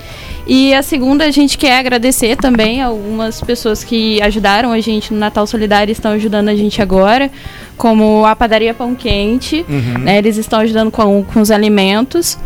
E 0.47 0.73
a 0.73 0.81
segunda, 0.81 1.23
a 1.25 1.31
gente 1.31 1.57
quer 1.57 1.77
agradecer 1.77 2.35
também 2.35 2.81
algumas 2.81 3.39
pessoas 3.41 3.83
que 3.83 4.21
ajudaram 4.21 4.71
a 4.71 4.79
gente 4.79 5.13
no 5.13 5.19
Natal 5.19 5.45
Solidário 5.47 5.91
e 5.91 5.93
estão 5.93 6.11
ajudando 6.11 6.49
a 6.49 6.55
gente 6.55 6.81
agora, 6.81 7.29
como 7.77 8.25
a 8.25 8.35
Padaria 8.35 8.73
Pão 8.73 8.95
Quente, 8.95 9.65
Uhum. 9.69 9.99
né, 9.99 10.17
eles 10.17 10.37
estão 10.37 10.59
ajudando 10.59 10.91
com, 10.91 11.23
com 11.23 11.39
os 11.41 11.51
alimentos, 11.51 12.37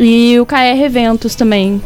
e 0.00 0.38
o 0.40 0.46
KR 0.46 0.82
Eventos 0.84 1.34
também. 1.34 1.80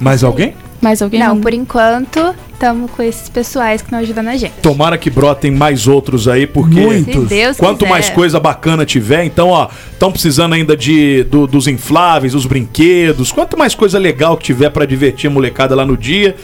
Mais 0.00 0.24
alguém? 0.24 0.54
Mais 0.80 1.00
alguém? 1.00 1.20
Não, 1.20 1.40
por 1.40 1.54
enquanto, 1.54 2.34
estamos 2.62 2.88
com 2.92 3.02
esses 3.02 3.28
pessoais 3.28 3.82
que 3.82 3.88
estão 3.88 3.98
ajudando 3.98 4.28
a 4.28 4.36
gente. 4.36 4.52
Tomara 4.62 4.96
que 4.96 5.10
brotem 5.10 5.50
mais 5.50 5.88
outros 5.88 6.28
aí, 6.28 6.46
porque 6.46 6.78
Muitos. 6.80 7.28
Quanto 7.58 7.78
quiser. 7.80 7.90
mais 7.90 8.08
coisa 8.08 8.38
bacana 8.38 8.86
tiver, 8.86 9.24
então, 9.24 9.48
ó, 9.48 9.68
estão 9.92 10.12
precisando 10.12 10.52
ainda 10.52 10.76
de 10.76 11.24
do- 11.24 11.48
dos 11.48 11.66
infláveis, 11.66 12.34
dos 12.34 12.46
brinquedos, 12.46 13.32
quanto 13.32 13.58
mais 13.58 13.74
coisa 13.74 13.98
legal 13.98 14.36
que 14.36 14.44
tiver 14.44 14.70
pra 14.70 14.86
divertir 14.86 15.26
a 15.28 15.30
molecada 15.30 15.74
lá 15.74 15.84
no 15.84 15.96
dia, 15.96 16.36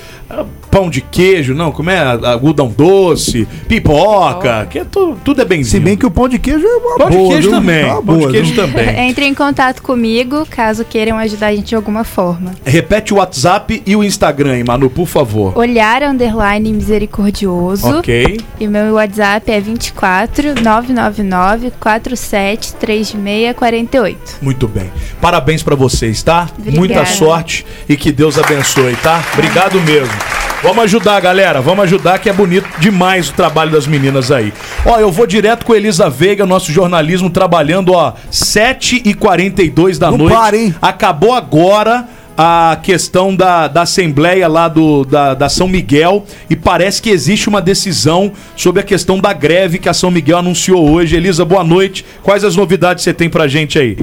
pão 0.70 0.90
de 0.90 1.00
queijo, 1.00 1.54
não, 1.54 1.72
como 1.72 1.90
é, 1.90 1.98
algodão 1.98 2.68
doce, 2.68 3.46
pipoca, 3.66 4.66
que 4.70 4.78
é 4.80 4.84
tu- 4.84 5.16
tudo 5.24 5.40
é 5.40 5.44
bem 5.44 5.64
Se 5.64 5.80
bem 5.80 5.96
que 5.96 6.04
o 6.06 6.10
pão 6.10 6.28
de 6.28 6.38
queijo 6.38 6.64
é 6.66 6.76
uma 6.76 6.98
Pão 6.98 7.10
de 7.10 7.16
boa, 7.16 7.28
queijo 7.32 7.48
viu? 7.50 7.58
também, 7.58 7.86
pão 7.86 8.00
de 8.00 8.04
boa, 8.06 8.30
queijo 8.30 8.52
viu? 8.54 8.66
também. 8.66 9.00
Entre 9.08 9.24
em 9.24 9.34
contato 9.34 9.82
comigo, 9.82 10.46
caso 10.50 10.84
queiram 10.84 11.16
ajudar 11.18 11.48
a 11.48 11.54
gente 11.54 11.68
de 11.68 11.74
alguma 11.74 12.04
forma. 12.04 12.52
Repete 12.64 13.14
o 13.14 13.16
WhatsApp 13.16 13.82
e 13.86 13.96
o 13.96 14.04
Instagram, 14.04 14.58
hein, 14.58 14.64
Manu, 14.66 14.90
por 14.90 15.06
favor. 15.06 15.56
Olhar 15.56 16.02
underline 16.02 16.72
misericordioso. 16.72 17.98
Ok. 17.98 18.38
E 18.60 18.66
o 18.66 18.70
meu 18.70 18.94
WhatsApp 18.94 19.50
é 19.50 19.60
24 19.60 20.54
999 20.62 21.72
47 21.80 22.74
36 22.74 23.54
48. 23.56 24.18
Muito 24.42 24.68
bem. 24.68 24.90
Parabéns 25.20 25.62
pra 25.62 25.74
vocês, 25.74 26.22
tá? 26.22 26.48
Obrigada. 26.58 26.78
Muita 26.78 27.06
sorte 27.06 27.64
e 27.88 27.96
que 27.96 28.12
Deus 28.12 28.38
abençoe, 28.38 28.94
tá? 28.96 29.22
Obrigado 29.34 29.80
mesmo. 29.80 30.17
Vamos 30.62 30.84
ajudar, 30.84 31.20
galera. 31.20 31.60
Vamos 31.60 31.84
ajudar 31.84 32.18
que 32.18 32.28
é 32.28 32.32
bonito 32.32 32.68
demais 32.80 33.28
o 33.28 33.32
trabalho 33.32 33.70
das 33.70 33.86
meninas 33.86 34.32
aí. 34.32 34.52
Ó, 34.84 34.98
eu 34.98 35.10
vou 35.12 35.26
direto 35.26 35.64
com 35.64 35.72
Elisa 35.74 36.10
Veiga, 36.10 36.44
nosso 36.44 36.72
jornalismo 36.72 37.30
trabalhando, 37.30 37.92
ó, 37.92 38.14
7h42 38.32 39.98
da 39.98 40.10
Não 40.10 40.18
noite. 40.18 40.34
para, 40.34 40.56
hein? 40.56 40.74
Acabou 40.82 41.32
agora 41.32 42.06
a 42.36 42.78
questão 42.82 43.34
da, 43.34 43.66
da 43.66 43.82
Assembleia 43.82 44.46
lá 44.48 44.68
do, 44.68 45.04
da, 45.04 45.34
da 45.34 45.48
São 45.48 45.66
Miguel 45.66 46.24
e 46.48 46.54
parece 46.54 47.02
que 47.02 47.10
existe 47.10 47.48
uma 47.48 47.60
decisão 47.60 48.32
sobre 48.56 48.80
a 48.80 48.84
questão 48.84 49.18
da 49.18 49.32
greve 49.32 49.78
que 49.78 49.88
a 49.88 49.94
São 49.94 50.10
Miguel 50.10 50.38
anunciou 50.38 50.88
hoje. 50.90 51.16
Elisa, 51.16 51.44
boa 51.44 51.64
noite. 51.64 52.04
Quais 52.22 52.44
as 52.44 52.54
novidades 52.56 53.02
você 53.04 53.12
tem 53.12 53.28
pra 53.28 53.48
gente 53.48 53.78
aí? 53.78 53.96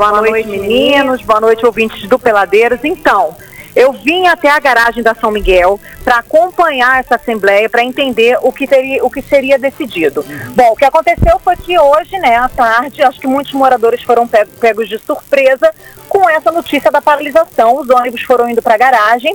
Boa 0.00 0.22
noite, 0.22 0.48
meninos. 0.48 1.20
Boa 1.20 1.40
noite, 1.42 1.66
ouvintes 1.66 2.08
do 2.08 2.18
Peladeiros. 2.18 2.80
Então, 2.84 3.36
eu 3.76 3.92
vim 3.92 4.26
até 4.28 4.48
a 4.48 4.58
garagem 4.58 5.02
da 5.02 5.14
São 5.14 5.30
Miguel 5.30 5.78
para 6.02 6.16
acompanhar 6.20 7.00
essa 7.00 7.16
assembleia, 7.16 7.68
para 7.68 7.84
entender 7.84 8.38
o 8.40 8.50
que, 8.50 8.66
teria, 8.66 9.04
o 9.04 9.10
que 9.10 9.20
seria 9.20 9.58
decidido. 9.58 10.24
Bom, 10.56 10.72
o 10.72 10.74
que 10.74 10.86
aconteceu 10.86 11.38
foi 11.44 11.54
que 11.54 11.78
hoje, 11.78 12.18
né, 12.18 12.36
à 12.36 12.48
tarde, 12.48 13.02
acho 13.02 13.20
que 13.20 13.26
muitos 13.26 13.52
moradores 13.52 14.02
foram 14.02 14.26
pe- 14.26 14.46
pegos 14.58 14.88
de 14.88 14.96
surpresa 14.98 15.70
com 16.08 16.26
essa 16.30 16.50
notícia 16.50 16.90
da 16.90 17.02
paralisação. 17.02 17.76
Os 17.76 17.90
ônibus 17.90 18.22
foram 18.22 18.48
indo 18.48 18.62
para 18.62 18.76
a 18.76 18.78
garagem 18.78 19.34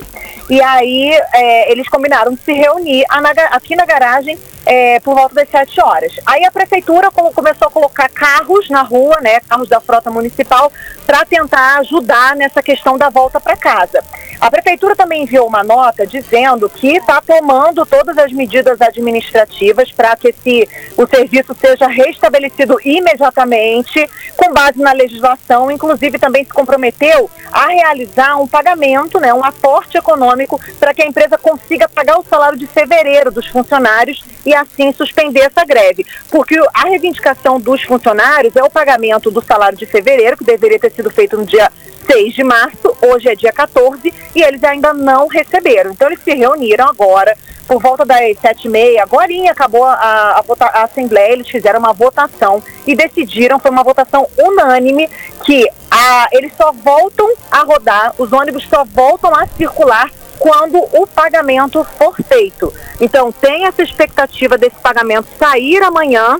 e 0.50 0.60
aí 0.64 1.12
é, 1.32 1.72
eles 1.72 1.88
combinaram 1.88 2.34
de 2.34 2.42
se 2.42 2.54
reunir 2.54 3.06
aqui 3.52 3.76
na 3.76 3.86
garagem 3.86 4.36
é, 4.66 5.00
por 5.00 5.14
volta 5.16 5.36
das 5.36 5.50
7 5.50 5.82
horas. 5.82 6.14
Aí 6.26 6.44
a 6.44 6.52
prefeitura 6.52 7.12
co- 7.12 7.32
começou 7.32 7.68
a 7.68 7.72
colocar 7.72 8.10
carros 8.10 8.70
na 8.70 8.82
rua, 8.82 9.20
né, 9.22 9.40
carros 9.42 9.68
da 9.70 9.80
frota 9.80 10.10
municipal, 10.10 10.72
para 11.06 11.24
tentar 11.26 11.80
ajudar 11.80 12.36
nessa 12.36 12.64
questão 12.64 12.98
da 12.98 13.10
volta 13.10 13.40
para 13.40 13.56
casa. 13.56 14.04
A 14.42 14.50
prefeitura 14.52 14.96
também 14.96 15.24
enviou 15.24 15.48
uma 15.48 15.64
nota 15.64 16.06
dizendo 16.06 16.68
que 16.70 16.98
está 16.98 17.22
tomando 17.22 17.86
todas 17.86 18.18
as 18.18 18.32
medidas 18.34 18.82
administrativas 18.82 19.92
para 19.92 20.16
que 20.16 20.30
esse, 20.30 20.68
o 20.98 21.06
serviço 21.08 21.56
seja 21.60 21.88
restabelecido 21.88 22.78
imediatamente, 22.84 24.10
com 24.36 24.52
base 24.54 24.80
na 24.82 24.92
legislação, 24.92 25.70
inclusive 25.72 26.18
também 26.20 26.44
se 26.44 26.50
comprometeu 26.52 27.30
a 27.52 27.68
realizar 27.68 28.36
um 28.38 28.48
pagamento, 28.48 29.20
né, 29.20 29.34
um 29.34 29.44
aporte 29.44 29.98
econômico 29.98 30.60
para 30.80 30.94
que 30.94 31.02
a 31.02 31.08
empresa 31.08 31.38
consiga 31.38 31.88
pagar 31.88 32.18
o 32.20 32.24
salário 32.24 32.58
de 32.58 32.68
fevereiro 32.68 33.32
dos 33.32 33.48
funcionários 33.48 34.24
e 34.46 34.54
assim 34.56 34.92
suspender 34.94 35.42
essa 35.42 35.64
greve. 35.66 36.06
Porque 36.30 36.58
a 36.74 36.88
reivindicação 36.88 37.60
dos 37.60 37.84
funcionários 37.84 38.56
é 38.56 38.64
o 38.64 38.70
pagamento 38.70 39.30
do 39.30 39.44
salário 39.44 39.78
de 39.78 39.86
fevereiro, 39.86 40.38
que 40.38 40.44
deveria 40.44 40.80
ter 40.80 40.92
sido 40.92 41.10
feito 41.10 41.38
no 41.38 41.46
dia 41.46 41.72
6 42.06 42.34
de 42.34 42.44
março, 42.44 42.96
hoje 43.02 43.30
é 43.30 43.36
dia 43.36 43.52
14, 43.52 44.14
e 44.36 44.42
eles 44.42 44.64
ainda 44.64 44.94
não 44.94 45.28
receberam. 45.28 45.92
Então 45.92 46.08
eles 46.08 46.22
se 46.24 46.34
reuniram 46.34 46.88
agora, 46.88 47.36
por 47.68 47.82
volta 47.82 48.06
das 48.06 48.38
sete 48.40 48.68
e 48.68 48.70
meia, 48.70 49.04
agora 49.04 49.26
acabou 49.50 49.84
a, 49.84 49.94
a, 49.94 50.44
a 50.60 50.84
Assembleia, 50.84 51.34
eles 51.34 51.50
fizeram 51.50 51.80
uma 51.80 51.94
votação 51.94 52.64
e 52.86 52.96
decidiram, 52.96 53.60
foi 53.60 53.72
uma 53.72 53.84
votação 53.84 54.28
unânime, 54.38 55.10
que 55.44 55.68
a, 55.90 56.28
eles 56.32 56.54
só 56.56 56.72
voltam 56.72 57.34
a 57.50 57.64
rodar, 57.64 58.14
os 58.20 58.32
ônibus 58.32 58.68
só 58.70 58.84
voltam 58.86 59.34
a 59.34 59.48
circular 59.48 60.12
quando 60.40 60.78
o 60.78 61.08
pagamento 61.08 61.84
for 61.98 62.16
feito. 62.28 62.74
Então 63.00 63.32
tem 63.32 63.66
essa 63.66 63.84
expectativa 63.84 64.58
desse 64.58 64.78
pagamento 64.78 65.28
sair 65.38 65.82
amanhã, 65.84 66.40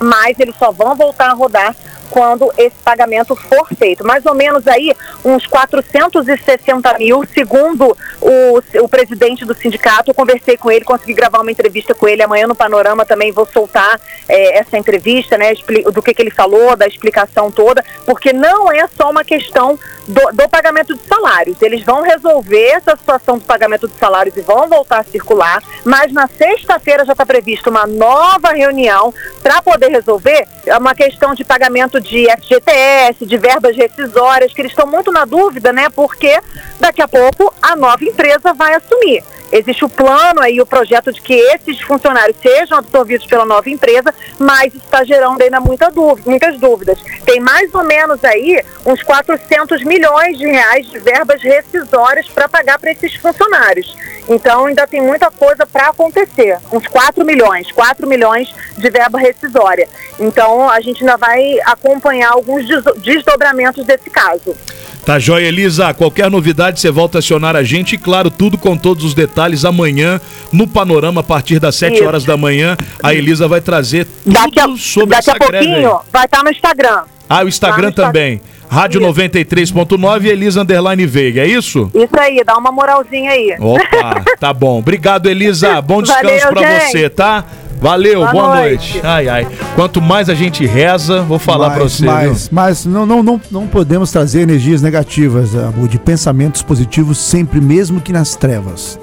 mas 0.00 0.38
eles 0.38 0.56
só 0.56 0.70
vão 0.70 0.94
voltar 0.94 1.30
a 1.30 1.34
rodar 1.34 1.74
quando 2.14 2.48
esse 2.56 2.76
pagamento 2.76 3.34
for 3.34 3.66
feito. 3.76 4.06
Mais 4.06 4.24
ou 4.24 4.36
menos 4.36 4.68
aí 4.68 4.94
uns 5.24 5.48
460 5.48 6.96
mil, 6.96 7.24
segundo 7.34 7.96
o, 8.20 8.82
o 8.84 8.88
presidente 8.88 9.44
do 9.44 9.52
sindicato. 9.52 10.12
Eu 10.12 10.14
conversei 10.14 10.56
com 10.56 10.70
ele, 10.70 10.84
consegui 10.84 11.12
gravar 11.12 11.40
uma 11.40 11.50
entrevista 11.50 11.92
com 11.92 12.06
ele 12.06 12.22
amanhã 12.22 12.46
no 12.46 12.54
Panorama 12.54 13.04
também. 13.04 13.32
Vou 13.32 13.44
soltar 13.44 14.00
eh, 14.28 14.58
essa 14.58 14.78
entrevista, 14.78 15.36
né, 15.36 15.54
do 15.92 16.00
que, 16.00 16.14
que 16.14 16.22
ele 16.22 16.30
falou, 16.30 16.76
da 16.76 16.86
explicação 16.86 17.50
toda, 17.50 17.84
porque 18.06 18.32
não 18.32 18.70
é 18.70 18.86
só 18.96 19.10
uma 19.10 19.24
questão 19.24 19.76
do, 20.06 20.20
do 20.32 20.48
pagamento 20.48 20.94
de 20.94 21.02
salários. 21.02 21.60
Eles 21.60 21.82
vão 21.82 22.02
resolver 22.02 22.66
essa 22.68 22.96
situação 22.96 23.38
do 23.38 23.44
pagamento 23.44 23.88
de 23.88 23.96
salários 23.96 24.36
e 24.36 24.40
vão 24.40 24.68
voltar 24.68 25.00
a 25.00 25.04
circular, 25.04 25.62
mas 25.84 26.12
na 26.12 26.26
sexta-feira 26.26 27.04
já 27.04 27.12
está 27.12 27.26
prevista 27.26 27.70
uma 27.70 27.86
nova 27.86 28.50
reunião 28.50 29.12
para 29.42 29.60
poder 29.62 29.88
resolver 29.88 30.46
uma 30.78 30.94
questão 30.94 31.34
de 31.34 31.44
pagamento 31.44 32.00
de 32.04 32.26
FGTS, 32.30 33.26
de 33.26 33.36
verbas 33.36 33.76
rescisórias, 33.76 34.52
que 34.52 34.60
eles 34.60 34.72
estão 34.72 34.86
muito 34.86 35.10
na 35.10 35.24
dúvida, 35.24 35.72
né? 35.72 35.88
Porque 35.88 36.38
daqui 36.78 37.02
a 37.02 37.08
pouco 37.08 37.52
a 37.62 37.74
nova 37.74 38.04
empresa 38.04 38.52
vai 38.52 38.74
assumir. 38.74 39.24
Existe 39.50 39.84
o 39.84 39.88
plano 39.88 40.40
aí, 40.40 40.60
o 40.60 40.66
projeto 40.66 41.12
de 41.12 41.20
que 41.20 41.34
esses 41.34 41.80
funcionários 41.80 42.36
sejam 42.42 42.78
absorvidos 42.78 43.26
pela 43.26 43.44
nova 43.44 43.70
empresa, 43.70 44.12
mas 44.38 44.74
está 44.74 45.04
gerando 45.04 45.40
ainda 45.40 45.60
muita 45.60 45.90
dúvida, 45.90 46.28
muitas 46.28 46.58
dúvidas. 46.58 46.98
Tem 47.24 47.40
mais 47.40 47.72
ou 47.74 47.84
menos 47.84 48.22
aí 48.24 48.60
uns 48.84 49.02
400 49.02 49.84
milhões 49.84 50.36
de 50.38 50.46
reais 50.46 50.90
de 50.90 50.98
verbas 50.98 51.40
rescisórias 51.40 52.28
para 52.28 52.48
pagar 52.48 52.78
para 52.78 52.90
esses 52.90 53.14
funcionários. 53.14 53.94
Então 54.28 54.66
ainda 54.66 54.86
tem 54.86 55.00
muita 55.02 55.30
coisa 55.30 55.66
para 55.66 55.88
acontecer. 55.88 56.58
Uns 56.72 56.86
4 56.86 57.24
milhões, 57.24 57.70
4 57.72 58.06
milhões 58.06 58.48
de 58.76 58.90
verba 58.90 59.18
rescisória. 59.18 59.88
Então 60.18 60.68
a 60.70 60.80
gente 60.80 61.02
ainda 61.02 61.16
vai 61.16 61.58
acompanhar 61.66 62.30
alguns 62.32 62.66
des- 62.66 62.84
desdobramentos 63.02 63.84
desse 63.84 64.08
caso. 64.10 64.56
Tá 65.04 65.18
joia, 65.18 65.46
Elisa. 65.48 65.92
Qualquer 65.92 66.30
novidade 66.30 66.80
você 66.80 66.90
volta 66.90 67.18
a 67.18 67.20
acionar 67.20 67.54
a 67.54 67.62
gente. 67.62 67.94
E 67.94 67.98
claro, 67.98 68.30
tudo 68.30 68.56
com 68.56 68.74
todos 68.74 69.04
os 69.04 69.12
detalhes 69.12 69.62
amanhã 69.66 70.18
no 70.50 70.66
Panorama, 70.66 71.20
a 71.20 71.24
partir 71.24 71.58
das 71.58 71.76
7 71.76 71.96
Isso. 71.96 72.04
horas 72.06 72.24
da 72.24 72.36
manhã. 72.38 72.74
A 73.02 73.12
Elisa 73.12 73.46
vai 73.46 73.60
trazer 73.60 74.06
tudo 74.06 74.32
Daqui 74.32 74.58
a, 74.58 74.66
sobre 74.78 75.14
daqui 75.16 75.30
a 75.30 75.34
essa 75.34 75.46
greve 75.50 75.66
aí. 75.66 75.82
pouquinho 75.82 76.00
vai 76.10 76.24
estar 76.24 76.42
no 76.42 76.50
Instagram. 76.50 77.02
Ah, 77.28 77.42
o 77.44 77.48
Instagram 77.48 77.76
Lá 77.76 77.82
no 77.82 77.88
Insta- 77.90 78.02
também. 78.06 78.40
Rádio 78.68 79.00
93.9 79.00 80.24
e 80.24 80.28
Elisa 80.28 80.62
Underline 80.62 81.06
Veiga, 81.06 81.42
é 81.42 81.46
isso? 81.46 81.90
Isso 81.94 82.18
aí, 82.18 82.42
dá 82.44 82.56
uma 82.56 82.72
moralzinha 82.72 83.30
aí. 83.30 83.54
Opa, 83.60 84.24
tá 84.40 84.52
bom. 84.52 84.78
Obrigado, 84.78 85.28
Elisa. 85.28 85.80
Bom 85.80 86.02
descanso 86.02 86.58
gente. 86.58 86.90
você, 86.90 87.08
tá? 87.08 87.44
Valeu, 87.80 88.20
boa, 88.20 88.32
Boa 88.32 88.60
noite. 88.60 88.94
noite. 88.94 89.06
Ai, 89.06 89.28
ai. 89.28 89.46
Quanto 89.74 90.00
mais 90.00 90.30
a 90.30 90.34
gente 90.34 90.64
reza, 90.64 91.20
vou 91.22 91.38
falar 91.38 91.70
pra 91.70 91.82
você. 91.82 92.04
Mas, 92.06 92.48
mas 92.48 92.86
não, 92.86 93.04
não, 93.04 93.22
não, 93.22 93.40
não 93.50 93.66
podemos 93.66 94.10
trazer 94.10 94.40
energias 94.40 94.80
negativas, 94.80 95.54
amor, 95.54 95.86
de 95.88 95.98
pensamentos 95.98 96.62
positivos 96.62 97.18
sempre, 97.18 97.60
mesmo 97.60 98.00
que 98.00 98.12
nas 98.12 98.36
trevas. 98.36 98.98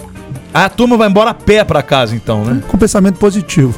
A 0.54 0.68
turma 0.70 0.98
vai 0.98 1.08
embora 1.08 1.30
a 1.30 1.34
pé 1.34 1.64
pra 1.64 1.82
casa, 1.82 2.16
então, 2.16 2.44
né? 2.44 2.62
Com 2.68 2.78
pensamento 2.78 3.18
positivo. 3.18 3.74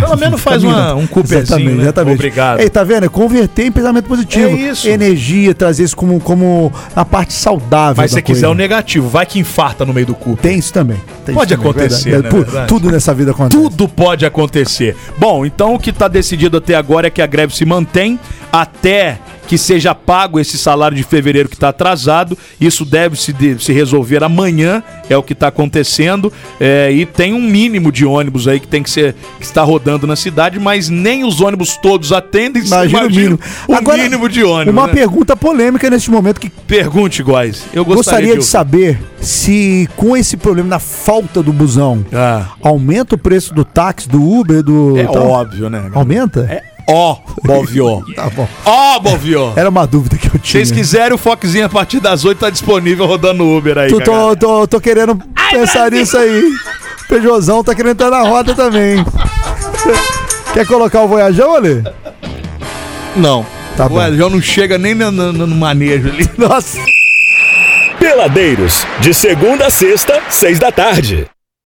Pelo 0.00 0.16
menos 0.16 0.40
faz 0.40 0.64
uma- 0.64 0.94
um 0.94 1.06
Cooperzinho, 1.06 1.42
Exatamente, 1.42 1.74
né? 1.76 1.82
exatamente. 1.84 2.14
Obrigado. 2.14 2.60
Ei, 2.60 2.68
tá 2.68 2.82
vendo? 2.82 3.04
É 3.06 3.08
converter 3.08 3.66
em 3.66 3.72
pensamento 3.72 4.06
positivo. 4.06 4.48
É 4.48 4.52
isso. 4.52 4.88
Energia, 4.88 5.54
trazer 5.54 5.84
isso 5.84 5.96
como, 5.96 6.18
como 6.18 6.72
a 6.94 7.04
parte 7.04 7.32
saudável 7.32 8.02
Mas 8.02 8.10
se 8.10 8.20
quiser 8.20 8.48
o 8.48 8.54
negativo, 8.54 9.08
vai 9.08 9.24
que 9.24 9.38
infarta 9.38 9.84
no 9.86 9.94
meio 9.94 10.06
do 10.08 10.14
cu. 10.14 10.36
Tem 10.36 10.58
isso 10.58 10.72
também. 10.72 11.00
Tem 11.24 11.32
Pode 11.34 11.54
isso 11.54 11.62
também, 11.62 11.70
acontecer, 11.82 12.10
verdade. 12.10 12.34
né, 12.34 12.40
Pu- 12.42 12.50
verdade? 12.50 12.68
Tudo 12.68 12.90
nessa 12.90 13.14
vida 13.14 13.30
acontece. 13.30 13.62
Tudo 13.62 13.88
pode 13.88 14.26
acontecer. 14.26 14.96
Bom, 15.16 15.46
então 15.46 15.74
o 15.74 15.78
que 15.78 15.90
está 15.90 16.08
decidido 16.08 16.56
até 16.56 16.74
agora 16.74 17.06
é 17.06 17.10
que 17.10 17.22
a 17.22 17.26
greve 17.26 17.54
se 17.54 17.64
mantém 17.64 18.18
até 18.52 19.18
que 19.46 19.56
seja 19.56 19.94
pago 19.94 20.40
esse 20.40 20.58
salário 20.58 20.96
de 20.96 21.02
fevereiro 21.02 21.48
que 21.48 21.54
está 21.54 21.68
atrasado. 21.68 22.36
Isso 22.60 22.84
deve 22.84 23.16
se, 23.16 23.32
de- 23.32 23.62
se 23.62 23.72
resolver 23.72 24.22
amanhã, 24.24 24.82
é 25.08 25.16
o 25.16 25.22
que 25.22 25.32
está 25.32 25.48
acontecendo. 25.48 26.32
É, 26.60 26.90
e 26.92 27.06
tem 27.06 27.32
um 27.32 27.40
mínimo 27.40 27.92
de 27.92 28.04
ônibus 28.04 28.48
aí 28.48 28.58
que 28.60 28.66
tem 28.68 28.82
que 28.82 28.90
ser 28.90 29.14
que 29.38 29.44
está 29.44 29.62
rodando 29.62 30.06
na 30.06 30.16
cidade, 30.16 30.58
mas 30.58 30.88
nem 30.88 31.24
os 31.24 31.40
ônibus 31.40 31.76
todos 31.76 32.12
atendem. 32.12 32.62
você 32.62 32.68
Imagina 32.74 33.06
o 33.06 33.10
mínimo. 33.10 33.40
O 33.68 33.74
Agora, 33.74 34.02
mínimo 34.02 34.28
de 34.28 34.42
ônibus. 34.44 34.72
Uma 34.72 34.86
né? 34.86 34.92
pergunta 34.92 35.36
polêmica 35.36 35.88
neste 35.90 36.10
momento 36.10 36.40
que 36.40 36.50
Pergunte, 36.50 37.22
Góis. 37.22 37.64
Eu 37.72 37.84
gostaria, 37.84 37.96
gostaria, 37.96 38.26
de 38.26 38.38
ouvir. 38.38 38.42
saber 38.44 38.98
se 39.20 39.88
com 39.96 40.16
esse 40.16 40.36
problema 40.36 40.70
da 40.70 40.78
falta 40.78 41.42
do 41.42 41.52
busão 41.52 42.04
aumenta 42.62 43.14
o 43.14 43.18
preço 43.18 43.54
do 43.54 43.64
táxi, 43.64 44.08
do 44.08 44.22
Uber, 44.22 44.62
do. 44.62 44.96
É 44.98 45.04
tal? 45.04 45.28
óbvio, 45.28 45.70
né? 45.70 45.90
Aumenta? 45.94 46.40
É 46.50 46.75
ó, 46.88 47.16
Bovió. 47.44 48.00
tá 48.14 48.28
bom. 48.30 48.48
Ó, 48.64 48.98
Bovió. 49.00 49.52
Era 49.56 49.68
uma 49.68 49.86
dúvida 49.86 50.16
que 50.16 50.26
eu 50.28 50.32
Se 50.32 50.38
tinha. 50.38 50.64
vocês 50.64 50.70
quiserem, 50.70 51.14
o 51.14 51.18
Foquezinho 51.18 51.66
a 51.66 51.68
partir 51.68 52.00
das 52.00 52.24
8 52.24 52.38
tá 52.38 52.50
disponível 52.50 53.06
rodando 53.06 53.44
no 53.44 53.56
Uber 53.56 53.76
aí. 53.78 53.88
Tu, 53.90 54.00
tô, 54.00 54.36
tô, 54.36 54.66
tô 54.68 54.80
querendo 54.80 55.18
pensar 55.50 55.90
nisso 55.90 56.16
aí. 56.16 56.50
Pejozão 57.08 57.62
tá 57.62 57.74
querendo 57.74 57.92
entrar 57.92 58.10
na 58.10 58.22
roda 58.22 58.54
também. 58.54 59.04
Quer 60.52 60.66
colocar 60.66 61.02
o 61.02 61.08
Voyajão 61.08 61.54
ali? 61.54 61.84
Não. 63.14 63.46
Tá 63.76 63.88
bom. 63.88 63.96
Ué, 63.96 64.12
já 64.12 64.28
não 64.30 64.40
chega 64.40 64.78
nem 64.78 64.94
no, 64.94 65.10
no- 65.12 65.32
no 65.32 65.54
manejo 65.56 66.08
ali. 66.08 66.28
Nossa. 66.38 66.78
Peladeiros, 67.98 68.86
de 69.00 69.12
segunda 69.12 69.66
a 69.66 69.70
sexta, 69.70 70.20
seis 70.30 70.58
da 70.58 70.70
tarde. 70.72 71.26